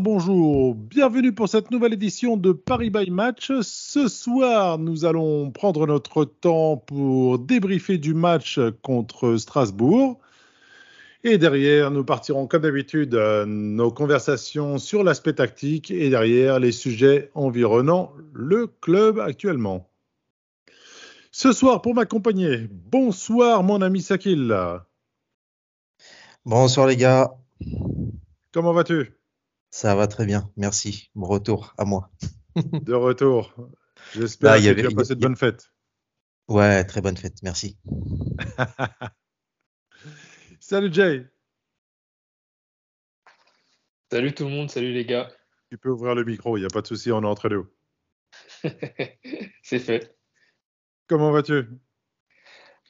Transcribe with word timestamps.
Bonsoir, 0.00 0.26
bonjour, 0.26 0.74
bienvenue 0.74 1.32
pour 1.32 1.48
cette 1.48 1.70
nouvelle 1.70 1.92
édition 1.92 2.36
de 2.36 2.52
Paris 2.52 2.90
by 2.90 3.10
Match. 3.10 3.52
Ce 3.60 4.08
soir, 4.08 4.78
nous 4.78 5.04
allons 5.04 5.50
prendre 5.50 5.86
notre 5.86 6.24
temps 6.24 6.78
pour 6.78 7.38
débriefer 7.38 7.98
du 7.98 8.14
match 8.14 8.58
contre 8.82 9.36
Strasbourg. 9.36 10.18
Et 11.22 11.36
derrière, 11.36 11.90
nous 11.90 12.04
partirons 12.04 12.46
comme 12.46 12.62
d'habitude 12.62 13.14
euh, 13.14 13.44
nos 13.46 13.90
conversations 13.90 14.78
sur 14.78 15.04
l'aspect 15.04 15.34
tactique 15.34 15.90
et 15.90 16.08
derrière 16.08 16.58
les 16.60 16.72
sujets 16.72 17.30
environnant 17.34 18.12
le 18.32 18.68
club 18.68 19.18
actuellement. 19.18 19.86
Ce 21.30 21.52
soir, 21.52 21.82
pour 21.82 21.94
m'accompagner, 21.94 22.68
bonsoir 22.70 23.62
mon 23.62 23.82
ami 23.82 24.00
Sakil. 24.00 24.56
Bonsoir 26.46 26.86
les 26.86 26.96
gars, 26.96 27.34
Comment 28.52 28.72
vas-tu? 28.72 29.19
Ça 29.70 29.94
va 29.94 30.06
très 30.06 30.26
bien, 30.26 30.50
merci. 30.56 31.10
Bon 31.14 31.26
retour 31.26 31.74
à 31.78 31.84
moi. 31.84 32.10
De 32.56 32.94
retour. 32.94 33.54
J'espère 34.14 34.56
que 34.56 34.80
tu 34.80 34.86
as 34.86 34.90
passé 34.90 35.14
de 35.14 35.20
bonnes 35.20 35.36
fêtes. 35.36 35.72
Ouais, 36.48 36.84
très 36.84 37.00
bonne 37.00 37.16
fête, 37.16 37.42
merci. 37.42 37.78
Salut 40.60 40.92
Jay, 40.92 41.26
Salut 44.10 44.34
tout 44.34 44.44
le 44.44 44.50
monde, 44.50 44.70
salut 44.70 44.92
les 44.92 45.04
gars. 45.04 45.30
tu 45.70 45.78
peux 45.78 45.90
ouvrir 45.90 46.14
le 46.14 46.24
micro, 46.24 46.56
il 46.56 46.60
n'y 46.60 46.66
a 46.66 46.70
pas 46.70 46.82
de 46.82 46.86
souci, 46.86 47.12
on 47.12 47.22
est 47.22 47.26
entre 47.26 47.48
nous. 47.48 47.66
C'est 49.62 49.78
fait. 49.78 50.16
Comment 51.06 51.30
vas-tu? 51.30 51.68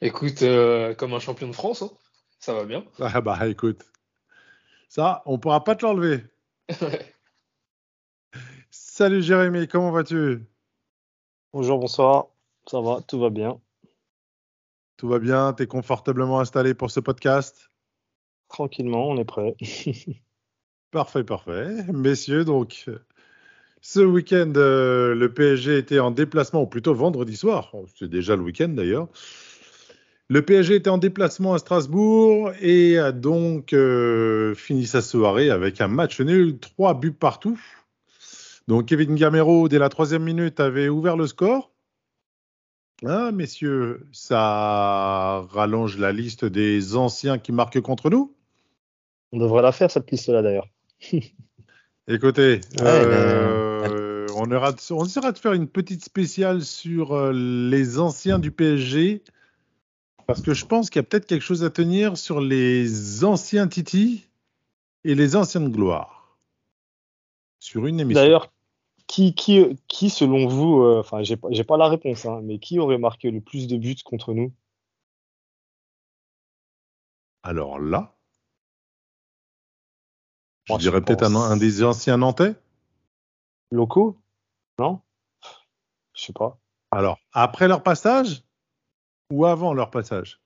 Écoute, 0.01 0.41
euh, 0.41 0.95
comme 0.95 1.13
un 1.13 1.19
champion 1.19 1.47
de 1.47 1.53
France, 1.53 1.83
hein, 1.83 1.91
ça 2.39 2.53
va 2.53 2.65
bien. 2.65 2.83
Ah 2.99 3.21
bah 3.21 3.47
écoute, 3.47 3.83
ça, 4.89 5.21
on 5.25 5.37
pourra 5.39 5.63
pas 5.63 5.75
te 5.75 5.85
l'enlever. 5.85 6.23
Salut 8.69 9.21
Jérémy, 9.21 9.67
comment 9.67 9.91
vas-tu? 9.91 10.45
Bonjour, 11.53 11.79
bonsoir. 11.79 12.27
Ça 12.67 12.79
va, 12.81 13.01
tout 13.07 13.19
va 13.19 13.29
bien. 13.29 13.59
Tout 14.97 15.07
va 15.07 15.19
bien 15.19 15.53
T'es 15.53 15.67
confortablement 15.67 16.39
installé 16.39 16.73
pour 16.73 16.91
ce 16.91 16.99
podcast? 16.99 17.69
Tranquillement, 18.47 19.09
on 19.09 19.17
est 19.17 19.25
prêt. 19.25 19.55
Parfait, 20.91 21.23
parfait. 21.23 21.85
Messieurs, 21.93 22.43
donc, 22.43 22.89
ce 23.79 24.01
week-end, 24.01 24.51
euh, 24.57 25.15
le 25.15 25.33
PSG 25.33 25.77
était 25.77 25.99
en 25.99 26.11
déplacement, 26.11 26.63
ou 26.63 26.67
plutôt 26.67 26.93
vendredi 26.93 27.37
soir, 27.37 27.73
c'est 27.97 28.09
déjà 28.09 28.35
le 28.35 28.41
week-end 28.41 28.67
d'ailleurs. 28.67 29.07
Le 30.31 30.41
PSG 30.41 30.75
était 30.75 30.89
en 30.89 30.97
déplacement 30.97 31.53
à 31.55 31.59
Strasbourg 31.59 32.53
et 32.61 32.97
a 32.97 33.11
donc 33.11 33.73
euh, 33.73 34.55
fini 34.55 34.87
sa 34.87 35.01
soirée 35.01 35.49
avec 35.49 35.81
un 35.81 35.89
match 35.89 36.21
nul, 36.21 36.57
trois 36.57 36.93
buts 36.93 37.11
partout. 37.11 37.59
Donc 38.65 38.85
Kevin 38.85 39.15
Gamero, 39.15 39.67
dès 39.67 39.77
la 39.77 39.89
troisième 39.89 40.23
minute, 40.23 40.61
avait 40.61 40.87
ouvert 40.87 41.17
le 41.17 41.27
score. 41.27 41.73
Ah, 43.05 43.33
messieurs, 43.33 44.07
ça 44.13 45.45
rallonge 45.51 45.97
la 45.97 46.13
liste 46.13 46.45
des 46.45 46.95
anciens 46.95 47.37
qui 47.37 47.51
marquent 47.51 47.81
contre 47.81 48.09
nous. 48.09 48.33
On 49.33 49.37
devrait 49.39 49.63
la 49.63 49.73
faire, 49.73 49.91
cette 49.91 50.09
liste-là, 50.11 50.41
d'ailleurs. 50.41 50.69
Écoutez, 52.07 52.61
Ouais, 52.79 52.85
euh, 52.85 54.27
on, 54.37 54.49
aura, 54.49 54.73
on 54.91 55.03
essaiera 55.03 55.33
de 55.33 55.37
faire 55.37 55.51
une 55.51 55.67
petite 55.67 56.05
spéciale 56.05 56.61
sur 56.61 57.11
euh, 57.11 57.33
les 57.33 57.99
anciens 57.99 58.39
du 58.39 58.51
PSG, 58.51 59.23
parce 60.25 60.41
que 60.41 60.53
je 60.53 60.65
pense 60.65 60.89
qu'il 60.89 60.99
y 60.99 61.05
a 61.05 61.07
peut-être 61.07 61.25
quelque 61.25 61.43
chose 61.43 61.63
à 61.63 61.69
tenir 61.69 62.17
sur 62.17 62.41
les 62.41 63.23
anciens 63.23 63.67
Titi 63.67 64.27
et 65.03 65.15
les 65.15 65.35
anciennes 65.35 65.69
gloires. 65.69 66.37
Sur 67.59 67.85
une 67.85 67.99
émission. 67.99 68.21
D'ailleurs, 68.21 68.51
qui, 69.07 69.33
qui, 69.35 69.77
qui, 69.87 70.09
selon 70.09 70.47
vous, 70.47 70.81
euh, 70.81 70.99
enfin, 70.99 71.21
pas, 71.35 71.47
j'ai 71.51 71.63
pas 71.63 71.77
la 71.77 71.87
réponse, 71.87 72.25
hein, 72.25 72.39
mais 72.43 72.59
qui 72.59 72.79
aurait 72.79 72.97
marqué 72.97 73.29
le 73.29 73.41
plus 73.41 73.67
de 73.67 73.77
buts 73.77 73.97
contre 74.03 74.33
nous? 74.33 74.53
Alors 77.43 77.79
là, 77.79 78.15
je 80.65 80.73
Moi, 80.73 80.79
dirais 80.79 81.01
peut-être 81.01 81.23
un, 81.23 81.35
un 81.35 81.57
des 81.57 81.83
anciens 81.83 82.17
Nantais. 82.17 82.55
Locaux? 83.71 84.17
Non? 84.79 85.01
Je 86.13 86.25
sais 86.25 86.33
pas. 86.33 86.59
Alors, 86.91 87.19
après 87.33 87.67
leur 87.67 87.83
passage 87.83 88.43
ou 89.31 89.45
avant 89.45 89.73
leur 89.73 89.89
passage 89.91 90.39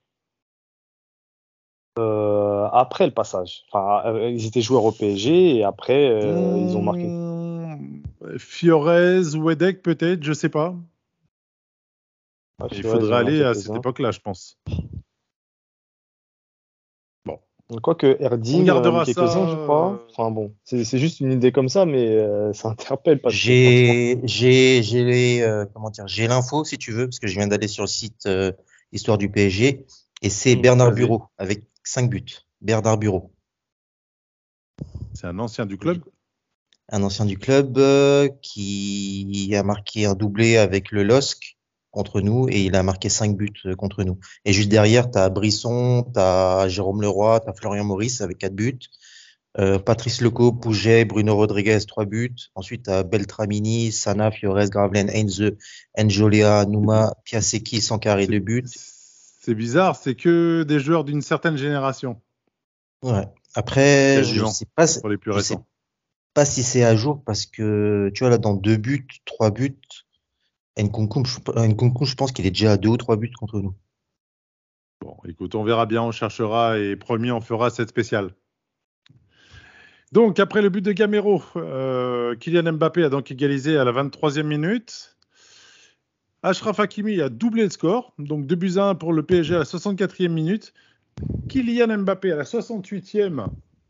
Euh, 1.98 2.68
après 2.72 3.06
le 3.06 3.12
passage. 3.12 3.64
Enfin, 3.72 4.02
euh, 4.06 4.30
ils 4.30 4.46
étaient 4.46 4.60
joueurs 4.60 4.84
au 4.84 4.92
PSG 4.92 5.56
et 5.56 5.64
après, 5.64 6.10
euh, 6.10 6.58
ils 6.58 6.76
ont 6.76 6.82
marqué. 6.82 7.06
Mmh, 7.06 8.36
Fiorez, 8.38 9.34
Wedek 9.34 9.82
peut-être, 9.82 10.22
je 10.22 10.34
sais 10.34 10.50
pas. 10.50 10.74
Ah, 12.60 12.66
Il 12.72 12.82
faudrait 12.82 13.16
aller 13.16 13.42
à 13.42 13.54
cette 13.54 13.74
époque-là, 13.74 14.10
je 14.10 14.20
pense. 14.20 14.58
Quoique 17.82 18.16
Erding, 18.20 18.58
On 18.58 18.60
il 18.60 18.66
y 18.66 18.70
en 18.70 18.74
a 18.74 18.80
gardera 18.80 19.02
eu 19.02 19.06
quelques-uns, 19.06 19.46
ça, 19.46 19.52
je 19.52 19.56
crois. 19.64 19.92
euh, 19.92 19.96
Enfin 20.12 20.30
bon, 20.30 20.54
c'est 20.62 20.84
c'est 20.84 20.98
juste 20.98 21.18
une 21.18 21.32
idée 21.32 21.50
comme 21.50 21.68
ça, 21.68 21.84
mais 21.84 22.06
euh, 22.10 22.52
ça 22.52 22.68
interpelle 22.68 23.20
pas. 23.20 23.28
J'ai 23.28 24.20
j'ai 24.22 24.84
j'ai 24.84 25.02
les 25.02 25.40
euh, 25.42 25.64
comment 25.74 25.90
dire 25.90 26.06
j'ai 26.06 26.28
l'info 26.28 26.62
si 26.64 26.78
tu 26.78 26.92
veux 26.92 27.06
parce 27.06 27.18
que 27.18 27.26
je 27.26 27.34
viens 27.34 27.48
d'aller 27.48 27.66
sur 27.66 27.82
le 27.82 27.88
site 27.88 28.26
euh, 28.26 28.52
Histoire 28.92 29.18
du 29.18 29.30
PSG 29.30 29.84
et 30.22 30.30
c'est 30.30 30.56
Mm, 30.56 30.60
Bernard 30.62 30.88
vas-y. 30.88 30.96
Bureau 30.96 31.24
avec 31.38 31.64
5 31.84 32.08
buts. 32.10 32.24
Bernard 32.60 32.98
Bureau, 32.98 33.32
C'est 35.14 35.26
un 35.26 35.38
ancien 35.38 35.66
du 35.66 35.78
club? 35.78 36.02
un 36.88 37.02
ancien 37.02 37.24
du 37.24 37.36
club 37.36 37.78
euh, 37.78 38.28
qui 38.42 39.52
a 39.56 39.62
marqué 39.64 40.06
un 40.06 40.14
doublé 40.14 40.56
avec 40.56 40.92
le 40.92 41.02
LOSC 41.02 41.56
contre 41.90 42.20
nous 42.20 42.48
et 42.48 42.62
il 42.64 42.76
a 42.76 42.82
marqué 42.84 43.08
5 43.08 43.36
buts 43.36 43.52
euh, 43.66 43.74
contre 43.74 44.04
nous. 44.04 44.18
Et 44.44 44.52
juste 44.52 44.68
derrière, 44.68 45.10
tu 45.10 45.18
as 45.18 45.28
Brisson, 45.28 46.04
tu 46.14 46.20
as 46.20 46.68
Jérôme 46.68 47.02
Leroy, 47.02 47.40
tu 47.40 47.48
as 47.50 47.54
Florian 47.54 47.84
Maurice 47.84 48.20
avec 48.20 48.38
4 48.38 48.54
buts. 48.54 48.78
Euh, 49.58 49.78
Patrice 49.78 50.20
Leco, 50.20 50.52
Pouget, 50.52 51.06
Bruno 51.06 51.34
Rodriguez, 51.34 51.78
3 51.88 52.04
buts. 52.04 52.50
Ensuite, 52.54 52.88
as 52.88 53.04
Beltramini, 53.04 53.90
Sana, 53.90 54.30
Fiores, 54.30 54.68
Gravelaine, 54.68 55.08
Heinze, 55.10 55.52
Enjolia, 55.98 56.66
Nouma, 56.66 57.14
Piasecki, 57.24 57.80
Sankar 57.80 58.18
et 58.18 58.26
2 58.26 58.38
buts. 58.38 58.64
C'est 58.66 59.54
bizarre, 59.54 59.96
c'est 59.96 60.14
que 60.14 60.62
des 60.64 60.78
joueurs 60.80 61.04
d'une 61.04 61.22
certaine 61.22 61.56
génération, 61.56 62.20
Ouais. 63.02 63.26
Après, 63.54 64.16
je 64.24 64.28
Quasiment. 64.28 64.50
sais 64.50 64.66
pas, 64.74 64.86
si- 64.86 65.00
pour 65.00 65.08
les 65.08 65.16
plus 65.16 65.32
je 65.32 65.38
sais 65.40 65.54
récents. 65.54 65.66
pas 66.34 66.44
si 66.44 66.62
c'est 66.62 66.82
à 66.84 66.94
jour 66.96 67.22
parce 67.24 67.46
que, 67.46 68.10
tu 68.14 68.20
vois, 68.24 68.30
là, 68.30 68.38
dans 68.38 68.54
2 68.54 68.76
buts, 68.76 69.06
3 69.24 69.50
buts, 69.50 69.78
Nkunku, 70.78 71.24
je, 71.24 71.38
Nkunku, 71.66 72.04
je 72.04 72.14
pense 72.14 72.32
qu'il 72.32 72.44
est 72.46 72.50
déjà 72.50 72.72
à 72.72 72.76
2 72.76 72.88
ou 72.90 72.96
3 72.98 73.16
buts 73.16 73.30
contre 73.38 73.60
nous. 73.60 73.74
Bon, 75.00 75.16
écoute, 75.26 75.54
on 75.54 75.62
verra 75.64 75.86
bien, 75.86 76.02
on 76.02 76.10
cherchera 76.10 76.78
et 76.78 76.96
promis, 76.96 77.30
on 77.30 77.40
fera 77.40 77.70
cette 77.70 77.88
spéciale. 77.88 78.34
Donc, 80.12 80.38
après 80.38 80.62
le 80.62 80.68
but 80.68 80.82
de 80.82 80.92
Gamero, 80.92 81.42
euh, 81.56 82.36
Kylian 82.36 82.72
Mbappé 82.74 83.04
a 83.04 83.08
donc 83.08 83.30
égalisé 83.30 83.76
à 83.76 83.84
la 83.84 83.92
23e 83.92 84.44
minute. 84.44 85.16
Ashraf 86.42 86.78
Hakimi 86.78 87.20
a 87.20 87.28
doublé 87.28 87.64
le 87.64 87.70
score, 87.70 88.12
donc 88.18 88.46
2 88.46 88.54
buts 88.54 88.72
à 88.76 88.84
1 88.90 88.94
pour 88.94 89.12
le 89.12 89.24
PSG 89.24 89.54
à 89.56 89.58
la 89.58 89.64
64e 89.64 90.28
minute. 90.28 90.72
Kylian 91.48 91.98
Mbappé 91.98 92.32
à 92.32 92.36
la 92.36 92.44
68e 92.44 93.46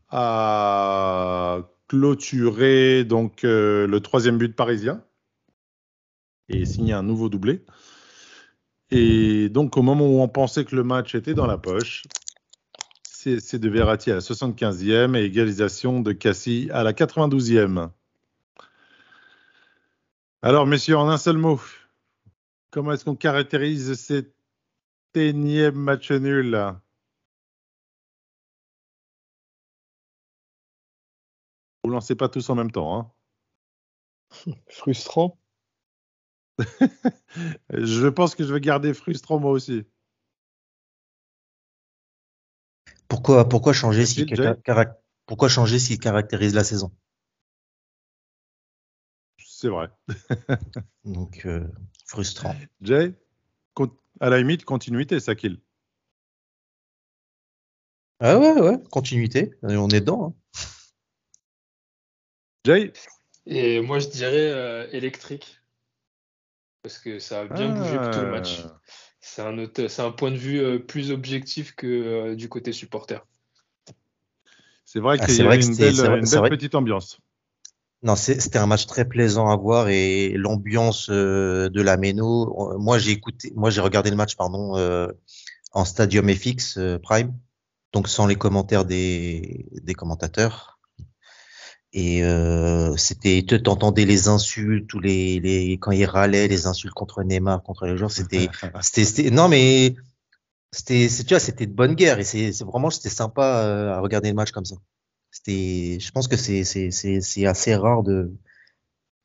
a 0.09 1.59
clôturé 1.87 3.03
donc 3.03 3.43
euh, 3.43 3.87
le 3.87 3.99
troisième 3.99 4.37
but 4.37 4.55
parisien 4.55 5.03
et 6.49 6.65
signé 6.65 6.93
un 6.93 7.03
nouveau 7.03 7.29
doublé. 7.29 7.63
Et 8.89 9.49
donc 9.49 9.77
au 9.77 9.81
moment 9.81 10.07
où 10.07 10.21
on 10.21 10.27
pensait 10.27 10.65
que 10.65 10.75
le 10.75 10.83
match 10.83 11.15
était 11.15 11.33
dans 11.33 11.47
la 11.47 11.57
poche, 11.57 12.03
c'est 13.39 13.59
de 13.59 13.69
Verratti 13.69 14.11
à 14.11 14.15
la 14.15 14.21
75e 14.21 15.15
et 15.15 15.23
égalisation 15.23 15.99
de 15.99 16.13
Cassie 16.13 16.69
à 16.71 16.83
la 16.83 16.93
92e. 16.93 17.89
Alors 20.41 20.65
messieurs, 20.65 20.97
en 20.97 21.09
un 21.09 21.17
seul 21.17 21.37
mot, 21.37 21.59
comment 22.71 22.93
est-ce 22.93 23.03
qu'on 23.05 23.15
caractérise 23.15 23.93
cet 23.95 24.33
énième 25.13 25.75
match 25.75 26.11
nul? 26.11 26.57
Vous 31.83 31.89
lancez 31.89 32.15
pas 32.15 32.29
tous 32.29 32.49
en 32.49 32.55
même 32.55 32.71
temps. 32.71 32.97
Hein. 32.97 34.53
Frustrant. 34.69 35.37
Je 37.73 38.07
pense 38.07 38.35
que 38.35 38.43
je 38.43 38.51
vais 38.51 38.59
garder 38.59 38.93
frustrant 38.93 39.39
moi 39.39 39.51
aussi. 39.51 39.85
Pourquoi, 43.07 43.47
pourquoi 43.47 43.73
changer 43.73 44.05
si 44.05 44.25
pourquoi 45.25 45.49
changer 45.49 45.79
ce 45.79 45.87
qui 45.89 45.99
caractérise 45.99 46.53
la 46.53 46.63
saison? 46.63 46.91
C'est 49.45 49.69
vrai. 49.69 49.89
Donc, 51.03 51.45
euh, 51.45 51.67
frustrant. 52.05 52.55
Jay, 52.81 53.13
con- 53.73 53.91
à 54.19 54.29
la 54.29 54.37
limite, 54.37 54.65
continuité, 54.65 55.19
ça 55.19 55.35
kill. 55.35 55.59
Ah 58.19 58.37
ouais, 58.39 58.59
ouais, 58.59 58.77
continuité. 58.91 59.53
On 59.63 59.89
est 59.89 59.99
dedans. 60.01 60.35
hein. 60.55 60.59
Jay? 62.65 62.91
Et 63.45 63.81
moi, 63.81 63.99
je 63.99 64.07
dirais 64.09 64.51
euh, 64.51 64.87
électrique. 64.91 65.59
Parce 66.83 66.99
que 66.99 67.19
ça 67.19 67.41
a 67.41 67.45
bien 67.45 67.69
bougé 67.69 67.99
tout 68.11 68.19
le 68.21 68.27
match. 68.31 68.61
Ah. 69.27 69.31
C'est 69.35 69.41
un, 69.41 69.57
autre- 69.59 69.87
c'est 69.87 70.01
un 70.01 70.11
point 70.11 70.31
de 70.31 70.37
vue 70.37 70.59
euh, 70.61 70.79
plus 70.79 71.11
objectif 71.11 71.75
que 71.75 71.85
euh, 71.87 72.35
du 72.35 72.49
côté 72.49 72.71
supporter. 72.71 73.25
C'est 74.85 74.99
vrai 74.99 75.17
Ah, 75.19 75.25
qu'il 75.25 75.35
c'est 75.35 75.43
y 75.43 75.47
que 75.47 75.55
une 75.55 75.61
c'était- 75.73 75.91
belle, 75.91 76.19
vrai- 76.21 76.41
une 76.43 76.49
petite 76.49 76.75
ambiance. 76.75 77.19
Non, 78.03 78.15
c'est- 78.15 78.39
c'était 78.39 78.59
un 78.59 78.67
match 78.67 78.85
très 78.85 79.05
plaisant 79.05 79.49
à 79.49 79.55
voir 79.57 79.89
et 79.89 80.29
l'ambiance 80.29 81.09
euh, 81.09 81.67
de 81.69 81.81
la 81.81 81.97
Méno. 81.97 82.73
euh, 82.73 82.77
Moi, 82.77 82.99
j'ai 82.99 83.11
écouté, 83.11 83.51
moi, 83.55 83.69
j'ai 83.69 83.81
regardé 83.81 84.09
le 84.11 84.15
match, 84.15 84.35
pardon, 84.35 84.77
euh, 84.77 85.07
en 85.73 85.83
Stadium 85.83 86.29
FX 86.29 86.77
euh, 86.77 86.97
Prime, 86.99 87.33
donc 87.93 88.07
sans 88.07 88.27
les 88.27 88.35
commentaires 88.35 88.85
des, 88.85 89.65
des 89.81 89.93
commentateurs. 89.93 90.76
Et 91.93 92.23
euh, 92.23 92.95
c'était, 92.97 93.43
tu 93.47 93.61
t'entendais 93.63 94.05
les 94.05 94.27
insultes, 94.27 94.87
tous 94.87 94.99
les, 94.99 95.39
les, 95.39 95.77
quand 95.77 95.91
ils 95.91 96.05
râlaient, 96.05 96.47
les 96.47 96.67
insultes 96.67 96.93
contre 96.93 97.23
Neymar, 97.23 97.63
contre 97.63 97.85
les 97.85 97.97
joueurs, 97.97 98.11
c'était, 98.11 98.49
c'était, 98.81 99.31
non 99.31 99.47
mais 99.47 99.95
c'était, 100.71 101.07
tu 101.07 101.29
vois, 101.29 101.39
c'était 101.39 101.65
de 101.65 101.73
bonne 101.73 101.95
guerre 101.95 102.19
et 102.19 102.23
c'est, 102.23 102.51
vraiment, 102.63 102.89
c'était 102.89 103.09
sympa 103.09 103.63
euh, 103.63 103.93
à 103.93 103.99
regarder 104.01 104.29
le 104.29 104.35
match 104.35 104.51
comme 104.51 104.65
ça. 104.65 104.75
C'était, 105.31 105.97
je 105.99 106.11
pense 106.11 106.27
que 106.27 106.35
c'est, 106.35 106.63
c'est, 106.65 106.91
c'est, 106.91 107.21
c'est 107.21 107.45
assez 107.45 107.73
rare 107.75 108.03
de, 108.03 108.33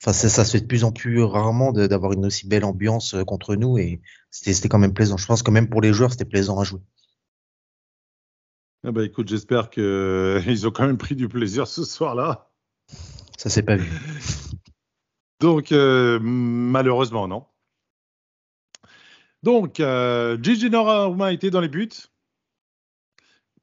enfin, 0.03 0.13
ça, 0.13 0.29
ça 0.29 0.45
se 0.45 0.53
fait 0.53 0.61
de 0.61 0.67
plus 0.67 0.85
en 0.85 0.93
plus 0.93 1.23
rarement 1.23 1.73
d'avoir 1.73 2.13
une 2.13 2.27
aussi 2.27 2.47
belle 2.47 2.65
ambiance 2.65 3.15
euh, 3.15 3.25
contre 3.25 3.57
nous 3.57 3.77
et 3.77 4.01
c'était, 4.31 4.55
c'était 4.55 4.69
quand 4.69 4.79
même 4.79 4.95
plaisant. 4.95 5.17
Je 5.17 5.27
pense 5.27 5.43
que 5.43 5.51
même 5.51 5.69
pour 5.69 5.81
les 5.81 5.93
joueurs, 5.93 6.13
c'était 6.13 6.25
plaisant 6.25 6.61
à 6.61 6.65
jouer. 6.65 6.81
Ah 8.85 8.93
bah 8.93 9.05
écoute, 9.05 9.29
j'espère 9.29 9.69
qu'ils 9.71 9.85
ont 10.67 10.71
quand 10.71 10.87
même 10.87 10.99
pris 10.99 11.17
du 11.17 11.29
plaisir 11.29 11.67
ce 11.67 11.85
soir-là. 11.85 12.52
Ça 13.39 13.51
s'est 13.51 13.63
pas 13.63 13.77
vu. 13.77 13.91
Donc, 15.41 15.73
euh, 15.73 16.19
malheureusement, 16.21 17.27
non. 17.27 17.45
Donc, 19.43 19.81
euh, 19.81 20.39
Gigi 20.41 20.71
Donnarumma 20.71 21.33
était 21.33 21.51
dans 21.51 21.61
les 21.61 21.69
buts. 21.69 21.91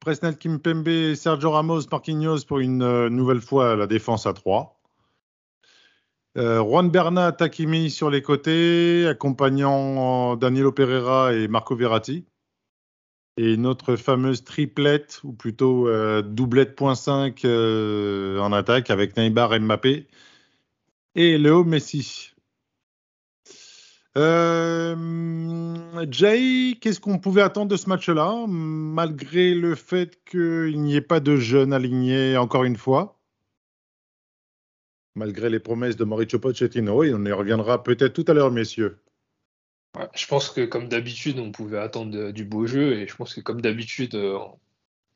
Presnel 0.02 0.38
Kimpembe, 0.38 1.16
Sergio 1.16 1.52
Ramos, 1.52 1.82
Marquinhos 1.92 2.46
pour 2.46 2.60
une 2.60 2.84
euh, 2.84 3.10
nouvelle 3.10 3.42
fois 3.42 3.76
la 3.76 3.88
défense 3.88 4.26
à 4.26 4.34
3. 4.34 4.82
Euh, 6.38 6.62
Juan 6.62 6.90
Bernat, 6.90 7.34
Takimi 7.34 7.90
sur 7.90 8.10
les 8.10 8.22
côtés, 8.22 9.08
accompagnant 9.08 10.36
Danilo 10.36 10.72
Pereira 10.72 11.34
et 11.34 11.48
Marco 11.48 11.76
Verratti. 11.76 12.26
Et 13.42 13.56
notre 13.56 13.96
fameuse 13.96 14.44
triplette, 14.44 15.22
ou 15.24 15.32
plutôt 15.32 15.88
euh, 15.88 16.22
doublette 16.22 16.76
point 16.76 16.94
5 16.94 17.46
euh, 17.46 18.38
en 18.38 18.52
attaque 18.52 18.90
avec 18.90 19.16
Neymar 19.16 19.54
et 19.54 19.60
Mbappé 19.60 20.08
et 21.16 21.38
Léo 21.38 21.64
Messi. 21.64 22.34
Euh, 24.18 24.94
Jay, 26.12 26.78
qu'est-ce 26.82 27.00
qu'on 27.00 27.18
pouvait 27.18 27.42
attendre 27.42 27.72
de 27.72 27.78
ce 27.78 27.88
match-là, 27.88 28.46
malgré 28.46 29.54
le 29.56 29.74
fait 29.76 30.22
qu'il 30.26 30.82
n'y 30.82 30.98
ait 30.98 31.02
pas 31.02 31.22
de 31.22 31.38
jeunes 31.38 31.72
alignés 31.72 32.36
encore 32.36 32.66
une 32.66 32.76
fois? 32.76 33.22
Malgré 35.16 35.50
les 35.50 35.62
promesses 35.62 35.96
de 35.96 36.04
Mauricio 36.04 36.40
Pochettino, 36.40 37.06
et 37.06 37.14
on 37.14 37.24
y 37.24 37.32
reviendra 37.32 37.84
peut-être 37.84 38.12
tout 38.12 38.26
à 38.28 38.34
l'heure, 38.34 38.52
messieurs. 38.52 39.00
Ouais, 39.96 40.08
je 40.16 40.28
pense 40.28 40.50
que 40.52 40.66
comme 40.66 40.88
d'habitude, 40.88 41.40
on 41.40 41.52
pouvait 41.52 41.80
attendre 41.80 42.12
de- 42.12 42.32
du 42.32 42.46
beau 42.46 42.68
jeu 42.68 43.00
et 43.00 43.08
je 43.08 43.16
pense 43.16 43.34
que 43.34 43.42
comme 43.42 43.62
d'habitude, 43.62 44.16
euh, 44.16 44.38
on 44.38 44.60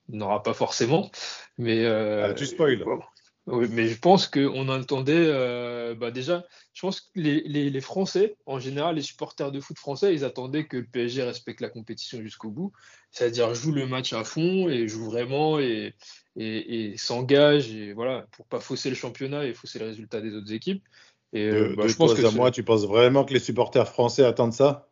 n'aura 0.10 0.44
pas 0.44 0.54
forcément. 0.54 1.12
Mais 1.58 1.86
euh, 1.86 2.30
Ah, 2.30 2.34
tu 2.34 2.46
spoil. 2.46 2.84
bon. 2.84 3.02
Oui, 3.46 3.68
mais 3.72 3.90
je 3.90 4.00
pense 4.00 4.28
qu'on 4.28 4.70
attendait 4.70 5.14
euh, 5.28 5.96
bah 5.96 6.12
déjà, 6.12 6.46
je 6.74 6.80
pense 6.80 7.02
que 7.02 7.10
les, 7.16 7.42
les- 7.42 7.70
les 7.70 7.81
Français, 7.81 8.38
en 8.46 8.58
général, 8.58 8.96
les 8.96 9.02
supporters 9.02 9.52
de 9.52 9.60
foot 9.60 9.78
français, 9.78 10.14
ils 10.14 10.24
attendaient 10.24 10.66
que 10.66 10.78
le 10.78 10.86
PSG 10.86 11.24
respecte 11.24 11.60
la 11.60 11.68
compétition 11.69 12.22
jusqu'au 12.22 12.52
bout, 12.52 12.72
c'est-à-dire 13.12 13.54
joue 13.54 13.74
le 13.74 13.86
match 13.86 14.14
à 14.14 14.24
fond 14.24 14.69
et 14.69 14.88
joue 14.88 15.04
vraiment 15.04 15.60
et, 15.60 15.94
et, 16.38 16.92
et 16.94 16.98
s'engage 16.98 17.69
et 17.74 17.92
voilà 17.92 18.28
pour 18.31 18.48
pas 18.48 18.62
fausser 18.62 18.90
le 18.90 18.96
championnat 18.96 19.46
et 19.46 19.54
fausser 19.54 19.78
le 19.80 19.86
résultat 19.88 20.22
des 20.22 20.34
autres 20.36 20.54
équipes. 20.54 20.84
Et 21.33 21.47
euh, 21.50 21.69
De, 21.69 21.75
bah, 21.75 21.83
de 21.83 21.88
je 21.89 21.95
pense 21.97 22.13
toi 22.13 22.21
que 22.21 22.27
à 22.27 22.31
moi, 22.31 22.51
tu 22.51 22.63
penses 22.63 22.85
vraiment 22.85 23.25
que 23.25 23.33
les 23.33 23.39
supporters 23.39 23.88
français 23.88 24.24
attendent 24.24 24.53
ça? 24.53 24.88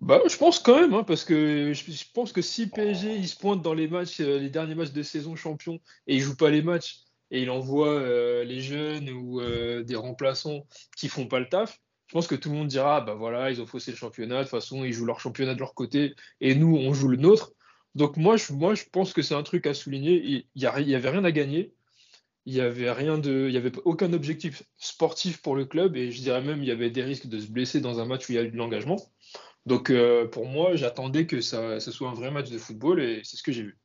Bah, 0.00 0.20
je 0.28 0.36
pense 0.36 0.58
quand 0.58 0.80
même, 0.80 0.94
hein, 0.94 1.04
parce 1.04 1.24
que 1.24 1.72
je, 1.74 1.90
je 1.92 2.04
pense 2.14 2.32
que 2.32 2.40
si 2.40 2.66
PSG 2.68 3.16
il 3.16 3.28
se 3.28 3.36
pointe 3.36 3.60
dans 3.60 3.74
les 3.74 3.86
matchs, 3.86 4.20
euh, 4.20 4.38
les 4.38 4.48
derniers 4.48 4.74
matchs 4.74 4.92
de 4.92 5.02
saison 5.02 5.36
champion, 5.36 5.78
et 6.06 6.14
il 6.16 6.20
joue 6.20 6.36
pas 6.36 6.48
les 6.50 6.62
matchs, 6.62 7.00
et 7.30 7.42
il 7.42 7.50
envoie 7.50 7.88
euh, 7.92 8.42
les 8.44 8.60
jeunes 8.60 9.10
ou 9.10 9.40
euh, 9.40 9.82
des 9.82 9.96
remplaçants 9.96 10.66
qui 10.96 11.08
font 11.08 11.26
pas 11.26 11.38
le 11.38 11.48
taf, 11.48 11.80
je 12.06 12.14
pense 12.14 12.26
que 12.26 12.34
tout 12.34 12.48
le 12.50 12.56
monde 12.56 12.68
dira, 12.68 12.96
ah, 12.96 13.00
bah 13.02 13.14
voilà, 13.14 13.50
ils 13.50 13.60
ont 13.60 13.66
faussé 13.66 13.90
le 13.90 13.96
championnat, 13.98 14.38
de 14.38 14.42
toute 14.44 14.50
façon, 14.50 14.84
ils 14.84 14.92
jouent 14.92 15.04
leur 15.04 15.20
championnat 15.20 15.54
de 15.54 15.60
leur 15.60 15.74
côté, 15.74 16.14
et 16.40 16.54
nous, 16.54 16.74
on 16.76 16.94
joue 16.94 17.08
le 17.08 17.18
nôtre. 17.18 17.52
Donc 17.94 18.16
moi, 18.16 18.36
je, 18.36 18.52
moi, 18.54 18.74
je 18.74 18.84
pense 18.90 19.12
que 19.12 19.20
c'est 19.22 19.34
un 19.34 19.42
truc 19.42 19.66
à 19.66 19.74
souligner. 19.74 20.46
Il 20.54 20.62
y, 20.62 20.66
a- 20.66 20.80
il 20.80 20.88
y 20.88 20.94
avait 20.94 21.10
rien 21.10 21.24
à 21.24 21.32
gagner. 21.32 21.74
Il 22.46 22.54
y 22.54 22.60
avait 22.60 22.90
rien 22.90 23.18
de, 23.18 23.46
il 23.48 23.54
y 23.54 23.58
avait 23.58 23.72
aucun 23.84 24.12
objectif 24.12 24.62
sportif 24.78 25.42
pour 25.42 25.54
le 25.54 25.64
club, 25.66 25.96
et 25.96 26.10
je 26.10 26.20
dirais 26.20 26.42
même 26.42 26.62
il 26.62 26.68
y 26.68 26.72
avait 26.72 26.90
des 26.90 27.02
risques 27.02 27.26
de 27.26 27.38
se 27.38 27.46
blesser 27.46 27.80
dans 27.80 28.00
un 28.00 28.06
match 28.06 28.28
où 28.28 28.32
il 28.32 28.36
y 28.36 28.38
a 28.38 28.42
eu 28.42 28.50
de 28.50 28.56
l'engagement. 28.56 28.96
Donc 29.66 29.90
euh, 29.90 30.26
pour 30.26 30.46
moi, 30.46 30.74
j'attendais 30.74 31.26
que 31.26 31.40
ça, 31.40 31.80
ce 31.80 31.90
soit 31.92 32.08
un 32.08 32.14
vrai 32.14 32.30
match 32.30 32.50
de 32.50 32.58
football 32.58 33.00
et 33.00 33.20
c'est 33.24 33.36
ce 33.36 33.42
que 33.42 33.52
j'ai 33.52 33.62
vu. 33.62 33.78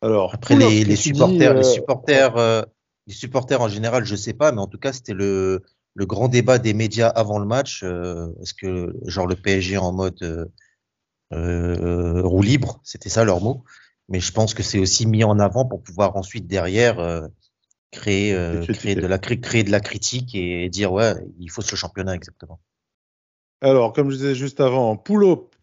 Alors, 0.00 0.34
Après, 0.34 0.54
Oula, 0.56 0.68
les, 0.68 0.84
dis, 0.84 0.96
supporters, 0.96 1.54
les 1.54 1.60
euh, 1.60 1.62
supporters, 1.62 2.36
euh, 2.36 2.62
les 3.06 3.14
supporters 3.14 3.60
en 3.60 3.68
général, 3.68 4.04
je 4.04 4.16
sais 4.16 4.32
pas, 4.32 4.50
mais 4.50 4.60
en 4.60 4.66
tout 4.66 4.78
cas, 4.78 4.92
c'était 4.92 5.14
le, 5.14 5.62
le 5.94 6.06
grand 6.06 6.28
débat 6.28 6.58
des 6.58 6.74
médias 6.74 7.08
avant 7.08 7.38
le 7.38 7.46
match. 7.46 7.82
Euh, 7.84 8.28
est-ce 8.40 8.54
que, 8.54 8.96
genre, 9.06 9.26
le 9.26 9.36
PSG 9.36 9.76
en 9.76 9.92
mode 9.92 10.48
euh, 11.32 11.76
euh, 11.80 12.22
roue 12.22 12.42
libre, 12.42 12.80
c'était 12.84 13.08
ça 13.08 13.24
leur 13.24 13.40
mot. 13.40 13.64
Mais 14.08 14.20
je 14.20 14.32
pense 14.32 14.54
que 14.54 14.62
c'est 14.62 14.78
aussi 14.78 15.06
mis 15.06 15.24
en 15.24 15.38
avant 15.38 15.64
pour 15.64 15.82
pouvoir 15.82 16.16
ensuite 16.16 16.46
derrière 16.46 16.98
euh, 16.98 17.26
créer, 17.92 18.34
euh, 18.34 18.64
de 18.64 19.06
la 19.06 19.18
créer 19.18 19.62
de 19.62 19.70
la 19.70 19.80
critique 19.80 20.34
et 20.34 20.68
dire 20.68 20.92
ouais, 20.92 21.14
il 21.38 21.50
faut 21.50 21.62
ce 21.62 21.76
championnat 21.76 22.16
exactement. 22.16 22.58
Alors, 23.60 23.92
comme 23.92 24.10
je 24.10 24.16
disais 24.16 24.34
juste 24.34 24.60
avant, 24.60 24.96
pull-up. 24.96 25.54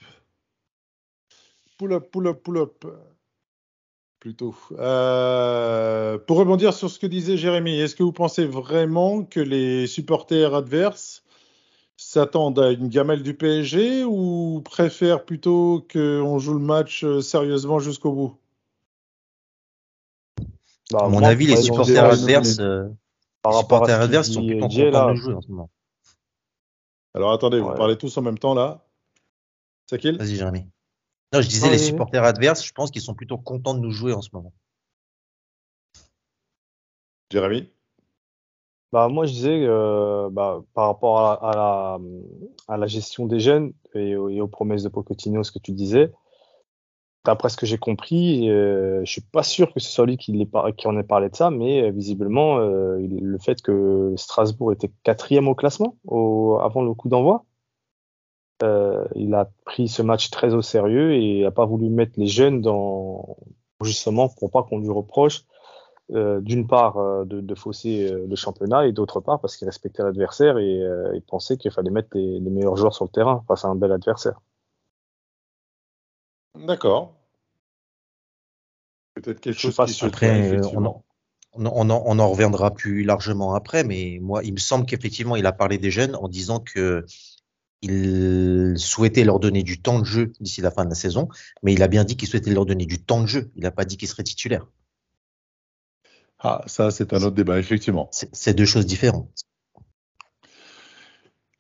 Pull-up, 1.78 2.10
pull-up, 2.12 2.42
pull-up. 2.42 2.86
Plutôt. 4.20 4.56
Euh, 4.78 6.18
pour 6.18 6.38
rebondir 6.38 6.74
sur 6.74 6.90
ce 6.90 7.00
que 7.00 7.08
disait 7.08 7.38
Jérémy, 7.38 7.80
est-ce 7.80 7.96
que 7.96 8.04
vous 8.04 8.12
pensez 8.12 8.46
vraiment 8.46 9.24
que 9.24 9.40
les 9.40 9.88
supporters 9.88 10.54
adverses 10.54 11.24
s'attendent 11.98 12.60
à 12.60 12.72
une 12.72 12.90
gamelle 12.90 13.24
du 13.24 13.34
PSG 13.34 14.04
ou 14.04 14.62
préfèrent 14.64 15.26
plutôt 15.26 15.86
qu'on 15.92 16.40
joue 16.40 16.54
le 16.54 16.60
match 16.60 17.04
euh, 17.04 17.22
sérieusement 17.22 17.80
jusqu'au 17.80 18.12
bout? 18.14 18.39
Bah, 20.92 21.00
À 21.04 21.08
mon 21.10 21.20
moi, 21.20 21.30
avis, 21.30 21.46
les 21.48 21.62
supporters 21.62 22.04
adverses, 22.04 22.60
euh, 22.60 22.90
par 23.42 23.54
les 23.54 23.60
supporters 23.60 24.02
adverses 24.02 24.32
sont 24.32 24.46
plutôt 24.46 24.68
contents 24.68 25.06
là, 25.06 25.12
de 25.12 25.16
jouer 25.16 25.34
en 25.34 25.42
ce 25.42 25.48
moment. 25.50 25.70
Alors 27.14 27.32
attendez, 27.32 27.60
vous 27.60 27.74
parlez 27.76 27.98
tous 27.98 28.18
en 28.18 28.22
même 28.22 28.38
temps 28.40 28.54
là. 28.54 28.86
Sakil 29.90 30.18
Vas-y, 30.18 30.36
Jérémy. 30.36 30.66
Non, 31.34 31.42
je 31.42 31.48
disais 31.48 31.70
les 31.70 31.78
supporters 31.78 32.24
adverses, 32.24 32.66
je 32.66 32.72
pense 32.74 32.90
qu'ils 32.92 33.02
sont 33.02 33.14
plutôt 33.14 33.38
contents 33.38 33.74
de 33.76 33.80
nous 33.80 33.92
jouer 33.92 34.14
en 34.14 34.22
ce 34.22 34.30
moment. 34.34 34.52
Jérémy 37.32 37.70
Bah, 38.92 39.08
moi, 39.08 39.26
je 39.28 39.34
disais, 39.34 39.64
euh, 39.66 40.30
bah, 40.32 40.64
par 40.74 40.88
rapport 40.88 41.20
à, 41.20 41.34
à 41.52 41.56
la, 41.56 42.00
à 42.68 42.78
la 42.78 42.88
gestion 42.88 43.28
des 43.28 43.40
jeunes 43.40 43.74
et, 43.94 44.16
aux- 44.16 44.30
et 44.30 44.42
aux 44.42 44.48
promesses 44.48 44.82
de 44.84 44.90
Pochettino, 44.90 45.44
ce 45.44 45.52
que 45.52 45.60
tu 45.60 45.72
disais, 45.72 46.12
d'après 47.26 47.50
ce 47.50 47.58
que 47.58 47.66
j'ai 47.66 47.78
compris, 47.78 48.50
euh, 48.50 49.02
je 49.04 49.12
suis 49.12 49.22
pas 49.22 49.44
sûr 49.44 49.74
que 49.74 49.80
ce 49.80 49.90
soit 49.90 50.06
lui 50.06 50.18
qui, 50.18 50.32
en 50.86 50.98
ait 50.98 51.04
parlé 51.04 51.30
de 51.30 51.36
ça, 51.36 51.50
mais 51.52 51.84
euh, 51.84 51.92
visiblement, 51.92 52.60
euh, 52.60 52.98
le 53.00 53.38
fait 53.38 53.62
que 53.62 54.14
Strasbourg 54.18 54.72
était 54.72 54.92
quatrième 55.04 55.48
au 55.48 55.56
classement 55.56 55.96
avant 56.62 56.82
le 56.82 56.94
coup 56.94 57.10
d'envoi, 57.10 57.46
euh, 58.64 59.06
il 59.16 59.34
a 59.34 59.50
pris 59.66 59.88
ce 59.88 60.02
match 60.02 60.30
très 60.32 60.54
au 60.54 60.62
sérieux 60.62 61.14
et 61.14 61.46
a 61.46 61.52
pas 61.52 61.66
voulu 61.66 61.90
mettre 61.90 62.14
les 62.18 62.28
jeunes 62.28 62.62
dans, 62.62 63.38
justement, 63.84 64.30
pour 64.30 64.52
pas 64.52 64.64
qu'on 64.64 64.80
lui 64.80 64.90
reproche 64.90 65.46
d'une 66.10 66.66
part 66.66 66.98
de, 67.28 67.56
fausser 67.56 68.12
le 68.12 68.36
championnat 68.36 68.88
et 68.88 68.92
d'autre 68.92 69.20
part 69.20 69.40
parce 69.40 69.56
qu'il 69.56 69.68
respectait 69.68 70.02
l'adversaire 70.02 70.58
et 70.58 70.82
il 71.14 71.22
pensait 71.22 71.56
qu'il 71.56 71.70
fallait 71.70 71.92
mettre 71.92 72.10
les 72.18 72.40
meilleurs 72.40 72.76
joueurs 72.78 72.96
sur 72.96 73.06
le 73.06 73.12
terrain 73.12 73.44
face 73.48 73.64
à 73.64 73.68
un 73.68 73.76
bel 73.76 73.92
adversaire. 73.92 74.42
D'accord. 76.56 77.16
Peut-être 79.16 79.40
quelque 79.40 79.60
chose 79.60 79.78
qui 79.86 79.94
se 79.94 80.06
Après, 80.06 80.54
euh, 80.54 80.62
on, 80.74 80.86
en, 80.86 81.04
on, 81.54 81.90
en, 81.90 82.04
on 82.06 82.20
en 82.20 82.30
reviendra 82.30 82.74
plus 82.74 83.04
largement 83.04 83.54
après, 83.54 83.84
mais 83.84 84.20
moi, 84.22 84.44
il 84.44 84.54
me 84.54 84.60
semble 84.60 84.86
qu'effectivement, 84.86 85.36
il 85.36 85.46
a 85.46 85.52
parlé 85.52 85.78
des 85.78 85.92
jeunes 85.92 86.16
en 86.16 86.28
disant 86.28 86.60
que 86.60 87.06
il 87.82 88.74
souhaitait 88.78 89.24
leur 89.24 89.40
donner 89.40 89.64
du 89.64 89.82
temps 89.82 90.00
de 90.00 90.06
jeu 90.06 90.34
d'ici 90.42 90.62
la 90.62 90.72
fin 90.72 90.84
de 90.84 90.90
la 90.90 90.96
saison, 90.96 91.30
mais 91.64 91.74
il 91.74 91.82
a 91.82 91.88
bien 91.88 92.04
dit 92.04 92.18
qu'il 92.18 92.28
souhaitait 92.28 92.52
leur 92.52 92.66
donner 92.66 92.86
du 92.86 93.02
temps 93.02 93.22
de 93.22 93.28
jeu. 93.28 93.52
Il 93.56 93.64
n'a 93.64 93.72
pas 93.72 93.86
dit 93.86 93.96
qu'il 93.96 94.08
serait 94.08 94.24
titulaire. 94.24 94.68
Ah, 96.40 96.62
ça, 96.68 96.92
c'est 96.92 97.14
un 97.14 97.22
autre 97.24 97.36
débat, 97.36 97.60
effectivement. 97.60 98.10
C'est 98.12 98.54
deux 98.54 98.66
choses 98.66 98.86
différentes. 98.86 99.30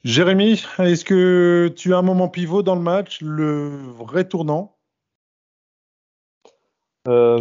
Jérémy, 0.05 0.63
est-ce 0.79 1.03
que 1.03 1.73
tu 1.75 1.93
as 1.93 1.97
un 1.97 2.01
moment 2.01 2.29
pivot 2.29 2.63
dans 2.63 2.75
le 2.75 2.81
match, 2.81 3.21
le 3.21 3.69
vrai 3.91 4.27
tournant? 4.27 4.78
Euh, 7.09 7.39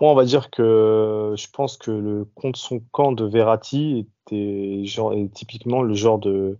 moi, 0.00 0.12
on 0.12 0.14
va 0.14 0.24
dire 0.24 0.50
que 0.50 1.34
je 1.36 1.46
pense 1.52 1.76
que 1.76 1.90
le 1.90 2.24
contre 2.34 2.58
son 2.58 2.80
camp 2.92 3.12
de 3.12 3.24
Verratti 3.24 3.98
était 3.98 4.82
est 4.82 5.34
typiquement 5.34 5.82
le 5.82 5.94
genre 5.94 6.18
de, 6.18 6.58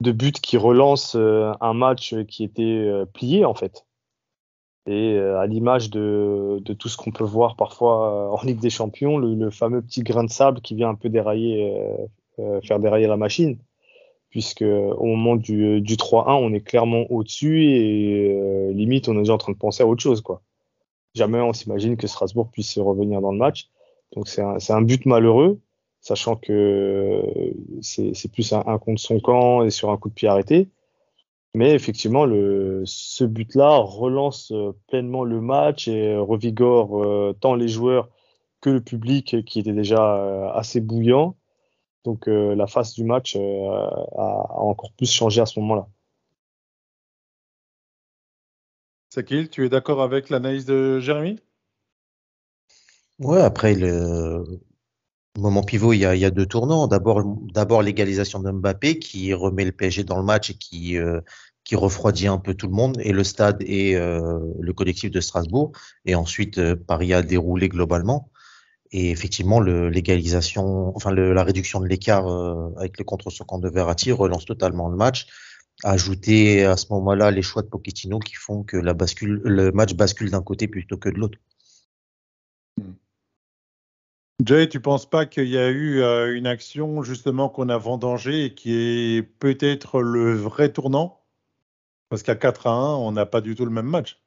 but 0.00 0.40
qui 0.40 0.56
relance 0.56 1.14
euh, 1.16 1.52
un 1.60 1.74
match 1.74 2.14
qui 2.26 2.44
était 2.44 2.62
euh, 2.62 3.04
plié 3.06 3.44
en 3.44 3.54
fait. 3.54 3.86
Et 4.86 5.14
euh, 5.14 5.40
à 5.40 5.46
l'image 5.46 5.90
de, 5.90 6.62
tout 6.78 6.88
ce 6.88 6.96
qu'on 6.96 7.10
peut 7.10 7.24
voir 7.24 7.56
parfois 7.56 8.28
euh, 8.32 8.36
en 8.36 8.42
Ligue 8.42 8.60
des 8.60 8.70
Champions, 8.70 9.18
le, 9.18 9.50
fameux 9.50 9.82
petit 9.82 10.02
grain 10.02 10.24
de 10.24 10.30
sable 10.30 10.60
qui 10.60 10.76
vient 10.76 10.90
un 10.90 10.94
peu 10.94 11.08
dérailler, 11.08 11.76
euh, 11.76 12.06
euh, 12.38 12.60
faire 12.62 12.78
dérailler 12.78 13.08
la 13.08 13.16
machine. 13.16 13.58
Puisque 14.30 14.62
au 14.62 15.04
moment 15.04 15.36
du, 15.36 15.80
du 15.80 15.96
3-1, 15.96 16.34
on 16.34 16.52
est 16.52 16.60
clairement 16.60 17.04
au-dessus 17.10 17.64
et 17.64 18.34
euh, 18.38 18.72
limite 18.72 19.08
on 19.08 19.14
est 19.14 19.20
déjà 19.20 19.32
en 19.32 19.38
train 19.38 19.52
de 19.52 19.56
penser 19.56 19.82
à 19.82 19.86
autre 19.86 20.02
chose. 20.02 20.20
quoi. 20.20 20.42
Jamais 21.16 21.40
on 21.40 21.52
s'imagine 21.52 21.96
que 21.96 22.06
Strasbourg 22.06 22.48
puisse 22.52 22.78
revenir 22.78 23.20
dans 23.20 23.32
le 23.32 23.38
match. 23.38 23.68
Donc 24.14 24.28
c'est 24.28 24.42
un, 24.42 24.82
but 24.82 25.04
malheureux, 25.06 25.60
sachant 26.00 26.36
que 26.36 27.22
c'est 27.80 28.14
c'est 28.14 28.30
plus 28.30 28.52
un, 28.52 28.62
un 28.66 28.78
contre 28.78 29.00
son 29.00 29.18
camp 29.18 29.64
et 29.64 29.70
sur 29.70 29.90
un 29.90 29.96
coup 29.96 30.08
de 30.08 30.14
pied 30.14 30.28
arrêté. 30.28 30.68
Mais 31.54 31.72
effectivement, 31.72 32.26
ce 32.84 33.24
but-là 33.24 33.78
relance 33.78 34.52
euh, 34.52 34.72
pleinement 34.88 35.24
le 35.24 35.40
match 35.40 35.88
et 35.88 36.08
euh, 36.08 36.20
revigore 36.20 37.02
euh, 37.02 37.34
tant 37.40 37.54
les 37.54 37.68
joueurs 37.68 38.10
que 38.60 38.70
le 38.70 38.82
public 38.82 39.44
qui 39.44 39.60
était 39.60 39.72
déjà 39.72 40.16
euh, 40.16 40.50
assez 40.52 40.80
bouillant. 40.80 41.36
Donc 42.04 42.28
euh, 42.28 42.54
la 42.54 42.66
face 42.66 42.94
du 42.94 43.04
match 43.04 43.36
euh, 43.36 43.40
a 44.18 44.60
encore 44.60 44.92
plus 44.92 45.10
changé 45.10 45.40
à 45.40 45.46
ce 45.46 45.58
moment-là. 45.60 45.88
Sakil, 49.16 49.48
tu 49.48 49.64
es 49.64 49.70
d'accord 49.70 50.02
avec 50.02 50.28
l'analyse 50.28 50.66
de 50.66 51.00
Jérémy? 51.00 51.40
Ouais, 53.18 53.40
après, 53.40 53.74
le 53.74 54.44
moment 55.38 55.62
pivot, 55.62 55.94
il 55.94 56.00
y 56.00 56.04
a, 56.04 56.30
deux 56.30 56.44
tournants. 56.44 56.86
D'abord, 56.86 57.80
l'égalisation 57.80 58.40
de 58.40 58.50
Mbappé 58.50 58.98
qui 58.98 59.32
remet 59.32 59.64
le 59.64 59.72
PSG 59.72 60.04
dans 60.04 60.18
le 60.18 60.22
match 60.22 60.50
et 60.50 60.54
qui, 60.54 60.98
euh, 60.98 61.22
qui 61.64 61.76
refroidit 61.76 62.26
un 62.26 62.36
peu 62.36 62.52
tout 62.52 62.66
le 62.66 62.74
monde, 62.74 62.98
et 63.00 63.12
le 63.12 63.24
stade 63.24 63.62
et 63.62 63.96
euh, 63.96 64.38
le 64.60 64.72
collectif 64.74 65.10
de 65.10 65.20
Strasbourg. 65.22 65.72
Et 66.04 66.14
ensuite, 66.14 66.58
euh, 66.58 66.76
Paris 66.76 67.14
a 67.14 67.22
déroulé 67.22 67.70
globalement. 67.70 68.30
Et 68.92 69.10
effectivement, 69.10 69.60
l'égalisation, 69.60 70.94
enfin 70.94 71.10
la 71.10 71.42
réduction 71.42 71.80
de 71.80 71.86
l'écart 71.86 72.28
avec 72.76 72.98
le 72.98 73.04
contre 73.04 73.30
son 73.30 73.44
camp 73.44 73.58
de 73.58 73.68
Verratti 73.68 74.12
relance 74.12 74.44
totalement 74.44 74.88
le 74.88 74.96
match. 74.96 75.26
Ajouter 75.84 76.64
à 76.64 76.76
ce 76.76 76.86
moment-là 76.92 77.30
les 77.30 77.42
choix 77.42 77.62
de 77.62 77.68
Pochettino 77.68 78.18
qui 78.18 78.34
font 78.34 78.62
que 78.62 78.76
la 78.76 78.94
bascule, 78.94 79.40
le 79.44 79.72
match 79.72 79.94
bascule 79.94 80.30
d'un 80.30 80.42
côté 80.42 80.68
plutôt 80.68 80.96
que 80.96 81.10
de 81.10 81.18
l'autre. 81.18 81.38
Jay, 84.44 84.68
tu 84.68 84.80
penses 84.80 85.08
pas 85.08 85.24
qu'il 85.26 85.48
y 85.48 85.56
a 85.56 85.68
eu 85.70 86.00
euh, 86.02 86.36
une 86.36 86.46
action 86.46 87.02
justement 87.02 87.48
qu'on 87.48 87.68
a 87.68 87.78
vendangée 87.78 88.46
et 88.46 88.54
qui 88.54 88.74
est 88.74 89.22
peut-être 89.22 90.00
le 90.00 90.34
vrai 90.34 90.72
tournant? 90.72 91.22
Parce 92.08 92.22
qu'à 92.22 92.36
4 92.36 92.66
à 92.66 92.70
1, 92.70 92.94
on 92.96 93.12
n'a 93.12 93.26
pas 93.26 93.40
du 93.40 93.54
tout 93.54 93.64
le 93.64 93.70
même 93.70 93.86
match. 93.86 94.20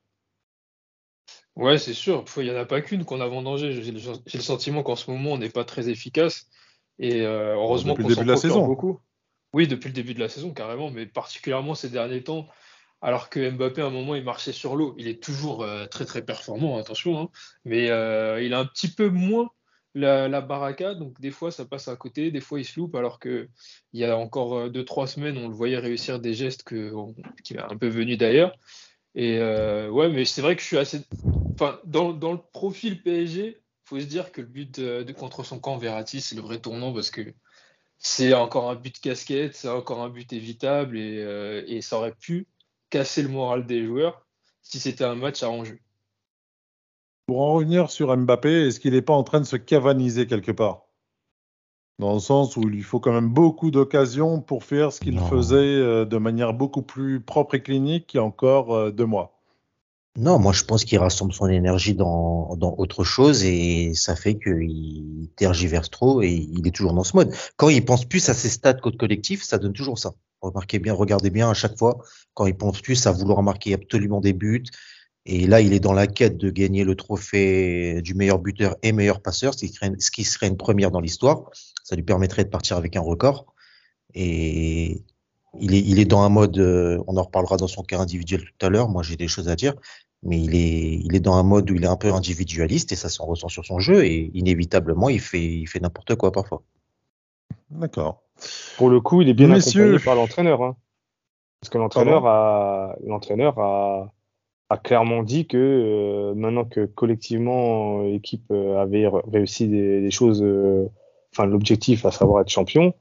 Ouais, 1.56 1.78
c'est 1.78 1.94
sûr. 1.94 2.26
Il 2.38 2.44
n'y 2.44 2.52
en 2.52 2.56
a 2.56 2.66
pas 2.66 2.82
qu'une 2.82 3.06
qu'on 3.06 3.22
a 3.22 3.28
vendangée. 3.28 3.82
J'ai 3.82 3.92
le, 3.92 4.00
sentiment 4.42 4.82
qu'en 4.82 4.96
ce 4.96 5.10
moment, 5.12 5.34
on 5.34 5.38
n'est 5.38 5.50
pas 5.50 5.64
très 5.64 5.90
efficace. 5.90 6.48
Et 6.98 7.22
euh, 7.22 7.54
heureusement 7.56 7.94
Depuis 7.94 8.04
le 8.04 8.16
qu'on 8.16 8.16
début 8.16 8.16
s'en 8.16 8.24
de 8.24 8.28
la 8.28 8.34
procure 8.34 8.50
saison. 8.50 8.66
beaucoup. 8.66 9.00
Oui, 9.54 9.68
depuis 9.68 9.88
le 9.88 9.94
début 9.94 10.14
de 10.14 10.20
la 10.20 10.30
saison, 10.30 10.54
carrément, 10.54 10.92
mais 10.92 11.06
particulièrement 11.06 11.76
ces 11.76 11.90
derniers 11.90 12.24
temps. 12.24 12.48
Alors 13.02 13.30
que 13.30 13.50
Mbappé, 13.50 13.82
à 13.82 13.86
un 13.86 13.90
moment, 13.90 14.16
il 14.16 14.24
marchait 14.24 14.52
sur 14.52 14.76
l'eau. 14.76 14.94
Il 14.98 15.08
est 15.08 15.24
toujours 15.24 15.64
euh, 15.64 15.86
très, 15.86 16.06
très 16.06 16.24
performant, 16.24 16.78
attention. 16.78 17.20
hein. 17.20 17.30
Mais 17.66 17.90
euh, 17.90 18.42
il 18.44 18.54
a 18.54 18.60
un 18.60 18.66
petit 18.66 18.90
peu 18.90 19.10
moins 19.10 19.50
la, 19.96 20.42
baraka. 20.42 20.94
Donc, 20.96 21.20
des 21.20 21.32
fois, 21.32 21.52
ça 21.52 21.66
passe 21.66 21.88
à 21.88 21.96
côté. 21.96 22.32
Des 22.32 22.42
fois, 22.42 22.60
il 22.60 22.66
se 22.66 22.80
loupe. 22.80 22.96
Alors 22.96 23.20
que 23.20 23.50
il 23.94 24.02
y 24.02 24.06
a 24.06 24.18
encore 24.18 24.58
euh, 24.58 24.70
deux, 24.70 24.86
trois 24.86 25.08
semaines, 25.08 25.38
on 25.38 25.48
le 25.48 25.56
voyait 25.56 25.78
réussir 25.78 26.20
des 26.20 26.34
gestes 26.34 26.64
qui 27.44 27.54
est 27.54 27.60
un 27.60 27.78
peu 27.78 27.88
venu 27.88 28.18
d'ailleurs. 28.18 28.56
Et 29.16 29.38
euh, 29.40 29.90
ouais, 29.90 30.10
mais 30.10 30.26
c'est 30.26 30.42
vrai 30.42 30.56
que 30.56 30.62
je 30.62 30.68
suis 30.68 30.78
assez. 30.78 31.02
Enfin, 31.54 31.80
dans, 31.86 32.12
le 32.12 32.40
profil 32.54 33.02
PSG, 33.02 33.58
faut 33.86 34.00
se 34.00 34.06
dire 34.06 34.32
que 34.32 34.42
le 34.42 34.48
but 34.48 34.80
de, 34.80 35.04
de 35.04 35.12
contre 35.14 35.44
son 35.44 35.60
camp, 35.60 35.78
Verratti, 35.78 36.22
c'est 36.22 36.36
le 36.36 36.42
vrai 36.42 36.60
tournant 36.60 36.94
parce 36.94 37.10
que 37.12 37.34
c'est 38.00 38.34
encore 38.34 38.70
un 38.70 38.76
but 38.76 39.00
casquette, 39.00 39.56
c'est 39.56 39.70
encore 39.70 40.02
un 40.02 40.10
but 40.10 40.32
évitable 40.34 40.98
et, 40.98 41.22
euh, 41.22 41.64
et 41.68 41.82
ça 41.82 41.98
aurait 41.98 42.16
pu 42.16 42.48
casser 42.90 43.22
le 43.22 43.30
moral 43.30 43.66
des 43.68 43.86
joueurs 43.86 44.26
si 44.62 44.80
c'était 44.80 45.04
un 45.04 45.16
match 45.16 45.44
à 45.44 45.50
enjeu. 45.50 45.80
Pour 47.28 47.42
en 47.42 47.54
revenir 47.54 47.92
sur 47.92 48.16
Mbappé, 48.16 48.68
est-ce 48.68 48.80
qu'il 48.80 48.94
n'est 48.94 49.02
pas 49.02 49.14
en 49.14 49.24
train 49.24 49.40
de 49.40 49.46
se 49.46 49.56
cavaniser 49.56 50.26
quelque 50.26 50.52
part? 50.52 50.86
Dans 52.00 52.14
le 52.14 52.20
sens 52.20 52.56
où 52.56 52.62
il 52.70 52.84
faut 52.84 53.02
quand 53.02 53.12
même 53.12 53.30
beaucoup 53.30 53.72
d'occasions 53.72 54.42
pour 54.42 54.64
faire 54.64 54.94
ce 54.94 55.02
qu'il 55.02 55.20
faisait 55.20 55.58
euh, 55.58 56.06
de 56.06 56.18
manière 56.18 56.54
beaucoup 56.54 56.82
plus 56.82 57.20
propre 57.20 57.56
et 57.56 57.62
clinique 57.62 58.14
il 58.14 58.18
y 58.18 58.20
a 58.20 58.24
encore 58.24 58.74
euh, 58.74 58.92
deux 58.92 59.06
mois. 59.06 59.39
Non, 60.20 60.38
moi 60.38 60.52
je 60.52 60.66
pense 60.66 60.84
qu'il 60.84 61.00
rassemble 61.00 61.32
son 61.32 61.48
énergie 61.48 61.96
dans, 61.96 62.54
dans 62.58 62.76
autre 62.78 63.06
chose 63.06 63.46
et 63.46 63.94
ça 63.94 64.18
fait 64.18 64.38
qu'il 64.38 65.30
tergiverse 65.38 65.90
trop 65.90 66.22
et 66.22 66.30
il 66.30 66.68
est 66.68 66.72
toujours 66.72 66.94
dans 66.94 67.06
ce 67.06 67.16
mode. 67.16 67.34
Quand 67.56 67.70
il 67.70 67.86
pense 67.86 68.04
plus 68.04 68.28
à 68.28 68.34
ses 68.34 68.50
stats 68.50 68.74
qu'au 68.74 68.92
collectif, 68.92 69.44
ça 69.44 69.58
donne 69.58 69.72
toujours 69.72 69.98
ça. 69.98 70.12
Remarquez 70.42 70.80
bien, 70.80 70.94
regardez 70.94 71.30
bien 71.30 71.50
à 71.50 71.54
chaque 71.54 71.78
fois, 71.78 72.00
quand 72.34 72.48
il 72.48 72.58
pense 72.58 72.82
plus 72.82 73.08
à 73.08 73.14
vouloir 73.14 73.42
marquer 73.44 73.74
absolument 73.74 74.20
des 74.20 74.34
buts, 74.34 74.66
et 75.26 75.48
là 75.48 75.62
il 75.62 75.72
est 75.72 75.80
dans 75.80 75.94
la 75.94 76.06
quête 76.06 76.36
de 76.36 76.50
gagner 76.50 76.84
le 76.84 76.96
trophée 76.96 78.02
du 78.02 78.14
meilleur 78.14 78.40
buteur 78.40 78.76
et 78.84 78.92
meilleur 78.92 79.22
passeur, 79.22 79.54
ce 79.54 80.12
qui 80.12 80.24
serait, 80.26 80.48
une 80.48 80.58
première 80.58 80.92
dans 80.92 81.00
l'histoire. 81.00 81.50
Ça 81.86 81.96
lui 81.96 82.04
permettrait 82.04 82.44
de 82.44 82.50
partir 82.50 82.76
avec 82.76 82.98
un 82.98 83.02
record. 83.02 83.54
Et 84.16 85.02
il 85.60 85.74
est, 85.74 85.80
il 85.80 86.00
est 86.00 86.06
dans 86.06 86.22
un 86.22 86.30
mode, 86.30 86.58
euh, 86.58 87.02
on 87.08 87.16
en 87.16 87.24
reparlera 87.24 87.56
dans 87.58 87.68
son 87.68 87.84
cas 87.84 88.00
individuel 88.00 88.42
tout 88.42 88.66
à 88.66 88.70
l'heure, 88.70 88.90
moi 88.90 89.02
j'ai 89.02 89.16
des 89.16 89.28
choses 89.28 89.50
à 89.50 89.56
dire, 89.56 89.76
mais 90.24 90.40
il 90.42 90.56
est, 90.56 91.00
il 91.06 91.16
est 91.16 91.20
dans 91.20 91.36
un 91.36 91.44
mode 91.44 91.70
où 91.72 91.76
il 91.76 91.84
est 91.84 91.88
un 91.88 91.96
peu 91.96 92.14
individualiste 92.14 92.92
et 92.92 92.96
ça 92.96 93.10
s'en 93.10 93.26
ressent 93.26 93.48
sur 93.48 93.66
son 93.66 93.80
jeu 93.80 94.04
et 94.06 94.32
inévitablement 94.34 95.10
il 95.10 95.20
fait, 95.20 95.42
il 95.44 95.68
fait 95.68 95.80
n'importe 95.80 96.16
quoi 96.16 96.32
parfois. 96.32 96.62
D'accord. 97.70 98.22
Pour 98.78 98.90
le 98.90 99.00
coup, 99.00 99.22
il 99.22 99.30
est 99.30 99.34
bien 99.34 99.48
Messieurs. 99.48 99.84
accompagné 99.84 100.04
par 100.06 100.16
l'entraîneur. 100.16 100.64
hein. 100.64 100.76
Parce 101.62 101.70
que 101.70 101.78
l'entraîneur 101.78 102.26
a, 102.26 102.96
l'entraîneur 103.06 103.60
a, 103.60 104.12
a 104.70 104.78
clairement 104.78 105.24
dit 105.24 105.46
que 105.46 105.58
euh, 105.58 106.34
maintenant 106.36 106.64
que 106.66 106.86
collectivement 106.86 108.00
euh, 108.02 108.12
l'équipe 108.12 108.46
euh, 108.52 108.78
avait 108.82 109.08
réussi 109.32 109.68
des, 109.68 110.00
des 110.02 110.12
choses, 110.12 110.42
euh, 110.42 110.88
enfin 111.34 111.46
l'objectif 111.46 112.06
à 112.06 112.12
savoir 112.12 112.42
être 112.42 112.50
champion, 112.50 112.94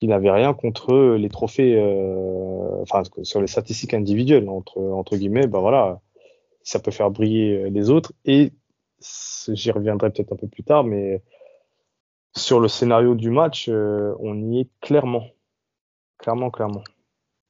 il 0.00 0.08
n'avait 0.08 0.30
rien 0.30 0.54
contre 0.54 1.16
les 1.16 1.28
trophées, 1.28 1.74
euh, 1.76 2.80
enfin 2.82 3.02
sur 3.24 3.40
les 3.40 3.46
statistiques 3.48 3.94
individuelles 3.94 4.48
entre 4.48 4.80
entre 4.80 5.16
guillemets, 5.16 5.46
ben 5.46 5.60
voilà, 5.60 6.00
ça 6.68 6.78
peut 6.78 6.90
faire 6.90 7.10
briller 7.10 7.70
les 7.70 7.88
autres 7.88 8.12
et 8.24 8.52
j'y 9.48 9.70
reviendrai 9.70 10.10
peut-être 10.10 10.32
un 10.32 10.36
peu 10.36 10.48
plus 10.48 10.64
tard, 10.64 10.84
mais 10.84 11.22
sur 12.36 12.60
le 12.60 12.68
scénario 12.68 13.14
du 13.14 13.30
match, 13.30 13.68
euh, 13.68 14.14
on 14.20 14.52
y 14.52 14.60
est 14.60 14.68
clairement, 14.80 15.26
clairement, 16.18 16.50
clairement. 16.50 16.84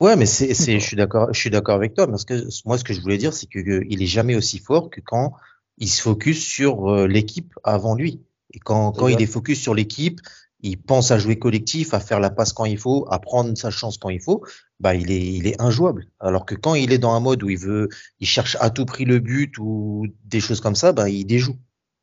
Ouais, 0.01 0.15
mais 0.15 0.27
c'est, 0.27 0.55
je 0.55 0.79
suis 0.79 0.97
d'accord, 0.97 1.33
je 1.33 1.41
suis 1.41 1.51
d'accord 1.51 1.75
avec 1.75 1.95
toi, 1.95 2.07
parce 2.07 2.25
que 2.25 2.35
moi, 2.65 2.79
ce 2.79 2.85
que 2.85 2.93
je 2.93 3.01
voulais 3.01 3.19
dire, 3.19 3.33
c'est 3.33 3.47
que 3.47 3.59
euh, 3.59 3.85
il 3.89 4.03
est 4.03 4.07
jamais 4.07 4.37
aussi 4.37 4.59
fort 4.59 4.91
que 4.91 5.01
quand 5.01 5.33
il 5.79 5.89
se 5.89 6.01
focus 6.01 6.45
sur 6.45 6.89
euh, 6.89 7.07
l'équipe 7.09 7.53
avant 7.65 7.95
lui. 7.97 8.23
Et 8.55 8.61
quand, 8.61 8.93
quand 8.93 9.09
il 9.09 9.21
est 9.21 9.27
focus 9.27 9.61
sur 9.61 9.75
l'équipe, 9.75 10.21
il 10.61 10.81
pense 10.81 11.11
à 11.11 11.19
jouer 11.19 11.39
collectif, 11.39 11.95
à 11.95 12.01
faire 12.01 12.21
la 12.21 12.31
passe 12.31 12.53
quand 12.53 12.65
il 12.65 12.79
faut, 12.79 13.07
à 13.11 13.19
prendre 13.19 13.57
sa 13.57 13.71
chance 13.71 13.97
quand 13.99 14.11
il 14.11 14.21
faut, 14.21 14.45
bah, 14.81 14.95
il 14.95 15.11
est, 15.11 15.25
il 15.25 15.47
est 15.47 15.61
injouable. 15.61 16.07
Alors 16.19 16.47
que 16.47 16.55
quand 16.55 16.75
il 16.75 16.93
est 16.93 16.99
dans 16.99 17.13
un 17.13 17.21
mode 17.21 17.43
où 17.43 17.51
il 17.51 17.59
veut, 17.59 17.89
il 18.21 18.27
cherche 18.27 18.57
à 18.61 18.71
tout 18.71 18.85
prix 18.85 19.05
le 19.05 19.21
but 19.21 19.57
ou 19.59 20.07
des 20.25 20.41
choses 20.41 20.61
comme 20.61 20.75
ça, 20.75 20.93
bah, 20.93 21.09
il 21.09 21.25
déjoue. 21.25 21.57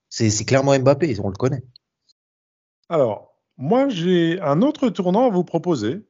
C'est, 0.09 0.45
clairement 0.45 0.77
Mbappé, 0.77 1.19
on 1.19 1.27
le 1.27 1.35
connaît. 1.35 1.63
Alors, 2.87 3.35
moi, 3.57 3.89
j'ai 3.89 4.39
un 4.41 4.61
autre 4.61 4.89
tournant 4.89 5.27
à 5.27 5.29
vous 5.29 5.43
proposer. 5.43 6.05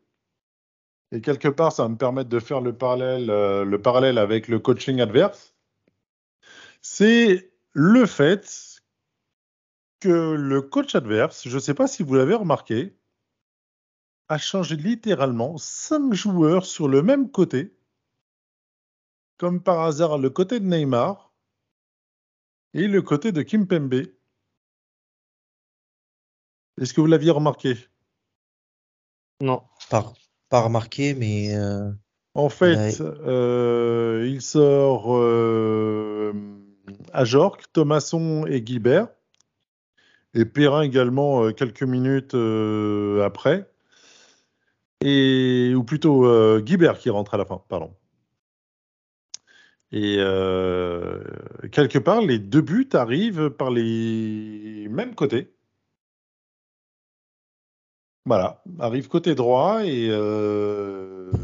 Et 1.11 1.21
quelque 1.21 1.47
part, 1.47 1.71
ça 1.71 1.83
va 1.83 1.89
me 1.89 1.97
permettre 1.97 2.29
de 2.29 2.39
faire 2.39 2.61
le 2.61 2.75
parallèle, 2.75 3.29
euh, 3.29 3.63
le 3.63 3.81
parallèle 3.81 4.17
avec 4.17 4.47
le 4.47 4.59
coaching 4.59 4.99
adverse. 5.01 5.55
C'est 6.81 7.51
le 7.73 8.05
fait 8.05 8.74
que 10.05 10.35
le 10.35 10.61
coach 10.61 10.93
adverse, 10.93 11.47
je 11.47 11.55
ne 11.55 11.59
sais 11.59 11.73
pas 11.73 11.87
si 11.87 12.03
vous 12.03 12.13
l'avez 12.13 12.35
remarqué, 12.35 12.95
a 14.29 14.37
changé 14.37 14.75
littéralement 14.75 15.57
cinq 15.57 16.13
joueurs 16.13 16.67
sur 16.67 16.87
le 16.87 17.01
même 17.01 17.31
côté, 17.31 17.75
comme 19.37 19.63
par 19.63 19.81
hasard 19.81 20.19
le 20.19 20.29
côté 20.29 20.59
de 20.59 20.65
Neymar 20.65 21.33
et 22.75 22.87
le 22.87 23.01
côté 23.01 23.31
de 23.31 23.41
Kim 23.41 23.65
Pembe. 23.65 24.05
Est-ce 26.79 26.93
que 26.93 27.01
vous 27.01 27.07
l'aviez 27.07 27.31
remarqué? 27.31 27.75
Non. 29.41 29.63
Pas, 29.89 30.13
pas 30.49 30.61
remarqué, 30.61 31.15
mais 31.15 31.55
euh, 31.55 31.89
En 32.35 32.49
fait, 32.49 33.01
euh, 33.01 34.23
il 34.27 34.43
sort 34.43 35.17
euh, 35.17 36.31
Ajorc, 37.11 37.71
Thomasson 37.73 38.45
et 38.45 38.61
Guibert. 38.61 39.14
Et 40.35 40.45
Perrin 40.45 40.81
également 40.81 41.45
euh, 41.45 41.51
quelques 41.53 41.83
minutes 41.83 42.35
euh, 42.35 43.23
après. 43.23 43.71
Et, 45.01 45.73
ou 45.75 45.83
plutôt 45.83 46.25
euh, 46.25 46.59
Guibert 46.61 46.97
qui 46.99 47.09
rentre 47.09 47.33
à 47.33 47.37
la 47.37 47.45
fin, 47.45 47.61
pardon. 47.69 47.95
Et 49.91 50.17
quelque 51.71 51.99
part, 51.99 52.21
les 52.21 52.39
deux 52.39 52.61
buts 52.61 52.89
arrivent 52.93 53.49
par 53.49 53.71
les 53.71 54.87
mêmes 54.89 55.15
côtés. 55.15 55.53
Voilà, 58.25 58.63
arrive 58.79 59.07
côté 59.07 59.35
droit 59.35 59.85
et 59.85 60.09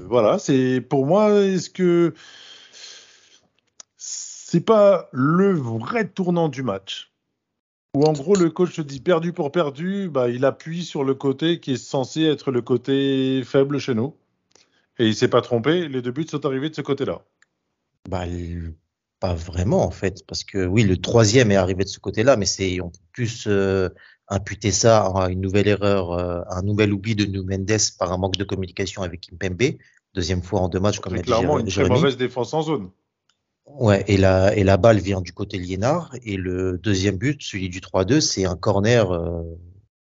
voilà, 0.09 0.39
c'est 0.39 0.81
pour 0.81 1.05
moi, 1.05 1.31
est-ce 1.41 1.69
que 1.69 2.13
c'est 3.95 4.65
pas 4.65 5.07
le 5.13 5.53
vrai 5.53 6.09
tournant 6.09 6.49
du 6.49 6.63
match? 6.63 7.10
Où 7.93 8.05
en 8.05 8.13
gros 8.13 8.35
le 8.35 8.49
coach 8.49 8.79
dit 8.79 9.01
perdu 9.01 9.33
pour 9.33 9.51
perdu, 9.51 10.09
bah, 10.09 10.29
il 10.29 10.45
appuie 10.45 10.83
sur 10.83 11.03
le 11.03 11.13
côté 11.13 11.59
qui 11.59 11.73
est 11.73 11.83
censé 11.83 12.23
être 12.23 12.51
le 12.51 12.61
côté 12.61 13.43
faible 13.43 13.79
chez 13.79 13.93
nous. 13.93 14.15
Et 14.97 15.07
il 15.07 15.15
s'est 15.15 15.27
pas 15.27 15.41
trompé, 15.41 15.87
les 15.87 16.01
deux 16.01 16.11
buts 16.11 16.27
sont 16.29 16.45
arrivés 16.45 16.69
de 16.69 16.75
ce 16.75 16.81
côté-là. 16.81 17.21
bah, 18.09 18.25
pas 19.19 19.35
vraiment 19.35 19.85
en 19.85 19.91
fait, 19.91 20.25
parce 20.25 20.43
que 20.43 20.65
oui, 20.65 20.83
le 20.83 20.97
troisième 20.97 21.51
est 21.51 21.55
arrivé 21.55 21.83
de 21.83 21.89
ce 21.89 21.99
côté-là, 21.99 22.37
mais 22.37 22.45
c'est 22.45 22.81
on 22.81 22.89
peut 22.89 22.97
plus 23.11 23.45
euh, 23.47 23.89
imputer 24.27 24.71
ça 24.71 25.05
à 25.05 25.29
une 25.29 25.41
nouvelle 25.41 25.67
erreur, 25.67 26.11
euh, 26.11 26.41
à 26.47 26.57
un 26.57 26.61
nouvel 26.63 26.91
oubli 26.91 27.15
de 27.15 27.25
Nou 27.25 27.43
Mendes 27.43 27.79
par 27.99 28.11
un 28.11 28.17
manque 28.17 28.37
de 28.37 28.43
communication 28.43 29.03
avec 29.03 29.21
Kimpembe, 29.21 29.77
deuxième 30.15 30.41
fois 30.41 30.61
en 30.61 30.69
deux 30.69 30.79
matchs 30.79 30.99
comme 30.99 31.15
l'a 31.15 31.21
clairement 31.21 31.59
une 31.59 31.67
très 31.67 31.87
mauvaise 31.87 32.17
défense 32.17 32.53
en 32.53 32.63
zone. 32.63 32.89
Ouais, 33.65 34.03
et 34.07 34.17
la, 34.17 34.55
et 34.55 34.63
la 34.63 34.77
balle 34.77 34.99
vient 34.99 35.21
du 35.21 35.33
côté 35.33 35.57
Liénard. 35.57 36.13
Et 36.23 36.37
le 36.37 36.77
deuxième 36.77 37.17
but, 37.17 37.41
celui 37.41 37.69
du 37.69 37.79
3-2, 37.79 38.19
c'est 38.21 38.45
un 38.45 38.55
corner, 38.57 39.11
euh, 39.11 39.43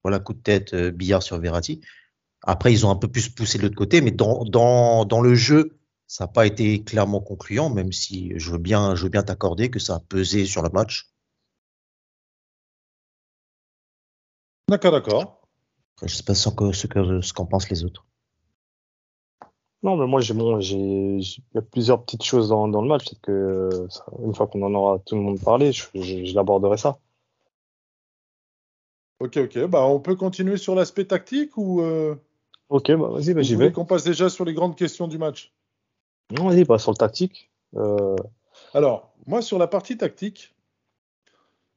voilà, 0.02 0.18
coup 0.18 0.32
de 0.34 0.40
tête, 0.40 0.74
euh, 0.74 0.90
billard 0.90 1.22
sur 1.22 1.38
Verratti. 1.38 1.80
Après, 2.42 2.72
ils 2.72 2.86
ont 2.86 2.90
un 2.90 2.96
peu 2.96 3.08
plus 3.08 3.28
poussé 3.28 3.58
de 3.58 3.64
l'autre 3.64 3.76
côté, 3.76 4.00
mais 4.00 4.12
dans, 4.12 4.44
dans, 4.44 5.04
dans 5.04 5.20
le 5.20 5.34
jeu, 5.34 5.78
ça 6.06 6.24
n'a 6.24 6.28
pas 6.28 6.46
été 6.46 6.82
clairement 6.84 7.20
concluant, 7.20 7.70
même 7.70 7.92
si 7.92 8.32
je 8.36 8.52
veux 8.52 8.58
bien, 8.58 8.94
je 8.96 9.04
veux 9.04 9.10
bien 9.10 9.22
t'accorder 9.22 9.70
que 9.70 9.78
ça 9.78 9.96
a 9.96 10.00
pesé 10.00 10.46
sur 10.46 10.62
le 10.62 10.70
match. 10.70 11.10
D'accord, 14.70 14.92
d'accord. 14.92 15.48
Je 16.02 16.14
sais 16.14 16.22
pas 16.22 16.34
ce 16.34 16.48
que, 16.48 16.72
ce 16.72 16.86
que, 16.86 17.20
ce 17.20 17.32
qu'en 17.32 17.46
pensent 17.46 17.68
les 17.70 17.84
autres. 17.84 18.06
Non, 19.82 19.96
mais 19.96 20.06
moi, 20.06 20.20
j'ai 20.20 20.34
bon, 20.34 20.60
j'ai, 20.60 20.76
il 20.76 21.42
y 21.54 21.58
a 21.58 21.62
plusieurs 21.62 22.02
petites 22.04 22.22
choses 22.22 22.50
dans, 22.50 22.68
dans 22.68 22.82
le 22.82 22.88
match. 22.88 23.04
Peut-être 23.06 23.20
que 23.22 23.86
ça- 23.88 24.04
une 24.22 24.34
fois 24.34 24.46
qu'on 24.46 24.62
en 24.62 24.74
aura 24.74 24.98
tout 24.98 25.14
le 25.16 25.22
monde 25.22 25.40
parlé, 25.40 25.72
je, 25.72 25.84
je, 25.94 26.24
je 26.24 26.34
l'aborderai 26.34 26.76
ça. 26.76 26.98
Ok, 29.20 29.36
ok. 29.38 29.66
Bah, 29.66 29.84
on 29.86 30.00
peut 30.00 30.16
continuer 30.16 30.56
sur 30.56 30.74
l'aspect 30.74 31.04
tactique 31.04 31.56
ou 31.56 31.80
euh, 31.82 32.14
Ok, 32.68 32.90
bah 32.92 33.08
vas-y, 33.08 33.34
bah, 33.34 33.42
j'y 33.42 33.54
vais. 33.56 33.72
qu'on 33.72 33.84
passe 33.84 34.04
déjà 34.04 34.28
sur 34.30 34.44
les 34.44 34.54
grandes 34.54 34.76
questions 34.76 35.08
du 35.08 35.18
match? 35.18 35.52
Non, 36.30 36.48
vas-y, 36.48 36.64
bah, 36.64 36.78
sur 36.78 36.92
le 36.92 36.96
tactique. 36.96 37.50
Euh, 37.76 38.16
Alors, 38.74 39.12
moi, 39.26 39.42
sur 39.42 39.58
la 39.58 39.66
partie 39.66 39.96
tactique, 39.98 40.54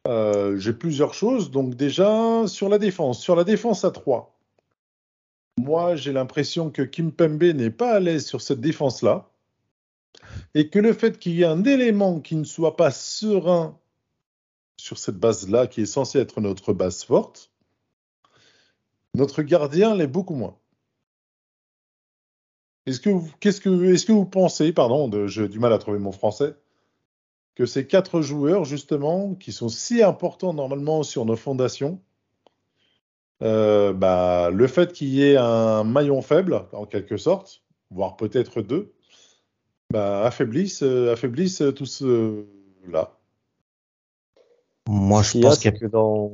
euh, 0.08 0.58
j'ai 0.58 0.74
plusieurs 0.74 1.14
choses. 1.14 1.52
Donc, 1.52 1.76
déjà, 1.76 2.48
sur 2.48 2.70
la 2.70 2.78
défense, 2.78 3.20
sur 3.20 3.36
la 3.36 3.44
défense 3.44 3.84
à 3.84 3.92
3, 3.92 4.33
moi, 5.58 5.96
j'ai 5.96 6.14
l'impression 6.14 6.72
que 6.72 6.82
Kim 6.82 7.12
Pembe 7.12 7.44
n'est 7.44 7.70
pas 7.70 7.94
à 7.94 8.00
l'aise 8.00 8.26
sur 8.26 8.42
cette 8.42 8.62
défense-là. 8.62 9.30
Et 10.56 10.70
que 10.70 10.80
le 10.80 10.94
fait 10.94 11.20
qu'il 11.20 11.34
y 11.34 11.42
ait 11.42 11.46
un 11.46 11.64
élément 11.64 12.20
qui 12.20 12.36
ne 12.36 12.44
soit 12.44 12.76
pas 12.76 12.92
serein 12.92 13.78
sur 14.78 14.98
cette 14.98 15.18
base-là, 15.18 15.68
qui 15.68 15.82
est 15.82 15.86
censée 15.86 16.20
être 16.20 16.42
notre 16.42 16.74
base 16.74 17.04
forte, 17.04 17.52
notre 19.16 19.44
gardien 19.44 19.96
l'est 19.96 20.08
beaucoup 20.08 20.36
moins. 20.36 20.58
Est-ce 22.86 23.00
que, 23.00 23.10
vous- 23.10 23.32
que, 23.40 23.50
est-ce 23.50 24.06
que 24.06 24.12
vous 24.12 24.26
pensez, 24.26 24.74
pardon, 24.74 25.28
j'ai 25.28 25.48
du 25.48 25.60
mal 25.60 25.72
à 25.72 25.78
trouver 25.78 26.00
mon 26.00 26.12
français, 26.12 26.56
que 27.56 27.66
ces 27.66 27.88
quatre 27.88 28.22
joueurs, 28.22 28.66
justement, 28.66 29.36
qui 29.36 29.52
sont 29.52 29.70
si 29.70 30.02
importants 30.04 30.54
normalement 30.54 31.04
sur 31.04 31.26
nos 31.26 31.36
fondations, 31.36 32.02
euh, 33.42 33.94
bah, 33.94 34.50
le 34.52 34.68
fait 34.68 34.94
qu'il 34.94 35.10
y 35.10 35.24
ait 35.24 35.38
un 35.38 35.84
maillon 35.84 36.22
faible, 36.22 36.66
en 36.74 36.86
quelque 36.86 37.18
sorte, 37.18 37.64
voire 37.90 38.16
peut-être 38.16 38.62
deux, 38.62 38.94
bah, 39.92 40.24
affaiblissent, 40.26 40.84
euh, 40.84 41.12
affaiblissent 41.14 41.64
tout 41.76 41.86
cela. 41.86 43.18
Moi, 44.88 45.22
je 45.22 45.40
pense 45.42 45.60
que 45.60 45.86
dans, 45.88 46.32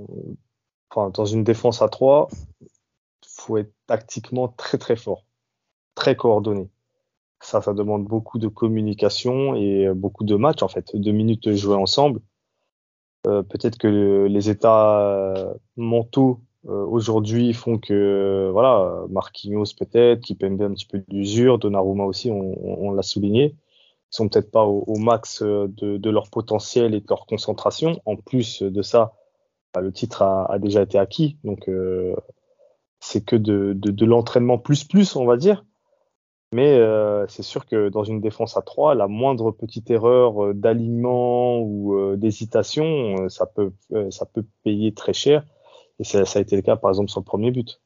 enfin, 0.90 1.10
dans 1.12 1.26
une 1.26 1.44
défense 1.44 1.82
à 1.82 1.90
3, 1.90 2.30
faut 3.26 3.58
être 3.58 3.72
tactiquement 3.88 4.48
très 4.50 4.78
très 4.78 4.96
fort, 4.96 5.24
très 5.96 6.16
coordonné. 6.16 6.70
Ça, 7.42 7.62
ça 7.62 7.74
demande 7.74 8.04
beaucoup 8.06 8.38
de 8.38 8.48
communication 8.48 9.56
et 9.56 9.88
beaucoup 9.94 10.26
de 10.26 10.36
matchs 10.36 10.62
en 10.62 10.68
fait, 10.68 10.96
de 10.96 11.12
minutes 11.12 11.54
jouées 11.56 11.76
ensemble. 11.76 12.20
Euh, 13.28 13.44
Peut-être 13.44 13.78
que 13.78 13.88
le- 13.88 14.28
les 14.28 14.50
états 14.50 15.34
mentaux 15.78 16.42
aujourd'hui 16.67 17.54
font 17.54 17.78
que 17.78 17.93
euh, 17.93 18.52
voilà, 18.52 19.06
Marquinhos 19.10 19.74
peut-être, 19.78 20.22
qui 20.22 20.36
Kipembe 20.36 20.62
un 20.62 20.74
petit 20.74 20.86
peu 20.86 21.00
d'usure, 21.08 21.58
Donnarumma 21.60 22.04
aussi, 22.04 22.32
on, 22.32 22.39
on- 22.39 22.89
on 22.89 22.91
l'a 22.91 23.02
souligné, 23.02 23.56
sont 24.10 24.28
peut-être 24.28 24.52
pas 24.52 24.65
au, 24.65 24.98
max 24.98 25.41
euh, 25.41 25.67
de, 25.69 26.10
leur 26.10 26.30
potentiel 26.30 26.95
et 26.95 27.02
de 27.02 27.06
leur 27.10 27.26
concentration. 27.26 28.02
En 28.06 28.15
plus 28.15 28.62
de 28.63 28.82
ça, 28.82 29.13
bah, 29.74 29.82
le 29.82 29.91
titre 29.91 30.24
a, 30.24 30.58
déjà 30.60 30.82
été 30.82 30.98
acquis, 30.98 31.38
donc 31.43 31.69
euh, 31.69 32.15
c'est 33.00 33.24
que 33.24 33.36
de, 33.36 34.06
l'entraînement 34.06 34.58
plus 34.58 34.84
plus, 34.84 35.15
on 35.15 35.26
va 35.26 35.38
dire. 35.38 35.65
Mais 36.52 36.80
euh, 36.80 37.28
c'est 37.28 37.43
sûr 37.43 37.67
que 37.67 37.89
dans 37.89 38.04
une 38.04 38.22
défense 38.22 38.58
à 38.58 38.63
3, 38.63 38.95
la 38.95 39.08
moindre 39.08 39.52
petite 39.52 39.91
erreur 39.91 40.43
euh, 40.45 40.54
d'alignement 40.56 41.60
ou 41.60 41.95
euh, 41.95 42.17
d'hésitation, 42.17 43.17
euh, 43.19 43.30
ça 43.30 43.45
peut 43.45 43.72
euh, 43.93 44.10
ça 44.10 44.26
peut 44.26 44.43
payer 44.63 44.91
très 44.95 45.13
cher. 45.13 45.45
Et 46.00 46.04
ça, 46.04 46.26
ça 46.26 46.40
a 46.40 46.42
été 46.42 46.56
le 46.56 46.62
cas 46.62 46.76
par 46.78 46.90
exemple 46.92 47.10
sur 47.10 47.20
le 47.20 47.26
premier 47.26 47.52
but. 47.52 47.82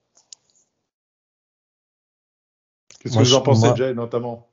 Qu'est-ce 2.99 3.17
que 3.17 3.23
vous 3.23 3.33
en 3.33 3.41
pensez, 3.41 3.67
moi- 3.67 3.75
Jay, 3.75 3.93
notamment? 3.93 4.49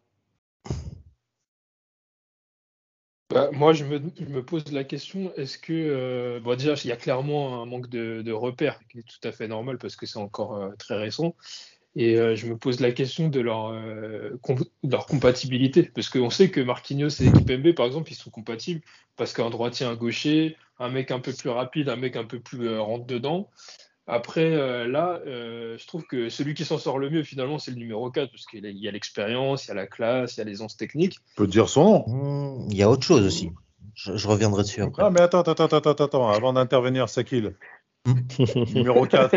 Bah, 3.31 3.49
moi, 3.53 3.73
je 3.73 3.85
me, 3.85 4.03
je 4.18 4.25
me 4.25 4.44
pose 4.44 4.73
la 4.73 4.83
question, 4.83 5.33
est-ce 5.37 5.57
que... 5.57 5.73
euh, 5.73 6.40
bon, 6.40 6.57
déjà, 6.57 6.75
il 6.75 6.88
y 6.88 6.92
a 6.92 6.96
clairement 6.96 7.62
un 7.62 7.66
manque 7.66 7.88
de, 7.88 8.23
de 8.23 8.33
repères 8.33 8.81
qui 8.88 8.99
est 8.99 9.03
tout 9.03 9.29
à 9.29 9.31
fait 9.31 9.46
normal 9.46 9.79
parce 9.79 9.94
que 9.94 10.05
c'est 10.05 10.18
encore 10.18 10.57
euh, 10.57 10.70
très 10.79 10.96
récent. 10.96 11.37
Et 11.96 12.16
euh, 12.16 12.37
je 12.37 12.46
me 12.46 12.57
pose 12.57 12.81
la 12.81 12.92
question 12.92 13.29
de 13.29 13.40
leur, 13.40 13.70
euh, 13.70 14.38
de 14.85 14.90
leur 14.90 15.07
compatibilité. 15.07 15.83
Parce 15.83 16.09
qu'on 16.09 16.31
sait 16.31 16.50
que 16.50 16.61
Marquinhos 16.61 17.09
et 17.20 17.33
Kipembe, 17.33 17.72
par 17.74 17.87
exemple, 17.87 18.12
ils 18.12 18.16
sont 18.16 18.31
compatibles. 18.31 18.81
Parce 19.16 19.33
qu'un 19.33 19.50
droitier, 19.50 19.87
un 19.87 19.96
gaucher, 19.96 20.57
un 20.79 20.88
mec 20.88 21.11
un 21.11 21.18
peu 21.20 21.33
plus 21.33 21.50
rapide, 21.50 21.88
un 21.88 21.96
mec 21.96 22.16
un 22.16 22.24
peu 22.24 22.38
plus 22.40 22.68
euh, 22.68 22.81
rentre-dedans. 22.81 23.48
Après, 24.07 24.53
euh, 24.53 24.88
là, 24.88 25.20
euh, 25.26 25.76
je 25.79 25.87
trouve 25.87 26.05
que 26.05 26.29
celui 26.31 26.55
qui 26.55 26.64
s'en 26.64 26.79
sort 26.79 26.98
le 26.98 27.11
mieux, 27.11 27.22
finalement, 27.22 27.59
c'est 27.59 27.70
le 27.70 27.76
numéro 27.76 28.11
4. 28.11 28.31
Parce 28.31 28.46
qu'il 28.46 28.64
y 28.64 28.88
a- 28.88 28.90
l'expérience, 28.90 29.66
il 29.66 29.68
y 29.68 29.70
a 29.72 29.74
la 29.74 29.87
classe, 29.87 30.37
il 30.37 30.38
y 30.38 30.40
a 30.42 30.44
l'aisance 30.44 30.76
technique. 30.76 31.16
On 31.37 31.42
peut 31.42 31.46
dire 31.46 31.68
son 31.68 31.85
nom. 31.85 32.05
Hmm, 32.07 32.68
il 32.70 32.76
y 32.76 32.83
a 32.83 32.90
autre 32.90 33.05
chose 33.05 33.24
aussi. 33.24 33.50
Je, 33.94 34.16
je 34.16 34.29
reviendrai 34.29 34.62
dessus 34.62 34.83
après. 34.83 35.03
Ah, 35.05 35.11
mais 35.11 35.20
attends, 35.20 35.40
attends, 35.40 35.64
attends, 35.64 35.76
attends, 35.76 36.05
attends, 36.05 36.29
avant 36.29 36.53
d'intervenir, 36.53 37.09
Sakil. 37.09 37.55
Numéro 38.74 39.06
4. 39.06 39.34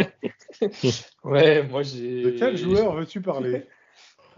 Ouais, 1.24 1.64
moi 1.68 1.84
j'ai. 1.84 2.24
De 2.24 2.30
quel 2.32 2.58
joueur 2.58 2.96
veux-tu 2.96 3.22
parler? 3.22 3.64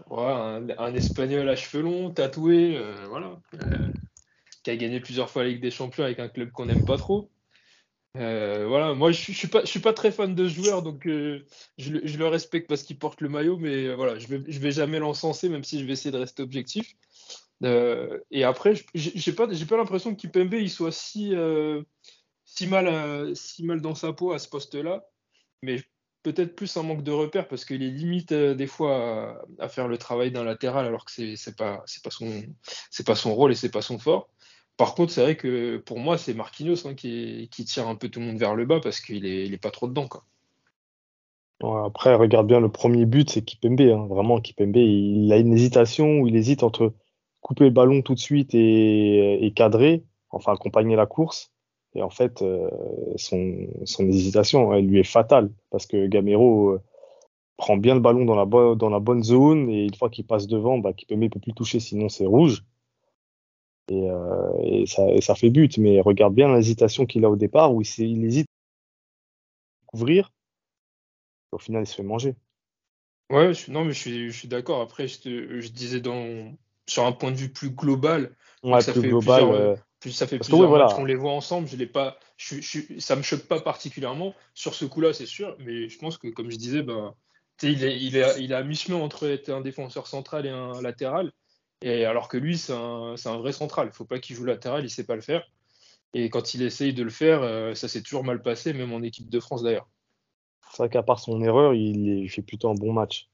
Ouais, 0.08 0.22
un, 0.22 0.68
un 0.78 0.94
espagnol 0.94 1.48
à 1.48 1.56
cheveux 1.56 1.82
longs, 1.82 2.10
tatoué, 2.10 2.76
euh, 2.76 2.94
voilà. 3.08 3.40
euh, 3.54 3.88
qui 4.62 4.70
a 4.70 4.76
gagné 4.76 5.00
plusieurs 5.00 5.30
fois 5.30 5.42
la 5.42 5.50
Ligue 5.50 5.60
des 5.60 5.70
Champions 5.70 6.04
avec 6.04 6.18
un 6.20 6.28
club 6.28 6.50
qu'on 6.52 6.66
n'aime 6.66 6.84
pas 6.84 6.96
trop. 6.96 7.28
Euh, 8.16 8.66
voilà, 8.66 8.94
moi 8.94 9.12
je, 9.12 9.18
suis- 9.20 9.32
je 9.32 9.38
suis 9.38 9.48
pas, 9.48 9.60
je 9.62 9.66
suis 9.66 9.80
pas 9.80 9.92
très 9.92 10.10
fan 10.10 10.34
de 10.34 10.48
ce 10.48 10.54
joueur, 10.54 10.82
donc 10.82 11.06
euh, 11.06 11.44
je, 11.76 11.92
le- 11.92 12.06
je 12.06 12.16
le 12.18 12.26
respecte 12.26 12.68
parce 12.68 12.82
qu'il 12.82 12.98
porte 12.98 13.20
le 13.20 13.28
maillot, 13.28 13.58
mais 13.58 13.86
euh, 13.86 13.94
voilà, 13.94 14.18
je 14.18 14.26
vais, 14.28 14.42
je 14.48 14.58
vais 14.58 14.70
jamais 14.70 14.98
l'encenser, 14.98 15.48
même 15.48 15.64
si 15.64 15.80
je 15.80 15.84
vais 15.84 15.92
essayer 15.92 16.12
de 16.12 16.18
rester 16.18 16.42
objectif. 16.42 16.94
Euh, 17.62 18.18
et 18.30 18.44
après, 18.44 18.74
j'ai 18.94 19.32
pas, 19.32 19.48
j'ai 19.50 19.66
pas 19.66 19.76
l'impression 19.76 20.14
que 20.14 20.20
Kipembe 20.20 20.54
il 20.54 20.70
soit 20.70 20.92
si, 20.92 21.34
euh, 21.34 21.82
si, 22.56 22.66
mal, 22.66 22.86
euh, 22.88 23.34
si 23.34 23.64
mal 23.64 23.80
dans 23.80 23.94
sa 23.94 24.12
peau 24.12 24.32
à 24.32 24.38
ce 24.38 24.48
poste-là, 24.48 25.06
mais 25.62 25.82
peut-être 26.22 26.56
plus 26.56 26.76
un 26.76 26.82
manque 26.82 27.02
de 27.02 27.12
repères 27.12 27.48
parce 27.48 27.64
qu'il 27.64 27.82
est 27.82 27.90
limite 27.90 28.32
des 28.32 28.66
fois 28.66 29.44
à, 29.58 29.68
faire 29.68 29.88
le 29.88 29.96
travail 29.96 30.32
d'un 30.32 30.44
latéral 30.44 30.86
alors 30.86 31.04
que 31.04 31.12
c'est, 31.12 31.36
c'est 31.36 31.56
pas, 31.56 31.84
pas 32.02 32.10
son, 32.10 32.42
c'est 32.90 33.06
pas 33.06 33.14
son 33.14 33.34
rôle 33.34 33.52
et 33.52 33.54
c'est 33.54 33.70
pas 33.70 33.82
son 33.82 33.98
fort. 33.98 34.28
Par 34.76 34.94
contre, 34.94 35.12
c'est 35.12 35.22
vrai 35.22 35.36
que 35.36 35.78
pour 35.78 35.98
moi, 35.98 36.18
c'est 36.18 36.34
Marquinhos 36.34 36.86
hein, 36.86 36.94
qui, 36.94 37.48
qui, 37.50 37.64
tire 37.64 37.88
un 37.88 37.94
peu 37.94 38.08
tout 38.08 38.20
le 38.20 38.26
monde 38.26 38.38
vers 38.38 38.54
le 38.54 38.66
bas 38.66 38.80
parce 38.80 39.00
qu'il 39.00 39.24
est, 39.24 39.46
il 39.46 39.54
est 39.54 39.62
pas 39.62 39.70
trop 39.70 39.86
dedans. 39.86 40.08
Quoi. 40.08 40.24
après, 41.86 42.14
regarde 42.14 42.46
bien 42.46 42.60
le 42.60 42.70
premier 42.70 43.06
but, 43.06 43.30
c'est 43.30 43.42
Kipembe. 43.42 43.80
Hein. 43.80 44.06
Vraiment, 44.06 44.40
Kipembe, 44.40 44.76
il 44.76 45.32
a 45.32 45.38
une 45.38 45.54
hésitation 45.54 46.20
où 46.20 46.26
il 46.26 46.36
hésite 46.36 46.62
entre 46.62 46.92
couper 47.40 47.64
le 47.64 47.70
ballon 47.70 48.02
tout 48.02 48.14
de 48.14 48.20
suite 48.20 48.50
et, 48.54 49.52
cadrer, 49.54 50.04
enfin 50.30 50.52
accompagner 50.52 50.96
la 50.96 51.06
course. 51.06 51.52
Et 51.96 52.02
en 52.02 52.10
fait, 52.10 52.42
euh, 52.42 52.68
son, 53.16 53.68
son, 53.86 54.06
hésitation, 54.06 54.72
elle 54.74 54.86
lui 54.86 55.00
est 55.00 55.04
fatale 55.04 55.50
parce 55.70 55.86
que 55.86 56.06
Gamero 56.06 56.72
euh, 56.72 56.82
prend 57.56 57.78
bien 57.78 57.94
le 57.94 58.00
ballon 58.00 58.26
dans 58.26 58.34
la, 58.34 58.44
dans 58.74 58.90
la 58.90 59.00
bonne 59.00 59.22
zone 59.22 59.70
et 59.70 59.84
une 59.84 59.94
fois 59.94 60.10
qu'il 60.10 60.26
passe 60.26 60.46
devant, 60.46 60.76
bah, 60.76 60.92
ne 61.10 61.28
peut 61.28 61.40
plus 61.40 61.54
toucher, 61.54 61.80
sinon 61.80 62.10
c'est 62.10 62.26
rouge. 62.26 62.64
Et, 63.88 64.10
euh, 64.10 64.52
et, 64.62 64.86
ça, 64.86 65.10
et, 65.10 65.22
ça, 65.22 65.34
fait 65.34 65.48
but. 65.48 65.78
Mais 65.78 66.02
regarde 66.02 66.34
bien 66.34 66.54
l'hésitation 66.54 67.06
qu'il 67.06 67.24
a 67.24 67.30
au 67.30 67.36
départ 67.36 67.74
où 67.74 67.80
il, 67.80 67.88
il 67.98 68.24
hésite 68.26 68.48
à 69.82 69.86
couvrir. 69.86 70.30
Au 71.52 71.58
final, 71.58 71.84
il 71.84 71.86
se 71.86 71.94
fait 71.94 72.02
manger. 72.02 72.34
Ouais, 73.30 73.52
non, 73.68 73.86
mais 73.86 73.92
je 73.92 73.98
suis, 73.98 74.30
je 74.30 74.38
suis 74.38 74.48
d'accord. 74.48 74.82
Après, 74.82 75.08
je, 75.08 75.60
je 75.60 75.68
disais 75.70 76.00
dans, 76.00 76.52
sur 76.86 77.06
un 77.06 77.12
point 77.12 77.30
de 77.30 77.36
vue 77.36 77.52
plus 77.52 77.70
global. 77.70 78.36
ça, 78.62 78.92
fait 78.92 79.00
plusieurs, 79.00 79.78
plus, 80.06 80.12
ça 80.12 80.26
fait 80.28 80.38
plusieurs 80.38 80.70
matchs 80.70 80.94
qu'on 80.94 81.04
les 81.04 81.16
voit 81.16 81.32
ensemble. 81.32 81.66
Je 81.66 81.76
l'ai 81.76 81.86
pas, 81.86 82.16
je, 82.36 82.60
je, 82.60 83.00
ça 83.00 83.16
me 83.16 83.22
choque 83.22 83.42
pas 83.42 83.60
particulièrement 83.60 84.34
sur 84.54 84.74
ce 84.74 84.84
coup-là, 84.84 85.12
c'est 85.12 85.26
sûr. 85.26 85.56
Mais 85.58 85.88
je 85.88 85.98
pense 85.98 86.16
que, 86.16 86.28
comme 86.28 86.50
je 86.50 86.56
disais, 86.56 86.82
bah, 86.82 87.14
il, 87.62 87.84
est, 87.84 88.00
il, 88.00 88.16
est, 88.16 88.40
il 88.40 88.54
a 88.54 88.62
mi-chemin 88.62 88.98
entre 88.98 89.26
être 89.26 89.50
un 89.50 89.60
défenseur 89.60 90.06
central 90.06 90.46
et 90.46 90.50
un 90.50 90.80
latéral. 90.80 91.32
Et 91.82 92.04
alors 92.04 92.28
que 92.28 92.36
lui, 92.36 92.56
c'est 92.56 92.72
un, 92.72 93.14
un, 93.22 93.36
vrai 93.38 93.52
central. 93.52 93.88
Il 93.92 93.96
faut 93.96 94.04
pas 94.04 94.20
qu'il 94.20 94.36
joue 94.36 94.44
latéral, 94.44 94.84
il 94.84 94.90
sait 94.90 95.04
pas 95.04 95.16
le 95.16 95.22
faire. 95.22 95.44
Et 96.14 96.30
quand 96.30 96.54
il 96.54 96.62
essaye 96.62 96.94
de 96.94 97.02
le 97.02 97.10
faire, 97.10 97.42
euh, 97.42 97.74
ça 97.74 97.88
s'est 97.88 98.02
toujours 98.02 98.22
mal 98.22 98.40
passé, 98.40 98.72
même 98.72 98.92
en 98.92 99.02
équipe 99.02 99.28
de 99.28 99.40
France 99.40 99.62
d'ailleurs. 99.62 99.88
C'est 100.70 100.78
vrai 100.78 100.88
qu'à 100.88 101.02
part 101.02 101.18
son 101.18 101.42
erreur, 101.42 101.74
il 101.74 102.28
fait 102.30 102.42
plutôt 102.42 102.70
un 102.70 102.74
bon 102.74 102.92
match. 102.92 103.28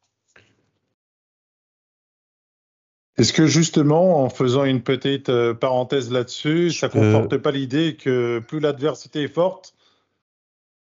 Est-ce 3.23 3.33
que 3.33 3.47
justement, 3.47 4.25
en 4.25 4.31
faisant 4.31 4.65
une 4.65 4.83
petite 4.83 5.29
euh, 5.29 5.55
parenthèse 5.55 6.11
là-dessus, 6.11 6.73
ça 6.73 6.89
ne 6.89 6.93
conforte 6.93 7.37
pas 7.37 7.53
l'idée 7.53 7.95
que 7.97 8.41
plus 8.41 8.59
l'adversité 8.59 9.23
est 9.23 9.29
forte, 9.29 9.77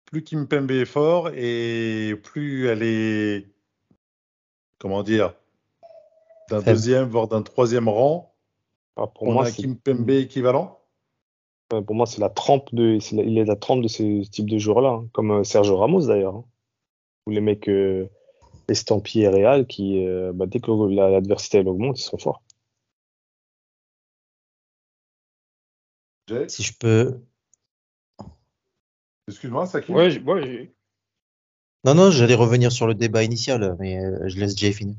plus 0.06 0.24
Kimpembe 0.24 0.70
est 0.70 0.86
fort 0.86 1.28
et 1.34 2.14
plus 2.22 2.66
elle 2.68 2.82
est, 2.82 3.46
comment 4.78 5.02
dire, 5.02 5.34
d'un 6.48 6.62
deuxième, 6.62 7.10
voire 7.10 7.28
d'un 7.28 7.42
troisième 7.42 7.90
rang, 7.90 8.32
ah, 8.96 9.06
pour 9.06 9.28
on 9.28 9.32
moi, 9.34 9.44
a 9.44 9.50
Kimpembe 9.50 10.08
équivalent? 10.08 10.80
Pour 11.68 11.94
moi, 11.94 12.06
c'est 12.06 12.22
la 12.22 12.30
trempe 12.30 12.74
de, 12.74 12.98
il 13.12 13.36
est 13.36 13.44
la 13.44 13.56
trempe 13.56 13.82
de 13.82 13.88
ce 13.88 14.26
type 14.30 14.48
de 14.48 14.56
joueurs-là, 14.56 14.88
hein, 14.88 15.08
comme 15.12 15.30
euh, 15.30 15.44
Sergio 15.44 15.76
Ramos 15.76 16.06
d'ailleurs. 16.06 16.36
Hein. 16.36 16.44
Les 17.26 17.42
mecs 17.42 17.68
euh, 17.68 18.08
estampillés 18.70 19.28
Real 19.28 19.66
qui, 19.66 20.06
euh, 20.06 20.32
bah, 20.34 20.46
dès 20.46 20.60
que 20.60 20.70
l'adversité 20.70 21.60
augmente, 21.60 21.98
ils 21.98 22.04
sont 22.04 22.18
forts. 22.18 22.42
Si 26.48 26.62
je 26.62 26.72
peux. 26.78 27.20
Excuse-moi, 29.26 29.66
ça 29.66 29.80
qui 29.80 29.92
ouais, 29.92 30.18
ouais, 30.20 30.72
Non, 31.84 31.94
non, 31.94 32.10
j'allais 32.10 32.34
revenir 32.34 32.70
sur 32.70 32.86
le 32.86 32.94
débat 32.94 33.24
initial, 33.24 33.76
mais 33.80 33.98
euh, 33.98 34.28
je 34.28 34.38
laisse 34.38 34.56
Jay 34.56 34.72
finir. 34.72 34.96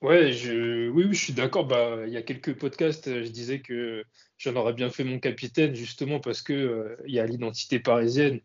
Ouais, 0.00 0.32
je, 0.32 0.88
oui, 0.88 1.04
oui, 1.04 1.14
je 1.14 1.24
suis 1.24 1.32
d'accord. 1.32 1.66
Bah, 1.66 2.06
il 2.06 2.12
y 2.12 2.16
a 2.16 2.22
quelques 2.22 2.56
podcasts, 2.56 3.22
je 3.22 3.28
disais 3.28 3.60
que 3.60 4.04
j'en 4.38 4.56
aurais 4.56 4.72
bien 4.72 4.88
fait 4.90 5.04
mon 5.04 5.18
capitaine, 5.18 5.74
justement 5.74 6.20
parce 6.20 6.40
que 6.40 6.52
euh, 6.52 6.96
il 7.06 7.14
y 7.14 7.20
a 7.20 7.26
l'identité 7.26 7.80
parisienne 7.80 8.40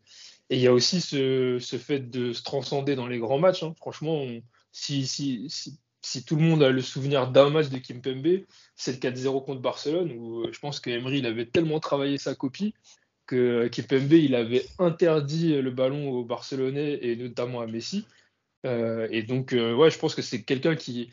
et 0.50 0.58
il 0.58 0.62
y 0.62 0.68
a 0.68 0.74
aussi 0.74 1.02
ce, 1.02 1.60
fait 1.80 2.00
de 2.00 2.34
se 2.34 2.44
transcender 2.44 2.96
dans 2.96 3.08
les 3.08 3.18
grands 3.18 3.40
matchs. 3.40 3.64
Hein. 3.64 3.74
Franchement, 3.78 4.26
si, 4.72 5.80
tout 6.26 6.36
le 6.36 6.44
monde 6.44 6.62
a 6.62 6.70
le 6.70 6.82
souvenir 6.82 7.32
d'un 7.32 7.50
match 7.50 7.70
de 7.70 7.80
Kimpembe, 7.80 8.46
c'est 8.76 9.04
le 9.04 9.10
4-0 9.10 9.44
contre 9.44 9.62
Barcelone, 9.62 10.12
où 10.12 10.42
euh, 10.42 10.50
je 10.52 10.60
pense 10.60 10.80
que 10.80 10.90
Emery 10.90 11.20
il 11.20 11.26
avait 11.26 11.48
tellement 11.48 11.80
travaillé 11.80 12.18
sa 12.18 12.36
copie 12.36 12.76
que 13.26 13.36
euh, 13.36 13.70
Kimpembe 13.70 14.14
il 14.14 14.36
avait 14.36 14.66
interdit 14.78 15.60
le 15.60 15.72
ballon 15.72 16.12
aux 16.12 16.24
Barcelonais 16.24 17.00
et 17.02 17.16
notamment 17.16 17.62
à 17.62 17.68
Messi. 17.68 18.06
Euh, 18.68 19.08
et 19.12 19.24
donc, 19.24 19.52
ouais, 19.54 19.90
je 19.90 19.98
pense 19.98 20.14
que 20.14 20.22
c'est 20.22 20.44
quelqu'un 20.44 20.76
qui, 20.76 21.12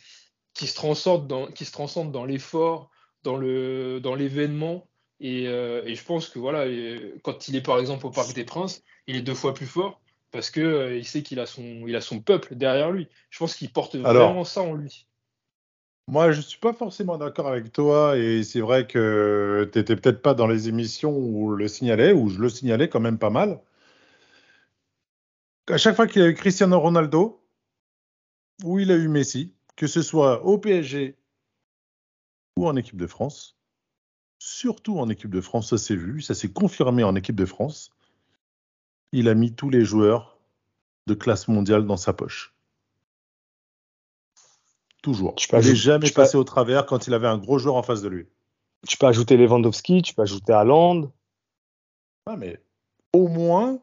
se 0.55 0.75
transcende 0.75 1.27
dans, 1.27 2.25
l'effort, 2.25 2.91
dans 3.23 3.37
le, 3.37 4.01
dans 4.01 4.15
l'événement. 4.15 4.89
Et, 5.23 5.47
euh, 5.47 5.83
et, 5.87 5.95
je 5.95 6.05
pense 6.05 6.29
que 6.29 6.41
voilà, 6.41 6.65
quand 7.23 7.47
il 7.47 7.55
est 7.55 7.63
par 7.63 7.79
exemple 7.79 8.05
au 8.07 8.11
Parc 8.11 8.35
des 8.35 8.43
Princes, 8.45 8.83
il 9.07 9.15
est 9.15 9.23
deux 9.23 9.37
fois 9.37 9.55
plus 9.55 9.67
fort 9.67 10.01
parce 10.33 10.51
que 10.51 10.61
euh, 10.61 10.97
il 10.97 11.05
sait 11.05 11.23
qu'il 11.23 11.39
a 11.39 11.47
son, 11.47 11.63
il 11.87 11.95
a 11.95 12.01
son 12.01 12.21
peuple 12.21 12.57
derrière 12.57 12.91
lui. 12.91 13.07
Je 13.31 13.39
pense 13.39 13.55
qu'il 13.55 13.73
porte 13.73 13.95
vraiment 13.95 14.43
ça 14.43 14.63
en 14.63 14.75
lui. 14.75 15.07
Moi, 16.09 16.33
je 16.33 16.41
suis 16.41 16.59
pas 16.59 16.73
forcément 16.73 17.19
d'accord 17.19 17.47
avec 17.47 17.73
toi 17.73 18.19
et 18.19 18.43
c'est 18.43 18.61
vrai 18.61 18.89
que 18.89 19.71
tu 19.73 19.79
n'étais 19.79 19.95
peut-être 19.95 20.23
pas 20.23 20.35
dans 20.35 20.49
les 20.49 20.69
émissions 20.69 21.17
où 21.17 21.55
le 21.55 21.69
signalait, 21.69 22.13
où 22.13 22.29
je 22.29 22.41
le 22.41 22.49
signalais 22.49 22.89
quand 22.89 22.99
même 22.99 23.19
pas 23.19 23.31
mal. 23.31 23.61
À 25.69 25.79
chaque 25.79 25.95
fois 25.95 26.09
qu'il 26.09 26.21
y 26.21 26.25
a 26.25 26.29
eu 26.29 26.35
Cristiano 26.35 26.81
Ronaldo, 26.81 27.41
ou 28.65 28.81
il 28.81 28.91
a 28.91 28.97
eu 28.97 29.07
Messi, 29.07 29.55
que 29.77 29.87
ce 29.87 30.03
soit 30.03 30.45
au 30.45 30.59
PSG 30.59 31.17
ou 32.57 32.67
en 32.67 32.75
équipe 32.75 32.97
de 32.97 33.07
France, 33.07 33.57
surtout 34.43 34.99
en 34.99 35.09
équipe 35.09 35.31
de 35.31 35.41
France, 35.41 35.71
ça 35.71 35.79
s'est 35.79 35.95
vu, 35.95 36.21
ça 36.21 36.35
s'est 36.35 36.53
confirmé 36.53 37.05
en 37.05 37.15
équipe 37.15 37.37
de 37.37 37.47
France, 37.47 37.93
il 39.13 39.29
a 39.29 39.35
mis 39.35 39.55
tous 39.55 39.71
les 39.71 39.85
joueurs 39.85 40.37
de 41.07 41.15
classe 41.15 41.47
mondiale 41.47 41.87
dans 41.87 41.97
sa 41.97 42.13
poche. 42.13 42.53
Toujours. 45.01 45.37
Il 45.53 45.59
n'est 45.59 45.75
jamais 45.77 46.11
passé 46.11 46.37
au 46.37 46.45
travers 46.45 46.87
quand 46.87 47.07
il 47.07 47.15
avait 47.15 47.29
un 47.29 47.39
gros 47.39 47.59
joueur 47.59 47.77
en 47.77 47.83
face 47.83 48.03
de 48.03 48.09
lui. 48.09 48.27
Tu 48.89 48.97
peux 48.97 49.07
ajouter 49.07 49.37
Lewandowski, 49.37 50.03
tu 50.03 50.15
peux 50.15 50.23
ajouter 50.23 50.53
Haaland. 50.53 51.13
Ah, 52.27 52.37
mais 52.37 52.61
au 53.13 53.29
moins 53.29 53.81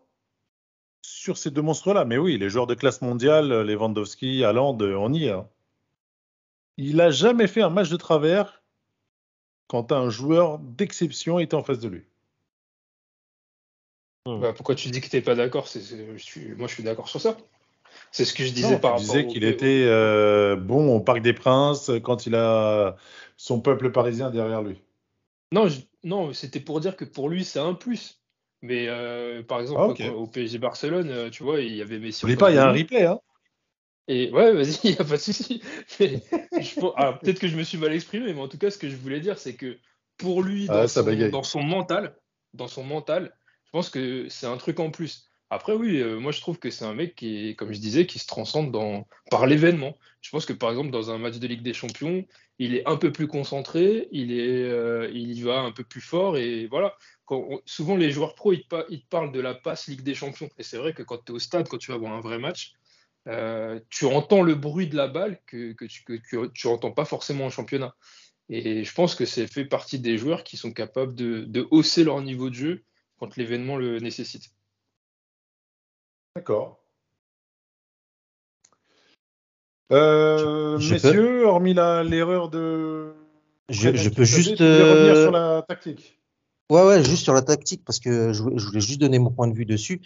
sur 1.02 1.38
ces 1.38 1.52
deux 1.52 1.62
monstres-là. 1.62 2.06
Mais 2.06 2.18
oui, 2.18 2.38
les 2.38 2.50
joueurs 2.50 2.68
de 2.68 2.76
classe 2.76 3.02
mondiale, 3.02 3.50
Lewandowski, 3.64 4.44
Haaland, 4.44 4.78
on 4.82 5.14
y 5.14 5.26
est. 5.26 5.32
Hein. 5.32 5.48
Il 6.78 6.98
n'a 6.98 7.12
jamais 7.12 7.48
fait 7.48 7.62
un 7.62 7.70
match 7.70 7.90
de 7.90 7.98
travers 7.98 8.62
quand 9.70 9.94
un 9.94 10.10
joueur 10.10 10.60
d'exception 10.60 11.40
est 11.40 11.54
en 11.54 11.64
face 11.64 11.80
de 11.80 11.88
lui. 11.88 12.04
Hmm. 14.26 14.42
Bah, 14.42 14.52
pourquoi 14.54 14.76
tu 14.76 14.90
dis 14.90 15.00
que 15.00 15.08
tu 15.08 15.16
n'es 15.16 15.22
pas 15.22 15.36
d'accord 15.36 15.68
Moi, 16.58 16.68
je 16.68 16.74
suis 16.74 16.84
d'accord 16.84 17.08
sur 17.08 17.22
ça. 17.22 17.38
C'est 18.12 18.26
ce 18.26 18.34
que 18.34 18.44
je 18.44 18.52
disais 18.52 18.80
par 18.80 18.92
rapport. 18.92 19.06
Tu 19.06 19.06
disais 19.06 19.28
qu'il 19.28 19.44
était 19.46 19.86
euh, 19.86 20.56
bon 20.56 20.96
au 20.96 21.00
Parc 21.00 21.22
des 21.22 21.34
Princes 21.34 21.92
quand 22.04 22.26
il 22.26 22.36
a 22.36 22.98
son 23.38 23.62
peuple 23.62 23.92
parisien 23.92 24.30
derrière 24.30 24.62
lui. 24.62 24.82
Non, 25.52 25.68
non 26.04 26.34
c'était 26.34 26.60
pour 26.60 26.80
dire 26.80 26.96
que 26.96 27.06
pour 27.06 27.30
lui, 27.30 27.46
c'est 27.46 27.60
un 27.60 27.74
plus. 27.74 28.20
Mais 28.62 28.88
euh, 28.88 29.42
par 29.44 29.62
exemple, 29.62 29.96
ah, 30.02 30.12
au 30.12 30.28
PSG 30.28 30.58
Barcelone, 30.58 31.10
euh, 31.10 31.30
tu 31.30 31.44
vois, 31.44 31.62
il 31.62 31.76
y 31.76 31.82
avait 31.82 32.00
Messi. 32.00 32.26
N'oublie 32.26 32.36
pas, 32.36 32.52
il 32.52 32.56
y 32.56 32.58
a 32.58 32.68
un 32.68 32.74
replay. 32.74 33.06
Hein. 33.06 33.20
Et 34.10 34.32
ouais, 34.32 34.54
vas-y, 34.54 34.80
il 34.84 34.92
n'y 34.92 34.98
a 34.98 35.06
pas 35.06 35.18
de 35.18 35.22
souci. 35.22 35.62
peut-être 36.00 37.40
que 37.40 37.48
je 37.48 37.56
me 37.56 37.64
suis 37.64 37.78
mal 37.78 37.94
exprimé, 37.94 38.34
mais 38.34 38.42
en 38.42 38.48
tout 38.48 38.58
cas, 38.58 38.72
ce 38.72 38.80
que 38.80 38.90
je 38.90 38.96
voulais 38.96 39.20
dire, 39.20 39.38
c'est 39.38 39.54
que 39.54 39.78
pour 40.18 40.42
lui, 40.42 40.66
ah, 40.68 40.88
dans 41.32 41.44
son 41.44 41.62
mental, 41.62 42.16
dans 42.54 42.68
son 42.68 42.84
mental, 42.84 43.32
je 43.66 43.72
pense 43.72 43.90
que 43.90 44.28
c'est 44.28 44.48
un 44.48 44.58
truc 44.58 44.80
en 44.80 44.90
plus. 44.90 45.30
Après, 45.52 45.74
oui, 45.74 46.00
euh, 46.00 46.20
moi 46.20 46.32
je 46.32 46.42
trouve 46.42 46.60
que 46.60 46.70
c'est 46.70 46.86
un 46.86 46.94
mec 46.94 47.16
qui, 47.16 47.56
comme 47.56 47.72
je 47.72 47.80
disais, 47.80 48.06
qui 48.06 48.20
se 48.20 48.28
transcende 48.28 48.72
dans, 48.72 49.08
par 49.32 49.48
l'événement. 49.48 49.98
Je 50.22 50.30
pense 50.32 50.46
que 50.46 50.54
par 50.54 50.70
exemple, 50.72 50.90
dans 50.90 51.12
un 51.12 51.18
match 51.18 51.38
de 51.38 51.48
Ligue 51.48 51.62
des 51.62 51.74
Champions, 51.74 52.26
il 52.58 52.76
est 52.76 52.88
un 52.88 52.98
peu 52.98 53.12
plus 53.12 53.28
concentré, 53.28 54.08
il, 54.12 54.32
est, 54.32 54.64
euh, 54.64 55.10
il 55.14 55.32
y 55.32 55.42
va 55.42 55.60
un 55.60 55.72
peu 55.72 55.84
plus 55.84 56.02
fort. 56.02 56.38
Et 56.38 56.68
voilà, 56.68 56.96
souvent 57.66 57.96
les 57.96 58.12
joueurs 58.12 58.36
pros, 58.36 58.54
ils 58.54 58.64
te, 58.64 59.08
parlent 59.10 59.32
de 59.32 59.40
la 59.40 59.54
passe 59.54 59.88
Ligue 59.88 60.02
des 60.02 60.16
Champions. 60.16 60.50
Et 60.58 60.64
c'est 60.64 60.78
vrai 60.78 60.94
que 60.94 61.04
quand 61.04 61.18
tu 61.26 61.32
es 61.32 61.36
au 61.36 61.40
stade, 61.40 61.68
quand 61.68 61.78
tu 61.78 61.92
vas 61.92 61.98
voir 61.98 62.14
un 62.14 62.22
vrai 62.22 62.38
match, 62.38 62.74
euh, 63.28 63.80
tu 63.90 64.06
entends 64.06 64.42
le 64.42 64.56
bruit 64.56 64.88
de 64.88 64.96
la 64.96 65.08
balle 65.08 65.40
que, 65.46 65.74
que 65.74 66.48
tu 66.48 66.68
n'entends 66.68 66.92
pas 66.92 67.06
forcément 67.06 67.46
en 67.46 67.50
championnat. 67.50 67.96
Et 68.50 68.84
je 68.84 68.94
pense 68.94 69.14
que 69.14 69.26
c'est 69.26 69.46
fait 69.46 69.66
partie 69.66 70.00
des 70.00 70.18
joueurs 70.18 70.44
qui 70.44 70.58
sont 70.58 70.72
capables 70.72 71.14
de, 71.14 71.44
de 71.44 71.68
hausser 71.70 72.04
leur 72.04 72.22
niveau 72.22 72.50
de 72.50 72.56
jeu 72.56 72.84
quand 73.20 73.38
l'événement 73.38 73.78
le 73.78 74.00
nécessite. 74.00 74.50
D'accord. 76.36 76.80
Euh, 79.92 80.78
messieurs, 80.78 81.46
hormis 81.46 81.74
l'erreur 81.74 82.50
de 82.50 83.14
Je, 83.70 83.96
je 83.96 84.10
peux 84.10 84.24
juste. 84.24 84.58
voulais 84.58 84.84
revenir 84.84 85.14
euh, 85.16 85.24
sur 85.24 85.32
la 85.32 85.66
tactique. 85.68 86.20
Ouais, 86.72 86.86
ouais, 86.86 87.04
juste 87.04 87.24
sur 87.24 87.34
la 87.34 87.42
tactique, 87.42 87.84
parce 87.84 88.00
que 88.00 88.32
je 88.32 88.44
voulais 88.44 88.80
juste 88.80 89.02
donner 89.02 89.18
mon 89.18 89.32
point 89.32 89.48
de 89.48 89.56
vue 89.56 89.66
dessus. 89.66 90.02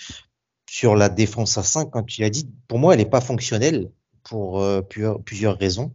Sur 0.75 0.95
la 0.95 1.07
défense 1.07 1.59
à 1.59 1.61
5, 1.61 1.91
quand 1.91 2.01
tu 2.01 2.21
l'as 2.21 2.31
dit, 2.31 2.49
pour 2.67 2.79
moi, 2.79 2.95
elle 2.95 2.99
n'est 2.99 3.05
pas 3.05 3.21
fonctionnelle 3.21 3.91
pour 4.23 4.59
euh, 4.59 4.81
plusieurs, 4.81 5.55
raisons. 5.59 5.91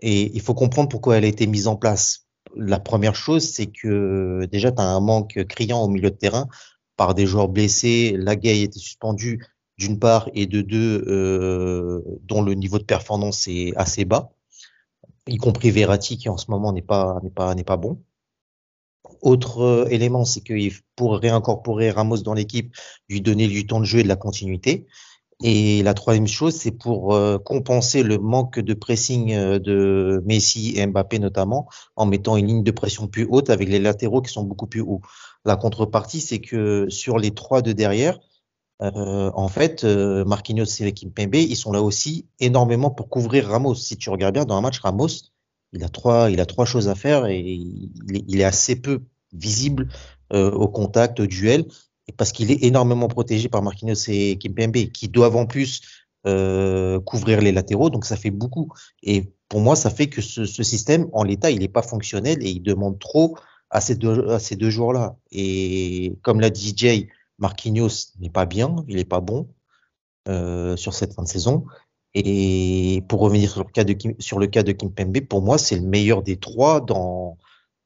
Et 0.00 0.30
il 0.36 0.42
faut 0.42 0.52
comprendre 0.52 0.90
pourquoi 0.90 1.16
elle 1.16 1.24
a 1.24 1.28
été 1.28 1.46
mise 1.46 1.66
en 1.66 1.76
place. 1.76 2.26
La 2.54 2.78
première 2.78 3.14
chose, 3.14 3.48
c'est 3.48 3.68
que 3.68 4.46
déjà, 4.52 4.70
tu 4.70 4.82
as 4.82 4.84
un 4.84 5.00
manque 5.00 5.42
criant 5.48 5.80
au 5.80 5.88
milieu 5.88 6.10
de 6.10 6.14
terrain 6.14 6.46
par 6.98 7.14
des 7.14 7.24
joueurs 7.24 7.48
blessés. 7.48 8.16
Lagay 8.18 8.64
était 8.64 8.78
suspendu 8.78 9.46
d'une 9.78 9.98
part 9.98 10.28
et 10.34 10.44
de 10.44 10.60
deux, 10.60 11.04
euh, 11.08 12.02
dont 12.24 12.42
le 12.42 12.52
niveau 12.52 12.78
de 12.78 12.84
performance 12.84 13.48
est 13.48 13.72
assez 13.76 14.04
bas, 14.04 14.32
y 15.26 15.38
compris 15.38 15.70
Verratti 15.70 16.18
qui 16.18 16.28
en 16.28 16.36
ce 16.36 16.50
moment 16.50 16.74
n'est 16.74 16.82
pas, 16.82 17.18
pas, 17.34 17.54
n'est 17.54 17.64
pas 17.64 17.78
bon. 17.78 18.02
Autre 19.22 19.60
euh, 19.60 19.86
élément, 19.90 20.24
c'est 20.24 20.40
que 20.40 20.54
pour 20.96 21.18
réincorporer 21.18 21.90
Ramos 21.90 22.18
dans 22.18 22.34
l'équipe, 22.34 22.74
lui 23.08 23.20
donner 23.20 23.48
du 23.48 23.66
temps 23.66 23.80
de 23.80 23.84
jeu 23.84 24.00
et 24.00 24.02
de 24.02 24.08
la 24.08 24.16
continuité. 24.16 24.86
Et 25.44 25.82
la 25.84 25.94
troisième 25.94 26.26
chose, 26.26 26.54
c'est 26.54 26.72
pour 26.72 27.14
euh, 27.14 27.38
compenser 27.38 28.02
le 28.02 28.18
manque 28.18 28.58
de 28.58 28.74
pressing 28.74 29.32
euh, 29.34 29.58
de 29.60 30.20
Messi 30.26 30.74
et 30.76 30.86
Mbappé 30.86 31.20
notamment, 31.20 31.68
en 31.94 32.06
mettant 32.06 32.36
une 32.36 32.48
ligne 32.48 32.64
de 32.64 32.70
pression 32.72 33.06
plus 33.06 33.26
haute 33.30 33.48
avec 33.48 33.68
les 33.68 33.78
latéraux 33.78 34.20
qui 34.20 34.32
sont 34.32 34.42
beaucoup 34.42 34.66
plus 34.66 34.80
hauts. 34.80 35.00
La 35.44 35.54
contrepartie, 35.56 36.20
c'est 36.20 36.40
que 36.40 36.86
sur 36.88 37.18
les 37.18 37.30
trois 37.30 37.62
de 37.62 37.72
derrière, 37.72 38.18
euh, 38.82 39.30
en 39.34 39.48
fait, 39.48 39.84
Marquinhos 39.84 40.64
et 40.80 40.92
Kimpembe, 40.92 41.36
ils 41.36 41.56
sont 41.56 41.72
là 41.72 41.82
aussi 41.82 42.26
énormément 42.40 42.90
pour 42.90 43.08
couvrir 43.08 43.48
Ramos. 43.48 43.76
Si 43.76 43.96
tu 43.96 44.10
regardes 44.10 44.34
bien 44.34 44.44
dans 44.44 44.56
un 44.56 44.60
match, 44.60 44.80
Ramos, 44.80 45.08
il 45.72 45.84
a 45.84 45.88
trois, 45.88 46.30
il 46.30 46.40
a 46.40 46.46
trois 46.46 46.64
choses 46.64 46.88
à 46.88 46.94
faire 46.94 47.26
et 47.26 47.40
il 47.40 48.40
est, 48.40 48.44
assez 48.44 48.76
peu 48.76 49.02
visible 49.32 49.88
euh, 50.32 50.50
au 50.50 50.68
contact, 50.68 51.20
au 51.20 51.26
duel, 51.26 51.66
parce 52.16 52.32
qu'il 52.32 52.50
est 52.50 52.64
énormément 52.64 53.08
protégé 53.08 53.48
par 53.48 53.62
Marquinhos 53.62 54.08
et 54.08 54.38
Kimpembe, 54.38 54.90
qui 54.92 55.08
doivent 55.08 55.36
en 55.36 55.46
plus 55.46 55.82
euh, 56.26 57.00
couvrir 57.00 57.40
les 57.40 57.52
latéraux, 57.52 57.90
donc 57.90 58.04
ça 58.04 58.16
fait 58.16 58.30
beaucoup. 58.30 58.72
Et 59.02 59.32
pour 59.48 59.60
moi, 59.60 59.76
ça 59.76 59.90
fait 59.90 60.08
que 60.08 60.20
ce, 60.20 60.46
ce 60.46 60.62
système, 60.62 61.08
en 61.12 61.22
l'état, 61.22 61.50
il 61.50 61.60
n'est 61.60 61.68
pas 61.68 61.82
fonctionnel 61.82 62.38
et 62.42 62.50
il 62.50 62.62
demande 62.62 62.98
trop 62.98 63.36
à 63.70 63.80
ces 63.80 63.94
deux, 63.94 64.30
à 64.30 64.38
ces 64.38 64.56
deux 64.56 64.70
joueurs-là. 64.70 65.16
Et 65.30 66.16
comme 66.22 66.40
l'a 66.40 66.50
dit 66.50 66.74
DJ, 66.76 67.08
Marquinhos 67.38 68.12
n'est 68.18 68.30
pas 68.30 68.46
bien, 68.46 68.76
il 68.88 68.96
n'est 68.96 69.04
pas 69.04 69.20
bon 69.20 69.48
euh, 70.28 70.76
sur 70.76 70.94
cette 70.94 71.14
fin 71.14 71.22
de 71.22 71.28
saison. 71.28 71.64
Et 72.20 73.04
pour 73.08 73.20
revenir 73.20 73.50
sur 73.50 73.64
le 73.64 73.70
cas 73.70 73.84
de 73.84 73.92
Kim, 73.92 74.14
sur 74.18 74.38
le 74.40 74.48
cas 74.48 74.64
de 74.64 74.72
Kimpembe, 74.72 75.20
pour 75.20 75.40
moi, 75.40 75.56
c'est 75.56 75.76
le 75.76 75.82
meilleur 75.82 76.22
des 76.22 76.36
trois 76.36 76.80
dans 76.80 77.38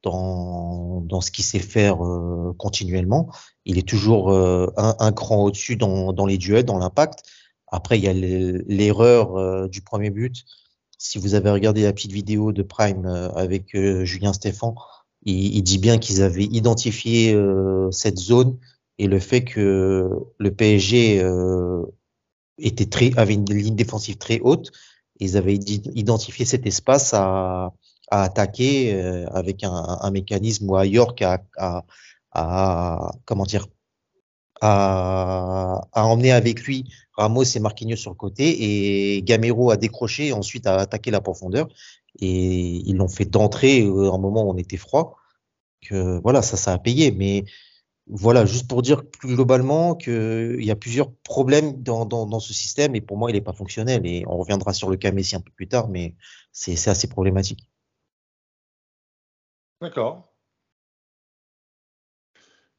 dans, 0.03 1.01
dans 1.03 1.21
ce 1.21 1.31
qu'il 1.31 1.45
sait 1.45 1.59
faire 1.59 2.05
euh, 2.05 2.55
continuellement. 2.59 3.31
Il 3.65 3.79
est 3.79 3.87
toujours 3.87 4.33
euh, 4.33 4.67
un, 4.77 4.97
un, 4.99 5.13
cran 5.13 5.45
au-dessus 5.45 5.77
dans, 5.77 6.13
dans 6.13 6.27
les 6.27 6.39
duels, 6.39 6.65
dans 6.65 6.79
l'impact. 6.79 7.23
Après, 7.71 7.99
il 7.99 8.05
y 8.05 8.09
a 8.09 8.13
l'erreur 8.13 9.37
euh, 9.37 9.69
du 9.69 9.81
premier 9.81 10.11
but. 10.11 10.45
Si 10.99 11.19
vous 11.19 11.35
avez 11.35 11.51
regardé 11.51 11.83
la 11.83 11.93
petite 11.93 12.13
vidéo 12.13 12.53
de 12.53 12.63
Prime 12.63 13.07
euh, 13.07 13.29
avec 13.33 13.75
euh, 13.75 14.05
Julien 14.05 14.33
Stéphan, 14.33 14.75
il, 15.25 15.57
il, 15.57 15.63
dit 15.63 15.79
bien 15.79 15.99
qu'ils 15.99 16.23
avaient 16.23 16.45
identifié 16.45 17.35
euh, 17.35 17.91
cette 17.91 18.19
zone 18.19 18.57
et 18.99 19.07
le 19.07 19.19
fait 19.19 19.43
que 19.45 20.11
le 20.39 20.51
PSG 20.55 21.23
était 22.59 22.87
très, 22.87 23.17
avait 23.17 23.35
une 23.35 23.53
ligne 23.53 23.77
défensive 23.77 24.17
très 24.17 24.41
haute. 24.41 24.71
Ils 25.21 25.37
avaient 25.37 25.55
identifié 25.55 26.45
cet 26.45 26.67
espace 26.67 27.15
à, 27.15 27.73
à 28.11 28.23
attaquer 28.25 28.95
euh, 28.95 29.27
avec 29.31 29.65
un, 29.65 29.73
un, 29.73 30.11
mécanisme 30.11 30.69
où 30.71 30.77
à 30.77 30.87
York 30.87 31.23
à, 31.23 31.43
à, 31.57 31.85
à 32.33 33.13
comment 33.25 33.45
dire 33.45 33.67
à, 34.61 35.81
à, 35.93 36.05
emmener 36.05 36.33
avec 36.33 36.63
lui 36.63 36.89
Ramos 37.17 37.45
et 37.45 37.61
Marquinhos 37.61 37.97
sur 37.97 38.11
le 38.11 38.17
côté. 38.17 39.17
Et 39.17 39.23
Gamero 39.23 39.71
a 39.71 39.77
décroché 39.77 40.33
ensuite 40.33 40.67
a 40.67 40.77
attaqué 40.77 41.11
la 41.11 41.21
profondeur. 41.21 41.69
Et 42.21 42.83
ils 42.87 42.97
l'ont 42.97 43.09
fait 43.09 43.25
d'entrée 43.25 43.81
à 43.81 44.15
un 44.15 44.19
moment 44.19 44.45
où 44.45 44.51
on 44.51 44.57
était 44.57 44.77
froid. 44.77 45.17
Que 45.81 46.21
voilà 46.23 46.43
ça 46.43 46.57
ça 46.57 46.73
a 46.73 46.79
payé. 46.79 47.11
Mais 47.11 47.45
voilà 48.07 48.45
juste 48.47 48.69
pour 48.69 48.83
dire 48.83 49.05
plus 49.09 49.35
globalement 49.35 49.95
que 49.95 50.57
il 50.59 50.65
y 50.65 50.71
a 50.71 50.77
plusieurs 50.77 51.13
problèmes 51.23 51.83
dans, 51.83 52.41
ce 52.41 52.53
système 52.53 52.97
et 52.97 53.01
pour 53.01 53.17
moi 53.17 53.31
il 53.31 53.35
n'est 53.35 53.41
pas 53.41 53.53
fonctionnel 53.53 54.07
et 54.07 54.25
on 54.27 54.37
reviendra 54.37 54.73
sur 54.73 54.91
le 54.91 54.97
cas 54.97 55.13
Messi 55.13 55.37
un 55.37 55.41
peu 55.41 55.53
plus 55.53 55.69
tard 55.69 55.89
mais 55.89 56.15
c'est 56.53 56.89
assez 56.89 57.09
problématique 57.09 57.69
D'accord. 59.83 60.33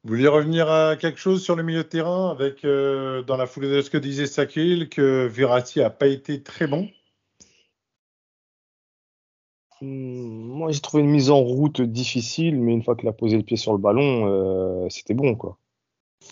Vous 0.04 0.10
vouliez 0.10 0.28
revenir 0.28 0.70
à 0.70 0.96
quelque 0.96 1.18
chose 1.18 1.42
sur 1.42 1.54
le 1.54 1.62
milieu 1.62 1.82
de 1.82 1.88
terrain 1.88 2.30
avec, 2.30 2.64
euh, 2.64 3.22
dans 3.22 3.36
la 3.36 3.46
foulée 3.46 3.70
de 3.70 3.82
ce 3.82 3.90
que 3.90 3.98
disait 3.98 4.26
Sakil, 4.26 4.88
que 4.88 5.26
Verratti 5.26 5.80
n'a 5.80 5.90
pas 5.90 6.06
été 6.06 6.42
très 6.42 6.66
bon? 6.66 6.88
Moi, 9.84 10.72
j'ai 10.72 10.80
trouvé 10.80 11.02
une 11.02 11.10
mise 11.10 11.30
en 11.30 11.40
route 11.40 11.80
difficile, 11.80 12.60
mais 12.60 12.72
une 12.72 12.82
fois 12.82 12.96
qu'il 12.96 13.08
a 13.08 13.12
posé 13.12 13.36
le 13.36 13.42
pied 13.42 13.56
sur 13.56 13.72
le 13.72 13.78
ballon, 13.78 14.26
euh, 14.26 14.86
c'était 14.90 15.14
bon. 15.14 15.34
quoi. 15.34 15.58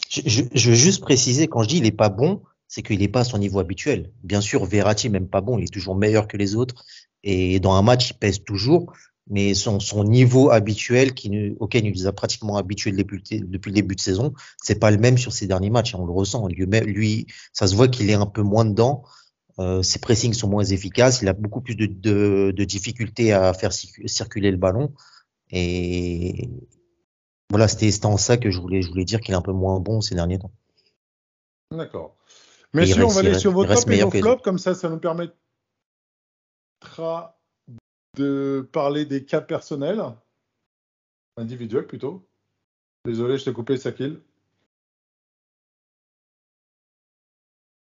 Je, 0.08 0.42
je, 0.52 0.70
veux 0.70 0.76
juste 0.76 1.02
préciser, 1.02 1.48
quand 1.48 1.62
je 1.62 1.68
dis 1.68 1.76
il 1.78 1.82
n'est 1.82 1.90
pas 1.90 2.08
bon, 2.08 2.42
c'est 2.68 2.82
qu'il 2.82 3.00
n'est 3.00 3.08
pas 3.08 3.20
à 3.20 3.24
son 3.24 3.38
niveau 3.38 3.58
habituel. 3.58 4.10
Bien 4.22 4.40
sûr, 4.40 4.64
Verratti, 4.64 5.10
même 5.10 5.28
pas 5.28 5.40
bon, 5.40 5.58
il 5.58 5.64
est 5.64 5.72
toujours 5.72 5.94
meilleur 5.94 6.26
que 6.28 6.36
les 6.36 6.56
autres. 6.56 6.84
Et 7.24 7.60
dans 7.60 7.74
un 7.74 7.82
match, 7.82 8.10
il 8.10 8.14
pèse 8.14 8.42
toujours 8.42 8.92
mais 9.28 9.54
son, 9.54 9.78
niveau 10.04 10.50
habituel 10.50 11.12
auquel 11.60 11.86
il 11.86 11.92
nous 11.92 12.06
a 12.06 12.12
pratiquement 12.12 12.56
habitué 12.56 12.92
depuis, 12.92 13.22
le 13.38 13.72
début 13.72 13.94
de 13.94 14.00
saison, 14.00 14.32
c'est 14.62 14.78
pas 14.78 14.90
le 14.90 14.98
même 14.98 15.16
sur 15.16 15.32
ses 15.32 15.46
derniers 15.46 15.70
matchs. 15.70 15.94
On 15.94 16.04
le 16.04 16.12
ressent. 16.12 16.46
Lui 16.48 17.26
ça 17.52 17.66
se 17.66 17.74
voit 17.74 17.88
qu'il 17.88 18.10
est 18.10 18.14
un 18.14 18.26
peu 18.26 18.42
moins 18.42 18.64
dedans. 18.64 19.04
Euh, 19.58 19.82
ses 19.82 19.98
pressings 19.98 20.34
sont 20.34 20.48
moins 20.48 20.64
efficaces. 20.64 21.22
Il 21.22 21.28
a 21.28 21.32
beaucoup 21.32 21.60
plus 21.60 21.76
de, 21.76 21.86
de, 21.86 22.52
de 22.56 22.64
difficultés 22.64 23.32
à 23.32 23.52
faire 23.52 23.72
circuler 23.72 24.50
le 24.50 24.56
ballon. 24.56 24.94
Et 25.50 26.48
voilà, 27.50 27.68
c'était 27.68 28.06
en 28.06 28.16
ça 28.16 28.38
que 28.38 28.50
je 28.50 28.60
voulais, 28.60 28.80
je 28.82 28.88
voulais 28.88 29.04
dire 29.04 29.20
qu'il 29.20 29.34
est 29.34 29.36
un 29.36 29.42
peu 29.42 29.52
moins 29.52 29.78
bon 29.80 30.00
ces 30.00 30.14
derniers 30.14 30.38
temps. 30.38 30.52
D'accord. 31.70 32.16
Messieurs, 32.72 33.04
on 33.04 33.08
va 33.08 33.20
aller 33.20 33.38
sur 33.38 33.52
vos 33.52 33.66
top 33.66 33.90
et 33.90 34.02
vos 34.02 34.10
flops, 34.10 34.42
comme 34.42 34.58
ça, 34.58 34.74
ça 34.74 34.88
nous 34.88 34.98
permettra 34.98 35.36
de 38.16 38.66
parler 38.72 39.04
des 39.04 39.24
cas 39.24 39.42
personnels, 39.42 40.02
individuels 41.36 41.86
plutôt. 41.86 42.26
Désolé, 43.04 43.36
je 43.36 43.44
t'ai 43.44 43.52
coupé, 43.52 43.76
Sakil. 43.76 44.22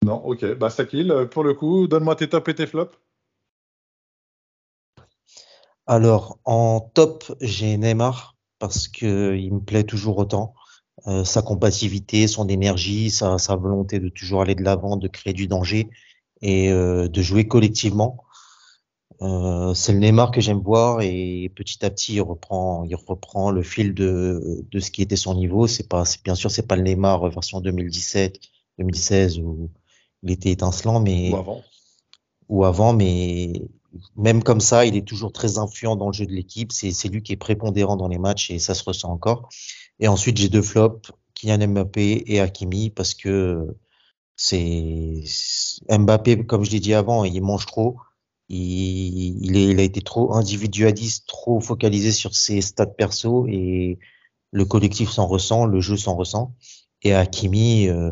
Non, 0.09 0.25
ok. 0.25 0.57
Bah, 0.57 0.71
Sakil, 0.71 1.27
pour 1.29 1.43
le 1.43 1.53
coup, 1.53 1.87
donne-moi 1.87 2.15
tes 2.15 2.27
tops 2.27 2.49
et 2.49 2.55
tes 2.55 2.65
flops. 2.65 2.97
Alors, 5.85 6.39
en 6.45 6.79
top, 6.79 7.25
j'ai 7.41 7.77
Neymar 7.77 8.35
parce 8.57 8.87
que 8.87 9.35
il 9.37 9.53
me 9.53 9.59
plaît 9.59 9.83
toujours 9.83 10.17
autant. 10.17 10.55
Euh, 11.05 11.23
sa 11.23 11.43
combativité, 11.43 12.27
son 12.27 12.47
énergie, 12.47 13.11
sa, 13.11 13.37
volonté 13.55 13.99
de 13.99 14.09
toujours 14.09 14.41
aller 14.41 14.55
de 14.55 14.63
l'avant, 14.63 14.97
de 14.97 15.07
créer 15.07 15.33
du 15.33 15.47
danger 15.47 15.89
et 16.41 16.71
euh, 16.71 17.07
de 17.07 17.21
jouer 17.21 17.47
collectivement. 17.47 18.23
Euh, 19.21 19.75
c'est 19.75 19.93
le 19.93 19.99
Neymar 19.99 20.31
que 20.31 20.41
j'aime 20.41 20.61
voir 20.61 21.01
et 21.01 21.51
petit 21.55 21.85
à 21.85 21.91
petit 21.91 22.15
il 22.15 22.21
reprend, 22.21 23.51
le 23.51 23.61
fil 23.61 23.93
de, 23.93 24.65
de 24.71 24.79
ce 24.79 24.89
qui 24.89 25.03
était 25.03 25.15
son 25.15 25.35
niveau. 25.35 25.67
C'est 25.67 25.87
pas, 25.87 26.03
bien 26.23 26.33
sûr, 26.33 26.49
c'est 26.49 26.67
pas 26.67 26.77
le 26.77 26.81
Neymar 26.81 27.29
version 27.29 27.61
2017, 27.61 28.39
2016 28.79 29.39
où 29.39 29.69
il 30.23 30.31
était 30.31 30.51
étincelant, 30.51 30.99
mais 30.99 31.31
ou 31.31 31.35
avant. 31.37 31.63
Ou 32.49 32.65
avant, 32.65 32.93
mais 32.93 33.53
même 34.15 34.43
comme 34.43 34.61
ça, 34.61 34.85
il 34.85 34.95
est 34.95 35.07
toujours 35.07 35.31
très 35.31 35.57
influent 35.57 35.95
dans 35.95 36.07
le 36.07 36.13
jeu 36.13 36.25
de 36.25 36.31
l'équipe. 36.31 36.71
C'est, 36.71 36.91
c'est 36.91 37.09
lui 37.09 37.23
qui 37.23 37.33
est 37.33 37.37
prépondérant 37.37 37.95
dans 37.95 38.07
les 38.07 38.17
matchs 38.17 38.51
et 38.51 38.59
ça 38.59 38.73
se 38.73 38.83
ressent 38.83 39.11
encore. 39.11 39.49
Et 39.99 40.07
ensuite, 40.07 40.37
j'ai 40.37 40.49
deux 40.49 40.61
flops, 40.61 41.11
Kylian 41.35 41.67
Mbappé 41.69 42.23
et 42.27 42.39
Hakimi, 42.39 42.89
parce 42.89 43.13
que 43.13 43.75
c'est 44.35 45.23
Mbappé, 45.89 46.45
comme 46.45 46.63
je 46.63 46.71
l'ai 46.71 46.79
dit 46.79 46.93
avant, 46.93 47.23
il 47.23 47.41
mange 47.41 47.65
trop. 47.65 47.97
Il, 48.47 49.45
il, 49.45 49.57
est, 49.57 49.65
il, 49.65 49.79
a 49.79 49.83
été 49.83 50.01
trop 50.01 50.33
individualiste, 50.33 51.27
trop 51.27 51.59
focalisé 51.59 52.11
sur 52.11 52.33
ses 52.35 52.61
stats 52.61 52.87
perso 52.87 53.45
et 53.47 53.99
le 54.51 54.65
collectif 54.65 55.11
s'en 55.11 55.27
ressent, 55.27 55.65
le 55.65 55.81
jeu 55.81 55.97
s'en 55.97 56.15
ressent. 56.15 56.55
Et 57.03 57.13
Hakimi, 57.13 57.87
euh, 57.87 58.11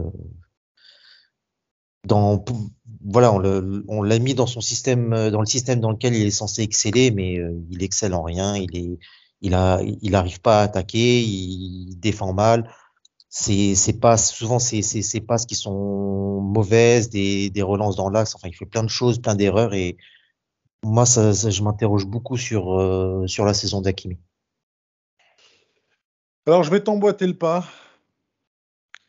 dans, 2.07 2.43
voilà, 3.05 3.31
on 3.33 4.01
l'a 4.01 4.19
mis 4.19 4.33
dans 4.33 4.47
son 4.47 4.61
système, 4.61 5.29
dans 5.29 5.39
le 5.39 5.45
système 5.45 5.79
dans 5.79 5.91
lequel 5.91 6.15
il 6.15 6.25
est 6.25 6.31
censé 6.31 6.63
exceller, 6.63 7.11
mais 7.11 7.37
euh, 7.37 7.53
il 7.69 7.83
excelle 7.83 8.13
en 8.13 8.23
rien. 8.23 8.55
Il 8.55 8.75
est, 8.75 8.99
il 9.41 9.53
a, 9.53 9.81
il 9.83 10.15
arrive 10.15 10.41
pas 10.41 10.61
à 10.61 10.63
attaquer, 10.63 11.21
il 11.21 11.99
défend 11.99 12.33
mal. 12.33 12.69
C'est, 13.29 13.75
c'est 13.75 13.99
pas 13.99 14.17
souvent 14.17 14.59
c'est, 14.59 14.81
c'est, 14.81 15.21
passes 15.21 15.45
qui 15.45 15.55
sont 15.55 16.41
mauvaises, 16.41 17.09
des, 17.09 17.49
des 17.49 17.61
relances 17.61 17.95
dans 17.95 18.09
l'axe. 18.09 18.33
Enfin, 18.35 18.47
il 18.47 18.55
fait 18.55 18.65
plein 18.65 18.83
de 18.83 18.89
choses, 18.89 19.19
plein 19.19 19.35
d'erreurs 19.35 19.73
et 19.73 19.97
Moi, 20.83 21.05
ça, 21.05 21.31
je 21.33 21.63
m'interroge 21.63 22.05
beaucoup 22.05 22.37
sur, 22.37 22.79
euh, 22.79 23.27
sur 23.27 23.45
la 23.45 23.53
saison 23.53 23.81
d'Hakimi. 23.81 24.17
Alors, 26.45 26.63
je 26.63 26.71
vais 26.71 26.81
t'emboîter 26.81 27.27
le 27.27 27.37
pas. 27.37 27.65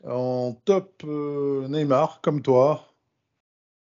En 0.05 0.55
top 0.65 1.03
euh, 1.05 1.69
Neymar, 1.69 2.21
comme 2.21 2.41
toi, 2.43 2.88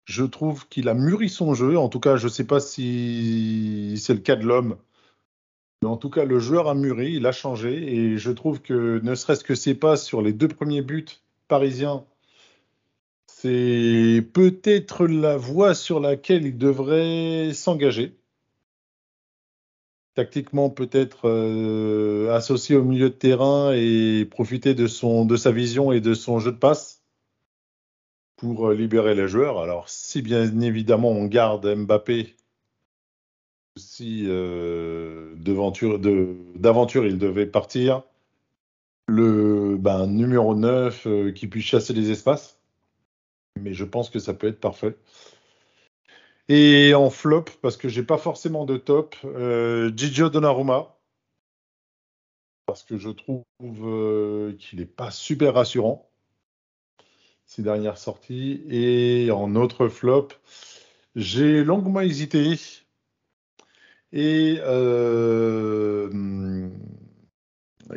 je 0.05 0.23
trouve 0.23 0.67
qu'il 0.67 0.89
a 0.89 0.93
mûri 0.93 1.29
son 1.29 1.53
jeu. 1.53 1.77
En 1.77 1.89
tout 1.89 1.99
cas, 1.99 2.17
je 2.17 2.25
ne 2.25 2.31
sais 2.31 2.45
pas 2.45 2.59
si 2.59 3.95
c'est 3.97 4.13
le 4.13 4.19
cas 4.19 4.35
de 4.35 4.45
l'homme. 4.45 4.77
Mais 5.81 5.89
en 5.89 5.97
tout 5.97 6.09
cas, 6.09 6.25
le 6.25 6.39
joueur 6.39 6.69
a 6.69 6.75
mûri, 6.75 7.13
il 7.13 7.25
a 7.25 7.31
changé. 7.31 7.95
Et 7.95 8.17
je 8.17 8.31
trouve 8.31 8.61
que 8.61 8.99
ne 9.03 9.15
serait-ce 9.15 9.43
que 9.43 9.55
ses 9.55 9.75
passes 9.75 10.05
sur 10.05 10.21
les 10.21 10.33
deux 10.33 10.47
premiers 10.47 10.81
buts 10.81 11.05
parisiens, 11.47 12.05
c'est 13.27 14.25
peut-être 14.33 15.05
la 15.07 15.37
voie 15.37 15.75
sur 15.75 15.99
laquelle 15.99 16.45
il 16.45 16.57
devrait 16.57 17.51
s'engager. 17.53 18.17
Tactiquement, 20.15 20.69
peut-être 20.69 21.27
euh, 21.27 22.33
associé 22.33 22.75
au 22.75 22.83
milieu 22.83 23.09
de 23.09 23.15
terrain 23.15 23.73
et 23.73 24.25
profiter 24.29 24.75
de, 24.75 24.87
sa 24.87 25.51
vision 25.51 25.91
et 25.91 26.01
de 26.01 26.13
son 26.13 26.39
jeu 26.39 26.51
de 26.51 26.57
passe 26.57 27.02
pour 28.37 28.69
euh, 28.69 28.73
libérer 28.73 29.15
les 29.15 29.27
joueurs. 29.27 29.59
Alors, 29.59 29.89
si 29.89 30.21
bien 30.21 30.59
évidemment 30.61 31.11
on 31.11 31.25
garde 31.25 31.67
Mbappé, 31.75 32.35
si 33.77 34.25
euh, 34.27 35.33
d'aventure 35.35 37.05
il 37.05 37.17
devait 37.17 37.45
partir, 37.45 38.03
le 39.07 39.77
ben, 39.77 40.07
numéro 40.07 40.55
9 40.55 41.07
euh, 41.07 41.31
qui 41.31 41.47
puisse 41.47 41.65
chasser 41.65 41.93
les 41.93 42.11
espaces. 42.11 42.59
Mais 43.59 43.73
je 43.73 43.85
pense 43.85 44.09
que 44.09 44.19
ça 44.19 44.33
peut 44.33 44.47
être 44.47 44.59
parfait. 44.59 44.95
Et 46.49 46.93
en 46.93 47.09
flop, 47.09 47.45
parce 47.61 47.77
que 47.77 47.87
j'ai 47.87 48.03
pas 48.03 48.17
forcément 48.17 48.65
de 48.65 48.77
top, 48.77 49.15
euh, 49.25 49.91
Gigio 49.95 50.29
Donnarumma. 50.29 50.97
Parce 52.65 52.83
que 52.83 52.97
je 52.97 53.09
trouve 53.09 53.43
qu'il 54.57 54.79
n'est 54.79 54.85
pas 54.85 55.11
super 55.11 55.53
rassurant 55.53 56.09
ces 57.55 57.61
dernières 57.61 57.97
sorties. 57.97 58.63
Et 58.69 59.29
en 59.31 59.55
autre 59.55 59.87
flop, 59.87 60.29
j'ai 61.15 61.63
longuement 61.63 62.01
hésité. 62.01 62.59
Et 64.11 64.57
euh, 64.61 66.09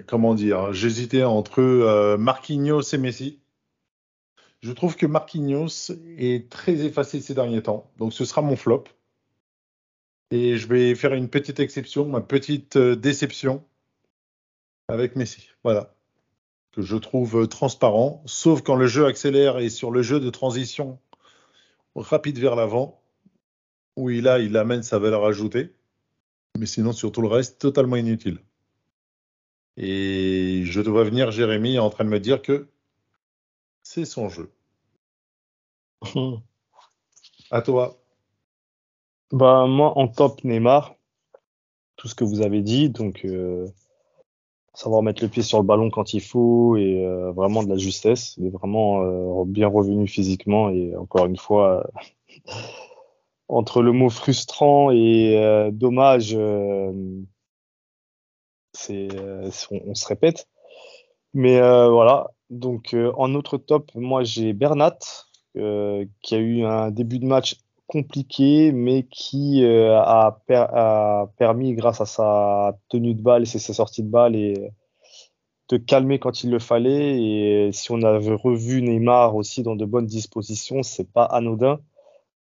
comment 0.06 0.34
dire, 0.34 0.72
j'hésitais 0.72 1.24
entre 1.24 1.60
euh, 1.60 2.18
Marquinhos 2.18 2.82
et 2.82 2.98
Messi. 2.98 3.38
Je 4.62 4.72
trouve 4.72 4.96
que 4.96 5.06
Marquinhos 5.06 5.92
est 6.18 6.50
très 6.50 6.84
effacé 6.84 7.20
ces 7.20 7.34
derniers 7.34 7.62
temps, 7.62 7.90
donc 7.98 8.12
ce 8.12 8.24
sera 8.24 8.42
mon 8.42 8.56
flop. 8.56 8.84
Et 10.32 10.56
je 10.58 10.66
vais 10.66 10.94
faire 10.94 11.14
une 11.14 11.28
petite 11.28 11.60
exception, 11.60 12.06
ma 12.06 12.20
petite 12.20 12.76
euh, 12.76 12.96
déception 12.96 13.64
avec 14.88 15.16
Messi. 15.16 15.48
Voilà. 15.62 15.95
Que 16.76 16.82
je 16.82 16.96
trouve 16.96 17.44
euh, 17.44 17.46
transparent, 17.46 18.22
sauf 18.26 18.60
quand 18.60 18.76
le 18.76 18.86
jeu 18.86 19.06
accélère 19.06 19.56
et 19.56 19.70
sur 19.70 19.90
le 19.90 20.02
jeu 20.02 20.20
de 20.20 20.28
transition 20.28 20.98
rapide 21.94 22.38
vers 22.38 22.54
l'avant, 22.54 23.00
où 23.96 24.10
il 24.10 24.28
a, 24.28 24.40
il 24.40 24.54
amène 24.58 24.82
sa 24.82 24.98
valeur 24.98 25.24
ajoutée. 25.24 25.72
Mais 26.58 26.66
sinon, 26.66 26.92
sur 26.92 27.12
tout 27.12 27.22
le 27.22 27.28
reste, 27.28 27.58
totalement 27.58 27.96
inutile. 27.96 28.40
Et 29.78 30.64
je 30.66 30.82
dois 30.82 31.04
venir, 31.04 31.30
Jérémy 31.30 31.78
en 31.78 31.88
train 31.88 32.04
de 32.04 32.10
me 32.10 32.20
dire 32.20 32.42
que 32.42 32.68
c'est 33.82 34.04
son 34.04 34.28
jeu. 34.28 34.52
À 37.50 37.62
toi. 37.62 37.98
Bah, 39.32 39.64
moi, 39.66 39.96
en 39.96 40.08
top, 40.08 40.44
Neymar, 40.44 40.94
tout 41.96 42.06
ce 42.06 42.14
que 42.14 42.24
vous 42.24 42.42
avez 42.42 42.60
dit, 42.60 42.90
donc 42.90 43.24
euh, 43.24 43.66
savoir 44.76 45.02
mettre 45.02 45.22
le 45.22 45.28
pied 45.30 45.42
sur 45.42 45.58
le 45.58 45.64
ballon 45.64 45.88
quand 45.88 46.12
il 46.12 46.20
faut 46.20 46.76
et 46.76 47.02
euh, 47.02 47.32
vraiment 47.32 47.62
de 47.62 47.70
la 47.70 47.78
justesse. 47.78 48.36
Il 48.36 48.46
est 48.46 48.50
vraiment 48.50 49.02
euh, 49.02 49.44
bien 49.46 49.68
revenu 49.68 50.06
physiquement 50.06 50.68
et 50.68 50.94
encore 50.94 51.24
une 51.24 51.38
fois, 51.38 51.82
euh, 52.46 52.52
entre 53.48 53.80
le 53.80 53.92
mot 53.92 54.10
frustrant 54.10 54.90
et 54.90 55.70
dommage, 55.72 56.34
on, 56.34 57.24
on 58.90 59.94
se 59.94 60.06
répète. 60.06 60.46
Mais 61.32 61.60
voilà, 61.60 62.32
donc 62.50 62.96
en 63.16 63.34
autre 63.36 63.56
top, 63.56 63.92
moi 63.94 64.24
j'ai 64.24 64.52
Bernat 64.52 64.98
qui 65.54 66.34
a 66.34 66.38
eu 66.38 66.64
un 66.64 66.90
début 66.90 67.20
de 67.20 67.26
match 67.26 67.56
compliqué, 67.86 68.72
mais 68.72 69.04
qui 69.04 69.64
euh, 69.64 69.98
a, 69.98 70.40
per- 70.46 70.66
a 70.72 71.30
permis, 71.38 71.74
grâce 71.74 72.00
à 72.00 72.06
sa 72.06 72.78
tenue 72.88 73.14
de 73.14 73.22
balle 73.22 73.42
et 73.42 73.46
ses, 73.46 73.58
sorties 73.58 74.02
de 74.02 74.08
balle, 74.08 74.36
et 74.36 74.72
de 75.68 75.76
calmer 75.76 76.18
quand 76.18 76.44
il 76.44 76.50
le 76.50 76.58
fallait. 76.58 77.22
Et 77.22 77.72
si 77.72 77.90
on 77.92 78.02
avait 78.02 78.34
revu 78.34 78.82
Neymar 78.82 79.36
aussi 79.36 79.62
dans 79.62 79.76
de 79.76 79.84
bonnes 79.84 80.06
dispositions, 80.06 80.82
c'est 80.82 81.10
pas 81.10 81.24
anodin. 81.24 81.80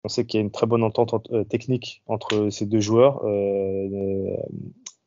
On 0.05 0.09
sait 0.09 0.25
qu'il 0.25 0.39
y 0.39 0.43
a 0.43 0.45
une 0.45 0.51
très 0.51 0.67
bonne 0.67 0.83
entente 0.83 1.15
euh, 1.33 1.45
technique 1.45 2.03
entre 2.07 2.49
ces 2.51 2.65
deux 2.65 2.81
joueurs. 2.81 3.23
Euh, 3.25 3.89
euh, 3.93 4.37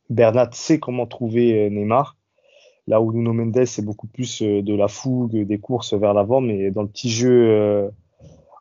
Bernat 0.09 0.49
sait 0.53 0.79
comment 0.79 1.07
trouver 1.07 1.69
Neymar. 1.69 2.17
Là 2.85 3.01
où 3.01 3.13
Nuno 3.13 3.33
Mendes, 3.33 3.65
c'est 3.65 3.83
beaucoup 3.83 4.07
plus 4.07 4.41
de 4.41 4.75
la 4.75 4.89
fougue, 4.89 5.45
des 5.45 5.57
courses 5.57 5.93
vers 5.93 6.13
l'avant, 6.13 6.41
mais 6.41 6.69
dans 6.69 6.81
le 6.81 6.89
petit 6.89 7.09
jeu, 7.09 7.89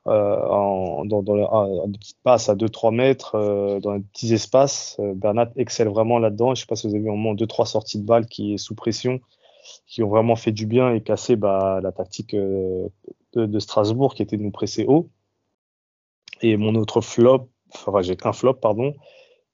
en, 0.05 1.05
dans, 1.05 1.23
des 1.23 1.99
petites 1.99 2.23
passes 2.23 2.49
à 2.49 2.55
2-3 2.55 2.95
mètres, 2.95 3.37
euh, 3.37 3.81
dans 3.81 3.93
les 3.93 4.01
petits 4.01 4.35
espaces, 4.35 4.97
euh, 5.01 5.15
Bernat 5.15 5.51
excelle 5.57 5.89
vraiment 5.89 6.19
là-dedans. 6.19 6.55
Je 6.55 6.61
sais 6.61 6.67
pas 6.67 6.77
si 6.77 6.87
vous 6.87 6.95
avez 6.95 7.05
vu 7.05 7.11
au 7.11 7.17
moins 7.17 7.35
2-3 7.35 7.67
sorties 7.67 7.99
de 7.99 8.05
balles 8.05 8.27
qui 8.27 8.55
est 8.55 8.59
sous 8.59 8.75
pression, 8.75 9.21
qui 9.87 10.03
ont 10.03 10.09
vraiment 10.09 10.37
fait 10.37 10.53
du 10.53 10.67
bien 10.67 10.93
et 10.93 11.03
cassé 11.03 11.37
bah, 11.37 11.81
la 11.83 11.93
tactique 11.93 12.35
euh, 12.35 12.89
de, 13.35 13.59
Strasbourg 13.59 14.15
qui 14.15 14.23
était 14.23 14.37
de 14.37 14.43
nous 14.43 14.51
presser 14.51 14.85
haut. 14.87 15.09
Et 16.41 16.57
mon 16.57 16.75
autre 16.75 17.01
flop, 17.01 17.49
enfin 17.73 18.03
j'ai 18.03 18.17
qu'un 18.17 18.33
flop, 18.33 18.55
pardon, 18.55 18.95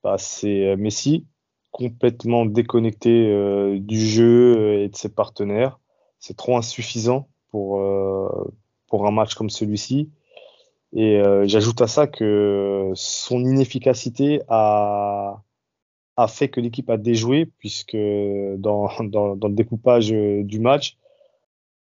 bah, 0.02 0.16
c'est 0.18 0.68
euh, 0.68 0.76
Messi, 0.76 1.26
complètement 1.70 2.46
déconnecté 2.46 3.28
euh, 3.28 3.78
du 3.78 4.00
jeu 4.00 4.56
euh, 4.58 4.84
et 4.84 4.88
de 4.88 4.96
ses 4.96 5.08
partenaires. 5.08 5.78
C'est 6.18 6.36
trop 6.36 6.56
insuffisant 6.56 7.28
pour, 7.50 7.80
euh, 7.80 8.52
pour 8.88 9.06
un 9.06 9.10
match 9.10 9.34
comme 9.34 9.50
celui-ci. 9.50 10.10
Et 10.94 11.20
euh, 11.20 11.46
j'ajoute 11.46 11.80
à 11.82 11.86
ça 11.86 12.06
que 12.06 12.92
son 12.94 13.40
inefficacité 13.40 14.40
a, 14.48 15.42
fait 16.28 16.48
que 16.48 16.60
l'équipe 16.60 16.88
a 16.90 16.96
déjoué, 16.96 17.46
puisque 17.58 17.96
dans, 17.96 18.88
le 18.98 19.54
découpage 19.54 20.12
euh, 20.12 20.42
du 20.42 20.60
match, 20.60 20.96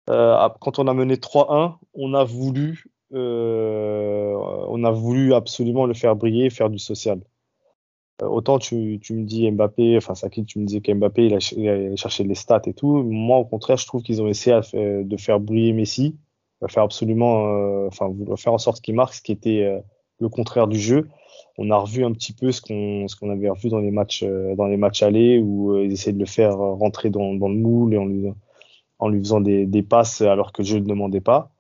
euh, 0.10 0.50
quand 0.60 0.80
on 0.80 0.88
a 0.88 0.94
mené 0.94 1.16
3-1, 1.16 1.78
on 1.94 2.14
a 2.14 2.24
voulu 2.24 2.86
on 3.12 4.84
a 4.84 4.92
voulu 4.92 5.34
absolument 5.34 5.88
le 5.88 5.96
faire 5.96 6.16
briller, 6.16 6.52
faire 6.52 6.70
du 6.70 6.78
social. 6.78 7.20
Autant 8.22 8.60
tu, 8.60 9.00
me 9.10 9.24
dis 9.24 9.50
Mbappé, 9.50 9.98
enfin 9.98 10.14
Sakil, 10.14 10.46
tu 10.46 10.60
me 10.60 10.66
disais 10.66 10.82
qu'Mbappé 10.82 11.26
il 11.26 11.38
il 11.58 11.70
a 11.70 12.24
les 12.24 12.36
stats 12.36 12.62
et 12.66 12.74
tout. 12.74 13.02
Moi, 13.04 13.38
au 13.38 13.46
contraire, 13.46 13.78
je 13.78 13.88
trouve 13.88 14.04
qu'ils 14.04 14.22
ont 14.22 14.28
essayé 14.28 14.60
de 14.74 15.18
faire 15.18 15.40
briller 15.40 15.74
Messi, 15.74 16.18
à 16.62 16.68
faire 16.68 16.84
absolument, 16.84 17.48
euh, 17.48 17.88
enfin 17.88 18.08
vouloir 18.10 18.40
faire 18.40 18.54
en 18.54 18.58
sorte 18.58 18.82
qu'il 18.82 18.96
marque, 18.96 19.14
ce 19.14 19.22
qui 19.22 19.32
était 19.32 19.64
euh, 19.64 19.80
le 20.20 20.30
contraire 20.30 20.68
du 20.68 20.80
jeu. 20.80 21.08
On 21.58 21.72
a 21.72 21.78
revu 21.78 22.06
un 22.06 22.12
petit 22.14 22.34
peu 22.34 22.52
ce 22.52 22.62
qu'on 22.62 23.08
ce 23.08 23.16
qu'on 23.16 23.30
avait 23.30 23.50
revu 23.50 23.70
dans 23.70 23.80
les 23.80 23.92
matchs 23.92 24.24
euh, 24.24 24.56
dans 24.56 24.68
les 24.68 24.78
matchs 24.78 25.04
allés 25.04 25.40
où 25.40 25.78
ils 25.78 25.92
essayaient 25.92 26.14
de 26.14 26.20
le 26.20 26.26
faire 26.26 26.58
rentrer 26.58 27.10
dans, 27.10 27.34
dans 27.34 27.50
le 27.50 27.56
moule 27.56 27.94
et 27.94 27.98
en 27.98 28.06
lui 28.06 28.30
en 29.00 29.08
lui 29.10 29.20
faisant 29.20 29.42
des, 29.42 29.66
des 29.66 29.84
passes 29.84 30.22
alors 30.22 30.52
que 30.52 30.62
le 30.62 30.68
jeu 30.68 30.80
ne 30.80 30.86
demandait 30.86 31.22
pas. 31.22 31.52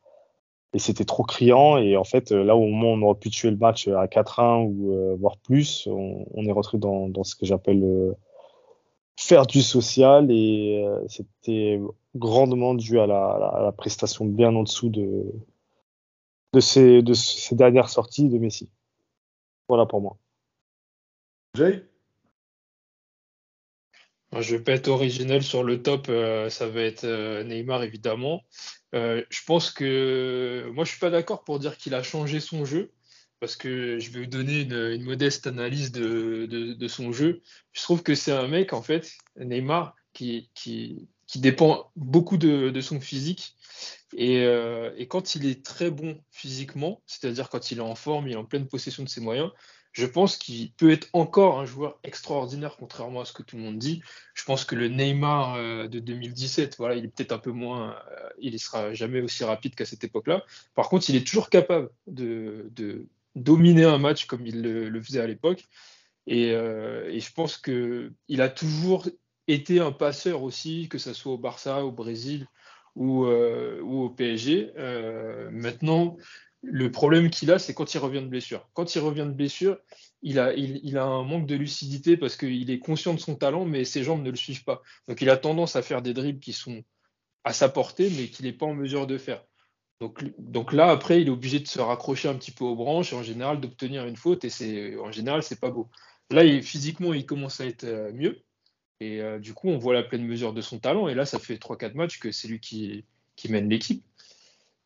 Et 0.73 0.79
c'était 0.79 1.05
trop 1.05 1.23
criant. 1.23 1.77
Et 1.77 1.97
en 1.97 2.03
fait, 2.03 2.31
là 2.31 2.55
où 2.55 2.63
au 2.63 2.67
moment 2.67 2.91
on 2.93 3.01
aurait 3.01 3.19
pu 3.19 3.29
tuer 3.29 3.49
le 3.49 3.57
match 3.57 3.87
à 3.87 4.05
4-1 4.05 4.65
ou 4.65 4.93
euh, 4.93 5.15
voire 5.19 5.37
plus, 5.37 5.87
on, 5.91 6.25
on 6.33 6.45
est 6.45 6.51
rentré 6.51 6.77
dans, 6.77 7.07
dans 7.07 7.23
ce 7.23 7.35
que 7.35 7.45
j'appelle 7.45 7.83
euh, 7.83 8.13
faire 9.15 9.47
du 9.47 9.61
social. 9.61 10.29
Et 10.29 10.83
euh, 10.85 10.99
c'était 11.07 11.79
grandement 12.15 12.73
dû 12.73 12.99
à 12.99 13.07
la, 13.07 13.31
à 13.31 13.39
la, 13.39 13.47
à 13.47 13.61
la 13.61 13.71
prestation 13.71 14.25
bien 14.25 14.55
en 14.55 14.63
dessous 14.63 14.89
de, 14.89 15.23
de, 16.53 16.59
ces, 16.59 17.01
de 17.01 17.13
ces 17.13 17.55
dernières 17.55 17.89
sorties 17.89 18.29
de 18.29 18.37
Messi. 18.37 18.69
Voilà 19.67 19.85
pour 19.85 20.01
moi. 20.01 20.17
Jay? 21.55 21.85
Moi, 24.31 24.41
Je 24.41 24.55
vais 24.55 24.63
pas 24.63 24.73
être 24.73 24.89
original 24.89 25.41
sur 25.41 25.63
le 25.63 25.81
top, 25.81 26.07
euh, 26.09 26.49
ça 26.49 26.67
va 26.67 26.81
être 26.81 27.03
euh, 27.03 27.43
Neymar 27.43 27.83
évidemment. 27.83 28.43
Euh, 28.95 29.23
je 29.29 29.41
pense 29.45 29.71
que 29.71 30.69
moi 30.73 30.83
je 30.83 30.91
suis 30.91 30.99
pas 30.99 31.09
d'accord 31.09 31.43
pour 31.43 31.59
dire 31.59 31.77
qu'il 31.77 31.93
a 31.93 32.03
changé 32.03 32.39
son 32.39 32.65
jeu, 32.65 32.91
parce 33.39 33.55
que 33.55 33.99
je 33.99 34.11
vais 34.11 34.21
vous 34.21 34.29
donner 34.29 34.61
une, 34.61 34.73
une 34.73 35.03
modeste 35.03 35.47
analyse 35.47 35.91
de, 35.91 36.45
de, 36.45 36.73
de 36.73 36.87
son 36.87 37.11
jeu. 37.11 37.41
Je 37.71 37.81
trouve 37.81 38.03
que 38.03 38.15
c'est 38.15 38.31
un 38.31 38.47
mec 38.47 38.73
en 38.73 38.81
fait, 38.81 39.13
Neymar, 39.35 39.95
qui, 40.13 40.49
qui, 40.53 41.07
qui 41.29 41.39
dépend 41.39 41.91
beaucoup 41.95 42.37
de, 42.37 42.81
son 42.81 42.99
physique. 42.99 43.55
Et, 44.17 44.39
euh, 44.39 44.91
et 44.97 45.07
quand 45.07 45.35
il 45.35 45.45
est 45.45 45.63
très 45.63 45.91
bon 45.91 46.19
physiquement, 46.31 47.03
c'est-à-dire 47.05 47.49
quand 47.49 47.69
il 47.69 47.77
est 47.77 47.81
en 47.81 47.93
forme, 47.93 48.27
il 48.27 48.33
est 48.33 48.35
en 48.35 48.45
pleine 48.45 48.67
possession 48.67 49.03
de 49.03 49.09
ses 49.09 49.21
moyens, 49.21 49.51
je 49.91 50.07
pense 50.07 50.37
qu'il 50.37 50.71
peut 50.73 50.89
être 50.89 51.07
encore 51.13 51.59
un 51.59 51.65
joueur 51.65 51.99
extraordinaire, 52.03 52.77
contrairement 52.79 53.21
à 53.21 53.25
ce 53.25 53.33
que 53.33 53.43
tout 53.43 53.57
le 53.57 53.61
monde 53.61 53.77
dit. 53.77 54.01
Je 54.33 54.43
pense 54.43 54.65
que 54.65 54.73
le 54.73 54.87
Neymar 54.87 55.53
euh, 55.53 55.87
de 55.87 55.99
2017, 55.99 56.77
voilà, 56.79 56.95
il 56.95 57.05
est 57.05 57.09
peut-être 57.09 57.31
un 57.31 57.37
peu 57.37 57.51
moins, 57.51 57.91
euh, 57.91 58.29
il 58.39 58.53
ne 58.53 58.57
sera 58.57 58.95
jamais 58.95 59.21
aussi 59.21 59.43
rapide 59.43 59.75
qu'à 59.75 59.85
cette 59.85 60.03
époque-là. 60.03 60.43
Par 60.73 60.89
contre, 60.89 61.11
il 61.11 61.15
est 61.15 61.25
toujours 61.25 61.51
capable 61.51 61.91
de, 62.07 62.71
dominer 63.35 63.83
un 63.83 63.99
match 63.99 64.25
comme 64.25 64.47
il 64.47 64.63
le, 64.63 65.01
faisait 65.03 65.21
à 65.21 65.27
l'époque. 65.27 65.65
Et, 66.25 66.49
et, 66.49 67.19
je 67.19 67.31
pense 67.33 67.57
qu'il 67.57 68.41
a 68.41 68.49
toujours 68.49 69.07
été 69.53 69.79
un 69.79 69.91
passeur 69.91 70.43
aussi, 70.43 70.87
que 70.89 70.97
ce 70.97 71.13
soit 71.13 71.33
au 71.33 71.37
Barça, 71.37 71.83
au 71.83 71.91
Brésil 71.91 72.47
ou, 72.95 73.25
ou 73.25 74.03
au 74.03 74.09
PSG. 74.09 74.73
maintenant, 75.51 76.17
le 76.61 76.91
problème 76.91 77.29
qu'il 77.29 77.51
a, 77.51 77.59
c'est 77.59 77.73
quand 77.73 77.93
il 77.93 77.99
revient 77.99 78.21
de 78.21 78.27
blessure. 78.27 78.67
Quand 78.73 78.93
il 78.95 78.99
revient 78.99 79.25
de 79.25 79.31
blessure, 79.31 79.77
il 80.21 80.39
a, 80.39 80.51
un 81.03 81.23
manque 81.23 81.45
de 81.45 81.55
lucidité 81.55 82.17
parce 82.17 82.35
qu'il 82.35 82.69
est 82.69 82.79
conscient 82.79 83.13
de 83.13 83.19
son 83.19 83.35
talent, 83.35 83.65
mais 83.65 83.85
ses 83.85 84.03
jambes 84.03 84.23
ne 84.23 84.31
le 84.31 84.35
suivent 84.35 84.65
pas. 84.65 84.81
Donc 85.07 85.21
il 85.21 85.29
a 85.29 85.37
tendance 85.37 85.75
à 85.75 85.81
faire 85.81 86.01
des 86.01 86.13
dribbles 86.13 86.39
qui 86.39 86.53
sont 86.53 86.83
à 87.43 87.53
sa 87.53 87.69
portée, 87.69 88.09
mais 88.09 88.27
qu'il 88.27 88.45
n'est 88.45 88.53
pas 88.53 88.65
en 88.65 88.73
mesure 88.73 89.07
de 89.07 89.17
faire. 89.17 89.43
Donc, 90.39 90.71
là, 90.71 90.91
après, 90.91 91.21
il 91.21 91.27
est 91.27 91.31
obligé 91.31 91.59
de 91.59 91.67
se 91.67 91.79
raccrocher 91.81 92.29
un 92.29 92.35
petit 92.35 92.51
peu 92.51 92.63
aux 92.63 92.75
branches 92.75 93.11
en 93.11 93.21
général 93.21 93.59
d'obtenir 93.59 94.05
une 94.05 94.15
faute. 94.15 94.45
Et 94.45 94.49
c'est 94.49 94.95
en 94.95 95.11
général, 95.11 95.43
c'est 95.43 95.59
pas 95.59 95.71
beau. 95.71 95.89
Là, 96.31 96.43
physiquement, 96.61 97.13
il 97.13 97.25
commence 97.25 97.59
à 97.59 97.65
être 97.65 97.83
euh, 97.83 98.13
mieux. 98.13 98.41
Et 98.99 99.21
euh, 99.21 99.39
du 99.39 99.53
coup, 99.53 99.69
on 99.69 99.77
voit 99.77 99.93
la 99.93 100.03
pleine 100.03 100.25
mesure 100.25 100.53
de 100.53 100.61
son 100.61 100.79
talent. 100.79 101.07
Et 101.07 101.15
là, 101.15 101.25
ça 101.25 101.39
fait 101.39 101.55
3-4 101.55 101.93
matchs 101.93 102.19
que 102.19 102.31
c'est 102.31 102.47
lui 102.47 102.59
qui, 102.59 103.05
mène 103.49 103.69
l'équipe. 103.69 104.03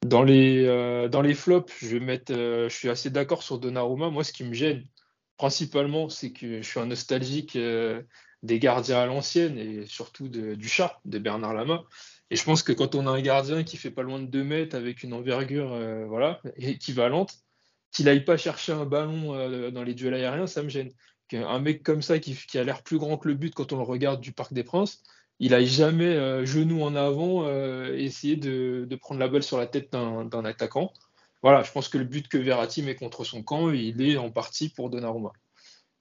Dans 0.05 0.23
les, 0.23 0.65
euh, 0.65 1.07
dans 1.07 1.21
les 1.21 1.33
flops, 1.33 1.73
je, 1.81 1.87
vais 1.87 1.99
mettre, 1.99 2.33
euh, 2.33 2.69
je 2.69 2.75
suis 2.75 2.89
assez 2.89 3.09
d'accord 3.09 3.41
sur 3.41 3.57
Donnarumma. 3.57 4.09
Moi, 4.09 4.23
ce 4.23 4.33
qui 4.33 4.43
me 4.43 4.53
gêne 4.53 4.85
principalement, 5.37 6.09
c'est 6.09 6.31
que 6.31 6.61
je 6.61 6.67
suis 6.67 6.79
un 6.79 6.85
nostalgique 6.85 7.57
des 7.57 8.59
gardiens 8.59 8.99
à 8.99 9.05
l'ancienne 9.05 9.57
et 9.57 9.85
surtout 9.87 10.27
du 10.29 10.67
chat 10.67 10.99
de 11.05 11.17
Bernard 11.17 11.53
Lama. 11.53 11.83
Et 12.29 12.35
je 12.35 12.43
pense 12.43 12.63
que 12.63 12.71
quand 12.71 12.95
on 12.95 13.07
a 13.07 13.11
un 13.11 13.21
gardien 13.21 13.63
qui 13.63 13.77
fait 13.77 13.91
pas 13.91 14.03
loin 14.03 14.19
de 14.19 14.27
2 14.27 14.43
mètres 14.43 14.75
avec 14.75 15.03
une 15.03 15.13
envergure 15.13 15.75
voilà, 16.07 16.39
équivalente, 16.57 17.33
qu'il 17.91 18.05
n'aille 18.05 18.23
pas 18.23 18.37
chercher 18.37 18.73
un 18.73 18.85
ballon 18.85 19.71
dans 19.71 19.83
les 19.83 19.95
duels 19.95 20.13
aériens, 20.13 20.47
ça 20.47 20.61
me 20.61 20.69
gêne. 20.69 20.91
Un 21.33 21.59
mec 21.59 21.83
comme 21.83 22.01
ça 22.01 22.19
qui, 22.19 22.37
a 22.57 22.63
l'air 22.63 22.83
plus 22.83 22.97
grand 22.97 23.17
que 23.17 23.27
le 23.27 23.33
but 23.33 23.53
quand 23.53 23.73
on 23.73 23.77
le 23.77 23.83
regarde 23.83 24.21
du 24.21 24.31
Parc 24.31 24.53
des 24.53 24.63
Princes, 24.63 25.03
il 25.39 25.51
n'a 25.51 25.63
jamais 25.63 26.15
euh, 26.15 26.45
genou 26.45 26.83
en 26.83 26.95
avant 26.95 27.45
euh, 27.45 27.95
essayé 27.97 28.35
de, 28.35 28.87
prendre 29.01 29.19
la 29.19 29.27
balle 29.27 29.43
sur 29.43 29.57
la 29.57 29.67
tête 29.67 29.91
d'un 29.91 30.45
attaquant. 30.45 30.93
Voilà, 31.41 31.63
je 31.63 31.71
pense 31.71 31.89
que 31.89 31.97
le 31.97 32.05
but 32.05 32.27
que 32.27 32.37
Verratti 32.37 32.81
met 32.83 32.95
contre 32.95 33.23
son 33.25 33.43
camp, 33.43 33.71
il 33.71 34.01
est 34.01 34.17
en 34.17 34.31
partie 34.31 34.69
pour 34.69 34.89
Donnarumma. 34.89 35.33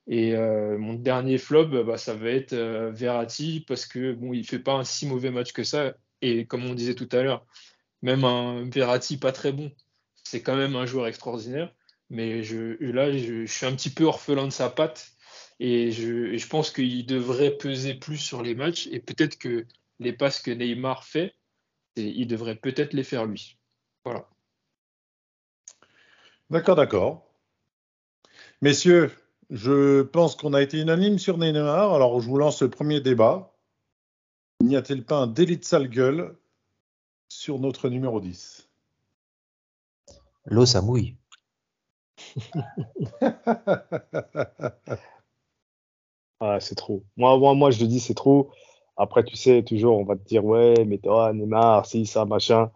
Et 0.07 0.35
euh, 0.35 0.78
mon 0.78 0.95
dernier 0.95 1.39
flop, 1.39 1.85
bah, 1.85 1.97
ça 1.97 2.14
va 2.14 2.30
être 2.30 2.55
Verratti 2.55 3.64
parce 3.66 3.87
que 3.87 4.12
bon, 4.12 4.33
il 4.33 4.47
fait 4.47 4.59
pas 4.59 4.74
un 4.74 4.85
si 4.85 5.07
mauvais 5.07 5.30
match 5.30 5.53
que 5.53 5.64
ça. 5.64 5.95
Et 6.20 6.47
comme 6.47 6.64
on 6.64 6.74
disait 6.74 6.95
tout 6.95 7.09
à 7.12 7.22
l'heure, 7.22 7.45
même 8.03 8.24
un 8.24 8.68
Verratti 8.68 9.16
pas 9.16 9.33
très 9.33 9.53
bon, 9.53 9.72
c'est 10.24 10.43
quand 10.43 10.57
même 10.57 10.76
un 10.76 10.87
joueur 10.87 11.07
extraordinaire. 11.07 11.72
Mais 12.12 12.43
là, 12.80 13.11
je, 13.16 13.47
suis 13.47 13.66
un 13.66 13.72
petit 13.74 13.89
peu 13.89 14.05
orphelin 14.05 14.45
de 14.45 14.51
sa 14.51 14.68
patte 14.68 15.12
et 15.65 15.93
je, 15.93 16.49
pense 16.49 16.73
qu'il 16.73 17.07
devrait 17.07 17.53
peser 17.53 17.95
plus 17.95 18.17
sur 18.17 18.43
les 18.43 18.57
matchs. 18.57 18.89
Et 18.89 18.99
peut-être 18.99 19.39
que 19.39 19.65
les 20.01 20.13
passes 20.13 20.43
que 20.43 20.51
Neymar 20.51 21.05
fait, 21.05 21.37
il 21.95 22.27
devrait 22.27 22.57
peut-être 22.57 22.95
les 22.95 23.05
faire 23.05 23.27
lui. 23.27 23.59
Voilà. 24.05 24.29
D'accord, 26.51 26.75
d'accord. 26.75 27.33
Messieurs, 28.61 29.13
je 29.51 30.03
pense 30.03 30.35
qu'on 30.35 30.53
a 30.53 30.63
été 30.63 30.81
unanime 30.81 31.21
sur 31.21 31.39
Neymar. 31.39 31.95
Alors, 31.95 32.21
je 32.21 32.29
vous 32.29 32.39
lance 32.39 32.61
le 32.61 32.69
premier 32.69 33.01
débat. 33.01 33.55
N'y 34.63 34.75
a-t-il 34.75 35.05
pas 35.05 35.19
un 35.19 35.29
délit 35.29 35.59
de 35.59 35.65
sale 35.65 35.89
gueule 35.89 36.37
sur 37.29 37.61
notre 37.61 37.89
numéro 37.89 38.21
10 38.21 38.69
L'eau, 40.47 40.67
ça 40.67 40.83
mouille. 40.83 41.15
Ah, 46.45 46.59
c'est 46.59 46.74
trop. 46.74 47.05
Moi, 47.16 47.38
moi, 47.38 47.55
moi, 47.55 47.70
je 47.70 47.80
le 47.80 47.86
dis, 47.86 48.01
c'est 48.01 48.14
trop. 48.14 48.51
Après, 48.97 49.22
tu 49.22 49.36
sais, 49.36 49.62
toujours, 49.62 49.97
on 49.97 50.05
va 50.05 50.16
te 50.16 50.24
dire, 50.24 50.45
ouais, 50.45 50.84
mais 50.84 50.99
toi, 50.99 51.32
Neymar, 51.32 51.86
si, 51.86 52.05
ça, 52.05 52.24
machin. 52.24 52.72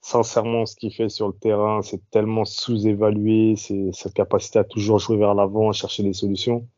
Sincèrement, 0.00 0.64
ce 0.64 0.76
qu'il 0.76 0.94
fait 0.94 1.08
sur 1.08 1.26
le 1.26 1.34
terrain, 1.34 1.82
c'est 1.82 2.00
tellement 2.12 2.44
sous-évalué, 2.44 3.56
c'est 3.56 3.90
sa 3.92 4.10
capacité 4.10 4.60
à 4.60 4.64
toujours 4.64 5.00
jouer 5.00 5.16
vers 5.16 5.34
l'avant, 5.34 5.72
chercher 5.72 6.04
des 6.04 6.12
solutions. 6.12 6.68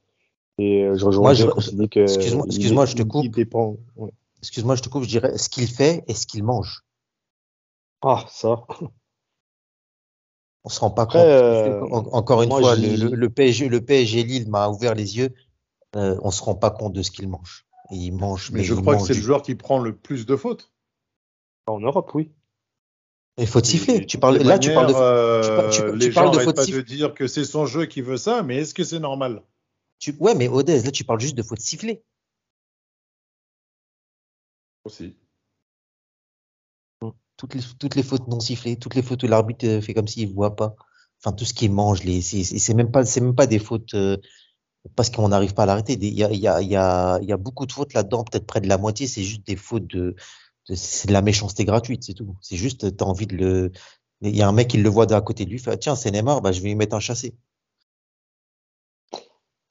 Et 0.56 0.84
euh, 0.84 0.96
je 0.96 1.04
rejoins 1.04 1.22
moi, 1.22 1.34
je, 1.34 1.70
dis 1.70 1.90
que. 1.90 2.00
Excuse-moi, 2.00 2.86
je 2.86 2.94
te 2.94 3.02
coupe. 3.02 3.26
Excuse-moi, 4.38 4.74
je 4.74 4.82
te 4.82 4.88
coupe, 4.88 5.02
je 5.02 5.08
dirais 5.08 5.36
ce 5.36 5.50
qu'il 5.50 5.68
fait 5.68 6.02
et 6.08 6.14
ce 6.14 6.26
qu'il 6.26 6.44
mange. 6.44 6.82
Ah, 8.00 8.24
ça. 8.28 8.64
On 10.64 10.70
se 10.70 10.80
rend 10.80 10.90
pas 10.90 11.04
compte. 11.04 11.16
Euh, 11.16 11.82
encore 11.90 12.40
une 12.42 12.50
fois, 12.50 12.74
le, 12.74 13.14
le, 13.14 13.30
PSG, 13.30 13.68
le 13.68 13.84
PSG 13.84 14.22
Lille 14.22 14.48
m'a 14.48 14.68
ouvert 14.68 14.94
les 14.94 15.18
yeux 15.18 15.34
euh, 15.96 16.18
on 16.22 16.30
se 16.30 16.42
rend 16.42 16.54
pas 16.54 16.70
compte 16.70 16.92
de 16.92 17.02
ce 17.02 17.10
qu'il 17.10 17.28
mange. 17.28 17.66
il 17.90 18.12
mange. 18.12 18.50
Mais, 18.50 18.64
je 18.64 18.74
crois 18.74 18.96
que 18.96 19.02
c'est 19.02 19.14
le 19.14 19.20
joueur 19.20 19.42
qui 19.42 19.54
prend 19.54 19.78
le 19.78 19.96
plus 19.96 20.26
de 20.26 20.36
fautes. 20.36 20.72
En 21.66 21.80
Europe, 21.80 22.10
oui. 22.14 22.32
Il 23.38 23.46
faut 23.46 23.62
siffler. 23.62 24.04
Tu 24.06 24.18
parles, 24.18 24.38
là, 24.38 24.58
tu 24.58 24.72
parles 24.74 24.88
de, 24.88 24.94
euh, 24.94 25.96
les 25.96 26.12
gens 26.12 26.30
de 26.30 26.44
pas 26.44 26.66
de 26.66 26.80
dire 26.82 27.14
que 27.14 27.26
c'est 27.26 27.44
son 27.44 27.66
jeu 27.66 27.86
qui 27.86 28.02
veut 28.02 28.18
ça, 28.18 28.42
mais 28.42 28.56
est-ce 28.56 28.74
que 28.74 28.84
c'est 28.84 28.98
normal? 28.98 29.42
Tu, 29.98 30.14
Ouais, 30.18 30.34
mais 30.34 30.48
Odez, 30.48 30.82
là, 30.82 30.90
tu 30.90 31.04
parles 31.04 31.20
juste 31.20 31.36
de 31.36 31.42
fautes 31.42 31.60
sifflées. 31.60 32.02
Aussi. 34.84 35.16
Toutes 37.36 37.54
les, 37.54 37.60
toutes 37.78 37.94
les 37.94 38.02
fautes 38.02 38.28
non 38.28 38.38
sifflées, 38.38 38.76
toutes 38.76 38.94
les 38.94 39.02
fautes 39.02 39.22
où 39.22 39.26
l'arbitre 39.26 39.80
fait 39.80 39.94
comme 39.94 40.06
s'il 40.06 40.28
ne 40.28 40.34
voit 40.34 40.54
pas. 40.54 40.74
Enfin, 41.18 41.34
tout 41.34 41.44
ce 41.44 41.54
qui 41.54 41.68
mange, 41.68 42.02
les, 42.04 42.20
c'est 42.20 42.74
même 42.74 42.90
pas, 42.90 43.04
c'est 43.04 43.20
même 43.20 43.34
pas 43.34 43.46
des 43.46 43.58
fautes. 43.58 43.94
Euh, 43.94 44.16
parce 44.96 45.10
qu'on 45.10 45.28
n'arrive 45.28 45.54
pas 45.54 45.64
à 45.64 45.66
l'arrêter. 45.66 45.94
Il 45.94 46.14
y 46.14 46.76
a, 46.76 47.36
beaucoup 47.36 47.66
de 47.66 47.72
fautes 47.72 47.94
là-dedans, 47.94 48.24
peut-être 48.24 48.46
près 48.46 48.60
de 48.60 48.68
la 48.68 48.78
moitié, 48.78 49.06
c'est 49.06 49.22
juste 49.22 49.46
des 49.46 49.56
fautes 49.56 49.86
de, 49.86 50.14
c'est 50.66 51.08
de 51.08 51.12
la 51.12 51.22
méchanceté 51.22 51.64
gratuite, 51.64 52.04
c'est 52.04 52.14
tout. 52.14 52.36
C'est 52.40 52.56
juste, 52.56 52.96
tu 52.96 53.04
as 53.04 53.06
envie 53.06 53.26
de 53.26 53.36
le. 53.36 53.72
Il 54.22 54.36
y 54.36 54.42
a 54.42 54.48
un 54.48 54.52
mec 54.52 54.68
qui 54.68 54.78
le 54.78 54.88
voit 54.88 55.06
de 55.06 55.14
à 55.14 55.20
côté 55.20 55.44
de 55.44 55.50
lui, 55.50 55.58
fait 55.58 55.76
tiens, 55.78 55.96
c'est 55.96 56.10
Neymar, 56.10 56.42
bah, 56.42 56.52
je 56.52 56.60
vais 56.60 56.68
lui 56.68 56.76
mettre 56.76 56.94
un 56.94 57.00
chassé. 57.00 57.34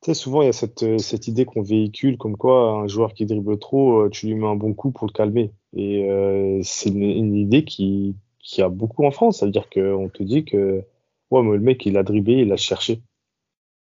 Tu 0.02 0.08
sais, 0.08 0.14
souvent, 0.16 0.42
il 0.42 0.46
y 0.46 0.50
a 0.50 0.54
cette, 0.54 1.00
cette 1.00 1.28
idée 1.28 1.46
qu'on 1.46 1.62
véhicule 1.62 2.18
comme 2.18 2.36
quoi 2.36 2.72
un 2.72 2.88
joueur 2.88 3.14
qui 3.14 3.26
dribble 3.26 3.60
trop, 3.60 4.02
euh, 4.02 4.10
tu 4.10 4.26
lui 4.26 4.34
mets 4.34 4.48
un 4.48 4.56
bon 4.56 4.74
coup 4.74 4.92
pour 4.92 5.06
le 5.06 5.14
calmer. 5.14 5.54
Et 5.74 6.10
euh, 6.10 6.60
c'est 6.64 6.90
une, 6.90 7.36
idée 7.36 7.64
qui, 7.64 8.16
qui 8.40 8.62
a 8.64 8.70
beaucoup 8.70 9.06
en 9.06 9.12
France. 9.12 9.40
C'est-à-dire 9.40 9.70
qu'on 9.70 10.10
te 10.10 10.24
dit 10.24 10.44
que 10.44 10.84
ouais, 11.30 11.44
mais 11.44 11.52
le 11.52 11.60
mec, 11.60 11.86
il 11.86 11.98
a 11.98 12.04
dribblé, 12.04 12.42
il 12.42 12.52
a 12.52 12.58
cherché. 12.58 13.02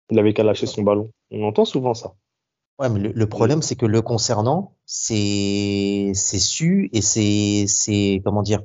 Il 0.09 0.19
avait 0.19 0.33
qu'à 0.33 0.43
lâcher 0.43 0.65
son 0.65 0.83
ballon. 0.83 1.11
On 1.31 1.43
entend 1.43 1.65
souvent 1.65 1.93
ça. 1.93 2.15
Ouais, 2.79 2.89
mais 2.89 2.99
le, 2.99 3.29
problème, 3.29 3.61
c'est 3.61 3.75
que 3.75 3.85
le 3.85 4.01
concernant, 4.01 4.75
c'est 4.85 6.11
c'est 6.15 6.39
su 6.39 6.89
et 6.91 7.01
c'est 7.01 7.65
c'est 7.67 8.21
comment 8.23 8.41
dire. 8.41 8.63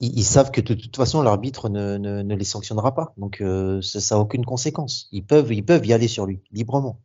Ils, 0.00 0.24
savent 0.24 0.50
que 0.50 0.60
de, 0.60 0.74
toute 0.74 0.96
façon 0.96 1.22
l'arbitre 1.22 1.68
ne, 1.68 1.96
ne, 1.96 2.22
ne, 2.22 2.34
les 2.34 2.44
sanctionnera 2.44 2.92
pas, 2.92 3.14
donc 3.16 3.40
euh, 3.40 3.80
ça 3.82 4.16
n'a 4.16 4.20
aucune 4.20 4.44
conséquence. 4.44 5.08
Ils 5.12 5.24
peuvent 5.24 5.52
ils 5.52 5.64
peuvent 5.64 5.86
y 5.86 5.92
aller 5.92 6.08
sur 6.08 6.26
lui 6.26 6.42
librement. 6.50 7.00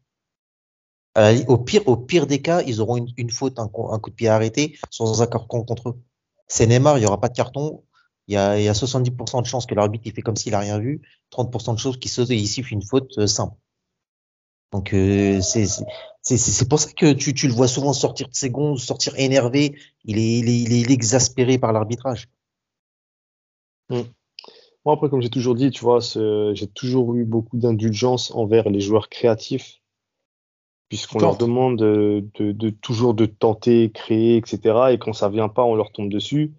au 1.47 1.57
pire 1.59 1.88
au 1.88 1.95
pire 1.97 2.26
des 2.26 2.41
cas, 2.41 2.63
ils 2.63 2.82
auront 2.82 2.97
une, 2.97 3.07
une 3.18 3.30
faute, 3.30 3.59
un, 3.59 3.65
un, 3.65 3.99
coup 3.99 4.09
de 4.09 4.15
pied 4.15 4.30
arrêté 4.30 4.78
sans 4.89 5.22
accord 5.22 5.47
contre 5.47 5.89
eux. 5.89 6.01
C'est 6.47 6.65
Neymar, 6.65 6.97
il 6.97 7.03
y 7.03 7.05
aura 7.05 7.20
pas 7.22 7.30
de 7.30 7.36
carton 7.36 7.84
il 8.28 8.34
y 8.34 8.38
a, 8.38 8.59
il 8.59 8.63
y 8.63 8.67
a 8.67 8.73
70% 8.73 9.41
de 9.41 9.47
chances 9.47 9.65
que 9.65 9.75
l'arbitre 9.75 10.05
il 10.05 10.13
fait 10.13 10.21
comme 10.21 10.36
s'il 10.36 10.53
a 10.53 10.59
rien 10.59 10.80
vu, 10.80 11.01
30% 11.32 11.73
de 11.73 11.80
choses 11.80 11.97
qui 11.97 12.09
sautent 12.09 12.32
et 12.32 12.36
il 12.36 12.47
siffle 12.47 12.73
une 12.73 12.84
faute 12.84 13.17
euh, 13.17 13.28
simple. 13.28 13.55
Donc 14.73 14.93
euh, 14.93 15.39
c'est 15.41 16.69
pour 16.69 16.80
ça 16.80 16.91
que 16.91 17.13
tu, 17.13 17.34
tu, 17.34 17.47
le 17.47 17.53
vois 17.53 17.69
souvent 17.69 17.93
sortir 17.93 18.28
de 18.28 18.36
ses 18.36 18.49
gonds, 18.49 18.75
sortir 18.75 19.13
énervé. 19.17 19.78
Il 20.03 20.17
est, 20.17 20.39
il 20.39 20.49
est, 20.49 20.59
il 20.59 20.91
est 20.91 20.93
exaspéré 20.93 21.57
par 21.57 21.71
l'arbitrage. 21.71 22.28
Mmh. 23.89 24.01
Moi 24.84 24.93
après 24.93 25.09
comme 25.09 25.21
j'ai 25.21 25.30
toujours 25.30 25.55
dit, 25.55 25.71
tu 25.71 25.86
vois, 25.86 25.99
j'ai 26.01 26.67
toujours 26.67 27.15
eu 27.15 27.23
beaucoup 27.23 27.57
d'indulgence 27.57 28.32
envers 28.32 28.69
les 28.69 28.82
joueurs 28.82 29.07
créatifs, 29.07 29.82
puisqu'on 30.89 31.19
leur 31.19 31.38
demande 31.38 31.78
de, 31.78 32.25
de, 32.36 32.51
de, 32.51 32.69
toujours 32.69 33.13
de 33.13 33.25
tenter, 33.25 33.89
créer, 33.91 34.36
etc. 34.36 34.59
Et 34.91 34.97
quand 34.97 35.13
ça 35.13 35.30
vient 35.30 35.49
pas, 35.49 35.63
on 35.63 35.75
leur 35.75 35.93
tombe 35.93 36.09
dessus. 36.09 36.53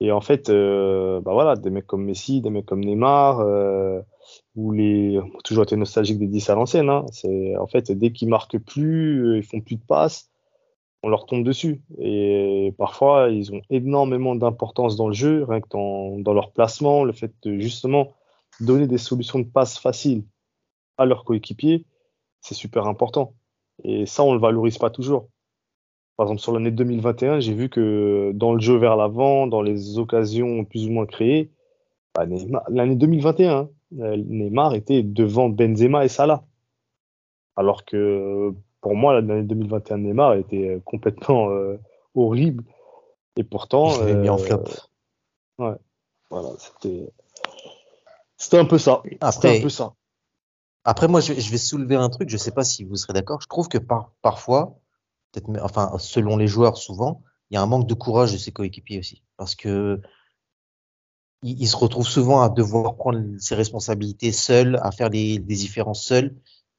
Et 0.00 0.12
en 0.12 0.20
fait, 0.20 0.50
euh, 0.50 1.20
bah 1.20 1.32
voilà, 1.32 1.56
des 1.56 1.70
mecs 1.70 1.86
comme 1.86 2.04
Messi, 2.04 2.40
des 2.42 2.50
mecs 2.50 2.66
comme 2.66 2.84
Neymar, 2.84 3.40
euh, 3.40 4.00
ou 4.54 4.72
les 4.72 5.18
toujours 5.44 5.64
été 5.64 5.76
nostalgique 5.76 6.18
des 6.18 6.26
10 6.26 6.50
à 6.50 6.54
l'ancienne. 6.54 6.90
Hein, 6.90 7.06
c'est 7.12 7.56
en 7.56 7.66
fait 7.66 7.92
dès 7.92 8.12
qu'ils 8.12 8.28
marquent 8.28 8.58
plus, 8.58 9.26
euh, 9.26 9.36
ils 9.38 9.42
font 9.42 9.60
plus 9.60 9.76
de 9.76 9.84
passes, 9.86 10.30
on 11.02 11.08
leur 11.08 11.26
tombe 11.26 11.44
dessus. 11.44 11.82
Et 11.98 12.74
parfois, 12.78 13.30
ils 13.30 13.52
ont 13.54 13.62
énormément 13.70 14.34
d'importance 14.34 14.96
dans 14.96 15.08
le 15.08 15.14
jeu, 15.14 15.44
rien 15.44 15.60
que 15.60 15.68
dans, 15.70 16.18
dans, 16.18 16.34
leur 16.34 16.52
placement, 16.52 17.04
le 17.04 17.12
fait 17.12 17.32
de 17.42 17.58
justement 17.58 18.12
donner 18.60 18.86
des 18.86 18.98
solutions 18.98 19.38
de 19.38 19.44
passes 19.48 19.78
faciles 19.78 20.24
à 20.98 21.06
leurs 21.06 21.24
coéquipiers, 21.24 21.86
c'est 22.40 22.54
super 22.54 22.86
important. 22.86 23.34
Et 23.84 24.06
ça, 24.06 24.24
on 24.24 24.34
le 24.34 24.40
valorise 24.40 24.78
pas 24.78 24.90
toujours. 24.90 25.28
Par 26.16 26.26
exemple, 26.26 26.40
sur 26.40 26.52
l'année 26.52 26.70
2021, 26.70 27.40
j'ai 27.40 27.52
vu 27.52 27.68
que 27.68 28.32
dans 28.34 28.54
le 28.54 28.60
jeu 28.60 28.76
vers 28.76 28.96
l'avant, 28.96 29.46
dans 29.46 29.60
les 29.60 29.98
occasions 29.98 30.64
plus 30.64 30.86
ou 30.86 30.90
moins 30.90 31.06
créées, 31.06 31.50
bah, 32.14 32.24
l'année 32.70 32.96
2021, 32.96 33.68
euh, 34.00 34.16
Neymar 34.16 34.74
était 34.74 35.02
devant 35.02 35.50
Benzema 35.50 36.04
et 36.04 36.08
Salah. 36.08 36.44
Alors 37.56 37.84
que 37.84 38.54
pour 38.80 38.94
moi, 38.94 39.20
l'année 39.20 39.42
2021 39.42 39.98
Neymar 39.98 40.34
était 40.34 40.80
complètement 40.84 41.50
euh, 41.50 41.76
horrible. 42.14 42.64
Et 43.36 43.44
pourtant. 43.44 44.02
L'ai 44.04 44.14
mis 44.14 44.28
en 44.28 44.38
flop. 44.38 44.64
Ouais. 45.58 45.76
Voilà, 46.30 46.48
c'était. 46.58 47.12
C'était 48.38 48.58
un 48.58 48.64
peu 48.64 48.78
ça. 48.78 49.02
Après, 49.20 49.58
un 49.58 49.62
peu 49.62 49.68
ça. 49.68 49.94
Après, 50.84 51.08
moi, 51.08 51.20
je, 51.20 51.34
je, 51.34 51.50
vais 51.50 51.58
soulever 51.58 51.96
un 51.96 52.08
truc. 52.08 52.28
Je 52.28 52.36
sais 52.36 52.52
pas 52.52 52.64
si 52.64 52.84
vous 52.84 52.96
serez 52.96 53.12
d'accord. 53.12 53.40
Je 53.40 53.48
trouve 53.48 53.68
que 53.68 53.78
par, 53.78 54.12
parfois, 54.22 54.78
peut-être, 55.36 55.62
enfin, 55.62 55.92
selon 55.98 56.36
les 56.36 56.48
joueurs, 56.48 56.76
souvent, 56.76 57.22
il 57.50 57.54
y 57.54 57.56
a 57.56 57.62
un 57.62 57.66
manque 57.66 57.86
de 57.86 57.94
courage 57.94 58.32
de 58.32 58.38
ses 58.38 58.52
coéquipiers 58.52 58.98
aussi, 58.98 59.22
parce 59.36 59.54
que 59.54 60.00
il, 61.42 61.60
il, 61.60 61.68
se 61.68 61.76
retrouve 61.76 62.06
souvent 62.06 62.40
à 62.42 62.48
devoir 62.48 62.96
prendre 62.96 63.22
ses 63.38 63.54
responsabilités 63.54 64.32
seul, 64.32 64.78
à 64.82 64.90
faire 64.90 65.10
des, 65.10 65.38
différences 65.38 66.04
seul, 66.04 66.34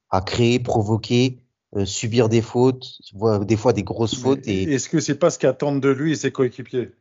à 0.09 0.21
créer, 0.21 0.59
provoquer, 0.59 1.43
euh, 1.75 1.85
subir 1.85 2.27
des 2.27 2.41
fautes, 2.41 2.97
des 3.45 3.55
fois 3.55 3.73
des 3.73 3.83
grosses 3.83 4.15
fautes. 4.15 4.47
Et... 4.47 4.63
Est-ce 4.73 4.89
que 4.89 4.99
c'est 4.99 5.19
pas 5.19 5.29
ce 5.29 5.39
qu'attendent 5.39 5.81
de 5.81 5.89
lui 5.89 6.13
et 6.13 6.15
ses 6.15 6.31
coéquipiers? 6.31 6.91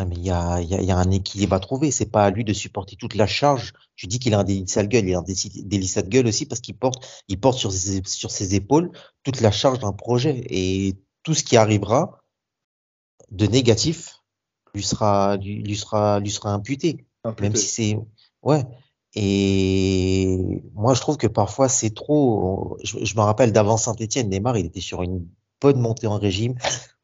Ah, 0.00 0.04
mais 0.06 0.16
il 0.16 0.22
y 0.24 0.30
a, 0.30 0.60
y, 0.62 0.74
a, 0.74 0.80
y 0.80 0.90
a, 0.90 0.96
un 0.96 1.10
équilibre 1.10 1.54
à 1.54 1.60
trouver. 1.60 1.90
C'est 1.90 2.10
pas 2.10 2.24
à 2.24 2.30
lui 2.30 2.44
de 2.44 2.54
supporter 2.54 2.96
toute 2.96 3.14
la 3.14 3.26
charge. 3.26 3.74
Je 3.96 4.06
dis 4.06 4.18
qu'il 4.18 4.32
a 4.32 4.38
un 4.38 4.44
délit 4.44 4.64
de 4.64 4.70
sale 4.70 4.88
gueule. 4.88 5.06
Il 5.06 5.14
a 5.14 5.18
un 5.18 5.22
délit 5.22 5.92
de 5.94 6.08
gueule 6.08 6.26
aussi 6.26 6.46
parce 6.46 6.62
qu'il 6.62 6.76
porte, 6.76 7.22
il 7.28 7.38
porte 7.38 7.58
sur 7.58 7.70
ses, 7.70 8.02
sur 8.06 8.30
ses 8.30 8.54
épaules 8.54 8.90
toute 9.24 9.40
la 9.42 9.50
charge 9.50 9.78
d'un 9.80 9.92
projet. 9.92 10.42
Et 10.48 10.96
tout 11.22 11.34
ce 11.34 11.44
qui 11.44 11.56
arrivera 11.58 12.18
de 13.30 13.46
négatif 13.46 14.22
lui 14.74 14.82
sera, 14.82 15.36
lui, 15.36 15.62
lui 15.62 15.76
sera, 15.76 16.18
lui 16.20 16.30
sera 16.30 16.52
imputé. 16.52 17.04
imputé. 17.24 17.42
Même 17.42 17.56
si 17.56 17.66
c'est, 17.66 17.98
ouais. 18.42 18.64
Et 19.14 20.62
moi, 20.74 20.94
je 20.94 21.00
trouve 21.00 21.18
que 21.18 21.26
parfois 21.26 21.68
c'est 21.68 21.90
trop. 21.90 22.78
Je, 22.84 23.04
je 23.04 23.16
me 23.16 23.20
rappelle 23.20 23.52
d'avant 23.52 23.76
Saint-Etienne, 23.76 24.30
Neymar, 24.30 24.56
il 24.56 24.66
était 24.66 24.80
sur 24.80 25.02
une 25.02 25.26
montée 25.64 26.06
en 26.06 26.18
régime. 26.18 26.54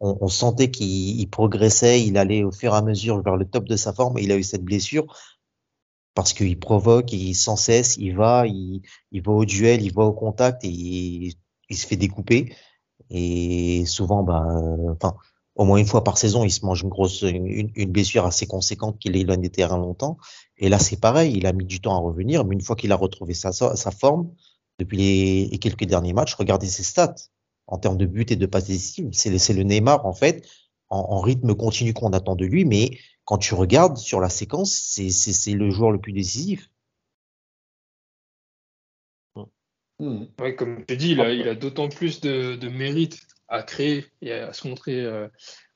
On, 0.01 0.29
sentait 0.29 0.71
qu'il 0.71 1.29
progressait, 1.31 2.03
il 2.03 2.19
allait 2.19 2.45
au 2.45 2.53
fur 2.53 2.75
et 2.75 2.77
à 2.77 2.83
mesure 2.83 3.23
vers 3.23 3.37
le 3.37 3.47
top 3.47 3.65
de 3.65 3.77
sa 3.77 3.93
forme. 3.93 4.19
Et 4.19 4.25
il 4.25 4.33
a 4.33 4.37
eu 4.37 4.43
cette 4.43 4.65
blessure 4.65 5.07
parce 6.15 6.33
qu'il 6.33 6.59
provoque, 6.59 7.13
il 7.13 7.35
sans 7.35 7.57
cesse, 7.57 7.97
il 7.97 8.17
va, 8.17 8.47
il, 8.47 8.83
va 9.13 9.33
au 9.33 9.45
duel, 9.45 9.83
il 9.83 9.93
va 9.93 10.05
au 10.05 10.13
contact 10.13 10.65
et 10.65 10.69
il, 10.69 11.77
se 11.77 11.87
fait 11.87 11.97
découper. 11.97 12.55
Et 13.11 13.85
souvent, 13.87 14.23
bah, 14.23 14.45
enfin, 14.93 15.17
au 15.55 15.65
moins 15.65 15.79
une 15.79 15.87
fois 15.87 16.05
par 16.05 16.19
saison, 16.19 16.45
il 16.45 16.51
se 16.51 16.65
mange 16.65 16.83
une 16.83 16.91
grosse, 16.91 17.23
une, 17.23 17.71
blessure 17.91 18.27
assez 18.27 18.47
conséquente 18.47 18.99
qui 18.99 19.09
l'éloigne 19.09 19.41
des 19.41 19.51
terrains 19.51 19.79
longtemps. 19.79 20.19
Et 20.59 20.69
là, 20.69 20.79
c'est 20.79 21.01
pareil, 21.01 21.35
il 21.37 21.47
a 21.47 21.53
mis 21.53 21.65
du 21.65 21.81
temps 21.81 21.97
à 21.97 22.01
revenir, 22.01 22.45
mais 22.45 22.55
une 22.55 22.63
fois 22.63 22.77
qu'il 22.77 22.93
a 22.93 22.97
retrouvé 22.97 23.35
sa, 23.35 23.53
sa 23.53 23.91
forme, 23.91 24.31
depuis 24.79 24.99
les, 24.99 25.59
quelques 25.59 25.85
derniers 25.85 26.13
matchs, 26.13 26.35
regardez 26.35 26.67
ses 26.67 26.83
stats 26.83 27.15
en 27.67 27.79
termes 27.79 27.97
de 27.97 28.07
buts 28.07 28.27
et 28.29 28.37
de 28.37 28.47
passes 28.47 28.67
décisives. 28.67 29.09
C'est 29.13 29.53
le 29.53 29.63
Neymar, 29.63 30.07
en 30.07 30.13
fait, 30.13 30.49
en, 30.89 30.99
en 30.99 31.21
rythme 31.21 31.55
continu 31.55 31.93
qu'on 31.95 32.13
attend 32.13 32.37
de 32.37 32.45
lui, 32.45 32.65
mais 32.65 32.99
quand 33.25 33.39
tu 33.39 33.55
regardes 33.55 33.97
sur 33.97 34.21
la 34.21 34.29
séquence, 34.29 34.73
c'est 34.73 35.53
le 35.53 35.71
joueur 35.71 35.91
le 35.91 36.01
plus 36.01 36.13
décisif. 36.13 36.71
Mmh. 39.99 40.27
Ouais, 40.41 40.55
comme 40.55 40.85
tu 40.85 40.97
dis, 40.97 41.13
il 41.13 41.21
a, 41.21 41.33
il 41.33 41.49
a 41.49 41.55
d'autant 41.55 41.89
plus 41.89 42.21
de, 42.21 42.55
de, 42.57 42.69
mérite 42.69 43.27
à 43.49 43.63
créer 43.63 44.05
et 44.21 44.33
à 44.33 44.53
se 44.53 44.69
montrer 44.69 45.01
euh, 45.01 45.27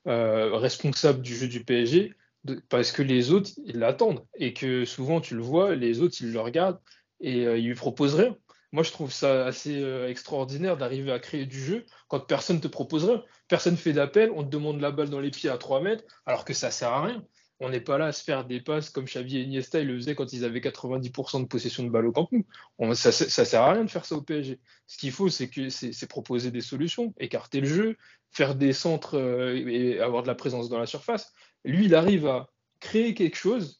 euh, 0.07 0.55
responsable 0.57 1.21
du 1.21 1.35
jeu 1.35 1.47
du 1.47 1.63
PSG 1.63 2.13
de, 2.43 2.61
parce 2.69 2.91
que 2.91 3.01
les 3.01 3.31
autres, 3.31 3.51
ils 3.65 3.79
l'attendent 3.79 4.23
et 4.35 4.53
que 4.53 4.85
souvent, 4.85 5.21
tu 5.21 5.35
le 5.35 5.41
vois, 5.41 5.75
les 5.75 6.01
autres, 6.01 6.17
ils 6.21 6.31
le 6.31 6.39
regardent 6.39 6.79
et 7.19 7.45
euh, 7.47 7.57
ils 7.57 7.67
lui 7.67 7.75
proposent 7.75 8.15
rien. 8.15 8.37
Moi, 8.71 8.83
je 8.83 8.91
trouve 8.91 9.11
ça 9.11 9.45
assez 9.45 9.81
euh, 9.81 10.09
extraordinaire 10.09 10.77
d'arriver 10.77 11.11
à 11.11 11.19
créer 11.19 11.45
du 11.45 11.61
jeu 11.61 11.85
quand 12.07 12.19
personne 12.21 12.57
ne 12.57 12.61
te 12.61 12.67
propose 12.67 13.05
rien. 13.05 13.23
Personne 13.47 13.75
fait 13.75 13.93
d'appel, 13.93 14.31
on 14.33 14.43
te 14.43 14.49
demande 14.49 14.79
la 14.79 14.91
balle 14.91 15.09
dans 15.09 15.19
les 15.19 15.31
pieds 15.31 15.49
à 15.49 15.57
3 15.57 15.81
mètres, 15.81 16.05
alors 16.25 16.45
que 16.45 16.53
ça 16.53 16.71
sert 16.71 16.89
à 16.89 17.03
rien. 17.03 17.25
On 17.63 17.69
n'est 17.69 17.81
pas 17.81 17.99
là 17.99 18.07
à 18.07 18.11
se 18.11 18.23
faire 18.23 18.43
des 18.45 18.59
passes 18.59 18.89
comme 18.89 19.05
Xavi 19.05 19.37
et 19.37 19.41
Iniesta 19.41 19.83
le 19.83 19.95
faisaient 19.95 20.15
quand 20.15 20.33
ils 20.33 20.45
avaient 20.45 20.61
90% 20.61 21.41
de 21.41 21.45
possession 21.45 21.83
de 21.83 21.89
balle 21.89 22.07
au 22.07 22.11
Camp 22.11 22.27
ça, 22.95 23.11
ça 23.11 23.45
sert 23.45 23.61
à 23.61 23.73
rien 23.73 23.83
de 23.83 23.89
faire 23.89 24.03
ça 24.03 24.15
au 24.15 24.21
PSG. 24.23 24.59
Ce 24.87 24.97
qu'il 24.97 25.11
faut, 25.11 25.29
c'est 25.29 25.49
c'est 25.69 26.07
proposer 26.07 26.49
des 26.49 26.61
solutions, 26.61 27.13
écarter 27.19 27.61
le 27.61 27.67
jeu, 27.67 27.97
faire 28.31 28.55
des 28.55 28.73
centres 28.73 29.15
euh, 29.15 29.55
et 29.55 29.99
avoir 29.99 30.23
de 30.23 30.27
la 30.27 30.33
présence 30.33 30.69
dans 30.69 30.79
la 30.79 30.87
surface. 30.87 31.33
Lui, 31.63 31.85
il 31.85 31.93
arrive 31.93 32.25
à 32.25 32.49
créer 32.79 33.13
quelque 33.13 33.37
chose 33.37 33.79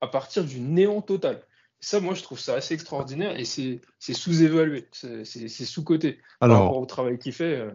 à 0.00 0.06
partir 0.06 0.44
du 0.44 0.60
néant 0.60 1.02
total. 1.02 1.44
Ça, 1.80 2.00
moi, 2.00 2.14
je 2.14 2.22
trouve 2.22 2.40
ça 2.40 2.54
assez 2.54 2.74
extraordinaire 2.74 3.38
et 3.38 3.44
c'est 3.44 3.80
sous-évalué, 4.00 4.88
c'est 4.92 5.48
sous-côté 5.48 6.18
par 6.40 6.50
rapport 6.50 6.78
au 6.78 6.86
travail 6.86 7.18
qu'il 7.18 7.32
fait. 7.32 7.56
Euh, 7.56 7.70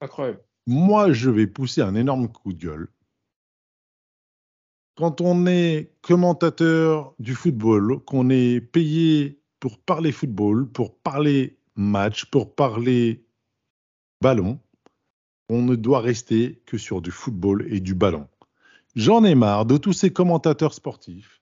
incroyable. 0.00 0.40
Moi, 0.66 1.12
je 1.12 1.30
vais 1.30 1.46
pousser 1.46 1.80
un 1.80 1.94
énorme 1.94 2.28
coup 2.28 2.52
de 2.52 2.58
gueule. 2.58 2.88
Quand 4.96 5.20
on 5.20 5.46
est 5.46 5.92
commentateur 6.02 7.14
du 7.18 7.34
football, 7.34 8.00
qu'on 8.04 8.30
est 8.30 8.60
payé 8.60 9.40
pour 9.60 9.78
parler 9.78 10.12
football, 10.12 10.68
pour 10.70 10.98
parler 10.98 11.58
match, 11.76 12.26
pour 12.26 12.54
parler 12.54 13.24
ballon, 14.20 14.60
on 15.48 15.62
ne 15.62 15.76
doit 15.76 16.00
rester 16.00 16.62
que 16.66 16.76
sur 16.76 17.00
du 17.00 17.10
football 17.10 17.66
et 17.72 17.80
du 17.80 17.94
ballon. 17.94 18.28
J'en 18.94 19.24
ai 19.24 19.34
marre 19.34 19.64
de 19.64 19.76
tous 19.76 19.92
ces 19.92 20.12
commentateurs 20.12 20.74
sportifs 20.74 21.37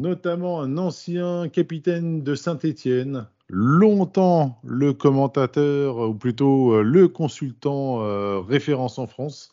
notamment 0.00 0.60
un 0.60 0.78
ancien 0.78 1.48
capitaine 1.48 2.22
de 2.22 2.34
Saint-Étienne, 2.36 3.26
longtemps 3.48 4.60
le 4.62 4.92
commentateur, 4.92 5.98
ou 5.98 6.14
plutôt 6.14 6.74
euh, 6.74 6.82
le 6.82 7.08
consultant 7.08 8.02
euh, 8.02 8.38
référence 8.38 8.98
en 8.98 9.08
France, 9.08 9.52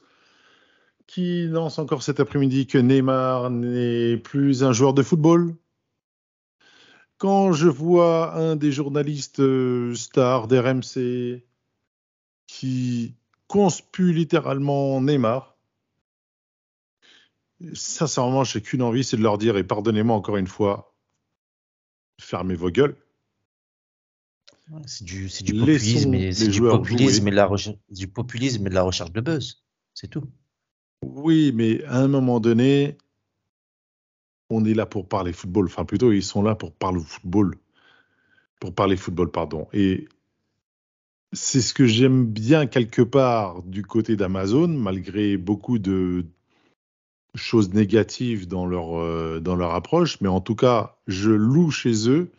qui 1.07 1.47
lance 1.47 1.79
encore 1.79 2.03
cet 2.03 2.19
après-midi 2.19 2.67
que 2.67 2.77
Neymar 2.77 3.49
n'est 3.49 4.17
plus 4.17 4.63
un 4.63 4.71
joueur 4.71 4.93
de 4.93 5.01
football. 5.01 5.55
Quand 7.17 7.53
je 7.53 7.69
vois 7.69 8.35
un 8.35 8.55
des 8.55 8.71
journalistes 8.71 9.39
euh, 9.39 9.95
stars 9.95 10.47
d'RMC 10.47 11.43
qui 12.45 13.15
conspue 13.47 14.13
littéralement 14.13 15.01
Neymar, 15.01 15.54
Sincèrement, 17.73 18.43
j'ai 18.43 18.61
qu'une 18.61 18.81
envie, 18.81 19.03
c'est 19.03 19.17
de 19.17 19.23
leur 19.23 19.37
dire, 19.37 19.57
et 19.57 19.63
pardonnez-moi 19.63 20.15
encore 20.15 20.37
une 20.37 20.47
fois, 20.47 20.93
fermez 22.19 22.55
vos 22.55 22.69
gueules. 22.69 22.95
C'est 24.87 25.03
du, 25.03 25.27
du, 25.27 25.53
populisme, 25.53 26.13
et, 26.15 26.31
du, 26.31 26.59
populisme 26.59 27.27
et 27.27 27.31
la 27.31 27.45
recherche, 27.45 27.77
du 27.89 28.07
populisme 28.07 28.65
et 28.65 28.69
de 28.69 28.73
la 28.73 28.81
recherche 28.81 29.11
de 29.11 29.21
buzz. 29.21 29.63
C'est 29.93 30.07
tout. 30.07 30.23
Oui, 31.03 31.51
mais 31.53 31.83
à 31.85 31.99
un 31.99 32.07
moment 32.07 32.39
donné, 32.39 32.97
on 34.49 34.65
est 34.65 34.73
là 34.73 34.87
pour 34.87 35.07
parler 35.07 35.33
football. 35.33 35.65
Enfin, 35.65 35.85
plutôt, 35.85 36.11
ils 36.11 36.23
sont 36.23 36.41
là 36.41 36.55
pour 36.55 36.73
parler 36.73 37.01
football. 37.01 37.55
Pour 38.59 38.73
parler 38.73 38.97
football, 38.97 39.29
pardon. 39.29 39.67
Et 39.71 40.07
c'est 41.31 41.61
ce 41.61 41.73
que 41.73 41.85
j'aime 41.85 42.25
bien 42.25 42.65
quelque 42.65 43.03
part 43.03 43.61
du 43.63 43.83
côté 43.83 44.15
d'Amazon, 44.15 44.67
malgré 44.67 45.37
beaucoup 45.37 45.77
de, 45.77 46.25
choses 47.35 47.73
négatives 47.73 48.47
dans 48.47 48.65
leur, 48.65 48.99
euh, 48.99 49.39
dans 49.39 49.55
leur 49.55 49.73
approche, 49.73 50.19
mais 50.21 50.27
en 50.27 50.41
tout 50.41 50.55
cas, 50.55 50.97
je 51.07 51.31
loue 51.31 51.71
chez 51.71 52.09
eux 52.09 52.31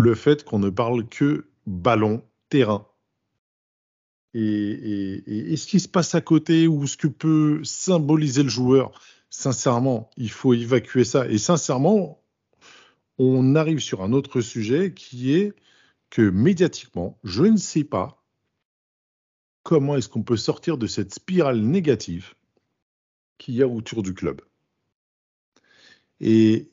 le 0.00 0.14
fait 0.14 0.44
qu'on 0.44 0.58
ne 0.58 0.70
parle 0.70 1.08
que 1.08 1.46
ballon, 1.66 2.22
terrain. 2.48 2.86
Et, 4.34 4.40
et, 4.40 5.52
et, 5.52 5.56
ce 5.56 5.66
qui 5.66 5.80
se 5.80 5.88
passe 5.88 6.14
à 6.14 6.20
côté 6.20 6.68
ou 6.68 6.86
ce 6.86 6.96
que 6.96 7.08
peut 7.08 7.60
symboliser 7.64 8.42
le 8.42 8.48
joueur, 8.48 9.00
sincèrement, 9.30 10.10
il 10.16 10.30
faut 10.30 10.54
évacuer 10.54 11.04
ça. 11.04 11.26
Et 11.28 11.38
sincèrement, 11.38 12.22
on 13.18 13.54
arrive 13.56 13.80
sur 13.80 14.02
un 14.02 14.12
autre 14.12 14.40
sujet 14.40 14.92
qui 14.94 15.34
est 15.34 15.54
que 16.10 16.22
médiatiquement, 16.22 17.18
je 17.24 17.44
ne 17.44 17.56
sais 17.56 17.84
pas 17.84 18.22
comment 19.62 19.96
est-ce 19.96 20.08
qu'on 20.08 20.22
peut 20.22 20.36
sortir 20.36 20.78
de 20.78 20.86
cette 20.86 21.12
spirale 21.12 21.60
négative 21.60 22.34
qu'il 23.38 23.54
y 23.54 23.62
a 23.62 23.68
autour 23.68 24.02
du 24.02 24.14
club. 24.14 24.40
Et 26.20 26.70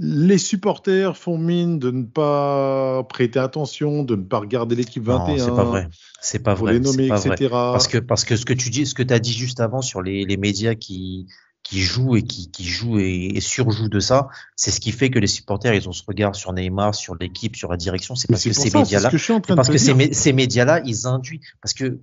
les 0.00 0.38
supporters 0.38 1.16
font 1.16 1.38
mine 1.38 1.78
de 1.78 1.90
ne 1.90 2.04
pas 2.04 3.02
prêter 3.04 3.38
attention, 3.38 4.02
de 4.02 4.14
ne 4.16 4.22
pas 4.22 4.38
regarder 4.38 4.74
l'équipe 4.76 5.02
21. 5.02 5.38
C'est 5.38 5.50
pas 5.50 5.64
vrai. 5.64 5.88
C'est 6.20 6.42
pas 6.42 6.54
vrai. 6.54 6.74
Les 6.74 6.80
nommer, 6.80 7.08
pas 7.08 7.24
etc. 7.24 7.48
Vrai. 7.48 7.48
Parce 7.50 7.88
que 7.88 7.98
parce 7.98 8.24
que 8.24 8.36
ce 8.36 8.44
que 8.44 8.52
tu 8.52 8.70
dis, 8.70 8.86
ce 8.86 8.94
que 8.94 9.02
tu 9.02 9.14
as 9.14 9.18
dit 9.18 9.32
juste 9.32 9.60
avant 9.60 9.80
sur 9.80 10.02
les, 10.02 10.24
les 10.24 10.36
médias 10.36 10.74
qui 10.74 11.26
qui 11.68 11.80
joue 11.80 12.14
et 12.16 12.22
qui, 12.22 12.48
qui 12.50 12.64
joue 12.64 13.00
et, 13.00 13.32
et 13.34 13.40
surjoue 13.40 13.88
de 13.88 13.98
ça. 13.98 14.28
C'est 14.54 14.70
ce 14.70 14.78
qui 14.80 14.92
fait 14.92 15.10
que 15.10 15.18
les 15.18 15.26
supporters, 15.26 15.74
ils 15.74 15.88
ont 15.88 15.92
ce 15.92 16.04
regard 16.06 16.36
sur 16.36 16.52
Neymar, 16.52 16.94
sur 16.94 17.16
l'équipe, 17.16 17.56
sur 17.56 17.68
la 17.70 17.76
direction. 17.76 18.14
C'est 18.14 18.28
parce 18.28 18.44
que 18.44 18.52
ces 18.52 18.70
médias-là, 18.78 19.10
je 19.12 19.16
parce 19.56 19.68
que 19.68 19.78
ces, 19.78 20.32
médias-là, 20.32 20.80
ils 20.84 21.08
induisent. 21.08 21.40
Parce 21.60 21.74
que, 21.74 21.98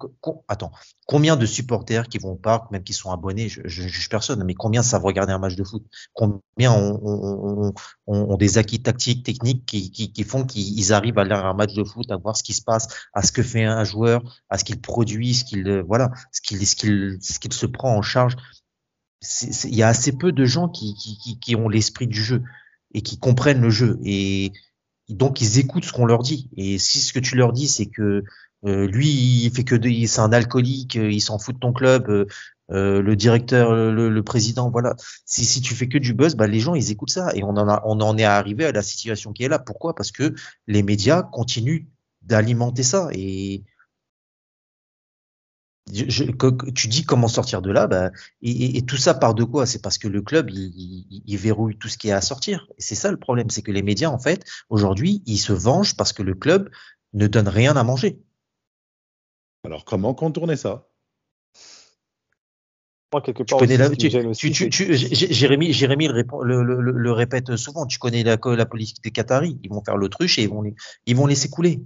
attends, 0.49 0.72
combien 1.07 1.38
de 1.38 1.45
supporters 1.45 2.09
qui 2.09 2.18
vont 2.18 2.32
au 2.32 2.36
parc, 2.36 2.72
même 2.72 2.84
qui 2.84 2.91
sont 2.91 3.11
abonnés, 3.11 3.47
je, 3.47 3.61
je 3.64 3.84
juge 3.88 4.09
personne, 4.09 4.43
mais 4.43 4.53
combien 4.53 4.84
savent 4.84 5.05
regarder 5.05 5.32
un 5.32 5.39
match 5.39 5.55
de 5.55 5.64
foot? 5.64 5.86
Combien 6.11 6.74
ont, 6.74 6.99
ont- 7.01 7.74
ont- 8.07 8.32
ont- 8.32 8.38
des 8.38 8.57
acquis 8.57 8.82
tactiques, 8.82 9.24
techniques 9.24 9.66
qui, 9.66 9.91
qui, 9.91 10.11
qui 10.11 10.24
font 10.26 10.43
qu'ils 10.43 10.91
arrivent 10.91 11.20
à 11.20 11.24
lire 11.24 11.45
un 11.45 11.53
match 11.53 11.74
de 11.74 11.86
foot, 11.86 12.11
à 12.11 12.18
voir 12.18 12.36
ce 12.36 12.43
qui 12.43 12.53
se 12.53 12.61
passe, 12.61 12.88
à 13.14 13.22
ce 13.22 13.32
que 13.32 13.41
fait 13.43 13.64
un 13.64 13.86
joueur, 13.86 14.22
à 14.49 14.57
ce 14.57 14.66
qu'il 14.66 14.82
produit, 14.82 15.34
ce 15.36 15.45
qu'il, 15.45 15.66
euh, 15.70 15.84
voilà, 15.88 16.11
ce 16.34 16.41
qu'il, 16.41 16.68
ce 16.68 16.76
qu'il, 16.76 17.18
ce 17.22 17.39
qu'il 17.39 17.53
se 17.53 17.66
prend 17.66 17.95
en 17.95 18.01
charge. 18.01 18.36
Il 19.64 19.76
y 19.76 19.84
a 19.84 19.88
assez 19.88 20.12
peu 20.12 20.32
de 20.32 20.46
gens 20.46 20.68
qui, 20.68 20.96
qui, 20.96 21.18
qui, 21.18 21.40
qui 21.40 21.56
ont 21.56 21.70
l'esprit 21.70 22.08
du 22.08 22.22
jeu 22.22 22.44
et 22.94 23.02
qui 23.02 23.18
comprennent 23.18 23.62
le 23.62 23.70
jeu 23.70 24.00
et 24.04 24.52
donc 25.10 25.42
ils 25.42 25.60
écoutent 25.60 25.86
ce 25.86 25.94
qu'on 25.94 26.06
leur 26.06 26.24
dit. 26.24 26.50
Et 26.58 26.78
si 26.78 27.00
ce 27.00 27.14
que 27.14 27.20
tu 27.20 27.36
leur 27.36 27.54
dis 27.54 27.68
c'est 27.68 27.88
que 27.88 28.24
euh, 28.66 28.88
lui 28.88 29.10
il 29.46 29.52
fait 29.52 29.64
que 29.64 29.76
c'est 30.08 30.20
un 30.22 30.32
alcoolique, 30.32 30.96
euh, 30.98 31.12
il 31.12 31.22
s'en 31.22 31.38
fout 31.40 31.56
de 31.56 31.60
ton 31.60 31.74
club, 31.74 32.10
euh, 32.10 32.26
euh, 32.72 33.02
le 33.02 33.16
directeur, 33.16 33.74
le, 33.74 34.10
le 34.10 34.24
président, 34.24 34.70
voilà. 34.72 34.96
Si, 35.26 35.44
si 35.46 35.62
tu 35.62 35.76
fais 35.76 35.88
que 35.88 35.98
du 35.98 36.14
buzz, 36.14 36.36
bah 36.36 36.48
les 36.48 36.60
gens 36.60 36.76
ils 36.76 36.92
écoutent 36.92 37.12
ça 37.12 37.32
et 37.36 37.44
on 37.44 37.50
en 37.50 37.68
a, 37.68 37.82
on 37.86 38.00
en 38.00 38.18
est 38.18 38.24
arrivé 38.24 38.66
à 38.66 38.72
la 38.72 38.82
situation 38.82 39.34
qui 39.34 39.44
est 39.44 39.50
là. 39.50 39.60
Pourquoi? 39.60 39.96
Parce 39.96 40.12
que 40.12 40.34
les 40.68 40.84
médias 40.84 41.24
continuent 41.24 41.86
d'alimenter 42.22 42.84
ça 42.84 43.10
et 43.12 43.64
je- 45.92 46.24
tu 46.72 46.88
dis 46.88 47.04
comment 47.04 47.28
sortir 47.28 47.62
de 47.62 47.72
là, 47.72 47.88
bah, 47.88 48.12
et, 48.42 48.52
et- 48.52 48.78
et 48.78 48.82
tout 48.84 48.98
ça 48.98 49.14
part 49.14 49.34
de 49.34 49.44
quoi? 49.44 49.66
C'est 49.66 49.82
parce 49.82 49.98
que 49.98 50.08
le 50.08 50.22
club 50.22 50.50
il, 50.50 50.72
il- 50.76 51.24
il 51.26 51.38
verrouille 51.38 51.78
tout 51.78 51.90
ce 51.90 51.98
qui 51.98 52.10
est 52.10 52.14
à 52.14 52.22
sortir. 52.22 52.68
Et 52.78 52.82
c'est 52.82 52.96
ça 52.96 53.12
le 53.12 53.18
problème, 53.18 53.50
c'est 53.50 53.62
que 53.62 53.72
les 53.72 53.82
médias 53.84 54.10
en 54.10 54.20
fait 54.20 54.46
aujourd'hui 54.70 55.24
ils 55.26 55.38
se 55.38 55.54
vengent 55.54 55.96
parce 55.96 56.14
que 56.14 56.24
le 56.24 56.36
club 56.36 56.70
ne 57.14 57.28
donne 57.28 57.48
rien 57.48 57.76
à 57.76 57.84
manger. 57.84 58.20
Alors, 59.66 59.86
comment 59.86 60.14
contourner 60.14 60.58
ça? 60.58 60.88
Moi, 63.14 63.22
quelque 63.22 63.44
Tu 63.44 63.52
part, 63.52 63.60
Jérémy, 65.32 65.72
Jérémy 65.72 66.08
le, 66.08 66.14
répond- 66.14 66.42
le, 66.42 66.64
le- 66.64 66.82
le- 66.82 66.92
le 66.92 67.12
répète 67.12 67.56
souvent. 67.56 67.86
Tu 67.86 68.00
connais 68.00 68.24
la, 68.24 68.38
la 68.44 68.66
politique 68.66 69.04
des 69.04 69.12
Qataris? 69.12 69.60
Ils 69.64 69.70
vont 69.70 69.84
faire 69.84 69.96
l'autruche 69.98 70.40
et 70.40 70.44
ils 70.44 70.50
vont, 70.50 70.64
les- 70.64 70.76
ils 71.06 71.16
vont 71.16 71.28
laisser 71.28 71.50
couler. 71.50 71.82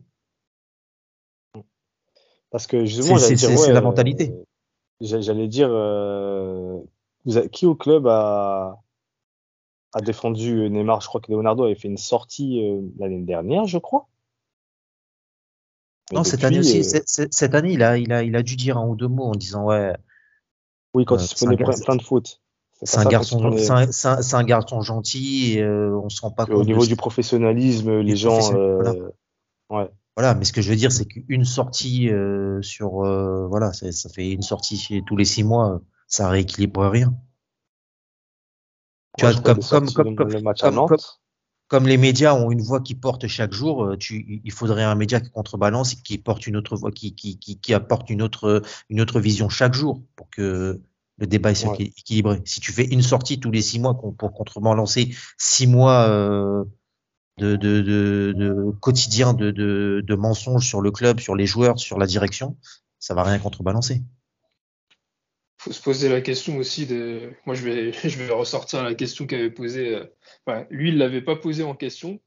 Parce 2.51 2.67
que 2.67 2.85
justement, 2.85 3.17
C'est- 3.17 3.55
ouais, 3.55 3.73
la 3.73 3.81
mentalité. 3.81 4.31
euh, 4.31 4.43
j'a- 5.01 5.21
J'allais 5.21 5.47
dire, 5.47 5.69
euh, 5.71 6.79
vous 7.25 7.37
avez- 7.37 7.49
qui 7.49 7.65
au 7.65 7.75
club 7.75 8.07
a, 8.07 8.79
a 9.93 10.01
défendu 10.01 10.69
Neymar? 10.69 11.01
Je 11.01 11.07
crois 11.07 11.19
que 11.21 11.31
Leonardo 11.31 11.63
avait 11.65 11.75
fait 11.75 11.87
une 11.87 11.97
sortie 11.97 12.63
euh, 12.63 12.81
l'année 12.99 13.21
dernière, 13.21 13.65
je 13.65 13.77
crois. 13.77 14.07
Mais 16.11 16.17
Non, 16.19 16.23
cette 16.23 16.43
année 16.45 16.59
aussi. 16.59 16.79
euh, 16.79 17.27
Cette 17.31 17.53
année, 17.53 17.73
il 17.73 17.83
a, 17.83 17.97
il 17.97 18.13
a, 18.13 18.23
il 18.23 18.35
a 18.35 18.43
dû 18.43 18.55
dire 18.55 18.77
un 18.77 18.87
ou 18.87 18.95
deux 18.95 19.09
mots 19.09 19.25
en 19.25 19.35
disant 19.35 19.65
ouais, 19.65 19.93
oui, 20.93 21.03
quand 21.03 21.17
il 21.17 21.27
se 21.27 21.35
prenait 21.35 21.57
plein, 21.57 21.73
plein 21.85 21.95
de 21.97 22.01
fautes. 22.01 22.41
C'est 22.83 22.99
un 22.99 23.05
garçon, 23.05 23.43
un, 23.43 23.51
un- 24.05 24.21
un 24.39 24.43
gentil. 24.81 25.57
Et, 25.57 25.65
on 25.67 26.09
se 26.09 26.21
rend 26.21 26.31
pas 26.31 26.43
Au 26.43 26.47
compte. 26.47 26.59
de 26.61 26.65
niveau 26.67 26.85
du 26.85 26.95
professionnalisme, 26.95 27.99
les 27.99 28.15
gens. 28.15 28.53
ouais. 29.69 29.89
Voilà, 30.17 30.33
mais 30.33 30.45
ce 30.45 30.51
que 30.51 30.63
je 30.63 30.71
veux 30.71 30.75
dire, 30.75 30.91
c'est 30.91 31.05
qu'une 31.05 31.45
sortie 31.45 32.09
euh, 32.09 32.59
sur, 32.63 33.05
euh, 33.05 33.45
voilà, 33.47 33.71
c'est- 33.71 33.91
ça 33.91 34.09
fait 34.09 34.31
une 34.31 34.41
sortie 34.41 35.03
tous 35.05 35.15
les 35.15 35.25
six 35.25 35.43
mois, 35.43 35.79
ça 36.07 36.27
rééquilibre 36.27 36.87
rien. 36.89 37.13
Tu 39.15 39.25
vois, 39.25 39.33
comme, 39.35 39.59
comme, 39.59 39.91
comme, 39.93 40.15
comme, 40.15 40.29
le 40.29 40.41
match 40.41 40.63
à 40.63 40.67
comme, 40.67 40.75
Nantes. 40.75 40.89
comme, 40.89 40.97
comme 41.67 41.87
les 41.87 41.97
médias 41.97 42.33
ont 42.33 42.49
une 42.49 42.61
voix 42.61 42.81
qui 42.81 42.95
porte 42.95 43.27
chaque 43.27 43.53
jour, 43.53 43.83
euh, 43.83 43.95
tu, 43.97 44.41
il 44.43 44.51
faudrait 44.51 44.83
un 44.83 44.95
média 44.95 45.19
qui 45.19 45.29
contrebalance 45.29 45.93
et 45.93 45.97
qui 45.97 46.17
porte 46.17 46.47
une 46.47 46.55
autre 46.57 46.75
voix, 46.77 46.91
qui, 46.91 47.13
qui, 47.13 47.37
qui, 47.37 47.59
qui 47.59 47.73
apporte 47.75 48.09
une 48.09 48.23
autre, 48.23 48.63
une 48.89 49.01
autre 49.01 49.19
vision 49.19 49.49
chaque 49.49 49.75
jour 49.75 50.01
pour 50.15 50.31
que 50.31 50.81
le 51.19 51.27
débat 51.27 51.53
soit 51.53 51.71
Ouais. 51.71 51.93
équilibré. 51.95 52.41
Si 52.45 52.59
tu 52.59 52.71
fais 52.71 52.85
une 52.85 53.03
sortie 53.03 53.39
tous 53.39 53.51
les 53.51 53.61
six 53.61 53.79
mois 53.79 53.99
pour 53.99 54.15
contrebalancer 54.33 55.15
six 55.37 55.67
mois 55.67 56.07
euh, 56.09 56.63
de, 57.37 58.71
quotidien 58.79 59.33
de, 59.33 60.15
mensonges 60.15 60.67
sur 60.67 60.81
le 60.81 60.91
club, 60.91 61.19
sur 61.19 61.35
les 61.35 61.45
joueurs, 61.45 61.79
sur 61.79 61.97
la 61.97 62.05
direction, 62.05 62.57
ça 62.99 63.13
va 63.13 63.23
rien 63.23 63.39
contrebalancer. 63.39 64.01
faut 65.57 65.71
se 65.71 65.81
poser 65.81 66.09
la 66.09 66.21
question 66.21 66.57
aussi 66.57 66.85
de. 66.85 67.33
Moi, 67.45 67.55
je 67.55 67.63
vais, 67.63 67.91
ressortir 68.33 68.83
la 68.83 68.95
question 68.95 69.27
qu'avait 69.27 69.51
posée. 69.51 69.95
euh, 69.95 70.63
lui, 70.69 70.89
il 70.89 70.97
l'avait 70.97 71.21
pas 71.21 71.35
posée 71.35 71.63
en 71.63 71.75
question, 71.75 72.19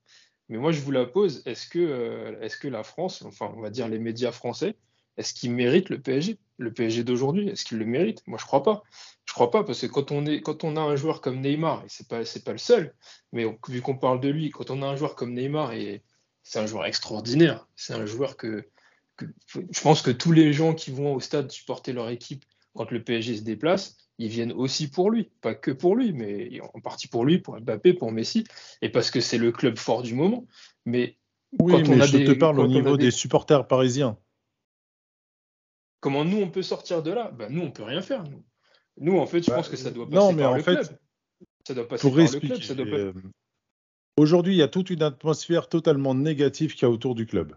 mais 0.49 0.59
moi, 0.59 0.73
je 0.73 0.81
vous 0.81 0.91
la 0.91 1.07
pose. 1.07 1.43
Est-ce 1.47 1.69
que, 1.69 1.79
euh, 1.79 2.41
est-ce 2.41 2.57
que 2.57 2.69
la 2.69 2.83
France, 2.83 3.23
enfin, 3.23 3.53
on 3.57 3.61
va 3.61 3.71
dire 3.71 3.89
les 3.89 3.99
médias 3.99 4.33
français, 4.33 4.77
est-ce 5.17 5.35
qu'ils 5.35 5.53
méritent 5.53 5.91
le 5.91 6.01
PSG? 6.01 6.39
Le 6.59 6.73
PSG 6.73 7.05
d'aujourd'hui, 7.05 7.49
est-ce 7.49 7.65
qu'ils 7.65 7.79
le 7.79 7.85
méritent? 7.85 8.23
Moi, 8.27 8.39
je 8.41 8.47
crois 8.47 8.63
pas. 8.63 8.83
Je 9.27 9.33
crois 9.33 9.51
pas 9.51 9.63
parce 9.63 9.81
que 9.81 9.87
quand 9.87 10.11
on 10.11 10.27
est, 10.27 10.41
quand 10.41 10.65
on 10.65 10.77
a 10.77 10.81
un 10.81 10.97
joueur 10.97 11.21
comme 11.21 11.41
Neymar, 11.41 11.85
et 11.85 11.89
c'est 11.89 12.09
pas, 12.09 12.25
c'est 12.25 12.45
pas 12.45 12.53
le 12.53 12.59
seul, 12.59 12.95
mais 13.33 13.45
on- 13.45 13.59
vu 13.69 13.81
qu'on 13.81 13.97
parle 13.97 14.21
de 14.21 14.29
lui, 14.29 14.51
quand 14.51 14.71
on 14.71 14.83
a 14.83 14.87
un 14.87 14.97
joueur 14.97 15.15
comme 15.15 15.35
Neymar, 15.35 15.73
et 15.73 16.03
c'est 16.43 16.59
un 16.59 16.67
joueur 16.67 16.87
extraordinaire, 16.87 17.69
c'est 17.77 17.95
un 17.95 18.07
joueur 18.07 18.37
que, 18.37 18.69
que 19.17 19.27
je 19.47 19.81
pense 19.83 20.03
que 20.03 20.11
tous 20.11 20.33
les 20.33 20.53
gens 20.53 20.75
qui 20.75 20.91
vont 20.91 21.15
au 21.15 21.21
stade 21.21 21.51
supporter 21.51 21.93
leur 21.93 22.09
équipe 22.09 22.45
quand 22.75 22.91
le 22.91 23.03
PSG 23.05 23.37
se 23.37 23.43
déplace, 23.43 23.97
ils 24.19 24.29
viennent 24.29 24.53
aussi 24.53 24.91
pour 24.91 25.11
lui, 25.11 25.31
pas 25.41 25.55
que 25.55 25.71
pour 25.71 25.95
lui, 25.97 26.13
mais 26.13 26.61
en 26.75 26.81
partie 26.81 27.07
pour 27.09 27.25
lui, 27.25 27.39
pour 27.39 27.59
Mbappé, 27.61 27.95
pour 27.95 28.11
Messi, 28.13 28.45
et 28.83 28.89
parce 28.89 29.11
que 29.11 29.21
c'est 29.21 29.39
le 29.39 29.53
club 29.53 29.79
fort 29.79 30.03
du 30.03 30.15
moment. 30.15 30.47
Mais 30.87 31.17
Oui, 31.59 31.73
Quand 31.73 31.89
on 31.95 32.01
a 32.01 32.07
je 32.07 32.17
des- 32.19 32.25
te 32.25 32.33
parle 32.33 32.61
au 32.61 32.67
niveau 32.69 32.97
des- 32.97 33.07
des 33.07 33.11
supporters 33.11 33.67
parisiens. 33.67 34.17
comment 36.01 36.25
nous 36.25 36.39
on 36.39 36.51
peut 36.51 36.63
sortir 36.63 37.03
de 37.03 37.11
là? 37.11 37.31
Ben, 37.33 37.53
Nous 37.53 37.63
on 37.63 37.71
peut 37.71 37.83
rien 37.83 38.03
faire. 38.03 38.25
Nous, 38.25 38.43
nous 38.99 39.19
en 39.19 39.27
fait, 39.27 39.43
je 39.43 39.51
Bah, 39.51 39.57
pense 39.57 39.69
que 39.69 39.77
ça 39.77 39.91
doit 39.91 40.07
passer 40.07 40.17
non, 40.17 40.33
mais 40.33 40.43
par 40.43 40.53
en 40.53 40.57
le 40.57 40.63
fait, 40.63 40.75
club. 40.75 40.99
Ça 41.67 41.75
doit 41.75 41.89
passer 41.89 42.01
Pour 42.03 42.11
par 42.13 42.19
le 42.19 42.23
expliquer, 42.25 42.55
club. 42.55 42.63
Ça 42.63 42.75
doit 42.75 42.87
pas- 42.87 42.97
euh, 42.97 43.13
aujourd'hui, 44.17 44.55
il 44.55 44.59
y 44.59 44.63
a 44.63 44.69
toute 44.69 44.91
une 44.91 45.03
atmosphère 45.03 45.69
totalement 45.69 46.15
négative 46.15 46.75
qu'il 46.75 46.83
y 46.83 46.85
a 46.87 46.91
autour 46.91 47.15
du 47.15 47.27
club. 47.27 47.57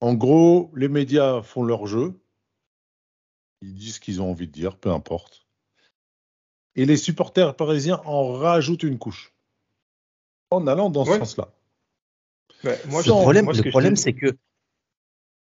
En 0.00 0.14
gros, 0.14 0.70
les 0.74 0.88
médias 0.88 1.42
font 1.42 1.62
leur 1.62 1.86
jeu. 1.86 2.12
Ils 3.62 3.74
disent 3.74 3.94
ce 3.94 4.00
qu'ils 4.00 4.20
ont 4.20 4.30
envie 4.30 4.46
de 4.46 4.52
dire, 4.52 4.76
peu 4.76 4.90
importe. 4.90 5.46
Et 6.74 6.84
les 6.84 6.98
supporters 6.98 7.56
parisiens 7.56 8.02
en 8.04 8.32
rajoutent 8.34 8.82
une 8.82 8.98
couche. 8.98 9.32
En 10.50 10.66
allant 10.66 10.90
dans 10.90 11.04
ce 11.06 11.10
Ouais. 11.12 11.18
sens-là. 11.18 11.48
Moi, 12.62 13.02
le 13.02 13.10
problème, 13.10 13.44
moi, 13.46 13.54
ce 13.54 13.62
le 13.62 13.70
problème, 13.70 13.96
c'est 13.96 14.12
que 14.12 14.36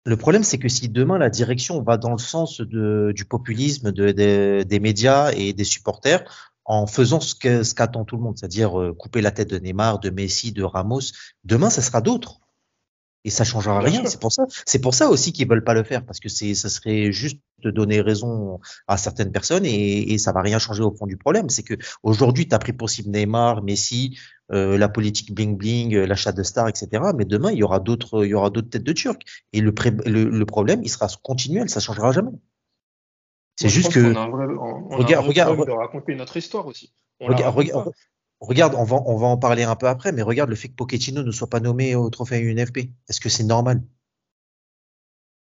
le 0.07 0.15
problème, 0.17 0.43
c'est 0.43 0.57
que 0.57 0.69
si 0.69 0.87
demain 0.89 1.17
la 1.17 1.29
direction 1.29 1.81
va 1.81 1.97
dans 1.97 2.11
le 2.11 2.17
sens 2.17 2.61
du 2.61 3.25
populisme 3.25 3.91
de- 3.91 4.11
de- 4.11 4.63
des 4.63 4.79
médias 4.79 5.31
et 5.33 5.51
des 5.53 5.65
supporters, 5.65 6.23
en 6.65 6.87
faisant 6.87 7.19
ce 7.19 7.35
ce 7.63 7.73
qu'attend 7.73 8.05
tout 8.05 8.15
le 8.17 8.23
monde, 8.23 8.37
c'est-à-dire 8.37 8.79
euh, 8.79 8.93
couper 8.93 9.21
la 9.21 9.31
tête 9.31 9.49
de 9.49 9.57
Neymar, 9.59 9.99
de 9.99 10.09
Messi, 10.09 10.51
de 10.53 10.63
Ramos, 10.63 11.01
demain, 11.43 11.69
ça 11.69 11.81
sera 11.81 12.01
d'autres. 12.01 12.39
Et 13.23 13.29
ça 13.29 13.43
changera 13.43 13.79
Bien 13.83 13.89
rien. 13.99 14.05
C'est 14.05 14.21
pour 14.21 14.31
ça, 14.31 14.45
c'est 14.65 14.79
pour 14.79 14.93
ça 14.93 15.09
aussi 15.09 15.33
qu'ils 15.33 15.49
veulent 15.49 15.63
pas 15.63 15.73
le 15.73 15.83
faire, 15.83 16.05
parce 16.05 16.19
que 16.19 16.29
c'est, 16.29 16.53
ça 16.55 16.69
serait 16.69 17.11
juste 17.11 17.39
de 17.63 17.71
donner 17.71 17.99
raison 17.99 18.59
à 18.87 18.95
certaines 18.97 19.31
personnes 19.31 19.65
et, 19.65 20.13
et 20.13 20.17
ça 20.17 20.31
va 20.31 20.41
rien 20.41 20.59
changer 20.59 20.83
au 20.83 20.91
fond 20.95 21.07
du 21.07 21.17
problème. 21.17 21.49
C'est 21.49 21.63
que 21.63 21.73
aujourd'hui, 22.03 22.47
tu 22.47 22.55
as 22.55 22.59
pris 22.59 22.71
pour 22.73 22.89
cible 22.89 23.09
Neymar, 23.09 23.63
Messi, 23.63 24.17
euh, 24.53 24.77
la 24.77 24.87
politique 24.87 25.33
bling 25.33 25.57
bling, 25.57 25.93
euh, 25.95 26.05
l'achat 26.05 26.31
de 26.31 26.43
stars, 26.43 26.69
etc. 26.69 27.03
Mais 27.17 27.25
demain, 27.25 27.51
il 27.51 27.57
y 27.57 27.63
aura 27.63 27.79
d'autres, 27.79 28.23
il 28.25 28.29
y 28.29 28.33
aura 28.33 28.49
d'autres 28.49 28.69
têtes 28.69 28.83
de 28.83 28.93
Turcs. 28.93 29.19
Et 29.51 29.59
le, 29.59 29.73
pré- 29.73 29.91
le, 30.05 30.25
le 30.29 30.45
problème, 30.45 30.81
il 30.83 30.89
sera 30.89 31.07
continuel, 31.21 31.69
ça 31.69 31.79
changera 31.81 32.11
jamais. 32.13 32.31
C'est 33.59 33.69
juste 33.69 33.91
que 33.91 33.99
qu'on 33.99 34.15
a 34.15 34.21
un 34.21 34.29
vrai, 34.29 34.45
on- 34.45 34.61
on 34.61 34.91
a 34.91 34.93
un 34.93 34.97
Regarde- 34.99 35.25
vrai 35.25 35.29
regarde- 35.33 35.55
problème 35.55 35.75
de 35.75 35.79
raconter 35.81 36.15
notre 36.15 36.37
histoire 36.37 36.65
aussi. 36.67 36.93
On 37.19 37.27
Regarde, 37.27 37.55
regarde. 37.55 37.91
Regarde, 38.39 38.75
on 38.75 38.83
va, 38.83 39.01
on 39.05 39.17
va 39.17 39.27
en 39.27 39.37
parler 39.37 39.63
un 39.63 39.75
peu 39.75 39.87
après, 39.87 40.11
mais 40.11 40.21
regarde 40.21 40.49
le 40.49 40.55
fait 40.55 40.69
que 40.69 40.75
Pochettino 40.75 41.23
ne 41.23 41.31
soit 41.31 41.49
pas 41.49 41.59
nommé 41.59 41.95
au 41.95 42.09
trophée 42.09 42.39
UNFP. 42.39 42.89
Est-ce 43.09 43.19
que 43.19 43.29
c'est 43.29 43.43
normal? 43.43 43.81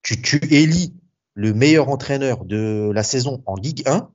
Tu, 0.03 0.21
tu 0.21 0.39
élis 0.53 0.95
le 1.35 1.55
meilleur 1.55 1.89
entraîneur 1.89 2.45
de 2.45 2.91
la 2.93 3.03
saison 3.03 3.43
en 3.47 3.55
Ligue 3.57 3.83
1 3.87 4.11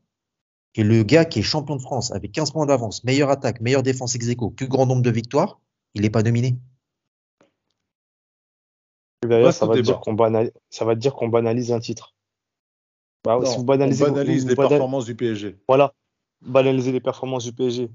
et 0.75 0.84
le 0.84 1.03
gars 1.03 1.25
qui 1.25 1.39
est 1.39 1.43
champion 1.43 1.75
de 1.75 1.82
France 1.82 2.11
avec 2.11 2.32
15 2.32 2.51
points 2.51 2.65
d'avance, 2.65 3.03
meilleure 3.03 3.30
attaque, 3.30 3.61
meilleure 3.61 3.84
défense 3.84 4.13
ex 4.15 4.28
aequo, 4.28 4.51
plus 4.51 4.67
grand 4.67 4.86
nombre 4.86 5.01
de 5.01 5.09
victoires, 5.09 5.59
il 5.95 6.01
n'est 6.03 6.09
pas 6.09 6.23
nominé. 6.23 6.57
Ça 9.51 9.65
va 9.65 9.82
dire 9.82 9.99
qu'on 9.99 10.13
banalise, 10.13 10.51
ça 10.69 10.86
va 10.86 10.93
te 10.93 10.99
dire 10.99 11.15
qu'on 11.15 11.28
banalise 11.30 11.71
un 11.71 11.80
titre. 11.80 12.13
Bah, 13.23 13.39
si 13.43 13.51
Non, 13.51 13.57
vous 13.57 13.63
banalisez, 13.63 14.05
on 14.05 14.11
banalise 14.11 14.43
vous 14.43 14.49
les 14.49 14.55
banal- 14.55 14.69
performances 14.69 15.05
du 15.05 15.15
PSG. 15.15 15.57
Voilà, 15.67 15.93
banaliser 16.41 16.91
les 16.91 17.01
performances 17.01 17.43
du 17.45 17.51
PSG. 17.53 17.89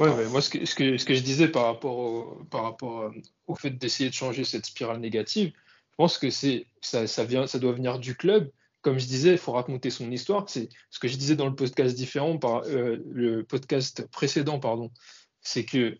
Ouais, 0.00 0.08
ouais, 0.08 0.28
moi, 0.28 0.40
ce 0.40 0.50
que, 0.50 0.64
ce, 0.64 0.74
que, 0.74 0.96
ce 0.96 1.04
que 1.04 1.14
je 1.14 1.22
disais 1.22 1.48
par 1.48 1.66
rapport 1.66 1.98
au, 1.98 2.44
par 2.50 2.62
rapport 2.62 3.02
euh, 3.02 3.10
au 3.46 3.54
fait 3.54 3.70
d'essayer 3.70 4.08
de 4.08 4.14
changer 4.14 4.44
cette 4.44 4.66
spirale 4.66 4.98
négative, 4.98 5.52
je 5.90 5.96
pense 5.96 6.18
que 6.18 6.30
c'est 6.30 6.66
ça, 6.80 7.06
ça, 7.06 7.24
vient, 7.24 7.46
ça 7.46 7.58
doit 7.58 7.72
venir 7.72 7.98
du 7.98 8.16
club 8.16 8.50
comme 8.82 8.98
je 8.98 9.06
disais, 9.06 9.32
il 9.32 9.38
faut 9.38 9.52
raconter 9.52 9.90
son 9.90 10.10
histoire. 10.10 10.48
C'est 10.48 10.68
ce 10.90 10.98
que 10.98 11.08
je 11.08 11.16
disais 11.16 11.36
dans 11.36 11.46
le 11.46 11.54
podcast 11.54 11.94
différent, 11.94 12.38
par, 12.38 12.62
euh, 12.66 12.96
le 13.10 13.44
podcast 13.44 14.06
précédent, 14.10 14.58
pardon. 14.58 14.90
C'est 15.42 15.64
que 15.64 15.98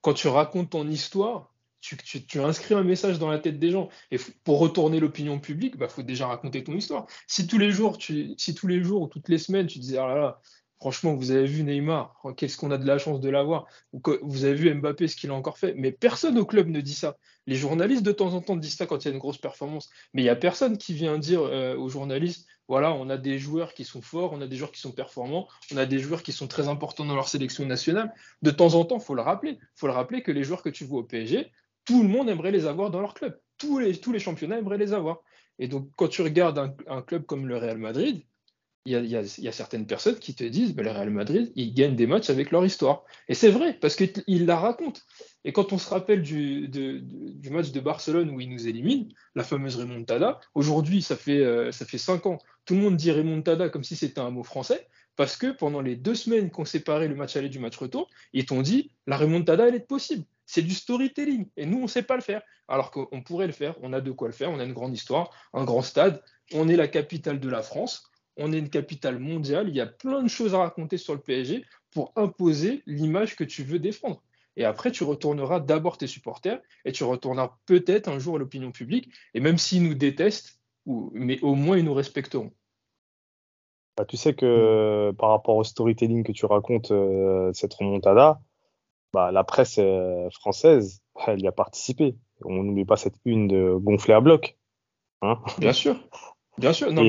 quand 0.00 0.14
tu 0.14 0.28
racontes 0.28 0.70
ton 0.70 0.88
histoire, 0.88 1.52
tu, 1.80 1.96
tu, 1.96 2.40
inscris 2.40 2.74
un 2.74 2.84
message 2.84 3.18
dans 3.18 3.28
la 3.28 3.40
tête 3.40 3.58
des 3.58 3.72
gens. 3.72 3.88
Et 4.12 4.18
pour 4.44 4.60
retourner 4.60 5.00
l'opinion 5.00 5.40
publique, 5.40 5.72
il 5.74 5.78
bah, 5.78 5.88
faut 5.88 6.02
déjà 6.02 6.28
raconter 6.28 6.62
ton 6.62 6.76
histoire. 6.76 7.06
Si 7.26 7.48
tous 7.48 7.58
les 7.58 7.72
jours, 7.72 7.98
tu, 7.98 8.34
si 8.38 8.54
tous 8.54 8.68
les 8.68 8.84
jours 8.84 9.02
ou 9.02 9.06
toutes 9.08 9.28
les 9.28 9.38
semaines, 9.38 9.66
tu 9.66 9.80
disais, 9.80 9.98
ah 9.98 10.06
là 10.06 10.14
là, 10.14 10.40
Franchement, 10.82 11.14
vous 11.14 11.30
avez 11.30 11.46
vu 11.46 11.62
Neymar, 11.62 12.20
qu'est-ce 12.36 12.56
qu'on 12.56 12.72
a 12.72 12.76
de 12.76 12.84
la 12.84 12.98
chance 12.98 13.20
de 13.20 13.30
l'avoir. 13.30 13.66
Vous 13.92 14.44
avez 14.44 14.54
vu 14.54 14.74
Mbappé, 14.74 15.06
ce 15.06 15.14
qu'il 15.14 15.30
a 15.30 15.34
encore 15.34 15.56
fait. 15.56 15.74
Mais 15.76 15.92
personne 15.92 16.36
au 16.38 16.44
club 16.44 16.66
ne 16.66 16.80
dit 16.80 16.96
ça. 16.96 17.18
Les 17.46 17.54
journalistes, 17.54 18.02
de 18.02 18.10
temps 18.10 18.34
en 18.34 18.40
temps, 18.40 18.56
disent 18.56 18.74
ça 18.74 18.86
quand 18.86 19.04
il 19.04 19.06
y 19.06 19.10
a 19.12 19.14
une 19.14 19.20
grosse 19.20 19.38
performance. 19.38 19.90
Mais 20.12 20.22
il 20.22 20.24
n'y 20.24 20.28
a 20.28 20.34
personne 20.34 20.76
qui 20.76 20.92
vient 20.92 21.18
dire 21.18 21.42
euh, 21.42 21.76
aux 21.76 21.88
journalistes 21.88 22.48
voilà, 22.66 22.92
on 22.94 23.10
a 23.10 23.16
des 23.16 23.38
joueurs 23.38 23.74
qui 23.74 23.84
sont 23.84 24.02
forts, 24.02 24.32
on 24.32 24.40
a 24.40 24.48
des 24.48 24.56
joueurs 24.56 24.72
qui 24.72 24.80
sont 24.80 24.90
performants, 24.90 25.46
on 25.72 25.76
a 25.76 25.86
des 25.86 26.00
joueurs 26.00 26.24
qui 26.24 26.32
sont 26.32 26.48
très 26.48 26.66
importants 26.66 27.04
dans 27.04 27.14
leur 27.14 27.28
sélection 27.28 27.64
nationale. 27.64 28.12
De 28.42 28.50
temps 28.50 28.74
en 28.74 28.84
temps, 28.84 28.98
il 28.98 29.04
faut 29.04 29.14
le 29.14 29.22
rappeler. 29.22 29.58
Il 29.60 29.76
faut 29.76 29.86
le 29.86 29.92
rappeler 29.92 30.24
que 30.24 30.32
les 30.32 30.42
joueurs 30.42 30.64
que 30.64 30.68
tu 30.68 30.84
vois 30.84 30.98
au 30.98 31.04
PSG, 31.04 31.52
tout 31.84 32.02
le 32.02 32.08
monde 32.08 32.28
aimerait 32.28 32.50
les 32.50 32.66
avoir 32.66 32.90
dans 32.90 33.00
leur 33.00 33.14
club. 33.14 33.38
Tous 33.56 33.78
les, 33.78 34.00
tous 34.00 34.10
les 34.10 34.18
championnats 34.18 34.58
aimeraient 34.58 34.78
les 34.78 34.94
avoir. 34.94 35.20
Et 35.60 35.68
donc, 35.68 35.90
quand 35.94 36.08
tu 36.08 36.22
regardes 36.22 36.74
un 36.88 37.02
club 37.02 37.24
comme 37.24 37.46
le 37.46 37.56
Real 37.56 37.78
Madrid, 37.78 38.24
il 38.84 39.06
y, 39.06 39.16
a, 39.16 39.52
certaines 39.52 39.86
personnes 39.86 40.18
qui 40.18 40.34
te 40.34 40.42
disent 40.42 40.74
que 40.74 40.80
le 40.80 40.90
Real 40.90 41.10
Madrid, 41.10 41.52
ils 41.54 41.72
gagnent 41.72 41.94
des 41.94 42.08
matchs 42.08 42.30
avec 42.30 42.50
leur 42.50 42.64
histoire. 42.64 43.04
Et 43.28 43.34
c'est 43.34 43.50
vrai, 43.50 43.74
parce 43.74 43.94
qu'ils 43.94 44.46
la 44.46 44.56
racontent. 44.56 45.00
Et 45.44 45.52
quand 45.52 45.72
on 45.72 45.78
se 45.78 45.88
rappelle 45.88 46.22
du, 46.22 46.68
match 47.50 47.70
de 47.70 47.80
Barcelone 47.80 48.30
où 48.30 48.40
ils 48.40 48.50
nous 48.50 48.66
éliminent, 48.66 49.06
la 49.36 49.44
fameuse 49.44 49.76
remontada, 49.76 50.40
aujourd'hui, 50.54 51.00
ça, 51.00 51.16
fait, 51.16 51.38
euh, 51.38 51.70
ça 51.70 51.86
fait 51.86 51.98
cinq 51.98 52.26
ans, 52.26 52.38
tout 52.64 52.74
le 52.74 52.80
monde 52.80 52.96
dit 52.96 53.12
remontada 53.12 53.68
comme 53.68 53.84
si 53.84 53.94
c'était 53.94 54.20
un 54.20 54.30
mot 54.30 54.42
français, 54.42 54.88
parce 55.14 55.36
que 55.36 55.52
pendant 55.52 55.80
les 55.80 55.94
deux 55.94 56.16
semaines 56.16 56.50
qu'on 56.50 56.64
séparait 56.64 57.08
le 57.08 57.14
match 57.14 57.36
aller 57.36 57.48
du 57.48 57.60
match 57.60 57.76
retour, 57.76 58.08
ils 58.32 58.46
t'ont 58.46 58.62
dit 58.62 58.90
la 59.06 59.16
remontada, 59.16 59.68
elle 59.68 59.76
est 59.76 59.86
possible. 59.86 60.24
C'est 60.46 60.62
du 60.62 60.74
storytelling. 60.74 61.46
Et 61.56 61.66
nous, 61.66 61.78
on 61.78 61.82
ne 61.82 61.86
sait 61.86 62.02
pas 62.02 62.16
le 62.16 62.22
faire. 62.22 62.42
Alors 62.66 62.90
qu'on 62.90 63.22
pourrait 63.22 63.46
le 63.46 63.52
faire. 63.52 63.74
On 63.82 63.92
a 63.92 64.00
de 64.00 64.10
quoi 64.10 64.28
le 64.28 64.34
faire. 64.34 64.50
On 64.50 64.58
a 64.58 64.64
une 64.64 64.72
grande 64.72 64.94
histoire, 64.94 65.30
un 65.52 65.64
grand 65.64 65.82
stade. 65.82 66.22
On 66.52 66.68
est 66.68 66.76
la 66.76 66.88
capitale 66.88 67.40
de 67.40 67.48
la 67.48 67.62
France 67.62 68.11
on 68.36 68.52
est 68.52 68.58
une 68.58 68.70
capitale 68.70 69.18
mondiale, 69.18 69.68
il 69.68 69.74
y 69.74 69.80
a 69.80 69.86
plein 69.86 70.22
de 70.22 70.28
choses 70.28 70.54
à 70.54 70.58
raconter 70.58 70.96
sur 70.96 71.14
le 71.14 71.20
PSG 71.20 71.64
pour 71.90 72.12
imposer 72.16 72.82
l'image 72.86 73.36
que 73.36 73.44
tu 73.44 73.62
veux 73.62 73.78
défendre. 73.78 74.22
Et 74.56 74.64
après, 74.64 74.90
tu 74.90 75.04
retourneras 75.04 75.60
d'abord 75.60 75.96
tes 75.98 76.06
supporters 76.06 76.60
et 76.84 76.92
tu 76.92 77.04
retourneras 77.04 77.56
peut-être 77.66 78.08
un 78.08 78.18
jour 78.18 78.36
à 78.36 78.38
l'opinion 78.38 78.70
publique. 78.70 79.10
Et 79.34 79.40
même 79.40 79.58
s'ils 79.58 79.82
nous 79.82 79.94
détestent, 79.94 80.60
mais 80.86 81.40
au 81.42 81.54
moins 81.54 81.78
ils 81.78 81.84
nous 81.84 81.94
respecteront. 81.94 82.52
Bah, 83.96 84.04
tu 84.04 84.16
sais 84.16 84.34
que 84.34 85.12
par 85.18 85.30
rapport 85.30 85.56
au 85.56 85.64
storytelling 85.64 86.24
que 86.24 86.32
tu 86.32 86.46
racontes, 86.46 86.90
euh, 86.90 87.50
cette 87.52 87.74
remontada, 87.74 88.40
bah, 89.12 89.30
la 89.32 89.44
presse 89.44 89.78
euh, 89.78 90.28
française, 90.30 91.02
elle 91.26 91.42
y 91.42 91.46
a 91.46 91.52
participé. 91.52 92.16
On 92.44 92.62
n'oublie 92.62 92.86
pas 92.86 92.96
cette 92.96 93.16
une 93.24 93.48
de 93.48 93.74
gonfler 93.74 94.14
à 94.14 94.20
bloc. 94.20 94.56
Hein 95.20 95.40
Bien 95.58 95.72
sûr. 95.72 95.96
Bien 96.58 96.72
sûr, 96.74 96.92
non, 96.92 97.02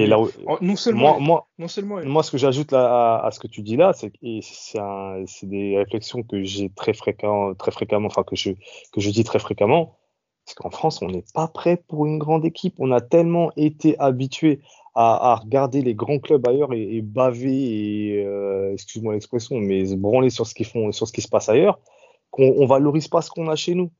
non 0.61 0.75
seulement, 0.77 1.19
moi, 1.19 1.49
non 1.57 1.67
seulement 1.67 1.99
moi, 2.05 2.23
ce 2.23 2.31
que 2.31 2.37
j'ajoute 2.37 2.71
à, 2.71 3.29
ce 3.33 3.39
que 3.39 3.47
tu 3.47 3.61
dis 3.61 3.75
là, 3.75 3.91
c'est 3.93 4.13
c'est 4.31 5.49
des 5.49 5.77
réflexions 5.77 6.23
que 6.23 6.43
j'ai 6.43 6.69
très 6.69 6.93
fréquemment, 6.93 7.53
très 7.53 7.71
fréquemment, 7.71 8.07
enfin 8.07 8.23
que 8.23 8.37
je 8.37 8.51
que 8.93 9.01
je 9.01 9.09
dis 9.09 9.25
très 9.25 9.39
fréquemment, 9.39 9.97
parce 10.45 10.55
qu'en 10.55 10.69
France, 10.69 11.01
on 11.01 11.07
n'est 11.07 11.25
pas 11.33 11.49
prêt 11.49 11.75
pour 11.87 12.05
une 12.05 12.19
grande 12.19 12.45
équipe. 12.45 12.75
On 12.79 12.91
a 12.91 13.01
tellement 13.01 13.51
été 13.57 13.99
habitué 13.99 14.61
à, 14.95 15.35
regarder 15.35 15.81
les 15.81 15.95
grands 15.95 16.19
clubs 16.19 16.47
ailleurs 16.47 16.71
et, 16.71 17.01
baver 17.01 18.11
et 18.11 18.23
euh, 18.23 18.73
excuse-moi 18.73 19.13
l'expression, 19.13 19.57
mais 19.57 19.87
se 19.87 19.95
branler 19.95 20.29
sur 20.29 20.45
ce 20.47 20.53
qu'ils 20.53 20.67
font, 20.67 20.91
sur 20.91 21.07
ce 21.07 21.13
qui 21.13 21.21
se 21.21 21.27
passe 21.27 21.49
ailleurs, 21.49 21.79
qu'on 22.29 22.53
on 22.57 22.65
valorise 22.65 23.07
pas 23.07 23.21
ce 23.21 23.29
qu'on 23.29 23.49
a 23.49 23.55
chez 23.55 23.75
nous. 23.75 23.91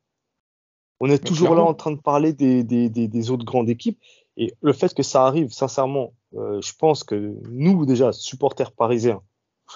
On 1.00 1.10
est 1.10 1.24
toujours 1.24 1.56
là 1.56 1.64
en 1.64 1.74
train 1.74 1.92
de 1.92 2.00
parler 2.00 2.32
des, 2.32 2.64
des, 2.64 2.90
des, 2.90 3.08
des 3.08 3.32
autres 3.32 3.44
grandes 3.44 3.70
équipes 3.70 4.00
et 4.38 4.54
le 4.62 4.74
fait 4.74 4.94
que 4.94 5.04
ça 5.04 5.26
arrive, 5.26 5.52
sincèrement, 5.52 6.14
euh, 6.36 6.60
je 6.62 6.74
pense 6.74 7.04
que 7.04 7.36
nous, 7.50 7.86
déjà, 7.86 8.12
supporters 8.12 8.72
parisiens, 8.72 9.22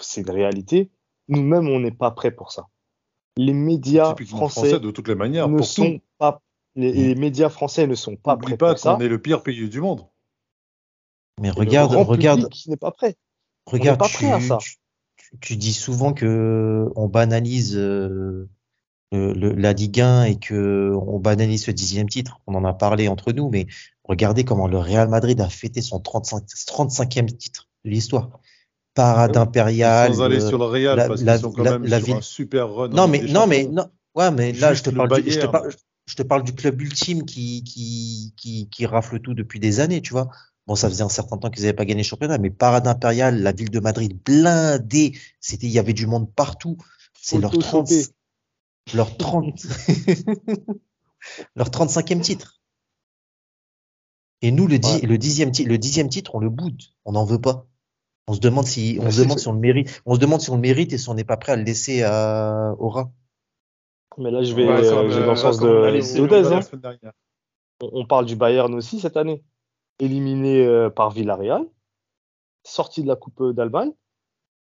c'est 0.02 0.22
une 0.22 0.32
réalité. 0.32 0.90
Nous-mêmes, 1.28 1.68
on 1.68 1.80
n'est 1.80 1.92
pas 1.92 2.12
prêts 2.12 2.32
pour 2.32 2.52
ça. 2.52 2.68
Les 3.38 3.54
médias 3.54 4.16
français, 4.26 4.80
de 4.80 4.90
toutes 4.90 5.08
les 5.08 5.16
manières, 5.16 5.48
ne 5.48 5.62
sont 5.62 6.00
pas. 6.18 6.42
Les, 6.76 7.16
médias 7.16 7.50
français 7.50 7.88
ne 7.88 7.96
sont 7.96 8.16
pas 8.16 8.38
prêts 8.38 8.58
pas 8.58 8.72
pour 8.72 8.80
ça. 8.80 8.96
On 8.96 9.00
est 9.00 9.08
le 9.08 9.22
pire 9.22 9.44
pays 9.44 9.68
du 9.70 9.82
monde. 9.82 10.06
Mais 11.40 11.50
regarde, 11.50 11.94
regarde. 11.94 12.50
Qui 12.50 12.70
n'est 12.70 12.78
pas 12.78 12.92
prêt. 12.92 13.16
Regarde, 13.66 14.00
pas 14.00 14.10
prêt 14.10 14.32
à 14.32 14.40
ça. 14.40 14.58
Tu, 15.42 15.58
dis 15.58 15.74
souvent 15.74 16.14
que 16.14 16.88
on 16.96 17.08
banalise 17.08 17.76
euh, 17.76 18.48
le, 19.12 19.34
la 19.34 19.74
Ligue 19.74 20.02
1 20.02 20.24
et 20.26 20.40
que 20.40 20.94
on 20.96 21.20
banalise 21.20 21.66
ce 21.66 21.72
dixième 21.72 22.10
titre. 22.10 22.40
On 22.48 22.56
en 22.56 22.64
a 22.64 22.74
parlé 22.74 23.08
entre 23.08 23.34
nous, 23.34 23.50
mais 23.50 23.68
Regardez 24.08 24.46
comment 24.46 24.68
le 24.68 24.78
Real 24.78 25.10
Madrid 25.10 25.40
a 25.42 25.50
fêté 25.50 25.82
son 25.82 26.00
35, 26.00 26.44
35e 26.46 27.26
titre 27.36 27.68
de 27.84 27.90
l'histoire. 27.90 28.40
Parade 28.94 29.38
impériale. 29.38 30.14
Sans 30.14 30.22
aller 30.22 30.40
sur 30.40 30.58
le 30.58 30.66
Real, 30.66 30.96
parce 30.96 31.22
qu'ils 31.22 31.40
sont 31.40 31.52
quand 31.52 31.80
même 31.80 32.04
sur 32.04 32.16
un 32.16 32.22
super 32.22 32.74
run. 32.74 32.90
Non, 32.90 33.08
mais, 33.08 33.22
non, 33.22 33.46
mais, 33.46 33.66
non, 33.66 33.90
ouais, 34.16 34.32
mais 34.32 34.54
là, 34.54 34.74
je 34.74 34.82
te, 34.82 34.90
parle 34.90 35.22
du, 35.22 35.30
je, 35.30 35.40
te 35.40 35.46
parle, 35.46 35.70
je 36.06 36.16
te 36.16 36.24
parle 36.24 36.44
du 36.44 36.54
club 36.54 36.82
ultime 36.82 37.26
qui, 37.26 37.64
qui, 37.64 38.34
qui, 38.38 38.70
qui 38.70 38.86
rafle 38.86 39.20
tout 39.20 39.34
depuis 39.34 39.60
des 39.60 39.82
années, 39.82 40.02
tu 40.02 40.14
vois. 40.14 40.30
Bon, 40.68 40.76
ça 40.76 40.90
faisait 40.90 41.04
un 41.04 41.10
certain 41.10 41.38
temps 41.38 41.50
qu'ils 41.50 41.64
n'avaient 41.64 41.76
pas 41.76 41.86
gagné 41.86 42.02
le 42.02 42.08
championnat, 42.08 42.38
mais 42.38 42.50
Parade 42.50 42.88
impériale, 42.88 43.42
la 43.42 43.52
ville 43.52 43.70
de 43.70 43.80
Madrid 43.80 44.18
blindée, 44.26 45.18
c'était, 45.40 45.68
il 45.68 45.72
y 45.72 45.80
avait 45.80 45.94
du 45.94 46.08
monde 46.08 46.34
partout. 46.34 46.78
C'est 47.22 47.38
leur 47.38 47.52
30, 47.52 47.90
leur 48.94 49.16
30, 49.18 49.66
leur 51.56 51.70
35e 51.70 52.22
titre. 52.22 52.57
Et 54.42 54.52
nous, 54.52 54.68
le, 54.68 54.76
le, 54.76 55.18
dixième, 55.18 55.52
le 55.66 55.78
dixième 55.78 56.10
titre, 56.10 56.36
on 56.36 56.40
le 56.40 56.50
boude. 56.50 56.82
On 57.06 57.14
n'en 57.14 57.26
veut 57.26 57.42
pas. 57.42 57.66
On 58.28 58.34
se 58.34 58.40
demande 58.40 58.66
si, 58.66 59.00
on 59.02 59.10
se 59.10 59.22
demande 59.22 59.40
si 59.40 59.48
on 59.48 59.54
le 59.54 59.60
mérite. 59.60 60.02
On 60.06 60.16
se 60.16 60.20
demande 60.20 60.42
si 60.42 60.50
on 60.50 60.56
le 60.56 60.62
mérite 60.62 60.92
et 60.94 60.98
si 60.98 61.10
on 61.10 61.14
n'est 61.14 61.24
pas 61.24 61.38
prêt 61.38 61.54
à 61.54 61.56
le 61.56 61.64
laisser 61.64 62.04
à, 62.04 62.76
au 62.78 62.90
rat. 62.90 63.10
Mais 64.18 64.32
là, 64.32 64.44
je 64.44 64.54
vais, 64.54 64.68
euh, 64.68 65.26
dans 65.26 65.32
le 65.32 65.36
sens 65.36 65.60
de, 65.60 67.06
hein. 67.06 67.12
On, 67.82 68.06
parle 68.06 68.26
du 68.26 68.36
Bayern 68.36 68.74
aussi 68.74 69.00
cette 69.00 69.16
année. 69.16 69.44
Éliminé 70.00 70.66
euh, 70.66 70.90
par 70.90 71.12
Villarreal. 71.12 71.64
Sorti 72.64 73.04
de 73.04 73.08
la 73.08 73.16
Coupe 73.16 73.52
d'Allemagne. 73.54 73.92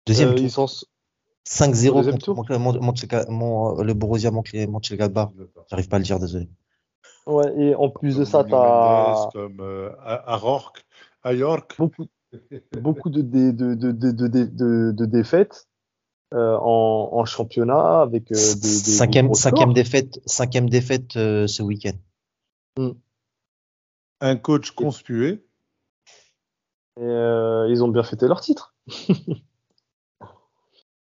Deuxième 0.05 0.34
euh, 0.34 0.49
tour. 0.49 0.70
5-0 1.47 2.20
contre 2.26 3.84
le 3.84 3.93
Borussia 3.93 4.32
Mönchengladbach. 4.32 5.30
J'arrive 5.70 5.88
pas 5.88 5.95
à 5.95 5.99
le 5.99 6.05
dire, 6.05 6.20
désolé. 6.20 6.49
Ouais, 7.28 7.54
et 7.58 7.76
en 7.76 7.90
plus 7.90 8.18
de 8.18 8.24
ça, 8.24 8.44
tu 8.44 8.54
as. 8.54 9.30
Comme 9.34 9.60
euh, 9.60 9.92
à, 10.02 10.40
York, 10.42 10.86
à 11.24 11.34
York. 11.34 11.76
Beaucoup, 11.78 12.06
beaucoup 12.82 13.10
de, 13.10 13.22
de, 13.22 13.52
de, 13.52 13.92
de, 13.92 14.92
de 14.92 15.06
défaites 15.06 15.68
euh, 16.34 16.58
en, 16.62 17.10
en, 17.12 17.26
championnat 17.26 18.02
avec 18.02 18.32
euh, 18.32 18.36
des, 18.36 18.60
des, 18.62 18.92
cinquième, 18.92 19.34
cinquième 19.34 19.74
défaite, 19.74 20.20
cinquième 20.26 20.70
défaite 20.70 21.18
euh, 21.18 21.48
ce 21.48 21.64
week-end. 21.64 21.98
Mm. 22.78 22.92
Un 24.22 24.36
coach 24.38 24.72
conspué. 24.72 25.46
Et, 27.00 27.04
euh, 27.04 27.68
ils 27.70 27.84
ont 27.84 27.90
bien 27.90 28.04
fêté 28.04 28.28
leur 28.28 28.40
titre. 28.42 28.74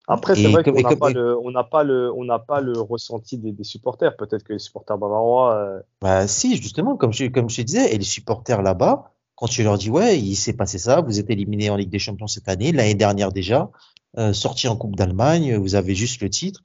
Après, 0.07 0.35
c'est 0.35 0.47
vrai 0.47 0.63
qu'on 0.63 0.71
n'a 0.71 0.95
pas, 0.95 1.09
le, 1.09 1.37
on 1.37 1.51
n'a 1.51 1.63
pas 1.65 1.83
le, 1.83 2.13
on 2.13 2.23
n'a 2.23 2.39
pas 2.39 2.61
le 2.61 2.79
ressenti 2.79 3.37
des, 3.37 3.51
des 3.51 3.63
supporters. 3.65 4.15
Peut-être 4.15 4.43
que 4.43 4.53
les 4.53 4.59
supporters 4.59 4.97
bavarois. 4.97 5.55
Euh... 5.55 5.81
Bah 6.01 6.27
si, 6.27 6.55
justement, 6.55 6.95
comme 6.95 7.11
je, 7.11 7.25
comme 7.25 7.49
je 7.49 7.61
disais, 7.61 7.93
et 7.93 7.97
les 7.97 8.05
supporters 8.05 8.61
là-bas, 8.61 9.11
quand 9.35 9.47
tu 9.47 9.63
leur 9.63 9.77
dis 9.77 9.89
ouais, 9.89 10.17
il 10.17 10.35
s'est 10.35 10.53
passé 10.53 10.77
ça, 10.77 11.01
vous 11.01 11.19
êtes 11.19 11.29
éliminé 11.29 11.69
en 11.69 11.75
Ligue 11.75 11.89
des 11.89 11.99
Champions 11.99 12.27
cette 12.27 12.47
année, 12.47 12.71
l'année 12.71 12.95
dernière 12.95 13.33
déjà, 13.33 13.69
euh, 14.17 14.31
sorti 14.31 14.69
en 14.69 14.77
Coupe 14.77 14.95
d'Allemagne, 14.95 15.57
vous 15.57 15.75
avez 15.75 15.93
juste 15.93 16.21
le 16.21 16.29
titre. 16.29 16.63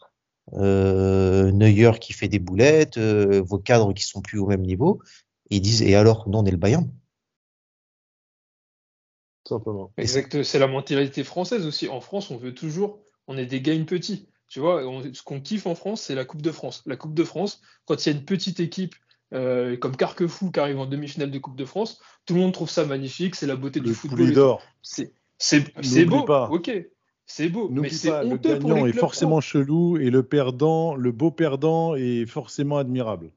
Euh, 0.54 1.52
Neuer 1.52 1.92
qui 2.00 2.12
fait 2.12 2.28
des 2.28 2.38
boulettes, 2.38 2.96
euh, 2.96 3.42
vos 3.44 3.58
cadres 3.58 3.92
qui 3.92 4.04
sont 4.04 4.20
plus 4.20 4.38
au 4.38 4.46
même 4.46 4.62
niveau, 4.62 5.00
et 5.50 5.56
ils 5.56 5.60
disent 5.60 5.82
et 5.82 5.94
alors, 5.96 6.28
nous 6.28 6.38
on 6.38 6.44
est 6.44 6.50
le 6.50 6.56
Bayern. 6.56 6.88
simplement. 9.48 9.92
Exact, 9.96 10.42
c'est 10.42 10.58
la 10.58 10.66
mentalité 10.66 11.24
française 11.24 11.66
aussi. 11.66 11.88
En 11.88 12.00
France, 12.00 12.30
on 12.30 12.36
veut 12.36 12.54
toujours 12.54 13.00
on 13.26 13.36
est 13.36 13.46
des 13.46 13.60
games 13.60 13.86
petits. 13.86 14.28
Tu 14.48 14.60
vois, 14.60 14.82
ce 15.12 15.22
qu'on 15.22 15.40
kiffe 15.40 15.66
en 15.66 15.74
France, 15.74 16.02
c'est 16.02 16.14
la 16.14 16.24
Coupe 16.24 16.42
de 16.42 16.50
France. 16.50 16.82
La 16.84 16.96
Coupe 16.96 17.14
de 17.14 17.24
France, 17.24 17.62
quand 17.86 18.04
il 18.04 18.10
y 18.10 18.14
a 18.14 18.18
une 18.18 18.24
petite 18.24 18.60
équipe 18.60 18.94
euh, 19.32 19.78
comme 19.78 19.96
Carquefou 19.96 20.50
qui 20.50 20.60
arrive 20.60 20.78
en 20.78 20.86
demi-finale 20.86 21.30
de 21.30 21.38
Coupe 21.38 21.56
de 21.56 21.64
France, 21.64 22.00
tout 22.26 22.34
le 22.34 22.40
monde 22.40 22.52
trouve 22.52 22.68
ça 22.68 22.84
magnifique, 22.84 23.34
c'est 23.34 23.46
la 23.46 23.56
beauté 23.56 23.80
du 23.80 23.94
football. 23.94 24.32
d'or. 24.32 24.62
C'est 24.82 26.04
beau, 26.04 26.24
pas. 26.24 26.48
ok. 26.50 26.70
C'est 27.24 27.48
beau, 27.48 27.68
mais 27.70 27.88
c'est 27.88 28.10
Le 28.24 28.36
gagnant 28.36 28.84
est 28.84 28.92
forcément 28.92 29.40
chelou 29.40 29.96
et 29.96 30.10
le 30.10 30.22
perdant, 30.22 30.94
le 30.94 31.12
beau 31.12 31.30
perdant 31.30 31.94
est 31.94 32.26
forcément 32.26 32.76
admirable. 32.76 33.30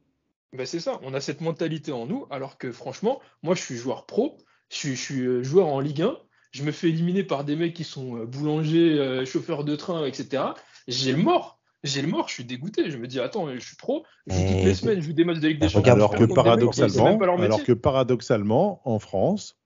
Ben 0.52 0.66
c'est 0.66 0.80
ça, 0.80 1.00
on 1.04 1.14
a 1.14 1.22
cette 1.22 1.42
mentalité 1.42 1.92
en 1.92 2.06
nous, 2.06 2.26
alors 2.30 2.58
que 2.58 2.72
franchement, 2.72 3.22
moi 3.44 3.56
je 3.56 3.62
suis 3.62 3.76
joueur 3.76 4.06
pro, 4.06 4.38
Je 4.70 4.76
suis, 4.76 4.96
je 4.96 5.02
suis, 5.02 5.22
euh, 5.22 5.44
joueur 5.44 5.68
en 5.68 5.80
Ligue 5.80 6.02
1, 6.02 6.18
je 6.56 6.64
me 6.64 6.72
fais 6.72 6.88
éliminer 6.88 7.26
par 7.26 7.44
des 7.44 7.58
mecs 7.58 7.74
qui 7.74 7.84
sont 7.84 8.16
euh, 8.16 8.26
boulangers, 8.26 8.98
euh, 8.98 9.26
chauffeurs 9.26 9.66
de 9.66 9.76
train, 9.76 10.06
etc. 10.06 10.42
J'ai 10.88 11.12
le 11.12 11.22
mort. 11.22 11.60
J'ai 11.84 12.02
le 12.02 12.08
mort, 12.08 12.30
je 12.30 12.36
suis 12.36 12.46
dégoûté. 12.46 12.90
Je 12.90 12.98
me 12.98 13.08
dis, 13.08 13.20
attends, 13.20 13.54
je 13.54 13.60
suis 13.60 13.76
pro, 13.76 14.06
je 14.26 14.34
joue 14.34 14.42
toutes 14.42 14.64
les 14.64 14.74
semaines, 14.74 15.02
je 15.02 15.08
joue 15.08 15.14
des 15.14 15.26
matchs 15.26 15.40
de 15.40 15.50
Ligue 15.50 15.60
des 15.60 15.68
Champions. 15.68 15.92
Alors 15.92 16.16
que 16.16 16.24
mecs, 16.24 16.34
paradoxalement, 16.34 17.20
alors 17.20 17.62
que 17.62 17.74
paradoxalement, 17.74 18.82
en 18.86 19.00
France, 19.00 19.60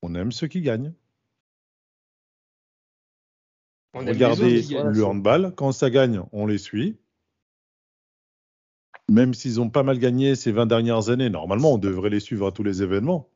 on 0.00 0.14
aime 0.14 0.30
ceux 0.30 0.46
qui 0.46 0.60
gagnent. 0.60 0.94
On 3.92 3.98
Regardez 3.98 4.62
qui 4.62 4.74
gagnent. 4.74 4.90
le 4.90 5.04
handball, 5.04 5.52
quand 5.56 5.72
ça 5.72 5.90
gagne, 5.90 6.22
on 6.30 6.46
les 6.46 6.58
suit. 6.58 7.00
Même 9.08 9.34
s'ils 9.34 9.60
ont 9.60 9.70
pas 9.70 9.82
mal 9.82 9.98
gagné 9.98 10.36
ces 10.36 10.52
20 10.52 10.66
dernières 10.66 11.10
années, 11.10 11.30
normalement, 11.30 11.74
on 11.74 11.78
devrait 11.78 12.10
les 12.10 12.20
suivre 12.20 12.46
à 12.46 12.52
tous 12.52 12.62
les 12.62 12.80
événements. 12.84 13.28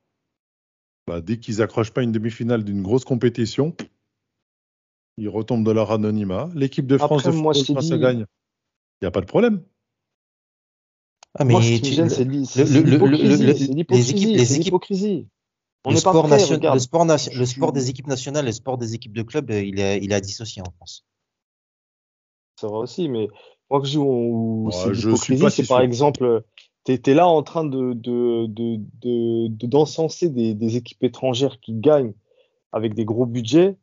Bah, 1.07 1.20
dès 1.20 1.38
qu'ils 1.38 1.61
accrochent 1.61 1.92
pas 1.92 2.02
une 2.02 2.12
demi-finale 2.12 2.64
d'une 2.64 2.82
grosse 2.82 3.05
compétition, 3.05 3.76
ils 5.18 5.28
retombent 5.28 5.64
dans 5.64 5.74
leur 5.74 5.92
anonymat. 5.92 6.48
L'équipe 6.55 6.86
de 6.86 6.96
France 6.96 7.26
Après, 7.26 7.32
de 7.32 7.42
moi, 7.42 7.55
football, 7.55 7.82
ça 7.82 7.98
gagne, 7.98 8.20
il 9.00 9.05
n'y 9.05 9.09
a 9.09 9.11
pas 9.11 9.20
de 9.20 9.26
problème. 9.26 9.62
Ah, 11.36 11.44
mais 11.44 11.55
Moi, 11.55 11.62
ce 11.62 11.68
qui 11.68 11.80
me 11.80 11.88
tu- 11.88 11.94
gêne, 11.94 12.05
le- 12.05 12.11
c'est 12.11 12.24
l'hypocrisie, 12.24 14.34
le-. 14.34 15.20
On 15.86 15.94
sport, 15.96 16.22
prêt, 16.22 16.30
nation- 16.38 16.55
regarde. 16.55 16.76
le 16.76 16.80
sport, 16.80 17.05
le 17.05 17.44
sport 17.44 17.72
des 17.72 17.90
équipes 17.90 18.07
nationales, 18.07 18.46
le 18.46 18.52
sport 18.52 18.78
des 18.78 18.94
équipes 18.94 19.12
de 19.12 19.22
club, 19.22 19.50
euh, 19.50 19.62
il 19.62 19.78
est, 19.78 19.98
il 20.02 20.12
est 20.12 20.14
à 20.14 20.20
dissocier 20.20 20.62
en 20.62 20.70
France. 20.70 21.05
C'est 22.59 22.66
vrai 22.66 22.78
aussi, 22.78 23.09
mais 23.09 23.28
moi 23.68 23.80
que 23.80 23.86
je 23.86 23.92
dis 23.92 23.98
où 23.98 24.66
Ouais, 24.66 24.72
c'est 24.72 24.94
je 24.94 25.14
suis 25.16 25.36
pas 25.36 25.50
si 25.50 25.62
par 25.64 25.78
sûr. 25.78 25.80
exemple, 25.80 26.44
tu 26.85 26.93
es, 27.11 27.14
là 27.14 27.26
en 27.26 27.43
train 27.43 27.64
de, 27.64 27.93
de, 27.95 28.47
de, 28.47 28.76
de- 29.03 29.49
de- 29.49 29.66
d'encenser 29.66 30.28
des, 30.28 30.55
des 30.55 30.76
équipes 30.76 31.03
étrangères 31.05 31.59
qui 31.61 31.72
gagnent 31.74 32.12
avec 32.72 32.95
des 32.95 33.05
gros 33.05 33.26
budgets. 33.26 33.76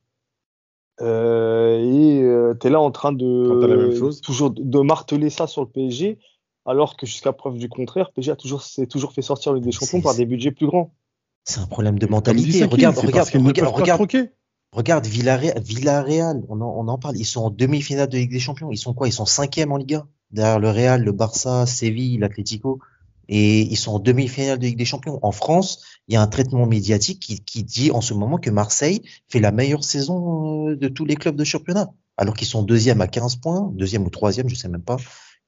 euh, 1.02 1.80
et 1.80 2.56
tu 2.60 2.68
es 2.68 2.70
là 2.70 2.80
en 2.80 2.92
train 2.92 3.12
la 3.12 3.76
même 3.76 3.90
de 3.90 3.96
chose. 3.96 4.22
toujours 4.22 4.52
de 4.52 4.80
marteler 4.82 5.30
ça 5.30 5.48
sur 5.48 5.62
le 5.62 5.68
PSG, 5.68 6.20
alors 6.66 6.96
que 6.98 7.06
jusqu'à 7.06 7.34
preuve 7.34 7.58
du 7.58 7.70
contraire, 7.70 8.12
PSG 8.12 8.32
a 8.32 8.36
toujours, 8.36 8.62
s'est 8.62 8.86
toujours 8.88 9.14
fait 9.14 9.22
sortir 9.24 9.52
avec 9.54 9.64
des 9.64 9.72
champions 9.72 9.98
C'est- 10.00 10.04
par 10.04 10.16
des 10.16 10.26
budgets 10.26 10.52
plus 10.52 10.68
grands. 10.68 10.94
C'est 11.44 11.60
un 11.60 11.66
problème 11.66 11.98
de 11.98 12.06
mentalité. 12.06 12.64
Regarde, 12.66 12.96
c'est 12.96 13.08
regarde, 13.08 13.30
regarde, 13.74 14.08
regarde, 14.74 15.06
Villarreal, 15.08 15.60
Villarreal, 15.60 16.44
on 16.50 16.62
en, 16.62 16.68
on 16.78 16.88
en 16.88 17.00
parle. 17.00 17.18
Ils 17.18 17.26
sont 17.26 17.42
en 17.46 17.50
demi-finale 17.50 18.08
de 18.08 18.18
Ligue 18.18 18.32
des 18.32 18.40
Champions. 18.40 18.72
Ils 18.72 18.78
sont 18.78 18.94
quoi? 18.94 19.08
Ils 19.08 19.12
sont 19.14 19.26
cinquième 19.26 19.72
en 19.72 19.78
Ligue 19.78 19.96
1. 19.96 20.08
Derrière 20.30 20.60
le 20.60 20.70
Real, 20.70 21.04
le 21.04 21.12
Barça, 21.12 21.66
Séville, 21.66 22.20
l'Atlético. 22.20 22.80
Et 23.34 23.62
ils 23.62 23.78
sont 23.78 23.94
en 23.94 24.00
demi-finale 24.00 24.60
de 24.60 24.66
Ligue 24.66 24.78
des 24.78 24.86
Champions. 24.86 25.18
En 25.24 25.32
France, 25.32 25.82
il 26.08 26.14
y 26.14 26.18
a 26.18 26.22
un 26.22 26.28
traitement 26.28 26.66
médiatique 26.68 27.20
qui, 27.22 27.40
qui 27.44 27.64
dit 27.64 27.90
en 27.92 28.02
ce 28.02 28.14
moment 28.14 28.38
que 28.38 28.50
Marseille 28.52 29.02
fait 29.30 29.40
la 29.40 29.52
meilleure 29.54 29.84
saison 29.86 30.68
euh, 30.70 30.76
de 30.76 30.88
tous 30.90 31.06
les 31.06 31.16
clubs 31.16 31.36
de 31.38 31.44
championnat. 31.46 31.92
Alors 32.18 32.36
qu'ils 32.36 32.48
sont 32.48 32.62
deuxième 32.62 33.02
à 33.02 33.08
15 33.08 33.38
points, 33.38 33.72
deuxième 33.74 34.06
ou 34.06 34.10
troisième, 34.10 34.50
je 34.50 34.56
sais 34.56 34.68
même 34.70 34.84
pas. 34.84 34.98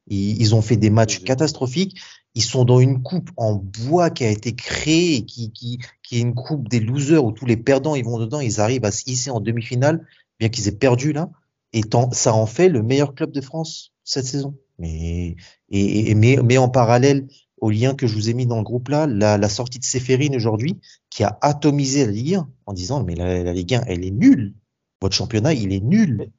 Ils, 0.07 0.41
ils 0.41 0.55
ont 0.55 0.61
fait 0.61 0.77
des 0.77 0.89
matchs 0.89 1.23
catastrophiques. 1.23 1.99
Ils 2.36 2.41
sont 2.43 2.65
dans 2.65 2.79
une 2.79 3.03
coupe 3.03 3.29
en 3.38 3.53
bois 3.55 4.09
qui 4.09 4.23
a 4.25 4.29
été 4.29 4.55
créée, 4.55 5.15
et 5.17 5.25
qui, 5.25 5.51
qui, 5.51 5.79
qui 6.01 6.17
est 6.17 6.21
une 6.21 6.34
coupe 6.34 6.67
des 6.69 6.79
losers 6.79 7.23
où 7.23 7.31
tous 7.31 7.45
les 7.45 7.57
perdants 7.57 7.95
ils 7.95 8.03
vont 8.05 8.17
dedans, 8.17 8.39
ils 8.39 8.59
arrivent 8.59 8.86
à 8.86 8.91
se 8.91 9.03
hisser 9.09 9.29
en 9.29 9.39
demi-finale, 9.39 10.05
bien 10.39 10.49
qu'ils 10.49 10.67
aient 10.67 10.71
perdu 10.71 11.13
là. 11.13 11.29
Et 11.73 11.81
tant- 11.84 12.11
ça 12.11 12.34
en 12.34 12.45
fait 12.45 12.69
le 12.69 12.81
meilleur 12.81 13.13
club 13.13 13.31
de 13.31 13.41
France 13.41 13.91
cette 14.03 14.25
saison. 14.25 14.55
Mais, 14.79 15.36
et, 15.69 16.09
et- 16.11 16.15
mais, 16.15 16.38
mais 16.43 16.57
en 16.57 16.69
parallèle 16.69 17.27
au 17.64 17.70
lien 17.70 17.95
que 17.95 18.07
je 18.07 18.16
vous 18.16 18.30
ai 18.30 18.34
mis 18.34 18.45
dans 18.45 18.57
le 18.57 18.64
groupe 18.64 18.89
là, 18.89 19.07
la, 19.07 19.38
la 19.38 19.47
sortie 19.47 19.80
de 19.80 19.86
Séphérine 19.86 20.36
aujourd'hui, 20.36 20.82
qui 21.09 21.24
a 21.24 21.38
atomisé 21.39 22.05
la 22.05 22.11
Ligue 22.11 22.36
1 22.36 22.49
en 22.66 22.74
disant 22.74 23.03
mais 23.05 23.16
la, 23.16 23.41
la 23.41 23.53
Ligue 23.53 23.76
1 23.76 23.84
elle 23.88 24.03
est 24.03 24.11
nulle. 24.11 24.53
Votre 25.01 25.16
championnat 25.16 25.53
il 25.53 25.72
est 25.72 25.80
nul. 25.80 26.30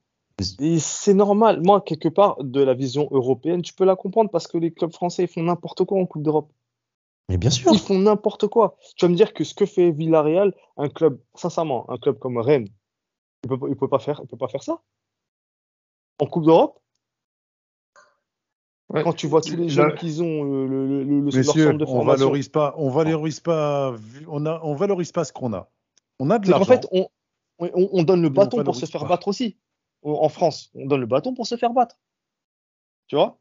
C'est 0.80 1.14
normal. 1.14 1.62
Moi, 1.62 1.80
quelque 1.80 2.08
part, 2.08 2.36
de 2.42 2.60
la 2.60 2.74
vision 2.74 3.08
européenne, 3.10 3.62
tu 3.62 3.72
peux 3.72 3.84
la 3.84 3.96
comprendre 3.96 4.30
parce 4.30 4.46
que 4.48 4.58
les 4.58 4.70
clubs 4.72 4.92
français 4.92 5.22
ils 5.24 5.28
font 5.28 5.42
n'importe 5.44 5.84
quoi 5.84 5.98
en 5.98 6.04
Coupe 6.06 6.22
d'Europe. 6.24 6.52
Mais 7.30 7.38
bien 7.38 7.48
sûr. 7.50 7.72
Ils 7.72 7.78
font 7.78 7.98
n'importe 7.98 8.46
quoi. 8.48 8.76
Tu 8.96 9.06
vas 9.06 9.10
me 9.10 9.16
dire 9.16 9.32
que 9.32 9.44
ce 9.44 9.54
que 9.54 9.64
fait 9.64 9.92
Villarreal, 9.92 10.52
un 10.76 10.90
club, 10.90 11.20
sincèrement, 11.36 11.88
un 11.90 11.96
club 11.96 12.18
comme 12.18 12.36
Rennes, 12.36 12.68
il 13.44 13.48
peut, 13.48 13.58
pas- 13.58 13.68
il 13.70 13.76
peut 13.76 13.88
pas 13.88 13.98
faire, 13.98 14.20
il 14.22 14.26
peut 14.28 14.36
pas 14.36 14.48
faire 14.48 14.62
ça. 14.62 14.82
En 16.18 16.26
Coupe 16.26 16.44
d'Europe, 16.44 16.80
Ouais. 18.90 19.02
quand 19.02 19.14
tu 19.14 19.26
vois 19.26 19.40
tous 19.40 19.56
les 19.56 19.68
jeunes 19.68 19.94
qu'ils 19.94 20.22
ont, 20.22 20.44
euh, 20.44 20.66
le, 20.66 20.86
le, 20.86 21.04
le, 21.04 21.04
le- 21.04 21.20
leur 21.20 21.34
Messieurs, 21.34 21.64
centre 21.64 21.78
de 21.78 21.84
on 21.84 21.86
formation. 21.86 22.26
valorise 22.26 22.48
pas, 22.48 22.74
on 22.76 22.90
valorise 22.90 23.40
pas, 23.40 23.94
on 24.28 24.44
a, 24.46 24.60
on 24.62 24.74
valorise 24.74 25.10
pas 25.10 25.24
ce 25.24 25.32
qu'on 25.32 25.52
a. 25.54 25.70
On 26.18 26.30
a 26.30 26.38
de 26.38 26.50
l'argent. 26.50 26.66
fait, 26.66 26.86
on, 26.92 27.08
on, 27.58 27.70
on 27.92 28.02
donne 28.02 28.20
le 28.22 28.28
on 28.28 28.32
bâton 28.32 28.62
pour 28.62 28.76
se 28.76 28.86
faire 28.86 29.02
pas. 29.02 29.08
battre 29.08 29.28
aussi. 29.28 29.56
En 30.02 30.12
en 30.12 30.28
France, 30.28 30.70
on 30.74 30.86
donne 30.86 31.00
le 31.00 31.06
bâton 31.06 31.32
pour 31.34 31.46
se 31.46 31.56
faire 31.56 31.72
battre. 31.72 31.96
Tu 33.06 33.16
vois? 33.16 33.38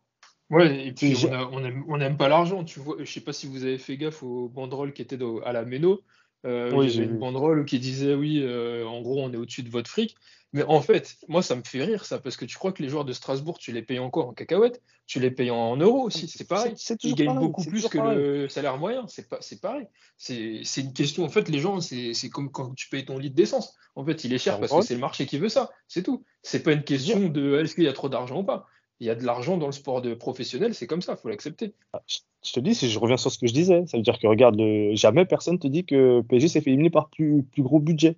Ouais, 0.50 0.88
et 0.88 0.92
puis 0.94 1.16
on, 1.30 1.34
a- 1.34 1.50
on 1.52 1.64
aime, 1.64 1.84
on 1.88 2.00
aime 2.00 2.16
pas 2.18 2.30
l'argent, 2.30 2.64
tu 2.64 2.80
vois. 2.80 2.96
Je 3.00 3.12
sais 3.12 3.22
pas 3.22 3.34
si 3.34 3.48
vous 3.48 3.64
avez 3.64 3.78
fait 3.78 3.98
gaffe 3.98 4.24
aux 4.24 4.48
banderoles 4.48 4.94
qui 4.94 5.02
étaient 5.02 5.20
à 5.46 5.52
la 5.52 5.66
Méno. 5.66 6.00
Euh, 6.46 6.72
Oui, 6.74 6.90
j'ai 6.90 7.04
une 7.04 7.18
banderole 7.18 7.66
qui 7.66 7.80
disait 7.80 8.14
oui, 8.14 8.42
euh, 8.44 8.86
en 8.86 9.02
gros, 9.02 9.22
on 9.22 9.32
est 9.32 9.38
au-dessus 9.38 9.64
de 9.64 9.70
votre 9.70 9.90
fric. 9.90 10.16
Mais 10.54 10.64
en 10.64 10.82
fait, 10.82 11.18
moi, 11.28 11.42
ça 11.42 11.56
me 11.56 11.64
fait 11.64 11.84
rire 11.84 12.06
ça, 12.06 12.20
parce 12.20 12.38
que 12.38 12.46
tu 12.46 12.58
crois 12.58 12.72
que 12.72 12.84
les 12.84 12.90
joueurs 12.90 13.06
de 13.06 13.14
Strasbourg, 13.14 13.58
tu 13.58 13.72
les 13.72 13.82
payes 13.82 13.98
encore 13.98 14.28
en 14.28 14.34
cacahuètes, 14.34 14.84
tu 15.08 15.20
les 15.20 15.32
payes 15.32 15.50
en 15.50 15.76
euros 15.78 16.04
aussi, 16.04 16.28
c'est 16.28 16.48
pareil. 16.48 16.76
Ils 17.02 17.16
gagnent 17.16 17.28
pareil, 17.28 17.42
beaucoup 17.42 17.66
plus 17.66 17.88
que 17.88 17.98
pareil. 17.98 18.18
le 18.18 18.50
salaire 18.50 18.78
moyen, 18.78 19.08
c'est 19.08 19.28
pas, 19.28 19.38
c'est 19.42 19.60
pareil. 19.60 19.88
C'est 20.18 20.62
une 20.78 20.94
question. 20.94 21.24
En 21.24 21.30
fait, 21.30 21.50
les 21.50 21.60
gens, 21.60 21.82
c'est 21.82 22.30
comme 22.32 22.52
quand 22.52 22.76
tu 22.76 22.88
payes 22.88 23.06
ton 23.06 23.18
litre 23.18 23.36
d'essence. 23.36 23.76
En 23.96 24.06
fait, 24.06 24.24
il 24.24 24.34
est 24.34 24.38
cher 24.38 24.60
parce 24.60 24.72
que 24.72 24.82
c'est 24.82 24.94
le 24.94 25.00
marché 25.00 25.26
qui 25.26 25.40
veut 25.40 25.50
ça, 25.50 25.72
c'est 25.88 26.04
tout. 26.04 26.24
C'est 26.44 26.62
pas 26.62 26.74
une 26.74 26.84
question 26.84 27.30
de 27.30 27.60
est-ce 27.60 27.74
qu'il 27.74 27.86
y 27.86 27.88
a 27.88 27.94
trop 27.94 28.10
d'argent 28.10 28.40
ou 28.40 28.44
pas. 28.44 28.68
Il 29.04 29.08
y 29.08 29.10
a 29.10 29.16
de 29.16 29.26
l'argent 29.26 29.58
dans 29.58 29.66
le 29.66 29.74
sport 29.74 30.02
de 30.02 30.14
professionnel, 30.14 30.74
c'est 30.74 30.88
comme 30.88 31.02
ça, 31.02 31.18
faut 31.18 31.28
l'accepter. 31.28 31.74
Je 32.08 32.20
je 32.46 32.54
te 32.54 32.62
dis, 32.62 32.74
si 32.74 32.90
je 32.90 32.98
reviens 33.00 33.18
sur 33.18 33.32
ce 33.32 33.38
que 33.38 33.48
je 33.48 33.54
disais, 33.54 33.86
ça 33.86 33.98
veut 33.98 34.04
dire 34.04 34.18
que 34.18 34.28
regarde, 34.28 34.56
le- 34.58 34.96
jamais 34.96 35.26
personne 35.26 35.60
te 35.60 35.68
dit 35.68 35.84
que 35.86 36.22
PSG 36.22 36.48
s'est 36.48 36.62
fait 36.62 36.70
éliminer 36.70 36.90
par 36.90 37.10
plus, 37.10 37.44
plus 37.44 37.64
gros 37.64 37.80
budget. 37.82 38.16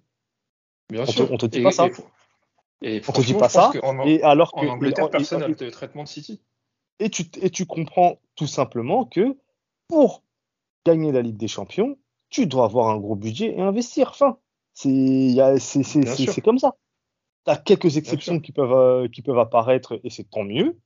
Bien 0.91 1.01
On 1.01 1.05
te- 1.07 1.11
sûr. 1.11 1.31
on 1.31 1.37
te 1.37 1.47
dit 1.47 1.57
Et- 1.57 1.63
pas 1.63 1.71
ça. 1.71 1.87
Et, 2.83 2.97
et 2.97 3.01
On 3.07 3.11
te 3.13 3.21
dit 3.21 3.33
pas 3.33 3.49
ça. 3.49 3.71
qu'en- 3.81 4.05
Et 4.05 4.21
alors 4.21 4.51
en 4.53 4.61
que 4.61 4.67
Angleterre, 4.67 5.07
et- 5.07 5.09
personne 5.09 5.39
n'a 5.39 5.47
le 5.47 5.55
traitement 5.71 6.03
de 6.03 6.07
City. 6.07 6.39
et 6.99 7.09
tu, 7.09 7.23
et 7.41 7.49
tu 7.49 7.65
comprends 7.65 8.19
tout 8.35 8.45
simplement 8.47 9.05
que 9.05 9.35
pour 9.87 10.21
gagner 10.85 11.11
la 11.11 11.23
Ligue 11.23 11.37
des 11.37 11.47
Champions, 11.47 11.97
tu 12.29 12.45
dois 12.45 12.65
avoir 12.65 12.89
un 12.89 12.97
gros 12.97 13.15
budget 13.15 13.55
et 13.57 13.61
investir. 13.61 14.09
Enfin, 14.11 14.37
il 14.83 15.59
c'est 15.59 16.41
comme 16.41 16.59
ça. 16.59 16.75
Tu 17.45 17.51
as 17.51 17.57
quelques 17.57 17.97
exceptions 17.97 18.39
qui 18.39 18.51
peuvent, 18.51 18.73
euh, 18.73 19.07
qui 19.07 19.21
peuvent 19.21 19.39
apparaître 19.39 19.99
et 20.03 20.09
c'est 20.09 20.29
tant 20.29 20.43
mieux. 20.43 20.77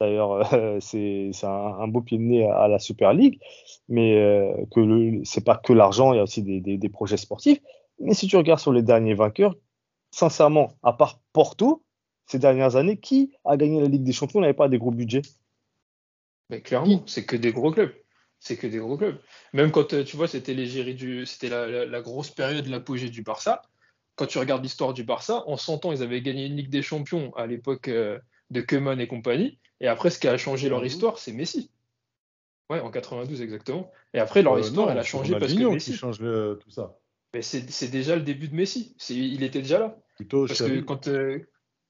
D'ailleurs, 0.00 0.52
euh, 0.54 0.78
c'est 0.80 1.30
un, 1.44 1.48
un 1.48 1.88
beau 1.88 2.00
pied 2.02 2.18
de 2.18 2.22
nez 2.22 2.46
à, 2.48 2.58
à 2.62 2.68
la 2.68 2.78
Super 2.78 3.12
League, 3.12 3.40
mais 3.88 4.16
euh, 4.18 4.54
que 4.74 5.20
c'est 5.24 5.44
pas 5.44 5.56
que 5.56 5.72
l'argent, 5.72 6.12
il 6.12 6.16
y 6.16 6.20
a 6.20 6.22
aussi 6.22 6.42
des, 6.42 6.60
des- 6.60 6.78
des 6.78 6.88
projets 6.88 7.16
sportifs. 7.16 7.60
Mais 8.00 8.14
si 8.14 8.26
tu 8.26 8.36
regardes 8.36 8.60
sur 8.60 8.72
les 8.72 8.82
derniers 8.82 9.14
vainqueurs, 9.14 9.54
sincèrement, 10.10 10.72
à 10.82 10.92
part 10.92 11.20
Porto, 11.32 11.82
ces 12.26 12.38
dernières 12.38 12.76
années, 12.76 12.98
qui 12.98 13.32
a 13.44 13.56
gagné 13.56 13.80
la 13.80 13.88
Ligue 13.88 14.02
des 14.04 14.12
Champions 14.12 14.40
n'avait 14.40 14.52
pas 14.54 14.68
des 14.68 14.78
gros 14.78 14.90
budgets? 14.90 15.22
Mais 16.50 16.60
clairement, 16.60 17.02
c'est 17.06 17.24
que 17.26 17.36
des 17.36 17.52
gros 17.52 17.70
clubs. 17.72 17.92
C'est 18.38 18.56
que 18.56 18.66
des 18.66 18.78
gros 18.78 18.96
clubs. 18.96 19.18
Même 19.52 19.70
quand 19.70 19.92
euh, 19.94 20.04
tu 20.04 20.16
vois, 20.16 20.28
c'était 20.28 20.54
l'égérie 20.54 20.94
du, 20.94 21.26
c'était 21.26 21.48
la, 21.48 21.66
la- 21.66 21.86
la 21.86 22.00
grosse 22.02 22.30
période, 22.30 22.66
l'apogée 22.66 23.10
du 23.10 23.22
Barça. 23.22 23.62
Quand 24.16 24.26
tu 24.26 24.38
regardes 24.38 24.62
l'histoire 24.62 24.94
du 24.94 25.04
Barça, 25.04 25.44
en 25.46 25.56
100 25.56 25.84
ans, 25.84 25.92
ils 25.92 26.02
avaient 26.02 26.22
gagné 26.22 26.46
une 26.46 26.56
Ligue 26.56 26.70
des 26.70 26.82
Champions 26.82 27.34
à 27.36 27.46
l'époque 27.46 27.88
euh, 27.88 28.18
de 28.50 28.60
Koeman 28.62 28.98
et 29.00 29.06
compagnie. 29.06 29.58
Et 29.80 29.88
après, 29.88 30.10
ce 30.10 30.18
qui 30.18 30.26
a 30.26 30.36
changé 30.38 30.68
leur 30.70 30.84
histoire, 30.84 31.18
c'est 31.18 31.32
Messi. 31.32 31.70
Ouais, 32.70 32.80
en 32.80 32.90
92 32.90 33.42
exactement. 33.42 33.90
Et 34.14 34.18
après, 34.18 34.42
leur 34.42 34.54
Euh, 34.54 34.60
histoire, 34.60 34.86
non, 34.86 34.92
elle 34.92 34.98
a 34.98 35.02
changé 35.02 35.38
parce 35.38 35.52
que 35.54 35.62
Messi. 35.74 35.92
qui 35.92 35.96
change 35.96 36.20
le- 36.20 36.58
tout 36.62 36.70
ça. 36.70 36.98
Mais 37.34 37.42
c'est 37.42 37.88
déjà 37.88 38.16
le 38.16 38.22
début 38.22 38.48
de 38.48 38.54
Messi. 38.54 38.96
Il 39.10 39.42
était 39.42 39.60
déjà 39.60 39.78
là. 39.78 39.98
Plutôt 40.16 40.46
Parce 40.46 40.62
que 40.62 40.80
quand, 40.80 41.06
euh, 41.08 41.38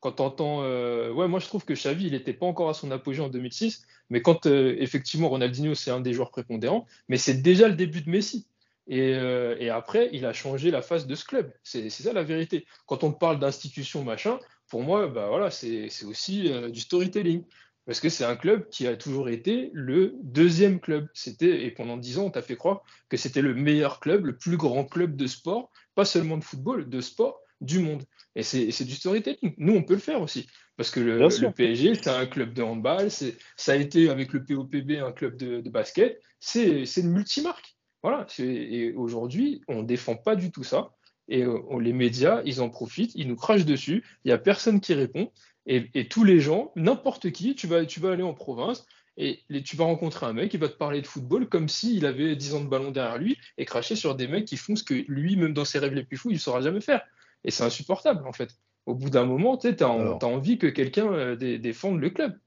quand 0.01 0.13
tu 0.13 0.23
entends. 0.23 0.61
ouais, 0.63 1.29
moi 1.29 1.39
je 1.39 1.47
trouve 1.47 1.65
que 1.65 1.75
Xavi, 1.75 2.07
il 2.07 2.13
n'était 2.13 2.33
pas 2.35 2.47
encore 2.47 2.69
à 2.69 2.75
son 2.75 2.91
apogée 2.91 3.23
en 3.23 3.29
2006, 3.29 3.87
mais 4.11 4.21
quand 4.21 4.47
euh, 4.47 4.75
effectivement 4.81 5.29
Ronaldinho, 5.29 5.75
c'est 5.77 5.93
un 5.93 6.01
des 6.01 6.13
joueurs 6.13 6.33
prépondérants, 6.33 6.87
mais 7.09 7.17
c'est 7.19 7.41
déjà 7.41 7.69
le 7.69 7.75
début 7.75 8.03
de 8.03 8.11
Messi. 8.11 8.49
Et, 8.89 9.15
euh, 9.15 9.57
et 9.59 9.69
après, 9.69 10.11
il 10.13 10.25
a 10.27 10.33
changé 10.33 10.71
la 10.71 10.83
face 10.83 11.07
de 11.07 11.15
ce 11.15 11.25
club. 11.25 11.53
C'est 11.63 11.91
ça 11.91 12.13
la 12.13 12.23
vérité. 12.23 12.67
Quand 12.87 13.05
on 13.05 13.13
parle 13.13 13.39
d'institution, 13.39 14.05
machin, 14.05 14.39
pour 14.69 14.83
moi, 14.83 15.09
bah 15.09 15.29
voilà, 15.29 15.51
c'est 15.51 15.89
aussi 16.05 16.53
euh, 16.53 16.71
du 16.71 16.81
storytelling. 16.81 17.45
Parce 17.85 18.01
que 18.01 18.09
c'est 18.09 18.25
un 18.25 18.35
club 18.35 18.69
qui 18.69 18.89
a 18.89 18.97
toujours 18.97 19.29
été 19.29 19.71
le 19.73 20.15
deuxième 20.23 20.81
club. 20.81 21.07
C'était, 21.15 21.65
et 21.65 21.71
pendant 21.71 21.97
dix 21.97 22.19
ans, 22.19 22.25
on 22.25 22.31
t'a 22.31 22.43
fait 22.43 22.57
croire 22.57 22.83
que 23.09 23.17
c'était 23.17 23.43
le 23.43 23.55
meilleur 23.55 24.01
club, 24.01 24.27
le 24.27 24.37
plus 24.37 24.57
grand 24.57 24.85
club 24.85 25.15
de 25.15 25.29
sport, 25.29 25.71
pas 25.95 26.05
seulement 26.05 26.37
de 26.37 26.43
football, 26.43 26.89
de 26.89 27.01
sport 27.01 27.41
du 27.61 27.79
monde. 27.79 28.03
Et 28.35 28.43
c'est 28.43 28.85
du 28.85 28.95
storytelling. 28.95 29.55
Nous, 29.57 29.73
on 29.73 29.85
peut 29.85 29.95
le 29.95 30.01
faire 30.01 30.21
aussi. 30.21 30.49
Parce 30.77 30.91
que 30.91 31.01
le, 31.01 31.53
PSG, 31.53 31.95
c'est 31.95 32.11
un 32.11 32.27
club 32.27 32.53
de 32.53 32.63
handball, 32.63 33.09
ça 33.11 33.73
a 33.73 33.77
été 33.77 34.11
avec 34.11 34.33
le 34.33 34.45
POPB 34.45 34.99
un 35.03 35.13
club 35.13 35.37
de, 35.37 35.61
de 35.61 35.71
basket, 35.71 36.21
c'est 36.39 36.85
une 36.97 37.13
multimarque. 37.13 37.76
Voilà. 38.03 38.27
Et 38.39 38.93
aujourd'hui, 38.95 39.63
on 39.69 39.83
ne 39.83 39.87
défend 39.87 40.17
pas 40.17 40.37
du 40.37 40.51
tout 40.51 40.65
ça. 40.65 40.93
Et 41.29 41.45
les 41.81 41.93
médias, 41.93 42.41
ils 42.45 42.61
en 42.61 42.71
profitent, 42.71 43.13
ils 43.15 43.27
nous 43.27 43.37
crachent 43.37 43.65
dessus. 43.65 44.05
Il 44.25 44.29
n'y 44.29 44.33
a 44.33 44.39
personne 44.39 44.81
qui 44.81 44.95
répond. 44.95 45.31
Et, 45.67 46.09
tous 46.09 46.23
les 46.23 46.39
gens, 46.39 46.71
n'importe 46.77 47.33
qui, 47.33 47.57
tu 47.57 47.67
vas, 47.67 47.85
tu 47.85 47.99
vas 47.99 48.13
aller 48.13 48.23
en 48.23 48.35
province, 48.35 48.87
et 49.17 49.43
tu 49.65 49.77
vas 49.77 49.85
rencontrer 49.85 50.27
un 50.27 50.35
mec 50.35 50.51
qui 50.51 50.59
va 50.59 50.69
te 50.69 50.77
parler 50.77 51.01
de 51.01 51.07
football 51.07 51.49
comme 51.49 51.69
s'il 51.69 52.05
avait 52.05 52.37
10 52.37 52.55
ans 52.55 52.61
de 52.61 52.69
ballon 52.69 52.91
derrière 52.91 53.17
lui 53.17 53.39
et 53.57 53.65
cracher 53.65 53.97
sur 53.97 54.15
des 54.15 54.29
mecs 54.29 54.45
qui 54.45 54.59
font 54.59 54.77
ce 54.77 54.85
que 54.85 54.95
lui, 55.09 55.37
même 55.37 55.55
dans 55.55 55.65
ses 55.65 55.79
rêves 55.79 55.95
les 55.95 56.05
plus 56.05 56.19
fous, 56.19 56.31
il 56.31 56.35
ne 56.35 56.39
saura 56.39 56.61
jamais 56.61 56.83
faire. 56.83 57.03
Et 57.43 57.51
c'est 57.51 57.65
insupportable, 57.65 58.27
en 58.27 58.33
fait. 58.33 58.51
Au 58.85 58.95
bout 58.95 59.11
d'un 59.11 59.25
moment, 59.25 59.57
tu 59.57 59.69
as, 59.69 59.89
envie 59.89 60.59
que 60.59 60.67
quelqu'un 60.67 61.11
euh, 61.13 61.35
défende 61.35 61.99
le 61.99 62.11
club. 62.11 62.39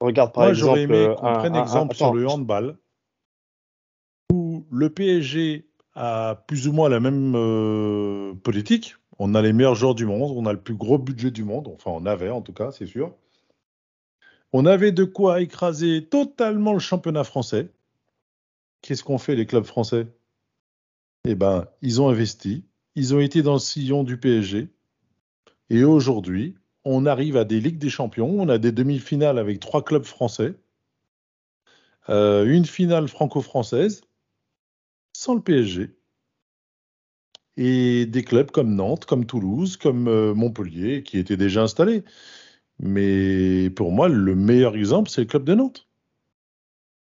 Regarde 0.00 0.32
par 0.32 0.44
Moi, 0.44 0.50
exemple. 0.50 0.78
Aimé 0.78 1.06
euh, 1.08 1.14
prenne 1.14 1.56
exemple 1.56 1.96
sur 1.96 2.14
le 2.14 2.28
handball, 2.28 2.76
le 4.74 4.90
PSG 4.90 5.66
a 5.94 6.42
plus 6.48 6.66
ou 6.66 6.72
moins 6.72 6.88
la 6.88 7.00
même 7.00 7.34
euh, 7.36 8.34
politique. 8.42 8.96
On 9.18 9.34
a 9.34 9.42
les 9.42 9.52
meilleurs 9.52 9.76
joueurs 9.76 9.94
du 9.94 10.06
monde, 10.06 10.32
on 10.36 10.46
a 10.46 10.52
le 10.52 10.60
plus 10.60 10.74
gros 10.74 10.98
budget 10.98 11.30
du 11.30 11.44
monde, 11.44 11.68
enfin 11.68 11.92
on 11.92 12.04
avait 12.04 12.30
en 12.30 12.42
tout 12.42 12.52
cas, 12.52 12.72
c'est 12.72 12.86
sûr. 12.86 13.14
On 14.52 14.66
avait 14.66 14.92
de 14.92 15.04
quoi 15.04 15.40
écraser 15.40 16.04
totalement 16.04 16.72
le 16.72 16.80
championnat 16.80 17.24
français. 17.24 17.68
Qu'est-ce 18.82 19.04
qu'ont 19.04 19.18
fait 19.18 19.36
les 19.36 19.46
clubs 19.46 19.64
français? 19.64 20.08
Eh 21.24 21.36
ben, 21.36 21.66
ils 21.80 22.02
ont 22.02 22.08
investi, 22.08 22.64
ils 22.96 23.14
ont 23.14 23.20
été 23.20 23.42
dans 23.42 23.54
le 23.54 23.58
sillon 23.60 24.02
du 24.02 24.18
PSG. 24.18 24.68
Et 25.70 25.84
aujourd'hui, 25.84 26.56
on 26.84 27.06
arrive 27.06 27.36
à 27.36 27.44
des 27.44 27.60
Ligues 27.60 27.78
des 27.78 27.88
Champions, 27.88 28.28
on 28.28 28.48
a 28.48 28.58
des 28.58 28.72
demi-finales 28.72 29.38
avec 29.38 29.60
trois 29.60 29.82
clubs 29.82 30.04
français, 30.04 30.54
euh, 32.08 32.44
une 32.44 32.66
finale 32.66 33.08
franco-française, 33.08 34.02
sans 35.14 35.34
le 35.34 35.40
PSG. 35.40 35.96
Et 37.56 38.06
des 38.06 38.24
clubs 38.24 38.50
comme 38.50 38.74
Nantes, 38.74 39.06
comme 39.06 39.26
Toulouse, 39.26 39.76
comme 39.76 40.08
euh, 40.08 40.34
Montpellier, 40.34 41.02
qui 41.02 41.18
étaient 41.18 41.36
déjà 41.36 41.62
installés. 41.62 42.04
Mais 42.80 43.70
pour 43.70 43.92
moi, 43.92 44.08
le 44.08 44.34
meilleur 44.34 44.76
exemple, 44.76 45.08
c'est 45.08 45.22
le 45.22 45.26
club 45.28 45.44
de 45.44 45.54
Nantes. 45.54 45.88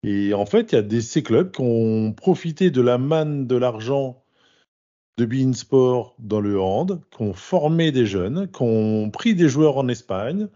Et 0.03 0.33
en 0.35 0.47
fait, 0.47 0.73
il 0.73 0.77
y 0.77 0.79
a 0.79 0.83
des, 0.83 1.03
ces 1.03 1.23
clubs 1.23 1.53
qui 1.53 1.61
ont 1.61 2.13
profité 2.13 2.71
de 2.71 2.81
la 2.81 2.97
manne 2.99 3.47
de 3.47 3.57
l'argent 3.57 4.25
de 5.19 5.27
Bein 5.27 5.53
Sport 5.53 6.15
dans 6.19 6.41
le 6.41 6.59
hand, 6.59 7.03
qui 7.11 7.23
ont 7.23 7.35
formé 7.35 7.93
des 7.93 8.07
jeunes, 8.07 8.51
qui 8.51 8.63
ont 8.63 9.11
pris 9.11 9.35
des 9.35 9.51
joueurs 9.51 9.77
en 9.77 9.89
Espagne 9.89 10.49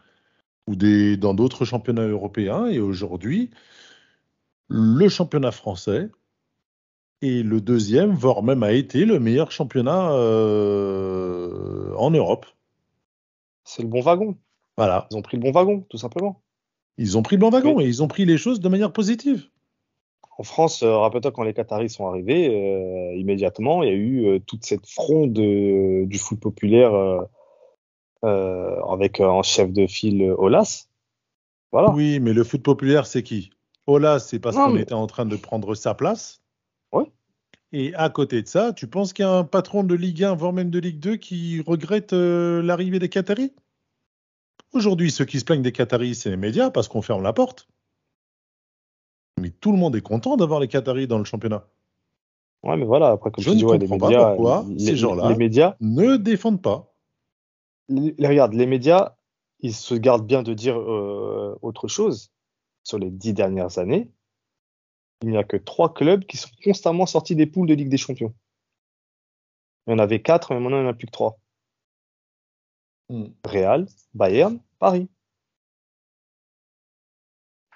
ou 0.67 0.77
dans 0.77 1.35
d'autres 1.35 1.67
championnats 1.67 2.07
européens. 2.07 2.67
Et 2.67 2.79
aujourd'hui, 2.81 3.51
le 4.69 5.09
championnat 5.11 5.53
français 5.53 6.09
est 7.25 7.43
le 7.43 7.61
deuxième, 7.61 8.13
voire 8.13 8.43
même 8.43 8.63
a 8.63 8.73
été 8.73 9.05
le 9.05 9.19
meilleur 9.19 9.51
championnat 9.51 10.13
euh, 10.13 11.95
en 11.97 12.11
Europe. 12.11 12.47
C'est 13.65 13.83
le 13.83 13.89
bon 13.89 14.01
wagon. 14.01 14.37
Voilà. 14.77 15.07
Ils 15.11 15.17
ont 15.17 15.23
pris 15.23 15.37
le 15.37 15.43
bon 15.43 15.53
wagon, 15.53 15.85
tout 15.89 15.99
simplement. 15.99 16.43
Ils 16.99 17.19
ont 17.19 17.23
pris 17.23 17.37
le 17.37 17.41
bon 17.41 17.51
wagon 17.51 17.81
et 17.81 17.85
ils 17.85 18.03
ont 18.03 18.09
pris 18.09 18.25
les 18.25 18.39
choses 18.39 18.61
de 18.61 18.69
manière 18.69 18.93
positive. 18.93 19.49
En 20.39 20.43
France, 20.43 20.83
euh, 20.83 20.97
rappelle-toi 20.99 21.31
quand 21.31 21.45
les 21.45 21.55
Qataris 21.55 21.91
sont 21.91 22.07
arrivés, 22.09 22.49
euh, 22.49 23.17
immédiatement, 23.17 23.83
il 23.83 23.89
y 23.89 23.93
a 23.93 23.95
eu 23.95 24.27
euh, 24.27 24.39
toute 24.41 24.65
cette 24.65 24.87
fronde 24.87 25.33
du 25.33 26.19
foot 26.19 26.41
populaire 26.41 26.93
avec 28.23 29.21
en 29.21 29.43
chef 29.43 29.71
de 29.71 29.87
file 29.87 30.35
Olas. 30.39 30.89
Voilà. 31.73 31.91
Oui, 31.91 32.21
mais 32.21 32.33
le 32.33 32.43
foot 32.43 32.63
populaire, 32.63 33.07
c'est 33.07 33.23
qui? 33.23 33.51
Olas, 33.87 34.21
c'est 34.21 34.39
parce 34.39 34.57
qu'on 34.57 34.77
était 34.77 34.95
en 34.95 35.07
train 35.07 35.27
de 35.27 35.37
prendre 35.37 35.75
sa 35.75 35.95
place. 35.95 36.44
Et 37.77 37.93
à 37.97 38.09
côté 38.09 38.41
de 38.41 38.47
ça, 38.47 38.73
tu 38.73 38.87
penses 38.87 39.13
qu'il 39.13 39.25
y 39.25 39.27
a 39.27 39.33
un 39.33 39.43
patron 39.43 39.83
de 39.83 39.97
Ligue 39.97 40.23
1, 40.23 40.37
voire 40.37 40.53
même 40.53 40.71
de 40.71 40.79
Ligue 40.79 41.01
2, 41.01 41.17
qui 41.17 41.61
regrette 41.61 42.13
l'arrivée 42.13 43.01
des 43.01 43.09
Qataris? 43.09 43.53
Aujourd'hui, 44.73 45.11
ceux 45.11 45.25
qui 45.25 45.41
se 45.41 45.45
plaignent 45.45 45.61
des 45.61 45.73
Qataris, 45.73 46.15
c'est 46.15 46.31
les 46.31 46.37
médias 46.37 46.71
parce 46.71 46.87
qu'on 46.87 47.03
ferme 47.03 47.25
la 47.25 47.33
porte. 47.33 47.67
Mais 49.41 49.51
tout 49.51 49.73
le 49.73 49.79
monde 49.79 49.97
est 49.97 50.03
content 50.03 50.37
d'avoir 50.37 50.61
les 50.61 50.69
Qataris 50.69 51.09
dans 51.09 51.19
le 51.19 51.25
championnat. 51.25 51.67
Ouais, 52.63 52.77
mais 52.77 52.85
voilà, 52.85 53.09
après, 53.09 53.33
comme 53.33 53.43
je 53.43 53.51
ne 53.51 53.57
dis, 53.57 53.65
comprends 53.65 53.99
pas 53.99 54.07
médias, 54.07 54.29
pourquoi 54.29 54.67
ces 54.79 54.95
gens-là 54.95 55.31
les 55.31 55.37
médias 55.37 55.75
ne 55.81 56.17
défendent 56.17 56.63
pas. 56.63 56.95
regarde, 57.89 58.53
les 58.53 58.67
médias, 58.67 59.17
ils 59.59 59.75
se 59.75 59.97
gardent 59.97 60.29
bien 60.29 60.45
de 60.45 60.55
dire 60.55 60.79
euh, 60.79 61.59
autre 61.61 61.89
chose. 61.89 62.31
Sur 62.85 63.01
les 63.01 63.11
dix 63.11 63.35
dernières 63.35 63.79
années, 63.79 64.13
il 65.23 65.31
n'y 65.31 65.39
a 65.39 65.45
que 65.45 65.57
trois 65.57 65.95
clubs 65.95 66.25
qui 66.25 66.37
sont 66.37 66.51
constamment 66.63 67.07
sortis 67.07 67.37
des 67.37 67.47
poules 67.47 67.69
de 67.69 67.75
Ligue 67.75 67.89
des 67.89 67.97
Champions. 67.97 68.35
Il 69.87 69.91
y 69.91 69.95
en 69.95 69.99
avait 69.99 70.23
quatre, 70.23 70.53
mais 70.53 70.61
maintenant 70.61 70.79
il 70.79 70.83
n'y 70.83 70.89
en 70.89 70.91
a 70.91 70.95
plus 70.95 71.07
que 71.07 71.13
trois. 71.13 71.39
Hmm. 73.09 73.27
Real, 73.45 73.87
Bayern, 74.15 74.61
Paris. 74.79 75.09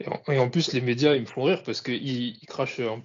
Et 0.01 0.39
en, 0.39 0.49
plus, 0.49 0.72
les 0.72 0.80
médias, 0.80 1.14
ils 1.14 1.22
me 1.22 1.26
font 1.26 1.43
rire 1.43 1.62
parce 1.64 1.80
qu'ils 1.80 2.39
crachent 2.47 2.78
en, 2.78 3.01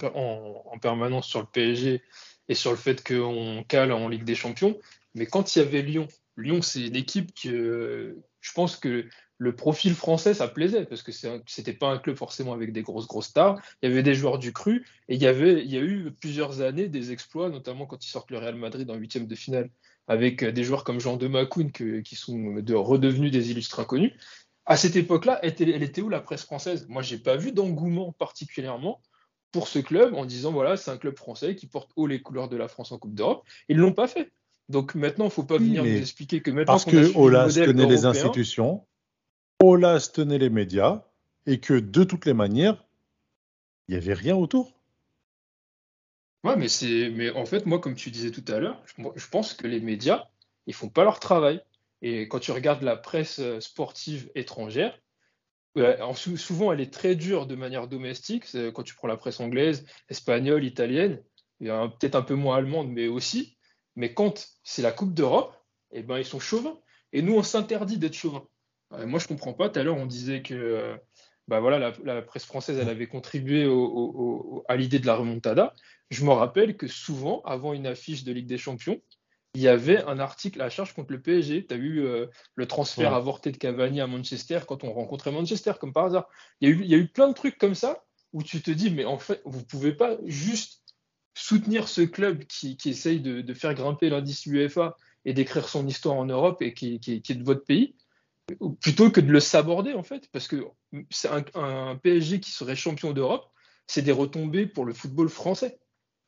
permanence 0.80 1.28
sur 1.28 1.40
le 1.40 1.48
PSG 1.48 2.04
et 2.50 2.54
sur 2.54 2.70
le 2.70 2.78
fait 2.78 3.04
qu'on 3.04 3.66
cale 3.68 3.92
en 3.92 4.08
Ligue 4.10 4.26
des 4.26 4.36
Champions. 4.36 4.78
Mais 5.16 5.26
quand 5.26 5.56
il 5.56 5.60
y 5.60 5.62
avait 5.64 5.82
Lyon, 5.82 6.08
Lyon, 6.38 6.62
c'est 6.62 6.86
une 6.86 6.96
équipe 6.96 7.34
que 7.34 8.22
je 8.42 8.52
pense 8.54 8.76
que 8.76 9.08
le 9.38 9.56
profil 9.56 9.94
français, 9.94 10.34
ça 10.34 10.48
plaisait 10.48 10.86
parce 10.86 11.02
que 11.02 11.12
c'était 11.48 11.74
pas 11.74 11.90
un 11.90 11.98
club 11.98 12.16
forcément 12.16 12.54
avec 12.54 12.72
des 12.72 12.82
grosses 12.82 13.08
grosses 13.08 13.28
stars. 13.28 13.60
Il 13.82 13.90
y 13.90 13.92
avait 13.92 14.04
des 14.04 14.16
joueurs 14.16 14.40
du 14.40 14.54
cru 14.54 14.86
et 15.10 15.16
il 15.16 15.22
y 15.22 15.28
avait, 15.28 15.64
il 15.64 15.72
y 15.72 15.78
a 15.78 15.82
eu 15.82 16.12
plusieurs 16.12 16.62
années 16.62 16.88
des 16.88 17.12
exploits, 17.12 17.50
notamment 17.50 17.86
quand 17.86 18.06
ils 18.06 18.10
sortent 18.10 18.32
le 18.32 18.38
Real 18.38 18.56
Madrid 18.56 18.90
en 18.90 18.96
huitième 18.96 19.28
de 19.28 19.36
finale 19.36 19.70
avec 20.08 20.44
des 20.44 20.64
joueurs 20.64 20.84
comme 20.84 21.00
Jean 21.00 21.18
de 21.18 21.28
Macoun 21.28 21.72
qui 21.72 22.16
sont 22.16 22.56
de, 22.56 22.74
redevenus 22.74 23.32
des 23.32 23.52
illustres 23.52 23.80
inconnus. 23.80 24.14
À 24.66 24.78
cette 24.78 24.96
époque-là, 24.96 25.40
elle, 25.44 25.56
elle 25.60 25.84
était 25.84 26.02
où 26.02 26.10
la 26.10 26.22
presse 26.22 26.44
française? 26.44 26.86
Moi, 26.88 27.02
j'ai 27.02 27.18
pas 27.18 27.36
vu 27.36 27.52
d'engouement 27.52 28.14
particulièrement 28.14 29.02
pour 29.52 29.68
ce 29.68 29.80
club 29.80 30.14
en 30.16 30.26
disant 30.26 30.52
voilà, 30.52 30.78
c'est 30.78 30.92
un 30.92 30.98
club 30.98 31.18
français 31.18 31.56
qui 31.56 31.68
porte 31.68 31.92
haut 31.96 32.08
les 32.08 32.22
couleurs 32.22 32.50
de 32.50 32.58
la 32.58 32.68
France 32.68 32.92
en 32.92 32.98
Coupe 32.98 33.14
d'Europe. 33.14 33.46
Ils 33.70 33.78
l'ont 33.78 33.94
pas 33.94 34.08
fait. 34.08 34.32
Donc 34.70 34.96
maintenant, 34.96 35.26
il 35.26 35.28
ne 35.28 35.34
faut 35.34 35.44
pas 35.44 35.58
venir 35.58 35.84
nous 35.84 35.96
expliquer 35.96 36.42
que 36.42 36.50
maintenant 36.50 36.74
parce 36.74 36.86
que 36.86 37.66
tenait 37.66 37.86
les 37.86 38.06
institutions, 38.06 38.86
Olas 39.64 40.09
tenait 40.14 40.39
les 40.39 40.49
médias 40.49 41.05
et 41.45 41.59
que 41.59 41.74
de 41.74 42.03
toutes 42.03 42.26
les 42.26 42.34
manières, 42.34 42.86
il 43.88 43.95
n'y 43.95 44.01
avait 44.01 44.14
rien 44.14 44.36
autour. 44.36 44.74
Ouais, 46.43 46.57
mais 46.57 46.68
c'est, 46.68 47.09
mais 47.09 47.32
en 47.32 47.45
fait, 47.45 47.66
moi, 47.66 47.80
comme 47.80 47.95
tu 47.95 48.11
disais 48.11 48.32
tout 48.32 48.43
à 48.51 48.59
l'heure, 48.59 48.84
je, 48.86 49.28
pense 49.30 49.53
que 49.53 49.66
les 49.66 49.80
médias, 49.80 50.28
ils 50.68 50.74
font 50.74 50.89
pas 50.89 51.05
leur 51.05 51.22
travail. 51.22 51.61
Et 52.01 52.28
quand 52.28 52.39
tu 52.39 52.51
regardes 52.51 52.84
la 52.84 52.97
presse 52.97 53.39
euh, 53.39 53.61
sportive 53.61 54.30
étrangère, 54.36 54.99
souvent 56.36 56.74
elle 56.74 56.82
est 56.82 56.93
très 56.93 57.16
dure 57.16 57.47
de 57.47 57.55
manière 57.55 57.88
domestique. 57.88 58.45
Quand 58.74 58.84
tu 58.84 58.95
prends 58.95 59.07
la 59.07 59.18
presse 59.18 59.39
anglaise, 59.39 59.86
espagnole, 60.09 60.66
italienne, 60.66 61.24
peut-être 61.59 62.16
un 62.16 62.22
peu 62.22 62.36
moins 62.36 62.57
allemande, 62.57 62.89
mais 62.89 63.07
aussi. 63.07 63.57
Mais 63.95 64.14
quand 64.14 64.45
c'est 64.64 64.82
la 64.82 64.91
Coupe 64.91 65.14
d'Europe, 65.14 65.55
eh 65.91 66.03
ben 66.03 66.18
ils 66.18 66.26
sont 66.26 66.39
chauvins. 66.39 66.78
Et 67.14 67.22
nous, 67.22 67.36
on 67.36 67.43
s'interdit 67.43 67.97
d'être 67.97 68.14
chauvins. 68.14 68.45
Moi, 69.06 69.20
je 69.20 69.28
comprends 69.28 69.54
pas. 69.54 69.70
Tout 69.70 69.80
à 69.80 69.84
l'heure, 69.84 69.98
on 69.98 70.06
disait 70.06 70.41
que 70.41 70.54
euh, 70.54 70.96
bah 71.48 71.60
voilà, 71.60 71.94
la, 72.04 72.22
presse 72.22 72.46
française, 72.46 72.78
elle 72.80 72.89
avait 72.89 73.08
contribué 73.08 73.64
à 74.68 74.76
l'idée 74.76 75.00
de 75.00 75.06
la 75.06 75.16
remontada. 75.16 75.74
Je 76.10 76.24
me 76.26 76.32
rappelle 76.32 76.78
que 76.78 76.88
souvent, 76.88 77.41
avant 77.44 77.74
une 77.74 77.88
affiche 77.88 78.24
de 78.24 78.32
Ligue 78.32 78.48
des 78.48 78.58
Champions, 78.58 79.02
il 79.56 79.62
y 79.62 79.68
avait 79.68 80.04
un 80.04 80.20
article 80.20 80.62
à 80.62 80.70
charge 80.70 80.94
contre 80.94 81.12
le 81.12 81.22
PSG. 81.22 81.68
Tu 81.68 81.74
as 81.74 81.78
eu 81.78 82.00
euh, 82.00 82.28
le 82.56 82.66
transfert 82.66 83.14
avorté 83.14 83.52
de 83.52 83.58
Cavani 83.58 84.02
à 84.02 84.08
Manchester 84.08 84.62
quand 84.68 84.84
on 84.84 84.91
rencontrait 84.94 85.32
Manchester, 85.32 85.74
comme 85.80 85.94
par 85.94 86.06
hasard. 86.06 86.28
Il 86.60 86.70
y, 86.70 86.72
a 86.72 86.76
eu, 86.76 86.82
il 86.82 86.89
y 86.89 86.96
a 86.96 86.98
eu 86.98 87.08
plein 87.08 87.28
de 87.28 87.34
trucs 87.34 87.58
comme 87.58 87.76
ça 87.76 88.04
où 88.32 88.41
tu 88.41 88.62
te 88.62 88.72
dis, 88.72 88.89
mais 88.89 89.06
en 89.06 89.20
fait, 89.20 89.41
vous 89.46 89.60
ne 89.60 89.66
pouvez 89.66 89.94
pas 89.94 90.18
juste 90.26 90.84
soutenir 91.36 91.88
ce 91.88 92.02
club 92.02 92.44
qui, 92.46 92.78
essaye 92.86 93.20
de, 93.20 93.54
faire 93.54 93.74
grimper 93.74 94.10
l'indice 94.10 94.46
UEFA 94.46 94.98
et 95.26 95.34
d'écrire 95.34 95.68
son 95.68 95.88
histoire 95.88 96.16
en 96.16 96.26
Europe 96.26 96.62
et 96.62 96.74
qui, 96.74 96.96
est 97.06 97.34
de 97.34 97.44
votre 97.44 97.64
pays, 97.64 97.96
plutôt 98.82 99.10
que 99.10 99.22
de 99.22 99.32
le 99.32 99.39
saborder, 99.39 99.94
en 99.94 100.04
fait, 100.04 100.28
parce 100.32 100.48
que 100.48 100.66
c'est 101.10 101.30
un 101.56 101.96
PSG 101.96 102.39
qui 102.39 102.52
serait 102.52 102.76
champion 102.76 103.12
d'Europe, 103.12 103.46
c'est 103.88 104.02
des 104.02 104.12
retombées 104.12 104.68
pour 104.68 104.86
le 104.86 104.94
football 104.94 105.30
français 105.30 105.80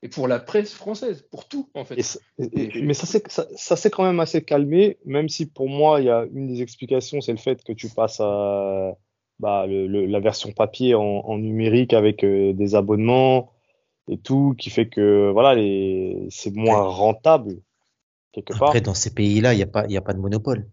et 0.02 0.10
pour 0.10 0.28
la 0.28 0.40
presse 0.40 0.74
française, 0.74 1.28
pour 1.32 1.48
tout 1.48 1.70
en 1.74 1.84
fait. 1.84 1.96
mais 2.38 2.94
ça 2.94 3.08
s'est 3.08 3.24
ça, 3.28 3.90
quand 3.90 4.04
même 4.04 4.20
assez 4.20 4.44
calmé, 4.44 4.98
même 5.06 5.30
si 5.30 5.46
pour 5.48 5.70
moi 5.70 6.02
il 6.02 6.06
y 6.06 6.10
a 6.10 6.26
une 6.34 6.48
des 6.48 6.62
explications, 6.62 7.22
c'est 7.22 7.32
le 7.32 7.38
fait 7.38 7.64
que 7.64 7.74
tu 7.74 7.90
passes 7.90 8.20
à 8.20 8.96
bah, 9.40 9.66
la 9.68 10.20
version 10.20 10.52
papier 10.52 10.96
en, 10.96 11.38
numérique 11.38 11.94
avec 11.94 12.24
euh, 12.24 12.54
des 12.54 12.76
abonnements 12.76 13.52
et 14.08 14.18
tout, 14.18 14.54
qui 14.58 14.70
fait 14.70 14.88
que 14.88 15.32
voilà, 15.32 15.60
c'est 16.30 16.56
moins 16.56 16.84
rentable 16.84 17.56
quelque 18.32 18.54
part. 18.54 18.70
Après, 18.70 18.82
dans 18.82 18.94
ces 18.94 19.14
pays-là, 19.14 19.54
il 19.54 19.58
n'y 19.58 19.64
a 19.64 19.68
pas, 19.68 19.86
il 19.90 19.98
a 19.98 20.02
pas 20.02 20.14
de 20.14 20.20
monopole. 20.20 20.70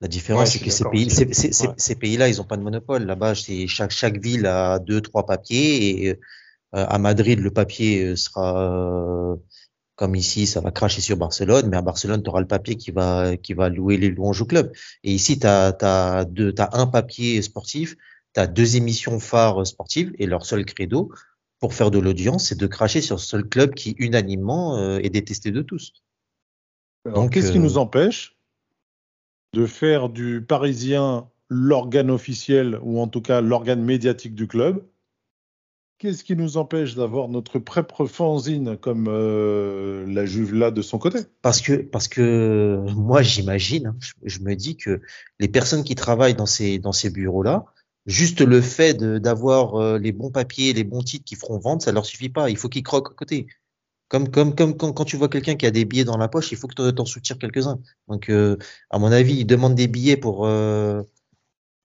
La 0.00 0.08
différence, 0.08 0.50
c'est 0.50 0.58
que 0.58 0.70
ces 0.70 0.84
pays, 0.84 1.10
ces, 1.10 1.94
pays-là, 1.94 2.28
ils 2.28 2.36
n'ont 2.36 2.44
pas 2.44 2.58
de 2.58 2.62
monopole. 2.62 3.04
Là-bas, 3.04 3.32
chaque, 3.34 3.90
chaque 3.90 4.18
ville 4.18 4.46
a 4.46 4.78
deux, 4.78 5.00
trois 5.00 5.24
papiers 5.24 6.06
et 6.06 6.20
à 6.72 6.98
Madrid, 6.98 7.40
le 7.40 7.50
papier 7.50 8.14
sera 8.16 9.38
comme 9.96 10.14
ici, 10.14 10.46
ça 10.46 10.60
va 10.60 10.70
cracher 10.70 11.00
sur 11.00 11.16
Barcelone, 11.16 11.68
mais 11.68 11.78
à 11.78 11.82
Barcelone, 11.82 12.22
tu 12.22 12.28
auras 12.28 12.40
le 12.40 12.46
papier 12.46 12.76
qui 12.76 12.90
va, 12.90 13.36
qui 13.38 13.54
va 13.54 13.70
louer 13.70 13.96
les 13.96 14.10
louanges 14.10 14.42
au 14.42 14.44
club. 14.44 14.70
Et 15.02 15.12
ici, 15.12 15.38
tu 15.38 15.46
as, 15.46 15.74
as, 15.80 16.76
un 16.78 16.86
papier 16.86 17.40
sportif, 17.40 17.96
tu 18.34 18.40
as 18.40 18.46
deux 18.46 18.76
émissions 18.76 19.18
phares 19.18 19.66
sportives, 19.66 20.12
et 20.18 20.26
leur 20.26 20.44
seul 20.44 20.66
credo 20.66 21.10
pour 21.60 21.72
faire 21.72 21.90
de 21.90 21.98
l'audience, 21.98 22.48
c'est 22.48 22.58
de 22.58 22.66
cracher 22.66 23.00
sur 23.00 23.18
ce 23.18 23.26
seul 23.26 23.48
club 23.48 23.74
qui, 23.74 23.96
unanimement, 23.98 24.76
euh, 24.76 24.98
est 24.98 25.08
détesté 25.08 25.50
de 25.50 25.62
tous. 25.62 25.94
Donc, 27.06 27.32
qu'est-ce 27.32 27.50
qui 27.50 27.58
euh, 27.58 27.62
nous 27.62 27.78
empêche 27.78 28.35
de 29.56 29.64
faire 29.64 30.10
du 30.10 30.42
Parisien 30.42 31.28
l'organe 31.48 32.10
officiel, 32.10 32.78
ou 32.82 33.00
en 33.00 33.08
tout 33.08 33.22
cas 33.22 33.40
l'organe 33.40 33.82
médiatique 33.82 34.34
du 34.34 34.46
club, 34.46 34.84
Qu'est-ce 35.98 36.24
qui 36.24 36.36
nous 36.36 36.58
empêche 36.58 36.94
d'avoir 36.94 37.28
notre 37.28 37.58
propre 37.58 38.04
fanzine 38.04 38.76
comme 38.76 39.06
euh, 39.08 40.04
la 40.06 40.26
Juve 40.26 40.52
là 40.52 40.70
de 40.70 40.82
son 40.82 40.98
côté? 40.98 41.20
Parce 41.90 42.06
que 42.06 42.84
moi 42.94 43.22
j'imagine, 43.22 43.86
hein, 43.86 43.96
je, 44.22 44.40
me 44.40 44.54
dis 44.54 44.76
que 44.76 45.00
les 45.40 45.48
personnes 45.48 45.84
qui 45.84 45.94
travaillent 45.94 46.34
dans 46.34 46.44
ces 46.44 46.78
dans 46.78 46.92
ces 46.92 47.08
bureaux 47.08 47.42
là, 47.42 47.64
juste 48.04 48.42
le 48.42 48.60
fait 48.60 49.02
d'avoir 49.02 49.76
euh, 49.76 49.98
les 49.98 50.12
bons 50.12 50.30
papiers, 50.30 50.74
les 50.74 50.84
bons 50.84 51.00
titres 51.00 51.24
qui 51.24 51.34
feront 51.34 51.58
vendre, 51.58 51.80
ça 51.80 51.92
leur 51.92 52.04
suffit 52.04 52.28
pas. 52.28 52.50
Il 52.50 52.58
faut 52.58 52.68
qu'ils 52.68 52.82
croquent 52.82 53.12
à 53.12 53.14
côté. 53.14 53.46
Comme 54.08 54.30
comme 54.30 54.54
comme 54.54 54.76
quand, 54.76 54.92
quand 54.92 55.04
tu 55.04 55.16
vois 55.16 55.28
quelqu'un 55.28 55.56
qui 55.56 55.66
a 55.66 55.70
des 55.70 55.84
billets 55.84 56.04
dans 56.04 56.16
la 56.16 56.28
poche, 56.28 56.52
il 56.52 56.58
faut 56.58 56.68
que 56.68 56.90
tu 56.90 57.00
en 57.00 57.04
soutires 57.04 57.38
quelques-uns. 57.38 57.80
Donc 58.08 58.28
euh, 58.30 58.56
à 58.90 58.98
mon 58.98 59.10
avis, 59.10 59.34
ils 59.34 59.46
demandent 59.46 59.74
des 59.74 59.88
billets 59.88 60.16
pour 60.16 60.46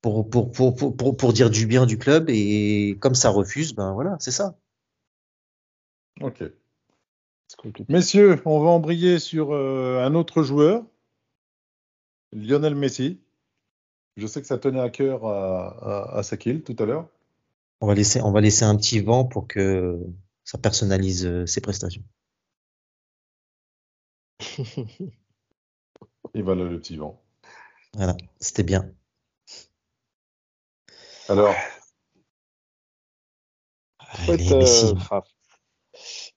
pour, 0.01 0.29
pour, 0.29 0.51
pour, 0.51 0.75
pour, 0.75 1.17
pour 1.17 1.33
dire 1.33 1.49
du 1.49 1.67
bien 1.67 1.85
du 1.85 1.97
club 1.97 2.29
et 2.29 2.97
comme 2.99 3.15
ça 3.15 3.29
refuse, 3.29 3.73
ben 3.73 3.93
voilà, 3.93 4.17
c'est 4.19 4.31
ça. 4.31 4.55
Ok. 6.21 6.43
Messieurs, 7.89 8.41
on 8.45 8.59
va 8.63 8.69
embrayer 8.69 9.19
sur 9.19 9.53
euh, 9.53 10.03
un 10.03 10.15
autre 10.15 10.41
joueur, 10.41 10.85
Lionel 12.31 12.75
Messi. 12.75 13.19
Je 14.17 14.27
sais 14.27 14.41
que 14.41 14.47
ça 14.47 14.57
tenait 14.57 14.79
à 14.79 14.89
cœur 14.89 15.25
à, 15.25 16.17
à, 16.17 16.23
Sakil 16.23 16.63
tout 16.63 16.75
à 16.79 16.85
l'heure. 16.85 17.07
On 17.81 17.87
va 17.87 17.93
laisser, 17.93 18.21
on 18.21 18.31
va 18.31 18.41
laisser 18.41 18.65
un 18.65 18.75
petit 18.75 18.99
vent 18.99 19.25
pour 19.25 19.47
que 19.47 19.99
ça 20.43 20.57
personnalise 20.57 21.25
euh, 21.25 21.45
ses 21.45 21.61
prestations. 21.61 22.03
Et 26.33 26.41
voilà 26.41 26.63
le 26.63 26.79
petit 26.79 26.97
vent. 26.97 27.21
Voilà, 27.93 28.15
c'était 28.39 28.63
bien. 28.63 28.89
Alors 31.27 31.53
euh, 34.29 34.93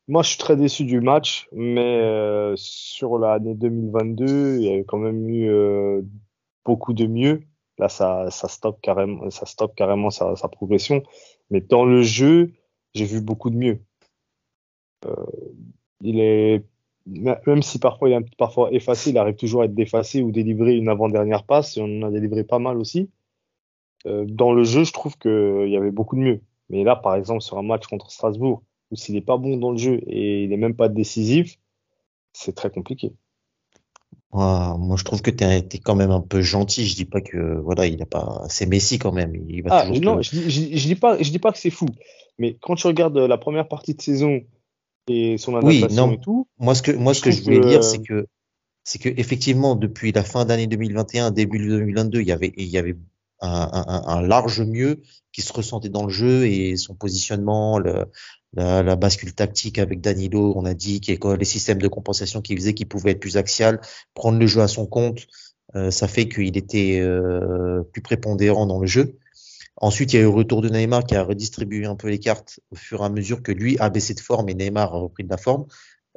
Moi, 0.08 0.22
je 0.22 0.28
suis 0.28 0.38
très 0.38 0.56
déçu 0.56 0.84
du 0.84 1.00
match, 1.00 1.48
mais 1.52 2.00
euh, 2.00 2.54
sur 2.56 3.18
l'année 3.18 3.54
2022, 3.54 4.56
il 4.58 4.62
y 4.62 4.72
a 4.72 4.84
quand 4.84 4.98
même 4.98 5.28
eu 5.28 5.48
euh, 5.48 6.02
beaucoup 6.64 6.92
de 6.92 7.06
mieux. 7.06 7.42
Là, 7.78 7.88
ça, 7.88 8.30
ça 8.30 8.48
stoppe 8.48 8.80
carrément, 8.80 9.30
ça 9.30 9.46
stoppe 9.46 9.74
carrément 9.74 10.10
sa, 10.10 10.36
sa 10.36 10.48
progression. 10.48 11.02
Mais 11.50 11.60
dans 11.60 11.84
le 11.84 12.02
jeu, 12.02 12.52
j'ai 12.94 13.04
vu 13.04 13.20
beaucoup 13.20 13.50
de 13.50 13.56
mieux. 13.56 13.80
Il 16.00 16.20
est 16.20 16.64
même 17.06 17.62
si 17.62 17.78
parfois 17.78 18.08
il 18.08 18.14
est 18.14 18.36
parfois 18.36 18.72
effacé, 18.72 19.10
il 19.10 19.18
arrive 19.18 19.36
toujours 19.36 19.62
à 19.62 19.64
être 19.66 19.74
défacé 19.74 20.22
ou 20.22 20.32
délivrer 20.32 20.74
une 20.74 20.88
avant-dernière 20.88 21.44
passe. 21.44 21.76
Et 21.76 21.80
on 21.80 22.02
en 22.02 22.08
a 22.08 22.10
délivré 22.10 22.44
pas 22.44 22.58
mal 22.58 22.78
aussi. 22.78 23.10
Euh, 24.06 24.24
dans 24.28 24.52
le 24.52 24.64
jeu, 24.64 24.84
je 24.84 24.92
trouve 24.92 25.16
qu'il 25.18 25.68
y 25.68 25.76
avait 25.76 25.90
beaucoup 25.90 26.16
de 26.16 26.22
mieux. 26.22 26.40
Mais 26.70 26.84
là, 26.84 26.96
par 26.96 27.14
exemple, 27.14 27.42
sur 27.42 27.58
un 27.58 27.62
match 27.62 27.86
contre 27.86 28.10
Strasbourg, 28.10 28.62
où 28.90 28.96
s'il 28.96 29.14
n'est 29.14 29.20
pas 29.20 29.36
bon 29.36 29.56
dans 29.56 29.70
le 29.70 29.78
jeu 29.78 30.00
et 30.06 30.44
il 30.44 30.50
n'est 30.50 30.56
même 30.56 30.74
pas 30.74 30.88
décisif, 30.88 31.58
c'est 32.32 32.54
très 32.54 32.70
compliqué. 32.70 33.12
moi, 34.32 34.96
je 34.96 35.04
trouve 35.04 35.20
que 35.20 35.30
tu 35.30 35.44
es, 35.44 35.62
quand 35.84 35.94
même 35.94 36.10
un 36.10 36.20
peu 36.20 36.40
gentil. 36.40 36.86
Je 36.86 36.96
dis 36.96 37.04
pas 37.04 37.20
que 37.20 37.58
voilà, 37.60 37.86
il 37.86 38.00
a 38.02 38.06
pas. 38.06 38.44
C'est 38.48 38.66
Messi 38.66 38.98
quand 38.98 39.12
même. 39.12 39.34
Il 39.48 39.62
va 39.62 39.80
ah, 39.80 39.90
non, 39.90 40.22
je, 40.22 40.48
je, 40.48 40.86
dis 40.86 40.96
pas, 40.96 41.22
je 41.22 41.30
dis 41.30 41.38
pas 41.38 41.52
que 41.52 41.58
c'est 41.58 41.70
fou. 41.70 41.86
Mais 42.38 42.56
quand 42.60 42.76
tu 42.76 42.86
regardes 42.86 43.16
la 43.16 43.38
première 43.38 43.68
partie 43.68 43.94
de 43.94 44.02
saison 44.02 44.40
et 45.08 45.38
son 45.38 45.56
adaptation 45.56 46.12
et 46.12 46.20
tout. 46.20 46.46
Moi, 46.58 46.74
ce 46.74 46.82
que 46.82 46.92
moi, 46.92 47.14
ce 47.14 47.20
que 47.20 47.30
je 47.30 47.42
voulais 47.42 47.60
dire, 47.60 47.84
c'est 47.84 48.02
que 48.02 48.26
c'est 48.84 48.98
que 48.98 49.08
effectivement, 49.08 49.76
depuis 49.76 50.12
la 50.12 50.22
fin 50.22 50.44
d'année 50.44 50.66
2021, 50.66 51.30
début 51.30 51.58
2022, 51.58 52.20
il 52.20 52.26
y 52.26 52.32
avait 52.32 52.52
il 52.56 52.68
y 52.68 52.78
avait 52.78 52.96
un, 53.40 54.22
large 54.22 54.62
mieux 54.62 55.02
qui 55.32 55.42
se 55.42 55.52
ressentait 55.52 55.88
dans 55.88 56.04
le 56.04 56.12
jeu 56.12 56.46
et 56.46 56.76
son 56.76 56.94
positionnement, 56.94 57.78
le, 57.78 58.06
la, 58.54 58.96
bascule 58.96 59.34
tactique 59.34 59.78
avec 59.78 60.00
Danilo, 60.00 60.54
on 60.56 60.64
a 60.64 60.74
dit, 60.74 61.00
qui 61.00 61.18
les 61.38 61.44
systèmes 61.44 61.82
de 61.82 61.88
compensation 61.88 62.40
qui 62.40 62.56
faisaient 62.56 62.74
qu'il 62.74 62.88
pouvait 62.88 63.12
être 63.12 63.20
plus 63.20 63.36
axial, 63.36 63.80
prendre 64.14 64.38
le 64.38 64.46
jeu 64.46 64.60
à 64.60 64.68
son 64.68 64.86
compte, 64.86 65.26
euh, 65.74 65.90
ça 65.90 66.08
fait 66.08 66.28
qu'il 66.28 66.56
était 66.56 67.00
euh, 67.00 67.82
plus 67.92 68.02
prépondérant 68.02 68.66
dans 68.66 68.80
le 68.80 68.86
jeu. 68.86 69.18
Ensuite, 69.76 70.12
il 70.12 70.16
y 70.16 70.18
a 70.20 70.22
eu 70.22 70.24
le 70.24 70.30
retour 70.30 70.62
de 70.62 70.68
Neymar 70.68 71.04
qui 71.04 71.16
a 71.16 71.24
redistribué 71.24 71.84
un 71.86 71.96
peu 71.96 72.08
les 72.08 72.20
cartes 72.20 72.60
au 72.70 72.76
fur 72.76 73.02
et 73.02 73.04
à 73.04 73.08
mesure 73.08 73.42
que 73.42 73.52
lui 73.52 73.76
a 73.78 73.90
baissé 73.90 74.14
de 74.14 74.20
forme 74.20 74.48
et 74.48 74.54
Neymar 74.54 74.94
a 74.94 74.98
repris 74.98 75.24
de 75.24 75.30
la 75.30 75.36
forme. 75.36 75.66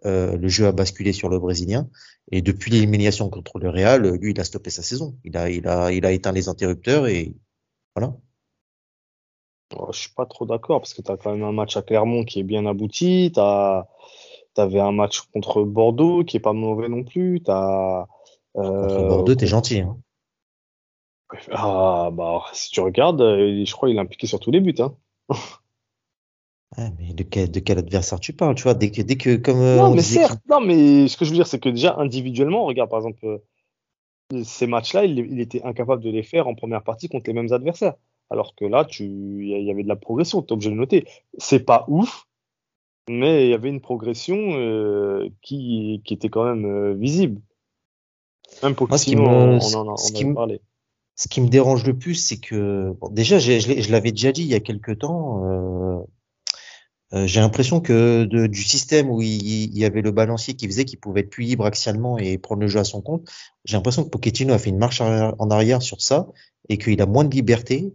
Euh, 0.06 0.38
le 0.38 0.48
jeu 0.48 0.68
a 0.68 0.72
basculé 0.72 1.12
sur 1.12 1.30
le 1.30 1.40
Brésilien. 1.40 1.90
Et 2.32 2.42
depuis 2.42 2.72
l'élimination 2.72 3.30
contre 3.30 3.58
le 3.58 3.70
Real, 3.70 4.08
lui, 4.18 4.32
il 4.32 4.40
a 4.40 4.44
stoppé 4.44 4.70
sa 4.70 4.84
saison. 4.84 5.18
Il 5.24 5.36
a, 5.38 5.50
il 5.50 5.68
a, 5.68 5.92
il 5.92 6.06
a 6.06 6.12
éteint 6.12 6.32
les 6.32 6.50
interrupteurs 6.50 7.08
et 7.08 7.36
voilà. 7.96 8.16
Oh, 9.76 9.90
je 9.92 10.00
suis 10.00 10.14
pas 10.14 10.26
trop 10.26 10.46
d'accord 10.46 10.80
parce 10.80 10.94
que 10.94 11.02
tu 11.02 11.12
as 11.12 11.18
quand 11.18 11.32
même 11.32 11.44
un 11.44 11.52
match 11.52 11.76
à 11.78 11.82
Clermont 11.82 12.24
qui 12.24 12.40
est 12.40 12.44
bien 12.44 12.66
abouti. 12.66 13.32
Tu 13.34 13.40
avais 13.40 14.80
un 14.80 14.92
match 14.92 15.22
contre 15.34 15.64
Bordeaux 15.64 16.24
qui 16.24 16.38
est 16.38 16.42
pas 16.42 16.54
mauvais 16.54 16.90
non 16.90 17.04
plus. 17.04 17.42
As, 17.48 18.08
euh, 18.56 18.88
contre 18.88 19.08
Bordeaux, 19.08 19.36
t'es 19.36 19.48
gentil. 19.48 19.80
Hein. 19.80 19.98
Ah, 21.52 22.10
bah, 22.14 22.46
si 22.54 22.72
tu 22.72 22.80
regardes, 22.80 23.22
je 23.22 23.72
crois 23.72 23.90
qu'il 23.90 23.98
est 23.98 24.02
impliqué 24.02 24.28
sur 24.28 24.40
tous 24.40 24.52
les 24.52 24.60
buts. 24.60 24.76
Hein. 24.80 24.96
mais 27.00 27.14
de 27.14 27.24
quel, 27.24 27.52
de 27.52 27.60
quel 27.60 27.80
adversaire 27.80 28.20
tu 28.20 28.34
parles, 28.34 28.56
tu 28.56 28.64
vois? 28.64 28.74
Dès 28.74 28.92
que, 28.92 29.02
dès 29.02 29.18
que 29.18 29.36
comme. 29.36 29.60
Euh, 29.60 29.78
non, 29.78 29.94
mais 29.94 30.02
certes, 30.02 30.40
non, 30.50 30.62
mais 30.62 31.08
ce 31.08 31.18
que 31.18 31.26
je 31.26 31.32
veux 31.32 31.36
dire, 31.36 31.48
c'est 31.48 31.60
que 31.60 31.70
déjà 31.70 31.96
individuellement, 31.98 32.66
regarde 32.66 32.90
par 32.90 33.00
exemple 33.00 33.26
euh, 33.26 34.44
ces 34.44 34.68
matchs-là, 34.68 35.06
il, 35.06 35.20
il, 35.20 35.40
était 35.40 35.64
incapable 35.64 36.04
de 36.04 36.10
les 36.10 36.24
faire 36.24 36.48
en 36.48 36.56
première 36.56 36.84
partie 36.84 37.10
contre 37.10 37.28
les 37.28 37.34
mêmes 37.34 37.52
adversaires. 37.52 37.96
Alors 38.30 38.56
que 38.56 38.66
là, 38.66 38.84
tu, 38.84 39.06
il 39.06 39.64
y 39.64 39.72
avait 39.72 39.84
de 39.84 39.88
la 39.88 39.96
progression, 39.96 40.42
tu 40.42 40.50
es 40.50 40.54
obligé 40.54 40.70
de 40.70 40.76
noter. 40.76 41.06
C'est 41.38 41.64
pas 41.64 41.86
ouf, 41.88 42.28
mais 43.10 43.46
il 43.46 43.50
y 43.50 43.54
avait 43.54 43.70
une 43.70 43.82
progression 43.82 44.38
euh, 44.38 45.30
qui, 45.42 46.02
qui 46.04 46.14
était 46.14 46.30
quand 46.30 46.44
même 46.44 46.66
euh, 46.66 46.94
visible. 46.94 47.42
Même 48.64 48.76
pour 48.76 48.90
Moi, 48.90 48.98
on, 49.08 49.60
on, 49.60 49.76
en, 49.76 49.96
on 49.96 50.30
en 50.30 50.34
parlé. 50.34 50.62
Ce 51.18 51.28
qui 51.28 51.42
me 51.42 51.50
dérange 51.50 51.84
le 51.84 51.98
plus, 51.98 52.16
c'est 52.16 52.38
que 52.38 52.94
déjà, 53.12 53.40
je, 53.40 53.92
l'avais 53.92 54.12
déjà 54.12 54.32
dit 54.32 54.44
il 54.44 54.48
y 54.48 54.56
a 54.56 54.60
quelques 54.60 55.00
temps. 55.00 55.44
Euh, 57.14 57.26
j'ai 57.26 57.40
l'impression 57.40 57.80
que 57.80 58.26
du 58.26 58.64
système 58.64 59.10
où 59.10 59.22
il, 59.22 59.78
y 59.78 59.86
avait 59.86 60.02
le 60.02 60.12
balancier 60.12 60.56
qui 60.56 60.68
faisait 60.68 60.86
qu'il 60.86 61.00
pouvait 61.00 61.22
être 61.22 61.30
plus 61.30 61.46
libre 61.46 61.66
axialement 61.66 62.18
et 62.18 62.38
prendre 62.38 62.62
le 62.62 62.68
jeu 62.68 62.80
à 62.80 62.84
son 62.84 63.02
compte, 63.02 63.28
j'ai 63.64 63.78
l'impression 63.78 64.04
que 64.04 64.10
Pochettino 64.10 64.54
a 64.54 64.60
fait 64.60 64.70
une 64.70 64.78
marche 64.78 65.02
en 65.02 65.50
arrière 65.50 65.82
sur 65.82 66.02
ça 66.02 66.28
et 66.70 66.78
qu'il 66.78 67.02
a 67.02 67.06
moins 67.06 67.24
de 67.24 67.34
liberté. 67.34 67.94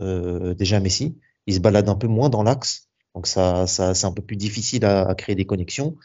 Euh, 0.00 0.54
déjà 0.54 0.78
Messi, 0.78 1.16
il 1.46 1.54
se 1.54 1.60
balade 1.60 1.88
un 1.88 1.96
peu 1.96 2.06
moins 2.06 2.28
dans 2.28 2.42
l'axe, 2.42 2.88
donc 3.14 3.26
ça, 3.26 3.66
c'est 3.66 4.04
un 4.04 4.12
peu 4.12 4.22
plus 4.22 4.36
difficile 4.36 4.84
à, 4.84 5.14
créer 5.14 5.34
des 5.34 5.46
connexions. 5.46 5.96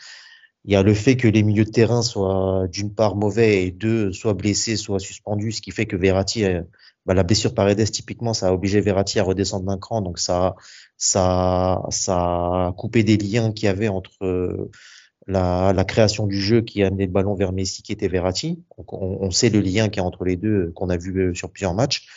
Il 0.66 0.74
y 0.74 0.76
a 0.76 0.82
le 0.82 0.96
fait 0.96 1.16
que 1.16 1.28
les 1.28 1.44
milieux 1.44 1.66
de 1.66 1.70
terrain 1.70 2.02
soient 2.02 2.68
d'une 2.72 2.94
part 2.94 3.16
mauvais 3.16 3.66
et 3.66 3.72
deux 3.72 4.12
soit 4.12 4.34
blessés, 4.34 4.78
soit 4.78 5.00
suspendus, 5.00 5.54
ce 5.54 5.62
qui 5.62 5.72
fait 5.72 5.86
que 5.86 5.96
Verratti, 5.96 6.44
euh, 6.44 6.62
bah, 7.06 7.14
la 7.14 7.22
blessure 7.24 7.54
Paredes 7.54 7.92
typiquement, 7.92 8.34
ça 8.34 8.48
a 8.48 8.54
obligé 8.54 8.82
Verratti 8.82 9.20
à 9.20 9.24
redescendre 9.24 9.66
d'un 9.66 9.78
cran, 9.78 10.02
donc 10.02 10.18
ça 10.18 10.56
ça, 10.98 11.84
ça 11.90 12.16
a 12.16 12.74
coupé 12.78 13.04
des 13.04 13.18
liens 13.18 13.52
qu'il 13.52 13.66
y 13.68 13.70
avait 13.70 13.90
entre 13.90 14.24
euh, 14.24 14.72
la, 15.28 15.72
la, 15.74 15.84
création 15.86 16.26
du 16.26 16.42
jeu 16.42 16.62
qui 16.62 16.84
amenait 16.84 17.06
le 17.06 17.12
ballon 17.12 17.36
vers 17.36 17.52
Messi 17.52 17.84
qui 17.84 17.92
était 17.92 18.08
Verratti. 18.08 18.64
Donc 18.78 18.94
on, 18.94 19.18
on 19.22 19.32
sait 19.32 19.50
le 19.50 19.60
lien 19.60 19.90
qu'il 19.90 20.02
y 20.02 20.04
a 20.04 20.08
entre 20.08 20.24
les 20.26 20.36
deux 20.36 20.72
qu'on 20.76 20.90
a 20.90 20.98
vu 20.98 21.18
euh, 21.20 21.34
sur 21.36 21.52
plusieurs 21.52 21.76
matchs. 21.76 22.08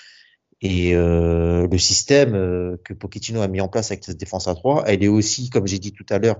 Et 0.61 0.95
euh, 0.95 1.69
le 1.71 1.79
système 1.79 2.35
euh, 2.35 2.77
que 2.85 2.93
Pochettino 2.93 3.43
a 3.43 3.49
mis 3.49 3.61
en 3.61 3.69
place 3.69 3.93
avec 3.93 4.05
cette 4.05 4.17
défense 4.17 4.49
à 4.49 4.55
3, 4.55 4.85
elle 4.87 5.05
est 5.05 5.09
aussi, 5.09 5.51
comme 5.51 5.69
j'ai 5.69 5.79
dit 5.79 5.93
tout 5.93 6.07
à 6.09 6.19
l'heure, 6.19 6.37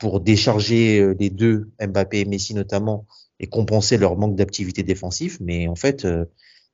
pour 0.00 0.20
décharger 0.20 1.14
les 1.18 1.30
deux, 1.30 1.70
Mbappé 1.80 2.20
et 2.20 2.24
Messi 2.24 2.54
notamment, 2.54 3.06
et 3.38 3.46
compenser 3.46 3.98
leur 3.98 4.16
manque 4.16 4.36
d'activité 4.36 4.82
défensive. 4.82 5.38
Mais 5.40 5.68
en 5.68 5.76
fait, 5.76 6.06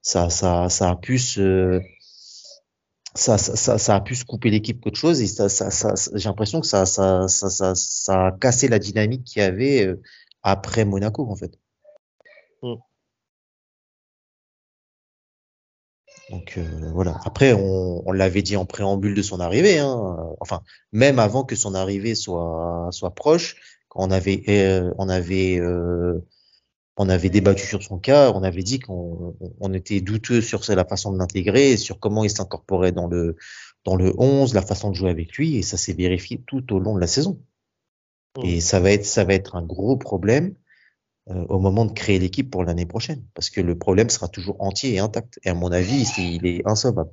ça, 0.01 0.31
ça, 0.31 0.69
ça 0.69 0.90
a 0.90 0.97
pu 0.97 1.19
se 1.19 1.82
ça, 3.16 3.39
ça, 3.39 3.78
ça, 3.78 3.97
a 3.97 4.01
pu 4.01 4.15
se 4.15 4.24
couper 4.24 4.51
l'équipe 4.51 4.81
qu'autre 4.81 4.98
chose 4.98 5.20
et 5.23 5.27
ça, 5.27 5.48
ça, 5.48 5.70
ça 5.70 5.94
j'ai 6.15 6.28
l'impression 6.28 6.61
que 6.61 6.66
ça, 6.66 6.86
ça, 6.86 7.27
ça, 7.28 7.51
ça, 7.51 7.74
ça, 7.74 8.27
a 8.27 8.32
cassé 8.32 8.69
la 8.69 8.78
dynamique 8.78 9.24
qu'il 9.24 9.43
y 9.43 9.44
avait 9.44 9.86
euh, 9.86 10.03
après 10.43 10.85
Monaco 10.85 11.27
en 11.28 11.35
fait. 11.35 11.59
Mm. 12.62 12.74
Donc 16.30 16.55
euh, 16.59 16.64
voilà. 16.93 17.18
Après, 17.24 17.52
on, 17.52 18.02
on 18.06 18.12
l'avait 18.12 18.43
dit 18.43 18.56
en 18.56 18.66
préambule 18.66 19.14
de 19.14 19.22
son 19.22 19.40
arrivée. 19.40 19.78
Hein. 19.78 20.16
Enfin, 20.40 20.62
même 20.93 21.18
avant 21.18 21.44
que 21.44 21.55
son 21.55 21.74
arrivée 21.74 22.14
soit 22.14 22.88
soit 22.90 23.14
proche, 23.14 23.56
quand 23.88 24.06
on 24.06 24.10
avait 24.10 24.43
euh, 24.48 24.93
on 24.98 25.09
avait 25.09 25.59
euh, 25.60 26.18
on 26.97 27.09
avait 27.09 27.28
débattu 27.28 27.66
sur 27.66 27.82
son 27.82 27.98
cas, 27.98 28.32
on 28.32 28.43
avait 28.43 28.62
dit 28.62 28.80
qu'on 28.80 29.36
on 29.60 29.72
était 29.72 30.01
douteux 30.01 30.40
sur 30.40 30.62
la 30.68 30.84
façon 30.84 31.12
de 31.12 31.18
l'intégrer, 31.18 31.76
sur 31.76 32.01
comment 32.01 32.24
il 32.24 32.30
s'incorporait 32.30 32.93
dans 32.93 33.06
le 33.06 33.36
dans 33.84 33.94
le 33.94 34.12
11, 34.18 34.52
la 34.55 34.62
façon 34.62 34.90
de 34.90 34.97
jouer 34.97 35.10
avec 35.10 35.34
lui, 35.34 35.56
et 35.56 35.62
ça 35.62 35.76
s'est 35.76 35.93
vérifié 35.93 36.43
tout 36.47 36.74
au 36.74 36.80
long 36.80 36.94
de 36.97 37.01
la 37.01 37.06
saison. 37.06 37.40
Et 38.43 38.60
ça 38.60 38.80
va 38.80 38.90
être 38.90 39.06
ça 39.06 39.24
va 39.24 39.34
être 39.34 39.55
un 39.56 39.62
gros 39.62 39.97
problème 39.97 40.55
au 41.27 41.59
moment 41.59 41.85
de 41.85 41.93
créer 41.93 42.19
l'équipe 42.19 42.51
pour 42.51 42.65
l'année 42.65 42.86
prochaine, 42.86 43.24
parce 43.35 43.51
que 43.51 43.61
le 43.61 43.77
problème 43.77 44.11
sera 44.11 44.28
toujours 44.28 44.61
entier 44.62 44.94
et 44.94 44.98
intact. 45.01 45.40
Et 45.44 45.48
à 45.48 45.55
mon 45.55 45.73
avis, 45.73 46.07
il 46.19 46.47
est 46.47 46.66
insauvable. 46.66 47.11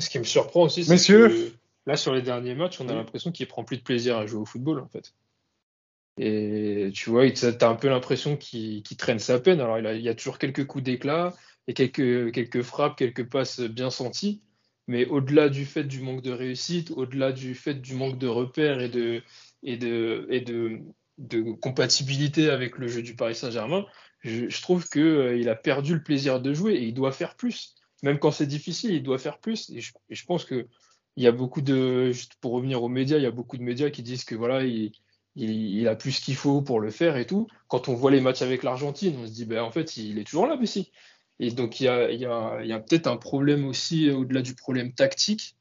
Ce 0.00 0.10
qui 0.10 0.18
me 0.18 0.24
surprend 0.24 0.62
aussi, 0.62 0.84
c'est 0.84 0.96
que 1.06 1.52
là, 1.86 1.96
sur 1.96 2.12
les 2.12 2.22
derniers 2.22 2.54
matchs, 2.54 2.80
on 2.80 2.88
a 2.88 2.94
l'impression 2.94 3.32
qu'il 3.32 3.46
prend 3.46 3.64
plus 3.64 3.78
de 3.78 3.82
plaisir 3.82 4.16
à 4.18 4.26
jouer 4.26 4.40
au 4.40 4.44
football, 4.44 4.80
en 4.80 4.88
fait. 4.88 5.14
Et 6.18 6.90
tu 6.92 7.08
vois, 7.08 7.30
tu 7.30 7.46
as 7.46 7.68
un 7.68 7.74
peu 7.74 7.88
l'impression 7.88 8.36
qu'il 8.36 8.82
traîne 8.98 9.18
sa 9.18 9.40
peine. 9.40 9.60
Alors, 9.60 9.78
il, 9.78 9.86
a- 9.86 9.94
il 9.94 10.02
y 10.02 10.08
a 10.08 10.14
toujours 10.14 10.38
quelques 10.38 10.66
coups 10.66 10.84
d'éclat 10.84 11.32
et 11.68 11.74
quelques, 11.74 12.32
quelques 12.32 12.62
frappes, 12.62 12.96
quelques 12.96 13.28
passes 13.28 13.60
bien 13.60 13.90
senties. 13.90 14.42
Mais 14.88 15.06
au-delà 15.06 15.48
du 15.48 15.64
fait 15.64 15.84
du 15.84 16.00
manque 16.00 16.22
de 16.22 16.32
réussite, 16.32 16.90
au-delà 16.90 17.32
du 17.32 17.54
fait 17.54 17.74
du 17.74 17.94
manque 17.94 18.18
de 18.18 18.26
repères 18.26 18.80
et 18.80 18.88
de, 18.88 19.22
et 19.62 19.76
de, 19.76 20.26
et 20.30 20.40
de, 20.40 20.80
de 21.18 21.52
compatibilité 21.52 22.50
avec 22.50 22.78
le 22.78 22.88
jeu 22.88 23.02
du 23.02 23.14
Paris 23.14 23.34
Saint-Germain, 23.34 23.84
je, 24.20 24.62
trouve 24.62 24.88
qu'il 24.88 25.48
a 25.48 25.54
perdu 25.56 25.94
le 25.94 26.02
plaisir 26.02 26.40
de 26.40 26.54
jouer 26.54 26.74
et 26.74 26.84
il 26.84 26.94
doit 26.94 27.12
faire 27.12 27.34
plus. 27.34 27.74
Même 28.02 28.18
quand 28.18 28.30
c'est 28.30 28.46
difficile, 28.46 28.92
il 28.92 29.02
doit 29.02 29.18
faire 29.18 29.38
plus. 29.38 29.70
Et 29.70 29.80
je, 29.80 29.92
et 30.08 30.14
je 30.14 30.24
pense 30.24 30.44
que 30.44 30.66
il 31.16 31.24
y 31.24 31.26
a 31.26 31.32
beaucoup 31.32 31.60
de, 31.60 32.10
juste 32.10 32.36
pour 32.40 32.52
revenir 32.52 32.82
aux 32.82 32.88
médias, 32.88 33.18
il 33.18 33.22
y 33.22 33.26
a 33.26 33.30
beaucoup 33.30 33.58
de 33.58 33.62
médias 33.62 33.90
qui 33.90 34.02
disent 34.02 34.24
que 34.24 34.34
voilà, 34.34 34.64
il, 34.64 34.92
il, 35.36 35.88
a 35.88 35.94
plus 35.94 36.12
ce 36.12 36.20
qu'il 36.20 36.36
faut 36.36 36.62
pour 36.62 36.80
le 36.80 36.90
faire 36.90 37.16
et 37.16 37.26
tout. 37.26 37.48
Quand 37.68 37.88
on 37.88 37.94
voit 37.94 38.10
les 38.10 38.20
matchs 38.20 38.42
avec 38.42 38.62
l'Argentine, 38.62 39.16
on 39.18 39.26
se 39.26 39.32
dit, 39.32 39.44
ben 39.44 39.62
en 39.62 39.70
fait, 39.70 39.96
il 39.96 40.18
est 40.18 40.24
toujours 40.24 40.46
là, 40.46 40.56
Messi. 40.56 40.90
Et 41.38 41.50
donc, 41.50 41.80
il 41.80 41.84
y 41.84 41.88
a, 41.88 42.04
a, 42.04 42.62
il 42.62 42.68
y 42.68 42.72
a 42.72 42.80
peut-être 42.80 43.06
un 43.06 43.16
problème 43.16 43.66
aussi, 43.66 44.08
euh, 44.08 44.16
au-delà 44.16 44.42
du 44.42 44.54
problème 44.54 44.92
tactique, 44.92 45.56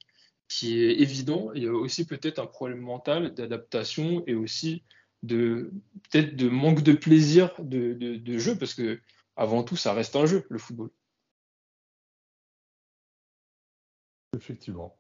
qui 0.52 0.84
est 0.84 1.00
évident. 1.00 1.52
Il 1.56 1.64
y 1.64 1.68
a 1.68 1.74
aussi 1.74 2.06
peut-être 2.06 2.40
un 2.40 2.46
problème 2.46 2.80
mental 2.82 3.34
d'adaptation 3.34 4.24
et 4.28 4.36
aussi 4.36 4.84
de 5.24 5.72
peut-être 6.12 6.36
de 6.36 6.50
manque 6.50 6.84
de 6.84 6.94
plaisir 6.94 7.54
de, 7.60 7.94
de, 7.94 8.38
jeu, 8.38 8.58
parce 8.58 8.74
que 8.74 9.00
avant 9.38 9.64
tout, 9.64 9.78
ça 9.78 9.94
reste 9.94 10.16
un 10.16 10.26
jeu, 10.26 10.46
le 10.50 10.60
football. 10.60 10.90
Effectivement. 14.36 14.98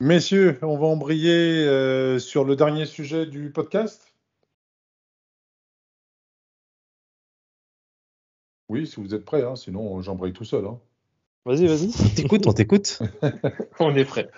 Messieurs, 0.00 0.58
on 0.62 0.76
va 0.78 0.86
embrayer 0.86 1.64
euh, 1.66 2.18
sur 2.18 2.44
le 2.44 2.56
dernier 2.56 2.84
sujet 2.86 3.26
du 3.26 3.50
podcast. 3.52 4.12
Oui, 8.68 8.86
si 8.86 9.00
vous 9.00 9.14
êtes 9.14 9.24
prêts, 9.24 9.42
hein, 9.44 9.56
sinon 9.56 10.00
j'embraye 10.02 10.32
tout 10.32 10.44
seul. 10.44 10.66
hein. 10.66 10.80
Vas-y, 11.44 11.66
vas-y. 11.66 11.90
On 12.04 12.08
t'écoute, 12.14 12.46
on 12.46 12.52
t'écoute. 12.52 13.02
On 13.80 13.94
est 13.96 14.04
prêt. 14.04 14.30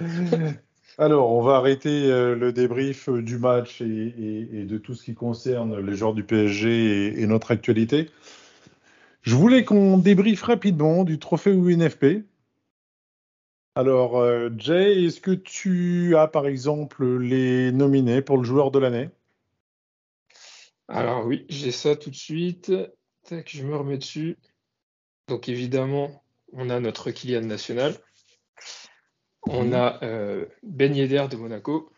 Alors, 0.99 1.31
on 1.31 1.43
va 1.43 1.57
arrêter 1.57 2.11
euh, 2.11 2.35
le 2.35 2.53
débrief 2.53 3.09
euh, 3.11 3.21
du 3.23 3.37
match 3.39 3.83
et, 3.83 3.85
et- 3.85 4.61
et 4.61 4.65
de 4.65 4.79
tout 4.79 4.95
ce 4.95 5.05
qui 5.05 5.15
concerne 5.15 5.79
les 5.79 5.95
joueurs 5.95 6.15
du 6.15 6.25
PSG 6.25 6.69
et, 7.09 7.21
et 7.23 7.27
notre 7.27 7.51
actualité. 7.51 8.11
Je 9.23 9.35
voulais 9.35 9.65
qu'on 9.65 9.99
débriefe 9.99 10.43
rapidement 10.43 11.05
du 11.05 11.19
trophée 11.19 11.51
UNFP. 11.53 12.25
Alors, 13.75 14.17
euh, 14.19 14.49
Jay, 14.57 15.05
est-ce 15.05 15.21
que 15.21 15.33
tu 15.33 16.17
as 16.17 16.29
par 16.29 16.47
exemple 16.47 17.19
les 17.19 17.73
nominés 17.73 18.23
pour 18.23 18.39
le 18.39 18.45
joueur 18.45 18.71
de 18.71 18.79
l'année? 18.79 19.11
Alors 20.89 21.27
oui, 21.27 21.45
j'ai 21.51 21.73
ça 21.73 21.95
tout 21.95 22.11
de 22.11 22.17
suite. 22.17 22.73
Tac, 23.25 23.51
je 23.55 23.65
me 23.65 23.77
remets 23.77 23.99
dessus. 23.99 24.39
Donc 25.29 25.49
évidemment, 25.49 26.23
on 26.57 26.71
a 26.71 26.81
notre 26.81 27.11
Kylian 27.11 27.43
national. 27.43 27.95
On 29.43 29.73
a 29.73 30.03
euh, 30.03 30.47
Ben 30.63 30.95
Yedder 30.95 31.27
de 31.31 31.37
Monaco. 31.37 31.93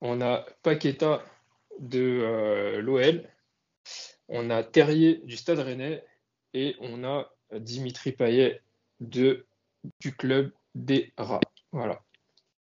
On 0.00 0.20
a 0.20 0.46
Paqueta 0.62 1.24
de 1.80 2.20
euh, 2.22 2.80
l'OL. 2.80 3.28
On 4.28 4.50
a 4.50 4.62
Terrier 4.62 5.22
du 5.24 5.36
Stade 5.36 5.58
Rennais. 5.58 6.04
Et 6.54 6.76
on 6.80 7.02
a 7.02 7.32
Dimitri 7.52 8.12
Payet 8.12 8.60
de, 9.00 9.46
du 10.00 10.14
club 10.14 10.52
des 10.74 11.12
Rats. 11.16 11.40
Voilà. 11.72 12.00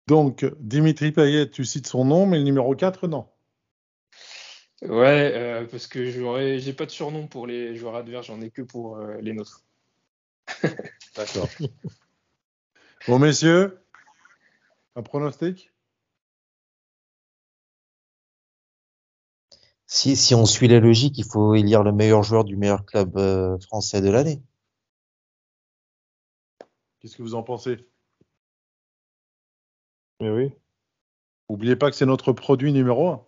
Donc, 0.07 0.45
Dimitri 0.59 1.11
Payet, 1.11 1.49
tu 1.49 1.63
cites 1.65 1.87
son 1.87 2.05
nom, 2.05 2.25
mais 2.25 2.37
le 2.37 2.43
numéro 2.43 2.75
4, 2.75 3.07
non. 3.07 3.27
Ouais, 4.81 5.31
euh, 5.35 5.65
parce 5.67 5.87
que 5.87 6.09
j'aurais, 6.09 6.57
j'ai 6.57 6.73
pas 6.73 6.85
de 6.85 6.91
surnom 6.91 7.27
pour 7.27 7.45
les 7.45 7.75
joueurs 7.75 7.95
adverses, 7.95 8.27
j'en 8.27 8.41
ai 8.41 8.49
que 8.49 8.63
pour 8.63 8.97
euh, 8.97 9.17
les 9.21 9.33
nôtres. 9.33 9.63
D'accord. 11.15 11.49
bon, 13.07 13.19
messieurs, 13.19 13.79
un 14.95 15.03
pronostic? 15.03 15.71
Si, 19.85 20.15
si 20.15 20.33
on 20.33 20.47
suit 20.47 20.67
la 20.67 20.79
logique, 20.79 21.19
il 21.19 21.23
faut 21.23 21.53
élire 21.53 21.83
le 21.83 21.91
meilleur 21.91 22.23
joueur 22.23 22.45
du 22.45 22.57
meilleur 22.57 22.83
club 22.83 23.15
euh, 23.17 23.59
français 23.59 24.01
de 24.01 24.09
l'année. 24.09 24.41
Qu'est-ce 26.99 27.17
que 27.17 27.21
vous 27.21 27.35
en 27.35 27.43
pensez? 27.43 27.87
Mais 30.21 30.29
oui. 30.29 30.53
N'oubliez 31.49 31.75
pas 31.75 31.91
que 31.91 31.95
c'est 31.97 32.05
notre 32.07 32.33
produit 32.33 32.73
numéro 32.73 33.09
1. 33.09 33.27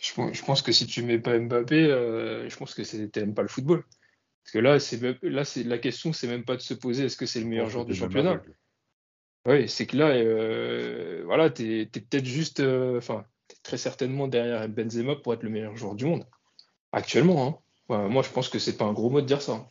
Je, 0.00 0.14
pense- 0.14 0.32
je 0.36 0.44
pense 0.44 0.62
que 0.62 0.72
si 0.72 0.86
tu 0.86 1.02
mets 1.02 1.18
pas 1.18 1.38
Mbappé, 1.38 1.86
euh, 1.90 2.48
je 2.48 2.56
pense 2.56 2.74
que 2.74 2.84
c'est- 2.84 3.08
t'aimes 3.08 3.34
pas 3.34 3.42
le 3.42 3.48
football. 3.48 3.84
Parce 4.48 4.52
que 4.54 4.58
là, 4.60 4.80
c'est 4.80 4.98
même- 5.02 5.18
là, 5.20 5.44
c'est 5.44 5.62
la 5.62 5.76
question, 5.76 6.14
c'est 6.14 6.26
même 6.26 6.42
pas 6.42 6.56
de 6.56 6.62
se 6.62 6.72
poser 6.72 7.04
est-ce 7.04 7.18
que 7.18 7.26
c'est 7.26 7.40
le 7.40 7.44
meilleur 7.44 7.68
joueur 7.68 7.84
du 7.84 7.94
championnat? 7.94 8.42
Oui, 9.44 9.68
c'est 9.68 9.86
que 9.86 9.94
là, 9.94 10.06
euh, 10.08 11.22
voilà, 11.26 11.50
t'es, 11.50 11.86
t'es 11.92 12.00
peut-être 12.00 12.24
juste, 12.24 12.60
euh, 12.60 12.96
enfin, 12.96 13.26
très 13.62 13.76
certainement 13.76 14.26
derrière 14.26 14.66
Benzema 14.66 15.16
pour 15.16 15.34
être 15.34 15.42
le 15.42 15.50
meilleur 15.50 15.76
joueur 15.76 15.94
du 15.96 16.06
monde. 16.06 16.24
Actuellement, 16.92 17.46
hein. 17.46 17.58
Ouais, 17.90 18.08
moi, 18.08 18.22
je 18.22 18.30
pense 18.30 18.48
que 18.48 18.58
c'est 18.58 18.78
pas 18.78 18.86
un 18.86 18.94
gros 18.94 19.10
mot 19.10 19.20
de 19.20 19.26
dire 19.26 19.42
ça. 19.42 19.52
hein. 19.52 19.66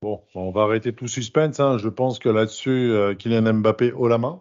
Bon, 0.00 0.24
on 0.36 0.52
va 0.52 0.62
arrêter 0.62 0.94
tout 0.94 1.08
suspense. 1.08 1.58
hein. 1.58 1.78
Je 1.78 1.88
pense 1.88 2.20
que 2.20 2.28
là-dessus, 2.28 2.92
euh, 2.92 3.16
Kylian 3.16 3.54
Mbappé 3.54 3.90
haut 3.90 4.06
la 4.06 4.18
main. 4.18 4.40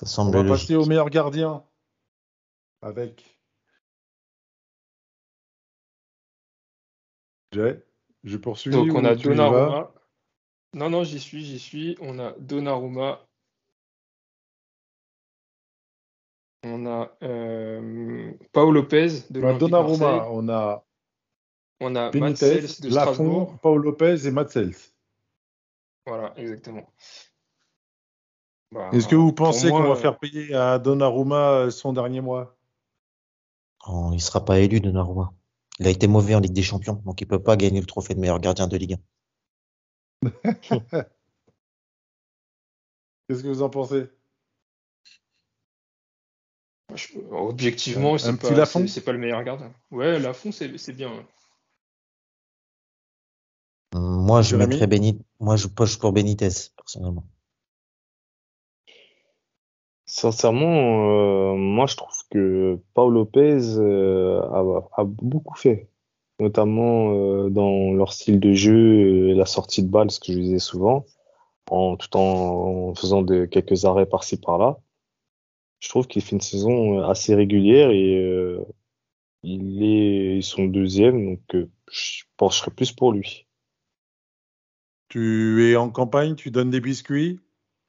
Ça 0.00 0.06
On 0.06 0.06
semble 0.06 0.38
va 0.38 0.42
logique. 0.42 0.66
passer 0.66 0.74
au 0.74 0.86
meilleur 0.86 1.08
gardien 1.08 1.62
avec 2.82 3.37
Jay. 7.52 7.82
Je 8.24 8.36
poursuis. 8.36 8.70
Donc, 8.70 8.92
on 8.94 9.04
a 9.04 9.14
Donnarumma. 9.14 9.92
Non, 10.74 10.90
non, 10.90 11.04
j'y 11.04 11.18
suis, 11.18 11.44
j'y 11.44 11.58
suis. 11.58 11.96
On 12.00 12.18
a 12.18 12.32
Donnarumma. 12.38 13.24
On 16.64 16.86
a 16.86 17.16
euh, 17.22 18.32
Pau 18.52 18.70
Lopez 18.70 19.22
de 19.30 19.40
On 19.40 19.48
a 19.48 19.58
Donnarumma, 19.58 20.28
on 20.30 20.48
a 20.48 20.84
On 21.80 21.94
a 21.94 22.10
Benitez, 22.10 22.62
Matsels 22.62 22.80
de 22.80 23.76
Lopez 23.76 24.26
et 24.26 24.30
Matsels. 24.30 24.74
Voilà, 26.04 26.34
exactement. 26.36 26.92
Bah, 28.72 28.90
Est-ce 28.92 29.08
que 29.08 29.16
vous 29.16 29.32
pensez 29.32 29.70
qu'on 29.70 29.82
va 29.82 29.90
euh, 29.90 29.94
faire 29.94 30.18
payer 30.18 30.52
à 30.54 30.78
Donnarumma 30.78 31.70
son 31.70 31.92
dernier 31.92 32.20
mois? 32.20 32.56
Oh, 33.86 34.10
il 34.12 34.20
sera 34.20 34.44
pas 34.44 34.58
élu, 34.58 34.80
Donnarumma. 34.80 35.32
Il 35.78 35.86
a 35.86 35.90
été 35.90 36.06
mauvais 36.08 36.34
en 36.34 36.40
Ligue 36.40 36.52
des 36.52 36.62
Champions, 36.62 37.00
donc 37.04 37.20
il 37.20 37.26
peut 37.26 37.42
pas 37.42 37.56
gagner 37.56 37.80
le 37.80 37.86
trophée 37.86 38.14
de 38.14 38.20
meilleur 38.20 38.40
gardien 38.40 38.66
de 38.66 38.76
Ligue 38.76 38.96
1. 40.22 40.28
Qu'est-ce 43.28 43.42
que 43.42 43.48
vous 43.48 43.62
en 43.62 43.70
pensez? 43.70 44.08
Je- 46.94 47.18
objectivement, 47.30 48.14
Un 48.14 48.18
c'est 48.18 48.36
pas, 48.38 48.66
c'est- 48.66 48.88
c'est 48.88 49.00
pas 49.02 49.12
le 49.12 49.18
meilleur 49.18 49.44
gardien. 49.44 49.72
Ouais, 49.90 50.18
Lafont, 50.18 50.50
c'est 50.52 50.76
c'est 50.78 50.94
bien. 50.94 51.10
ouais. 51.12 51.26
Moi, 53.94 54.42
je 54.42 54.56
mettrais 54.56 54.86
Benit... 54.86 55.18
Moi, 55.40 55.56
je 55.56 55.66
poche 55.66 55.98
pour 55.98 56.12
Benitez, 56.12 56.48
personnellement. 56.76 57.24
Sincèrement, 60.20 61.52
euh, 61.52 61.54
moi 61.54 61.86
je 61.86 61.94
trouve 61.94 62.16
que 62.32 62.80
Paul 62.92 63.14
Lopez 63.14 63.78
euh, 63.78 64.40
a, 64.40 65.00
a 65.00 65.04
beaucoup 65.04 65.56
fait, 65.56 65.88
notamment 66.40 67.14
euh, 67.14 67.50
dans 67.50 67.92
leur 67.92 68.12
style 68.12 68.40
de 68.40 68.52
jeu 68.52 69.28
et 69.28 69.34
la 69.34 69.46
sortie 69.46 69.84
de 69.84 69.88
balle, 69.88 70.10
ce 70.10 70.18
que 70.18 70.32
je 70.32 70.38
disais 70.38 70.58
souvent, 70.58 71.06
en 71.70 71.96
tout 71.96 72.16
en 72.16 72.96
faisant 72.96 73.22
de, 73.22 73.44
quelques 73.44 73.84
arrêts 73.84 74.06
par-ci 74.06 74.40
par-là. 74.40 74.78
je 75.78 75.88
trouve 75.88 76.08
qu'il 76.08 76.22
fait 76.22 76.32
une 76.32 76.40
saison 76.40 77.00
assez 77.08 77.36
régulière 77.36 77.90
et 77.92 78.58
il 79.44 79.84
est 79.84 80.42
son 80.42 80.64
deuxième, 80.64 81.36
donc 81.36 81.68
je 81.92 82.24
pencherais 82.36 82.72
plus 82.72 82.90
pour 82.90 83.12
lui. 83.12 83.46
Tu 85.10 85.70
es 85.70 85.76
en 85.76 85.90
campagne, 85.90 86.34
tu 86.34 86.50
donnes 86.50 86.70
des 86.70 86.80
biscuits? 86.80 87.38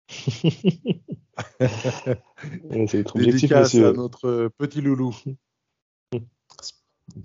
C'est 1.59 2.97
notre 2.99 3.15
objectif, 3.15 3.49
Dédicace 3.49 3.75
à 3.75 3.93
notre 3.93 4.49
petit 4.57 4.81
loulou. 4.81 5.15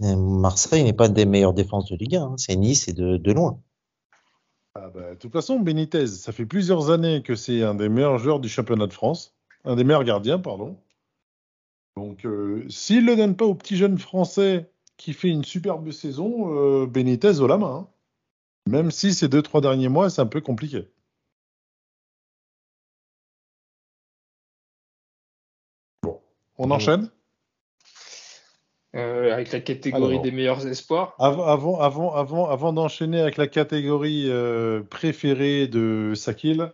Euh, 0.03 0.17
Marseille 0.17 0.83
n'est 0.83 0.95
pas 0.95 1.09
des 1.09 1.27
meilleures 1.27 1.53
défenses 1.53 1.91
de 1.91 1.97
Ligue 1.97 2.17
1. 2.17 2.23
hein. 2.23 2.35
C'est 2.39 2.57
Nice 2.57 2.89
et 2.89 2.95
de, 2.95 3.19
de 3.19 3.33
loin. 3.33 3.61
Ah 4.75 4.89
bah, 4.89 5.11
de 5.11 5.15
toute 5.19 5.33
façon, 5.33 5.61
Benitez, 5.61 6.07
ça 6.07 6.33
fait 6.33 6.47
plusieurs 6.47 6.91
années 6.91 7.23
que 7.23 7.35
c'est 7.35 7.63
un 7.63 7.75
des 7.75 7.91
meilleurs 7.91 8.19
joueurs 8.19 8.41
du 8.41 8.49
championnat 8.49 8.87
de 8.87 8.95
France, 8.95 9.35
un 9.65 9.77
des 9.77 9.85
meilleurs 9.85 10.05
gardiens, 10.05 10.39
pardon. 10.39 10.79
Donc, 11.97 12.25
euh, 12.25 12.65
s'il 12.71 13.05
ne 13.05 13.11
le 13.11 13.17
donne 13.17 13.37
pas 13.37 13.45
au 13.45 13.55
petit 13.55 13.77
jeune 13.77 13.99
français 13.99 14.71
qui 14.97 15.13
fait 15.13 15.29
une 15.29 15.45
superbe 15.45 15.91
saison, 15.91 16.57
euh, 16.57 16.87
Benitez 16.87 17.41
au 17.41 17.47
la 17.47 17.59
main. 17.59 17.87
hein. 17.87 17.89
Même 18.67 18.91
si 18.91 19.13
ces 19.13 19.29
deux, 19.29 19.43
trois 19.43 19.61
derniers 19.61 19.91
mois, 19.91 20.09
c'est 20.09 20.23
un 20.23 20.27
peu 20.27 20.41
compliqué. 20.41 20.89
On 26.65 26.71
enchaîne 26.71 27.11
Euh, 28.95 29.33
avec 29.33 29.51
la 29.51 29.59
catégorie 29.59 30.13
Alors. 30.13 30.23
des 30.23 30.31
meilleurs 30.31 30.65
espoirs. 30.69 31.17
Avant, 31.19 31.45
avant, 31.47 31.81
avant, 31.81 32.15
avant, 32.15 32.49
avant 32.49 32.73
d'enchaîner 32.73 33.21
avec 33.21 33.37
la 33.37 33.49
catégorie 33.49 34.31
euh, 34.31 34.85
préférée 34.85 35.67
de 35.67 36.13
Sakil, 36.15 36.73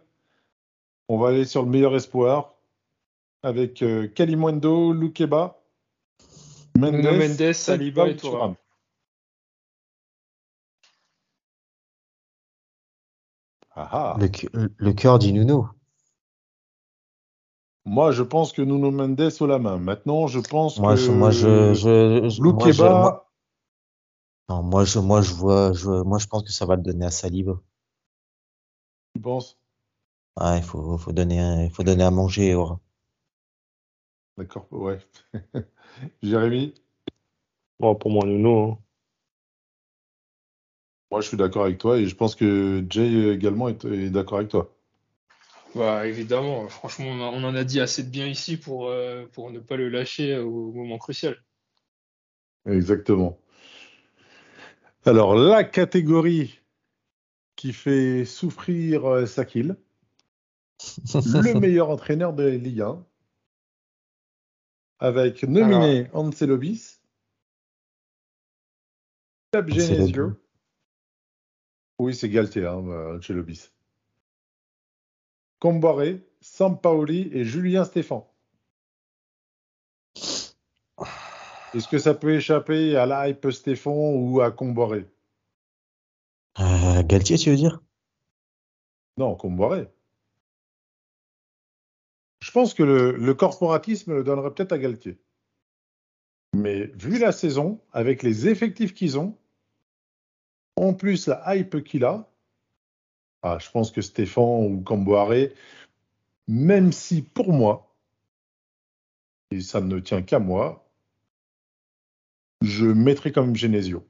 on 1.08 1.16
va 1.16 1.28
aller 1.30 1.46
sur 1.46 1.62
le 1.62 1.70
meilleur 1.70 1.96
espoir 1.96 2.56
avec 3.42 3.80
euh, 3.80 4.06
Kalimundo, 4.06 4.92
Lukeba, 4.92 5.62
Mendes, 6.78 6.96
Nuno 6.96 7.12
Mendes, 7.12 7.52
Saliba 7.54 8.08
et 8.08 8.16
Thuram. 8.16 8.54
Le, 13.76 14.68
le 14.76 14.92
cœur 14.92 15.18
dit 15.18 15.32
Nuno. 15.32 15.68
Moi, 17.90 18.12
je 18.12 18.22
pense 18.22 18.52
que 18.52 18.62
Nuno 18.62 18.92
Mendes 18.92 19.32
au 19.40 19.46
la 19.48 19.58
main. 19.58 19.76
Maintenant, 19.78 20.28
je 20.28 20.38
pense 20.38 20.78
Moi, 20.78 20.94
que 20.94 20.96
je, 20.96 21.10
moi, 21.10 21.32
je, 21.32 21.74
je, 21.74 22.28
je- 22.30 22.40
moi, 22.40 22.70
je- 22.70 22.82
Lukeba, 22.82 22.94
moi- 22.94 23.32
non, 24.48 24.62
moi, 24.62 24.84
je, 24.84 25.00
moi, 25.00 25.22
je 25.22 25.32
vois, 25.34 25.72
je, 25.72 25.88
moi, 26.04 26.18
je 26.18 26.26
pense 26.28 26.44
que 26.44 26.52
ça 26.52 26.66
va 26.66 26.76
le 26.76 26.82
donner 26.82 27.06
à 27.06 27.10
Saliba. 27.10 27.60
tu 29.14 29.20
penses? 29.20 29.58
Ah, 30.36 30.56
il 30.56 30.62
faut, 30.62 30.96
faut 30.98 31.12
donner, 31.12 31.64
il 31.64 31.70
faut 31.70 31.82
donner 31.82 32.04
à 32.04 32.10
manger. 32.12 32.54
au 32.54 32.64
rat. 32.64 32.80
D'accord, 34.36 34.66
ouais. 34.70 34.98
Jérémy, 36.22 36.74
Bon, 37.80 37.96
pour 37.96 38.10
moi, 38.12 38.24
Nuno. 38.24 38.72
hein. 38.72 38.78
moi, 41.10 41.20
je 41.20 41.28
suis 41.28 41.36
d'accord 41.36 41.64
avec 41.64 41.78
toi 41.78 41.98
et 41.98 42.06
je 42.06 42.14
pense 42.14 42.34
que 42.36 42.84
Jay 42.88 43.30
également 43.32 43.68
est, 43.68 43.84
est 43.84 44.10
d'accord 44.10 44.38
avec 44.38 44.50
toi. 44.50 44.70
Bah, 45.74 46.06
évidemment, 46.06 46.68
franchement, 46.68 47.06
on, 47.06 47.20
a- 47.20 47.30
on 47.30 47.44
en 47.44 47.54
a 47.54 47.64
dit 47.64 47.80
assez 47.80 48.02
de 48.02 48.10
bien 48.10 48.26
ici 48.26 48.56
pour, 48.56 48.88
euh, 48.88 49.26
pour 49.32 49.50
ne 49.50 49.60
pas 49.60 49.76
le 49.76 49.88
lâcher 49.88 50.36
au 50.38 50.72
moment 50.72 50.98
crucial. 50.98 51.36
Exactement. 52.66 53.38
Alors, 55.04 55.34
la 55.34 55.64
catégorie 55.64 56.60
qui 57.56 57.72
fait 57.72 58.24
souffrir 58.24 59.04
euh, 59.06 59.26
Sakil, 59.26 59.76
le 61.24 61.58
meilleur 61.60 61.90
entraîneur 61.90 62.32
de 62.32 62.44
la 62.44 62.56
Ligue 62.56 62.80
1, 62.82 63.06
avec 64.98 65.42
nominé 65.44 66.08
Ancelobis, 66.12 67.00
Ancelotti. 69.54 69.80
Genesio. 69.80 70.32
Oui, 71.98 72.14
c'est 72.14 72.28
Galtier, 72.28 72.66
hein, 72.66 72.86
euh, 72.88 73.18
Ancelobis. 73.18 73.70
Comboré, 75.60 76.26
Sampaoli 76.40 77.28
et 77.32 77.44
Julien 77.44 77.84
Stéphan. 77.84 78.26
Est-ce 81.74 81.86
que 81.86 81.98
ça 81.98 82.14
peut 82.14 82.34
échapper 82.34 82.96
à 82.96 83.06
la 83.06 83.28
hype 83.28 83.50
Stéphane 83.50 83.92
ou 83.92 84.40
à 84.40 84.50
Comboré 84.50 85.06
Euh, 86.58 87.02
Galtier, 87.04 87.36
tu 87.36 87.50
veux 87.50 87.56
dire? 87.56 87.80
Non, 89.18 89.36
Comboré. 89.36 89.86
Je 92.40 92.50
pense 92.50 92.72
que 92.72 92.82
le, 92.82 93.12
le 93.12 93.34
corporatisme 93.34 94.14
le 94.14 94.24
donnerait 94.24 94.52
peut-être 94.52 94.72
à 94.72 94.78
Galtier. 94.78 95.20
Mais 96.54 96.86
vu 96.86 97.18
la 97.18 97.32
saison, 97.32 97.80
avec 97.92 98.22
les 98.22 98.48
effectifs 98.48 98.94
qu'ils 98.94 99.18
ont, 99.18 99.36
en 100.76 100.94
plus 100.94 101.26
la 101.26 101.54
hype 101.54 101.84
qu'il 101.84 102.04
a, 102.04 102.29
ah, 103.42 103.58
je 103.58 103.70
pense 103.70 103.90
que 103.90 104.02
Stéphane 104.02 104.72
ou 104.72 104.82
Camboiré, 104.82 105.54
même 106.46 106.92
si 106.92 107.22
pour 107.22 107.52
moi, 107.52 107.96
et 109.50 109.60
ça 109.60 109.80
ne 109.80 109.98
tient 109.98 110.22
qu'à 110.22 110.38
moi, 110.38 110.88
je 112.62 112.86
mettrais 112.86 113.32
quand 113.32 113.44
même 113.44 113.56
Genesio. 113.56 114.06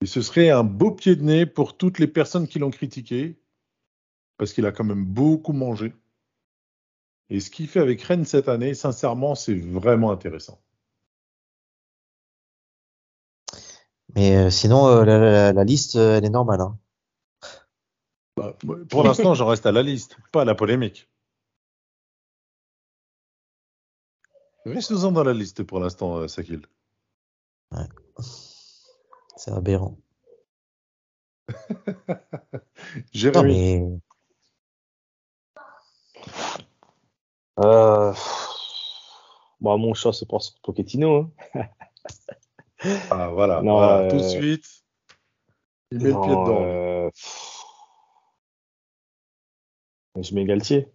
Et 0.00 0.06
ce 0.06 0.22
serait 0.22 0.50
un 0.50 0.62
beau 0.62 0.92
pied 0.92 1.16
de 1.16 1.22
nez 1.22 1.46
pour 1.46 1.76
toutes 1.76 1.98
les 1.98 2.06
personnes 2.06 2.46
qui 2.46 2.58
l'ont 2.58 2.70
critiqué, 2.70 3.36
parce 4.36 4.52
qu'il 4.52 4.66
a 4.66 4.72
quand 4.72 4.84
même 4.84 5.04
beaucoup 5.04 5.52
mangé. 5.52 5.92
Et 7.30 7.40
ce 7.40 7.50
qu'il 7.50 7.68
fait 7.68 7.80
avec 7.80 8.00
Rennes 8.02 8.24
cette 8.24 8.48
année, 8.48 8.74
sincèrement, 8.74 9.34
c'est 9.34 9.58
vraiment 9.58 10.12
intéressant. 10.12 10.62
Mais 14.14 14.36
euh, 14.36 14.50
sinon, 14.50 14.86
euh, 14.88 15.04
la, 15.04 15.18
la- 15.18 15.52
la 15.52 15.64
liste, 15.64 15.96
euh, 15.96 16.16
elle 16.18 16.24
est 16.24 16.30
normale. 16.30 16.60
Hein. 16.60 16.78
Pour 18.88 19.02
l'instant, 19.02 19.34
j'en 19.34 19.46
reste 19.46 19.66
à 19.66 19.72
la 19.72 19.82
liste, 19.82 20.16
pas 20.32 20.42
à 20.42 20.44
la 20.44 20.54
polémique. 20.54 21.08
Restons 24.64 25.10
dans 25.12 25.24
la 25.24 25.32
liste 25.32 25.62
pour 25.62 25.80
l'instant, 25.80 26.26
Sakil. 26.28 26.62
C'est 29.36 29.52
aberrant. 29.52 29.96
Jérémy, 33.12 33.80
mais 33.80 34.00
Euh... 37.60 38.12
Bah, 39.60 39.76
mon 39.76 39.92
choix, 39.94 40.12
c'est 40.12 40.26
pour 40.28 40.40
Pochettino. 40.62 41.30
Hein. 41.54 41.64
ah, 43.10 43.28
voilà, 43.28 43.62
Non, 43.62 43.74
voilà, 43.74 43.98
euh, 44.00 44.10
tout 44.10 44.16
de 44.16 44.22
suite, 44.22 44.64
il 45.90 45.98
met 45.98 46.10
le 46.10 46.20
pied 46.20 46.30
dedans. 46.30 46.62
euh, 46.64 47.10
Je 50.20 50.34
mets 50.34 50.44
Galtier. 50.44 50.88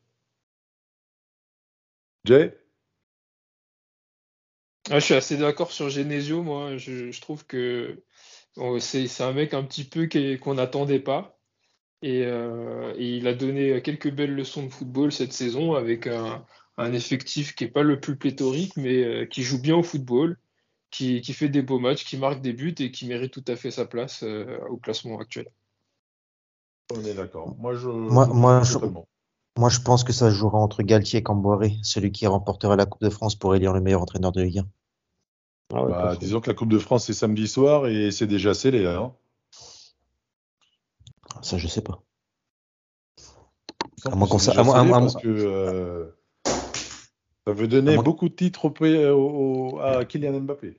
Jay? 2.26 2.54
Ah, 4.92 5.00
je 5.00 5.06
suis 5.06 5.14
assez 5.14 5.38
d'accord 5.38 5.72
sur 5.72 5.90
Genesio, 5.90 6.44
moi. 6.44 6.78
Je, 6.78 7.12
je 7.12 7.22
trouve 7.22 7.46
que 7.46 8.04
bon, 8.56 8.80
c'est 8.80 9.08
c'est 9.08 9.24
un 9.24 9.32
mec 9.34 9.54
un 9.54 9.64
petit 9.64 9.84
peu 9.86 10.08
qu'on 10.38 10.56
n'attendait 10.56 11.00
pas. 11.00 11.40
Et, 12.02 12.24
euh, 12.26 12.94
et 12.98 13.18
il 13.18 13.28
a 13.28 13.34
donné 13.34 13.82
quelques 13.82 14.12
belles 14.12 14.36
leçons 14.36 14.64
de 14.66 14.70
football 14.70 15.12
cette 15.12 15.34
saison 15.34 15.74
avec 15.76 16.08
un, 16.08 16.46
un 16.78 16.94
effectif 16.94 17.56
qui 17.56 17.64
n'est 17.66 17.72
pas 17.72 17.84
le 17.84 18.00
plus 18.00 18.18
pléthorique, 18.18 18.76
mais 18.78 19.04
euh, 19.04 19.26
qui 19.26 19.44
joue 19.44 19.62
bien 19.62 19.76
au 19.78 19.84
football, 19.84 20.38
qui, 20.94 21.22
qui 21.22 21.34
fait 21.34 21.50
des 21.50 21.64
beaux 21.64 21.80
matchs, 21.80 22.06
qui 22.06 22.18
marque 22.18 22.40
des 22.42 22.54
buts 22.54 22.76
et 22.80 22.92
qui 22.92 23.08
mérite 23.08 23.34
tout 23.34 23.44
à 23.48 23.56
fait 23.56 23.72
sa 23.72 23.86
place 23.86 24.22
euh, 24.24 24.60
au 24.70 24.78
classement 24.78 25.20
actuel. 25.20 25.48
On 26.96 27.04
est 27.04 27.16
d'accord. 27.16 27.56
Moi, 27.58 27.74
je. 27.74 27.88
Moi- 27.90 28.26
je 28.28 28.32
moi, 28.32 28.60
comprends 28.60 28.64
je- 28.64 28.74
totalement. 28.74 29.08
moi, 29.58 29.70
je 29.70 29.80
pense 29.80 30.04
que 30.04 30.14
ça 30.14 30.30
jouera 30.30 30.60
entre 30.60 30.84
Galtier 30.84 31.20
et 31.20 31.24
Camboiré, 31.24 31.78
celui 31.82 32.12
qui 32.12 32.28
remportera 32.28 32.76
la 32.76 32.86
Coupe 32.86 33.02
de 33.02 33.10
France 33.10 33.36
pour 33.36 33.56
élire 33.56 33.74
le 33.74 33.82
meilleur 33.82 34.02
entraîneur 34.04 34.32
de 34.32 34.44
Ligue 34.44 34.60
1. 34.60 34.68
Ah 35.74 35.84
ouais, 35.84 35.90
Bah, 35.92 36.16
disons 36.20 36.40
que 36.42 36.50
la 36.52 36.54
Coupe 36.56 36.70
de 36.70 36.78
France, 36.78 37.06
c'est 37.06 37.14
samedi 37.14 37.48
soir 37.48 37.88
et 37.88 38.12
c'est 38.12 38.28
déjà 38.28 38.54
scellé. 38.54 38.86
Hein. 38.86 39.14
Ça, 41.42 41.58
je 41.58 41.68
sais 41.68 41.82
pas. 41.82 42.04
À 44.06 44.16
moins 44.16 44.28
qu'on 44.28 44.38
parce 44.38 45.16
que 45.16 45.28
euh, 45.28 46.06
ça 46.46 47.54
veut 47.54 47.68
donner 47.68 47.94
À 47.94 47.96
moins- 47.96 48.04
beaucoup 48.04 48.30
de 48.30 48.36
titres 48.36 48.66
au, 48.66 48.70
P- 48.70 49.08
au- 49.10 49.80
à 49.80 50.06
Kylian 50.06 50.42
Mbappé. 50.42 50.78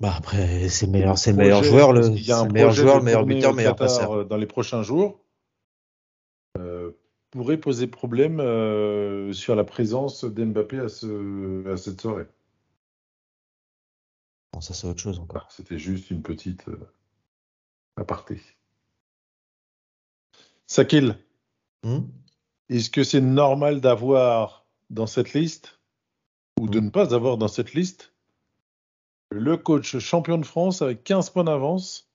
Bah 0.00 0.14
après, 0.16 0.68
c'est 0.68 0.86
le 0.86 0.92
meilleur, 0.92 1.18
c'est 1.18 1.32
meilleur 1.32 1.64
joueur, 1.64 1.92
le, 1.92 2.08
y 2.10 2.30
a 2.30 2.38
un 2.40 2.48
meilleur 2.48 2.72
joueur, 2.72 3.02
meilleur 3.02 3.26
buteur, 3.26 3.52
meilleur 3.54 3.74
passeur. 3.74 4.12
euh, 4.12 4.24
Dans 4.24 4.36
les 4.36 4.46
prochains 4.46 4.82
jours, 4.82 5.20
euh, 6.56 6.92
pourrait 7.30 7.56
poser 7.58 7.88
problème 7.88 8.38
euh, 8.38 9.32
sur 9.32 9.56
la 9.56 9.64
présence 9.64 10.24
d'Mbappé 10.24 10.78
à, 10.78 10.88
ce, 10.88 11.66
à 11.68 11.76
cette 11.76 12.00
soirée. 12.00 12.26
Bon, 14.52 14.60
ça, 14.60 14.72
c'est 14.72 14.86
autre 14.86 15.00
chose 15.00 15.18
encore. 15.18 15.42
Voilà, 15.42 15.48
C'était 15.50 15.78
juste 15.78 16.10
une 16.10 16.22
petite 16.22 16.68
euh, 16.68 16.78
aparté. 17.96 18.40
Sakil, 20.66 21.16
Hmm? 21.84 22.00
Est-ce 22.68 22.90
que 22.90 23.04
c'est 23.04 23.20
normal 23.20 23.80
d'avoir 23.80 24.66
dans 24.90 25.06
cette 25.06 25.32
liste 25.32 25.78
ou 26.60 26.68
de 26.68 26.80
ne 26.80 26.90
pas 26.90 27.14
avoir 27.14 27.38
dans 27.38 27.46
cette 27.46 27.72
liste 27.72 28.12
le 29.30 29.56
coach 29.56 29.98
champion 29.98 30.38
de 30.38 30.46
France 30.46 30.82
avec 30.82 31.04
15 31.04 31.30
points 31.30 31.44
d'avance, 31.44 32.08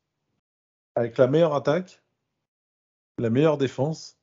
avec 0.96 1.18
la 1.18 1.28
meilleure 1.28 1.56
attaque, 1.56 2.02
la 3.18 3.30
meilleure 3.30 3.58
défense 3.58 4.18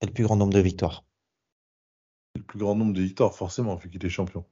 Et 0.00 0.06
le 0.06 0.12
plus 0.12 0.24
grand 0.24 0.36
nombre 0.36 0.52
de 0.52 0.60
victoires. 0.60 1.04
et 2.34 2.38
le 2.38 2.44
plus 2.44 2.58
grand 2.58 2.74
nombre 2.74 2.92
de 2.92 3.02
victoires, 3.02 3.34
forcément, 3.34 3.76
vu 3.76 3.90
qu'il 3.90 4.04
est 4.04 4.08
champion 4.10 4.44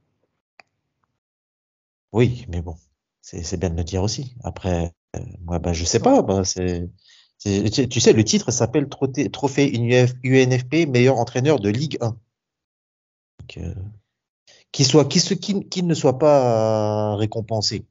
Oui, 2.13 2.47
mais 2.49 2.63
bon, 2.63 2.77
c'est 3.21 3.59
bien 3.59 3.71
de 3.71 3.77
le 3.77 3.85
dire 3.85 4.03
aussi. 4.03 4.35
Après, 4.45 4.95
euh, 5.17 5.21
moi, 5.41 5.59
ben, 5.59 5.73
je 5.73 5.85
sais 5.85 6.01
pas. 6.01 6.23
ben, 6.23 6.45
c'est, 6.45 6.89
tu 7.39 8.01
sais, 8.01 8.13
le 8.13 8.25
titre 8.25 8.53
s'appelle 8.53 8.89
Trophée 8.89 9.31
Trophée 9.31 9.77
UNF 9.77 10.15
UNFP 10.23 10.87
meilleur 10.89 11.17
entraîneur 11.17 11.59
de 11.59 11.69
Ligue 11.69 11.99
1. 12.01 12.17
Donc, 13.41 13.57
euh, 13.57 13.75
qu'il 14.73 15.87
ne 15.87 15.95
soit 15.95 16.19
pas 16.19 17.17
récompensé 17.17 17.87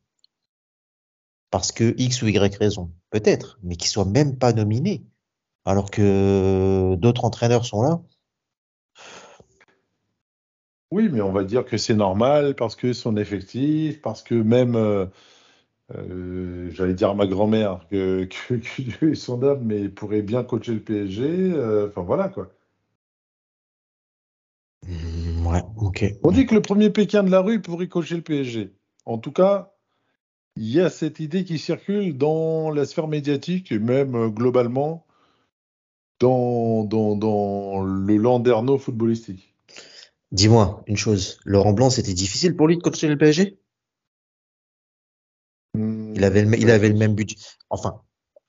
parce 1.52 1.72
que 1.72 1.94
X 1.98 2.22
ou 2.24 2.28
Y 2.30 2.56
raison, 2.58 2.92
peut-être, 3.12 3.60
mais 3.62 3.76
qu'il 3.76 3.90
soit 3.90 4.06
même 4.06 4.38
pas 4.38 4.54
nominé, 4.54 5.04
alors 5.66 5.92
que 5.92 6.96
d'autres 6.96 7.26
entraîneurs 7.26 7.66
sont 7.66 7.84
là. 7.84 8.02
Oui, 10.92 11.10
mais 11.12 11.22
on 11.22 11.32
va 11.32 11.44
dire 11.44 11.66
que 11.66 11.78
c'est 11.78 11.94
normal 11.94 12.56
parce 12.56 12.76
que 12.76 12.94
son 12.94 13.16
effectif, 13.18 14.02
parce 14.02 14.24
que 14.24 14.36
même, 14.36 14.76
euh, 14.76 15.06
euh, 15.96 16.70
j'allais 16.72 16.94
dire 16.94 17.12
à 17.12 17.16
ma 17.16 17.28
grand-mère 17.28 17.88
que, 17.90 18.26
que, 19.00 19.14
son 19.16 19.44
âme, 19.44 19.64
mais 19.64 19.90
pourrait 19.90 20.22
bien 20.22 20.44
coacher 20.44 20.74
le 20.74 20.82
PSG. 20.82 21.24
euh, 21.26 21.88
Enfin 21.90 22.02
voilà 22.02 22.30
quoi. 22.30 22.50
Hmm, 25.52 25.56
ouais, 25.56 25.64
ok. 25.78 26.06
On 26.24 26.32
dit 26.32 26.46
que 26.46 26.56
le 26.56 26.62
premier 26.62 26.90
Pékin 26.90 27.24
de 27.24 27.32
la 27.32 27.42
rue 27.42 27.62
pourrait 27.62 27.88
coacher 27.88 28.16
le 28.16 28.22
PSG. 28.22 28.74
En 29.06 29.18
tout 29.18 29.32
cas, 29.32 29.74
il 30.56 30.70
y 30.70 30.80
a 30.80 30.90
cette 30.90 31.20
idée 31.20 31.44
qui 31.44 31.58
circule 31.60 32.18
dans 32.18 32.72
la 32.72 32.86
sphère 32.86 33.08
médiatique 33.08 33.72
et 33.72 33.80
même 33.80 34.16
euh, 34.16 34.30
globalement 34.30 35.06
dans, 36.20 36.84
dans, 36.84 37.16
dans 37.16 37.84
le 37.84 38.18
landerneau 38.18 38.78
footballistique. 38.78 39.56
Dis-moi 40.32 40.84
une 40.88 40.98
chose, 40.98 41.40
Laurent 41.46 41.74
Blanc, 41.74 41.90
c'était 41.90 42.14
difficile 42.14 42.56
pour 42.56 42.68
lui 42.68 42.78
de 42.78 42.82
coacher 42.82 43.08
le 43.08 43.18
PSG? 43.18 43.58
Il 45.74 46.24
avait 46.24 46.44
le, 46.44 46.58
il 46.58 46.70
avait 46.70 46.90
le 46.90 46.98
même 46.98 47.16
budget. 47.16 47.38
Enfin, 47.70 48.02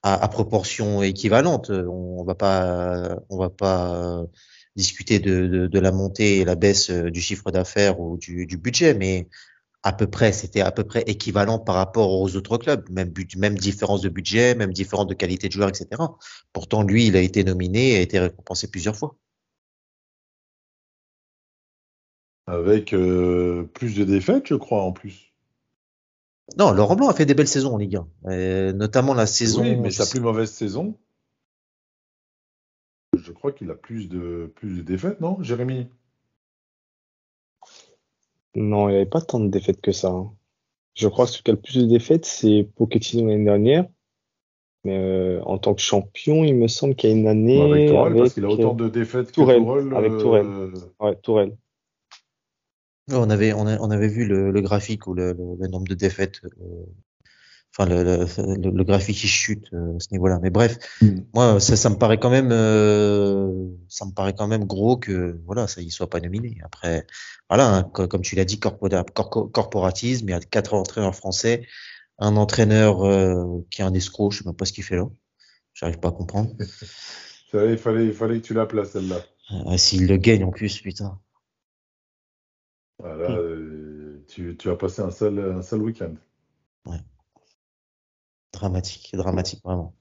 à, 0.02 0.22
à 0.22 0.28
proportion 0.28 1.02
équivalente. 1.02 1.70
On 1.70 2.24
va 2.24 2.34
pas, 2.34 3.16
on 3.30 3.38
va 3.38 3.50
pas 3.50 3.94
euh, 3.94 4.26
discuter 4.76 5.18
de, 5.18 5.46
de, 5.46 5.66
de 5.66 5.78
la 5.78 5.92
montée 5.92 6.38
et 6.38 6.44
la 6.44 6.54
baisse 6.54 6.90
euh, 6.90 7.10
du 7.10 7.20
chiffre 7.20 7.50
d'affaires 7.50 8.00
ou 8.00 8.16
du, 8.18 8.46
du 8.46 8.56
budget, 8.56 8.94
mais 8.94 9.28
à 9.82 9.92
peu 9.92 10.06
près, 10.06 10.32
c'était 10.32 10.60
à 10.60 10.70
peu 10.70 10.84
près 10.84 11.02
équivalent 11.06 11.58
par 11.58 11.74
rapport 11.74 12.12
aux 12.12 12.36
autres 12.36 12.56
clubs. 12.56 12.88
Même, 12.90 13.08
but- 13.08 13.36
même 13.36 13.58
différence 13.58 14.00
de 14.00 14.08
budget, 14.08 14.54
même 14.54 14.72
différence 14.72 15.08
de 15.08 15.14
qualité 15.14 15.48
de 15.48 15.52
joueur, 15.52 15.68
etc. 15.68 16.00
Pourtant, 16.52 16.82
lui, 16.82 17.06
il 17.06 17.16
a 17.16 17.20
été 17.20 17.42
nominé 17.44 17.92
et 17.92 17.96
a 17.96 18.00
été 18.00 18.20
récompensé 18.20 18.70
plusieurs 18.70 18.96
fois. 18.96 19.16
Avec 22.46 22.92
euh, 22.92 23.64
plus 23.74 23.94
de 23.96 24.04
défaites, 24.04 24.46
je 24.46 24.54
crois, 24.54 24.82
en 24.82 24.92
plus. 24.92 25.32
Non, 26.58 26.72
Laurent 26.72 26.96
Blanc 26.96 27.08
a 27.08 27.14
fait 27.14 27.26
des 27.26 27.34
belles 27.34 27.48
saisons 27.48 27.74
en 27.74 27.78
Ligue 27.78 27.96
1, 27.96 28.08
euh, 28.30 28.72
notamment 28.72 29.14
la 29.14 29.26
saison. 29.26 29.62
Oui, 29.62 29.76
mais 29.76 29.90
sa 29.90 30.06
plus 30.06 30.20
mauvaise 30.20 30.50
saison, 30.50 30.96
je 33.22 33.32
crois 33.32 33.52
qu'il 33.52 33.70
a 33.70 33.74
plus 33.74 34.08
de, 34.08 34.52
plus 34.56 34.76
de 34.78 34.82
défaites, 34.82 35.20
non, 35.20 35.42
Jérémy? 35.42 35.86
Non, 38.54 38.88
il 38.88 38.92
n'y 38.92 38.96
avait 38.96 39.06
pas 39.06 39.20
tant 39.22 39.40
de 39.40 39.48
défaites 39.48 39.80
que 39.80 39.92
ça. 39.92 40.08
hein. 40.10 40.32
Je 40.94 41.08
crois 41.08 41.24
que 41.24 41.32
celui 41.32 41.42
qui 41.44 41.50
a 41.50 41.54
le 41.54 41.60
plus 41.60 41.78
de 41.78 41.86
défaites, 41.86 42.26
c'est 42.26 42.68
Pochettino 42.76 43.26
l'année 43.28 43.44
dernière. 43.44 43.86
Mais 44.84 44.98
euh, 44.98 45.40
en 45.44 45.58
tant 45.58 45.74
que 45.74 45.80
champion, 45.80 46.44
il 46.44 46.54
me 46.56 46.66
semble 46.68 46.96
qu'il 46.96 47.08
y 47.10 47.12
a 47.12 47.16
une 47.16 47.28
année 47.28 47.58
Bah, 47.58 47.64
Avec 47.76 47.88
Tourelle, 47.88 48.16
parce 48.16 48.34
qu'il 48.34 48.44
a 48.44 48.48
autant 48.48 48.74
de 48.74 48.88
défaites 48.88 49.28
que 49.28 49.32
Tourelle, 49.32 49.62
Tourelle. 49.62 49.94
avec 49.94 50.12
euh, 50.12 50.18
Tourelle. 50.18 50.46
Ouais, 51.00 51.16
Tourelle. 51.22 51.56
Ouais, 53.08 53.16
On 53.16 53.30
avait, 53.30 53.52
on 53.52 53.66
a- 53.66 53.78
on 53.78 53.90
avait 53.90 54.08
vu 54.08 54.26
le, 54.26 54.50
le 54.50 54.60
graphique 54.60 55.06
ou 55.06 55.14
le, 55.14 55.32
le- 55.32 55.56
le 55.58 55.68
nombre 55.68 55.86
de 55.88 55.94
défaites, 55.94 56.40
euh, 56.44 56.84
enfin 57.76 57.88
le, 57.88 58.02
le, 58.02 58.70
le- 58.70 58.84
graphique 58.84 59.16
qui 59.18 59.28
chute 59.28 59.66
euh, 59.72 59.96
à 59.96 60.00
ce 60.00 60.08
niveau-là. 60.12 60.38
Mais 60.42 60.50
bref, 60.50 60.78
Hmm. 61.00 61.20
moi 61.34 61.60
ça, 61.60 61.76
ça 61.76 61.90
me 61.90 61.96
paraît 61.96 62.18
quand 62.18 62.30
même, 62.30 62.50
euh, 62.52 63.68
ça 63.88 64.04
me 64.06 64.12
paraît 64.12 64.34
quand 64.34 64.46
même 64.48 64.64
gros 64.66 64.96
que 64.96 65.38
voilà, 65.46 65.66
ça 65.68 65.80
y 65.82 65.90
soit 65.90 66.10
pas 66.10 66.20
nominé. 66.20 66.58
Après, 66.64 67.06
voilà, 67.48 67.68
hein, 67.76 67.82
co- 67.84 68.08
comme 68.08 68.22
tu 68.22 68.36
l'as 68.36 68.44
dit, 68.44 68.58
corpora- 68.58 69.04
corporatisme. 69.52 70.28
Il 70.28 70.32
y 70.32 70.34
a 70.34 70.40
quatre 70.40 70.74
entraîneurs 70.74 71.14
français, 71.16 71.66
un 72.18 72.36
entraîneur 72.36 73.04
euh, 73.06 73.64
qui 73.70 73.82
est 73.82 73.84
un 73.84 73.94
escroc, 73.94 74.32
je 74.32 74.38
sais 74.38 74.44
même 74.46 74.56
pas 74.56 74.66
ce 74.66 74.72
qu'il 74.72 74.84
fait 74.84 74.96
là. 74.96 75.08
J'arrive 75.74 76.00
pas 76.00 76.08
à 76.08 76.12
comprendre. 76.12 76.52
Il 77.54 77.76
fallait, 77.76 78.06
il 78.06 78.14
fallait 78.14 78.40
que 78.40 78.46
tu 78.46 78.54
la 78.54 78.64
places, 78.66 78.92
celle-là. 78.92 79.18
Euh, 79.50 79.76
S'il 79.76 80.06
le 80.06 80.16
gagne 80.16 80.44
en 80.44 80.50
plus, 80.50 80.80
putain. 80.80 81.20
Voilà, 82.98 83.30
euh, 83.36 84.24
tu, 84.28 84.56
tu 84.56 84.70
as 84.70 84.76
passé 84.76 85.02
un 85.02 85.10
seul, 85.10 85.38
un 85.38 85.60
seul 85.62 85.82
week-end. 85.82 86.14
Dramatique, 88.52 89.10
dramatique, 89.14 89.60
vraiment. 89.64 89.94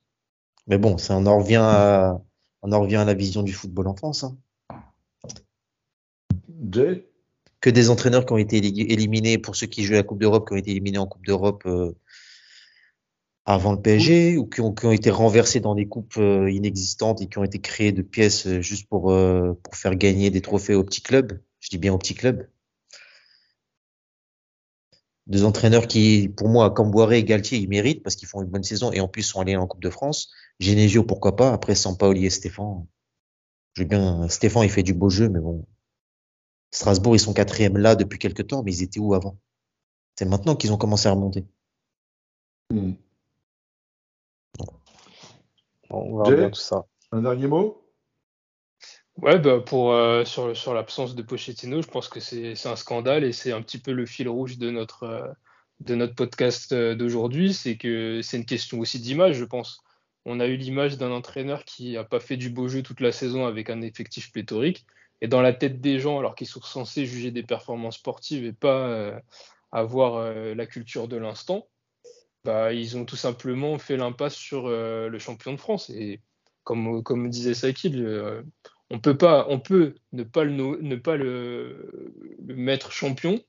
Mais 0.68 0.78
bon, 0.78 0.98
ça, 0.98 1.18
on 1.18 1.26
en 1.26 1.40
revient 1.40 1.56
à, 1.62 2.22
on 2.62 2.72
en 2.72 2.82
revient 2.82 2.98
à 2.98 3.06
la 3.06 3.14
vision 3.14 3.44
du 3.44 3.54
football 3.54 3.88
en 3.88 3.96
France. 3.96 4.24
hein. 4.24 4.38
Jay 6.72 7.08
Que 7.62 7.70
des 7.70 7.90
entraîneurs 7.90 8.26
qui 8.26 8.34
ont 8.34 8.38
été 8.38 8.60
éli- 8.62 8.92
éliminés, 8.92 9.38
pour 9.38 9.56
ceux 9.56 9.68
qui 9.68 9.84
jouent 9.84 9.94
la 9.94 10.04
Coupe 10.04 10.20
d'Europe, 10.20 10.48
qui 10.48 10.54
ont 10.54 10.58
été 10.58 10.72
éliminés 10.72 10.98
en 10.98 11.08
Coupe 11.08 11.26
d'Europe 11.26 11.64
euh, 11.66 11.94
avant 13.46 13.72
le 13.72 13.82
PSG, 13.82 14.38
ou 14.38 14.46
qui 14.46 14.62
ont, 14.62 14.74
qui 14.74 14.86
ont 14.86 14.92
été 14.92 15.10
renversés 15.10 15.60
dans 15.60 15.74
des 15.76 15.88
coupes 15.88 16.18
euh, 16.18 16.52
inexistantes 16.52 17.22
et 17.22 17.28
qui 17.28 17.38
ont 17.40 17.44
été 17.44 17.60
créés 17.60 17.92
de 17.92 18.02
pièces 18.02 18.46
euh, 18.48 18.62
juste 18.62 18.88
pour, 18.88 19.12
euh, 19.12 19.54
pour 19.64 19.76
faire 19.76 19.96
gagner 19.96 20.30
des 20.30 20.42
trophées 20.42 20.76
aux 20.76 20.84
petits 20.84 21.02
clubs. 21.02 21.40
Je 21.60 21.70
dis 21.70 21.78
bien 21.78 21.94
aux 21.94 21.98
petits 21.98 22.16
clubs. 22.16 22.48
Deux 25.32 25.46
entraîneurs 25.46 25.88
qui, 25.88 26.28
pour 26.28 26.50
moi, 26.50 26.70
Camboire 26.72 27.14
et 27.14 27.24
Galtier, 27.24 27.58
ils 27.58 27.70
méritent 27.70 28.04
parce 28.04 28.18
qu'ils 28.18 28.28
font 28.28 28.42
une 28.42 28.50
bonne 28.50 28.64
saison 28.64 28.92
et 28.92 29.00
en 29.00 29.08
plus 29.08 29.24
sont 29.24 29.40
allés 29.40 29.56
en 29.56 29.66
Coupe 29.66 29.82
de 29.82 29.90
France. 29.90 30.30
Genesio, 30.60 31.06
pourquoi 31.06 31.38
pas? 31.38 31.54
Après, 31.54 31.74
Sampaoli 31.74 32.26
et 32.26 32.30
Stéphane. 32.30 32.86
Je 33.72 33.84
veux 33.84 33.88
bien, 33.88 34.28
Stéphane, 34.28 34.64
il 34.64 34.70
fait 34.70 34.84
du 34.84 34.94
beau 34.94 35.10
jeu, 35.10 35.30
mais 35.30 35.40
bon. 35.40 35.66
Strasbourg, 36.72 37.16
ils 37.16 37.20
sont 37.20 37.34
quatrième 37.34 37.78
là 37.78 37.96
depuis 37.96 38.20
quelques 38.20 38.48
temps, 38.48 38.62
mais 38.62 38.74
ils 38.74 38.84
étaient 38.84 39.00
où 39.00 39.14
avant? 39.14 39.38
C'est 40.18 40.26
maintenant 40.26 40.58
qu'ils 40.58 40.74
ont 40.74 40.78
commencé 40.78 41.08
à 41.08 41.14
remonter. 41.14 41.46
Hmm. 42.70 42.92
On 45.90 46.18
verra 46.18 46.30
Jay 46.30 46.36
bien 46.36 46.50
tout 46.50 46.60
ça. 46.60 46.86
Un 47.14 47.22
dernier 47.22 47.48
mot? 47.48 47.81
Ouais, 49.18 49.38
bah 49.40 49.60
pour, 49.60 49.92
euh, 49.94 50.26
sur, 50.26 50.56
sur 50.56 50.74
l'absence 50.74 51.16
de 51.16 51.22
Pochettino, 51.22 51.82
je 51.82 51.88
pense 51.88 52.08
que 52.08 52.20
c'est 52.20 52.66
un 52.66 52.76
scandale 52.76 53.24
et 53.24 53.34
c'est 53.34 53.52
un 53.52 53.62
petit 53.62 53.78
peu 53.78 53.92
le 53.92 54.06
fil 54.06 54.28
rouge 54.28 54.58
de 54.58 54.72
notre, 54.72 55.04
euh, 55.04 55.28
de 55.80 55.96
notre 55.96 56.16
podcast 56.16 56.72
euh, 56.72 56.96
d'aujourd'hui. 56.96 57.54
C'est 57.54 57.78
que 57.78 58.22
c'est 58.24 58.38
une 58.38 58.46
question 58.46 58.80
aussi 58.80 59.00
d'image, 59.00 59.36
je 59.36 59.46
pense. 59.46 59.84
On 60.26 60.40
a 60.40 60.48
eu 60.48 60.56
l'image 60.56 60.98
d'un 60.98 61.12
entraîneur 61.12 61.66
qui 61.66 61.94
n'a 61.94 62.04
pas 62.04 62.20
fait 62.20 62.38
du 62.38 62.50
beau 62.50 62.68
jeu 62.68 62.82
toute 62.84 63.00
la 63.02 63.12
saison 63.12 63.46
avec 63.46 63.70
un 63.70 63.82
effectif 63.82 64.32
pléthorique. 64.32 64.86
Et 65.22 65.28
dans 65.28 65.42
la 65.42 65.54
tête 65.54 65.82
des 65.82 66.00
gens, 66.00 66.18
alors 66.18 66.36
qu'ils 66.36 66.48
sont 66.48 66.62
censés 66.62 67.06
juger 67.06 67.32
des 67.32 67.44
performances 67.44 67.98
sportives 67.98 68.44
et 68.44 68.54
pas 68.54 69.22
avoir 69.72 70.34
la 70.34 70.66
culture 70.66 71.08
de 71.08 71.18
l'instant, 71.18 71.68
bah, 72.44 72.74
ils 72.74 72.98
ont 72.98 73.06
tout 73.06 73.16
simplement 73.16 73.78
fait 73.78 73.98
l'impasse 73.98 74.36
sur 74.36 74.68
le 74.70 75.20
champion 75.20 75.54
de 75.54 75.60
France. 75.60 75.92
Et 75.92 76.22
comme, 76.64 77.04
comme 77.04 77.30
disait 77.30 77.54
Sakil, 77.54 78.44
on 78.92 79.00
peut 79.00 79.18
pas, 79.18 79.48
on 79.50 79.60
peut 79.60 79.96
ne 80.12 80.24
pas 80.24 80.44
le, 80.44 80.52
no- 80.52 80.80
ne 80.82 80.96
pas 80.96 81.16
le, 81.16 82.14
le 82.46 82.56
mettre 82.56 82.92
champion, 82.92 83.42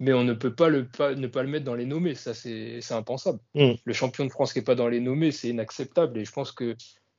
mais 0.00 0.12
on 0.12 0.24
ne 0.24 0.34
peut 0.34 0.54
pas, 0.54 0.68
le, 0.68 0.86
pas, 0.88 1.14
ne 1.14 1.26
pas 1.28 1.42
le 1.42 1.48
mettre 1.48 1.64
dans 1.64 1.74
les 1.76 1.86
nommés. 1.86 2.14
Ça, 2.14 2.34
c'est 2.34 2.80
c'est 2.80 2.94
impensable. 2.94 3.38
Mm. 3.54 3.72
Le 3.84 3.92
champion 3.92 4.24
de 4.24 4.30
France 4.30 4.52
qui 4.52 4.58
n'est 4.58 4.64
pas 4.64 4.74
dans 4.74 4.88
les 4.88 5.00
nommés, 5.00 5.30
c'est 5.30 5.48
inacceptable. 5.48 6.18
Et 6.18 6.24
je 6.24 6.32
pense 6.32 6.52
que 6.52 6.76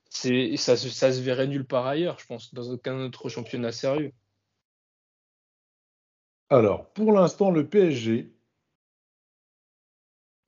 c'est 0.09 0.57
ça, 0.57 0.75
se- 0.77 0.89
ça 0.89 1.11
se 1.13 1.21
verrait 1.21 1.47
nulle 1.47 1.65
part 1.65 1.87
ailleurs, 1.87 2.19
je 2.19 2.25
pense, 2.25 2.53
dans 2.53 2.69
aucun 2.71 2.99
autre 2.99 3.29
championnat 3.29 3.71
sérieux. 3.71 4.11
Alors, 6.49 6.91
pour 6.93 7.13
l'instant, 7.13 7.49
le 7.51 7.67
PSG 7.67 8.33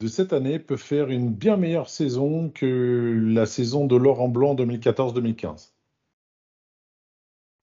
de 0.01 0.07
cette 0.07 0.33
année 0.33 0.59
peut 0.59 0.75
faire 0.77 1.09
une 1.09 1.33
bien 1.33 1.55
meilleure 1.55 1.87
saison 1.89 2.49
que 2.49 3.17
la 3.25 3.45
saison 3.45 3.85
de 3.87 3.95
Laurent 3.95 4.27
Blanc 4.27 4.53
2014-2015, 4.55 5.72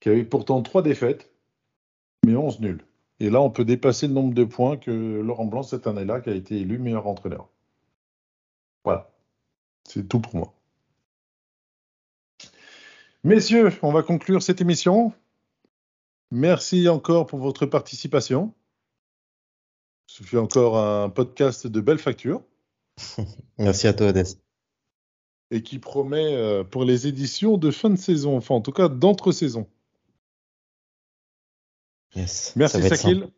qui 0.00 0.08
avait 0.08 0.24
pourtant 0.24 0.62
trois 0.62 0.82
défaites, 0.82 1.30
mais 2.24 2.34
11 2.34 2.60
nuls. 2.60 2.84
Et 3.20 3.28
là, 3.28 3.40
on 3.42 3.50
peut 3.50 3.66
dépasser 3.66 4.08
le 4.08 4.14
nombre 4.14 4.34
de 4.34 4.44
points 4.44 4.78
que 4.78 4.90
Laurent 4.90 5.44
Blanc 5.44 5.62
cette 5.62 5.86
année-là, 5.86 6.20
qui 6.20 6.30
a 6.30 6.34
été 6.34 6.58
élu 6.58 6.78
meilleur 6.78 7.06
entraîneur. 7.06 7.48
Voilà. 8.84 9.10
C'est 9.86 10.08
tout 10.08 10.20
pour 10.20 10.34
moi. 10.34 10.54
Messieurs, 13.22 13.70
on 13.82 13.92
va 13.92 14.02
conclure 14.02 14.42
cette 14.42 14.62
émission. 14.62 15.12
Merci 16.30 16.88
encore 16.88 17.26
pour 17.26 17.38
votre 17.38 17.66
participation. 17.66 18.54
Ce 20.06 20.22
fut 20.22 20.38
encore 20.38 20.78
un 20.78 21.10
podcast 21.10 21.66
de 21.66 21.80
belle 21.80 21.98
facture. 21.98 22.42
Merci 23.58 23.86
à 23.86 23.92
toi, 23.92 24.08
Odès. 24.08 24.38
Et 25.50 25.62
qui 25.62 25.78
promet 25.78 26.34
euh, 26.34 26.64
pour 26.64 26.84
les 26.84 27.06
éditions 27.06 27.58
de 27.58 27.70
fin 27.70 27.90
de 27.90 27.96
saison, 27.96 28.36
enfin 28.36 28.54
en 28.54 28.60
tout 28.60 28.72
cas 28.72 28.88
d'entre-saison. 28.88 29.68
Yes, 32.16 32.54
Merci 32.56 32.72
ça 32.74 32.78
va 32.80 32.86
être 32.86 32.96
Sakil. 32.96 33.30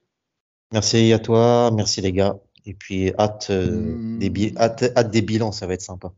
Merci 0.73 1.13
à 1.13 1.19
toi, 1.19 1.71
merci 1.73 2.01
les 2.01 2.13
gars. 2.13 2.39
Et 2.65 2.75
puis 2.75 3.13
hâte, 3.19 3.49
euh, 3.51 3.71
Mm. 3.71 4.19
des, 4.19 4.31
bi- 4.31 4.55
hâte, 4.57 4.85
hâte 4.97 5.11
des 5.11 5.21
bilans, 5.23 5.53
ça 5.53 5.67
va 5.67 5.75
être 5.75 5.83
sympa. 5.83 6.13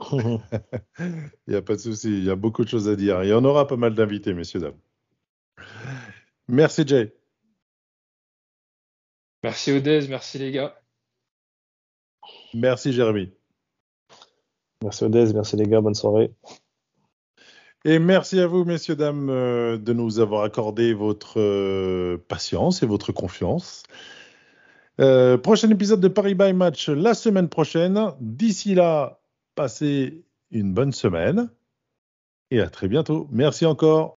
Il 0.00 0.40
n'y 1.48 1.54
a 1.54 1.62
pas 1.62 1.74
de 1.74 1.80
souci, 1.80 2.08
il 2.08 2.24
y 2.24 2.30
a 2.30 2.36
beaucoup 2.36 2.64
de 2.64 2.68
choses 2.68 2.88
à 2.88 2.96
dire. 2.96 3.22
Il 3.24 3.28
y 3.28 3.32
en 3.32 3.44
aura 3.44 3.66
pas 3.66 3.76
mal 3.76 3.94
d'invités, 3.94 4.34
messieurs, 4.34 4.60
dames. 4.60 4.78
Merci 6.48 6.86
Jay. 6.86 7.14
Merci 9.42 9.72
Odez, 9.72 10.06
merci 10.08 10.38
les 10.38 10.52
gars. 10.52 10.80
Merci 12.54 12.92
Jérémy. 12.92 13.32
Merci 14.82 15.04
Odez, 15.04 15.32
merci 15.34 15.56
les 15.56 15.66
gars, 15.66 15.80
bonne 15.80 15.94
soirée. 15.94 16.32
Et 17.86 17.98
merci 17.98 18.40
à 18.40 18.46
vous, 18.46 18.64
messieurs, 18.64 18.96
dames, 18.96 19.28
euh, 19.28 19.76
de 19.76 19.92
nous 19.92 20.18
avoir 20.18 20.44
accordé 20.44 20.94
votre 20.94 21.38
euh, 21.38 22.16
patience 22.28 22.82
et 22.82 22.86
votre 22.86 23.12
confiance. 23.12 23.82
Euh, 25.00 25.36
prochain 25.36 25.68
épisode 25.70 26.00
de 26.00 26.08
Paris 26.08 26.34
by 26.34 26.54
Match 26.54 26.88
la 26.88 27.12
semaine 27.12 27.50
prochaine. 27.50 28.00
D'ici 28.20 28.74
là, 28.74 29.20
passez 29.54 30.24
une 30.50 30.72
bonne 30.72 30.92
semaine 30.92 31.50
et 32.50 32.60
à 32.60 32.70
très 32.70 32.88
bientôt. 32.88 33.28
Merci 33.30 33.66
encore. 33.66 34.16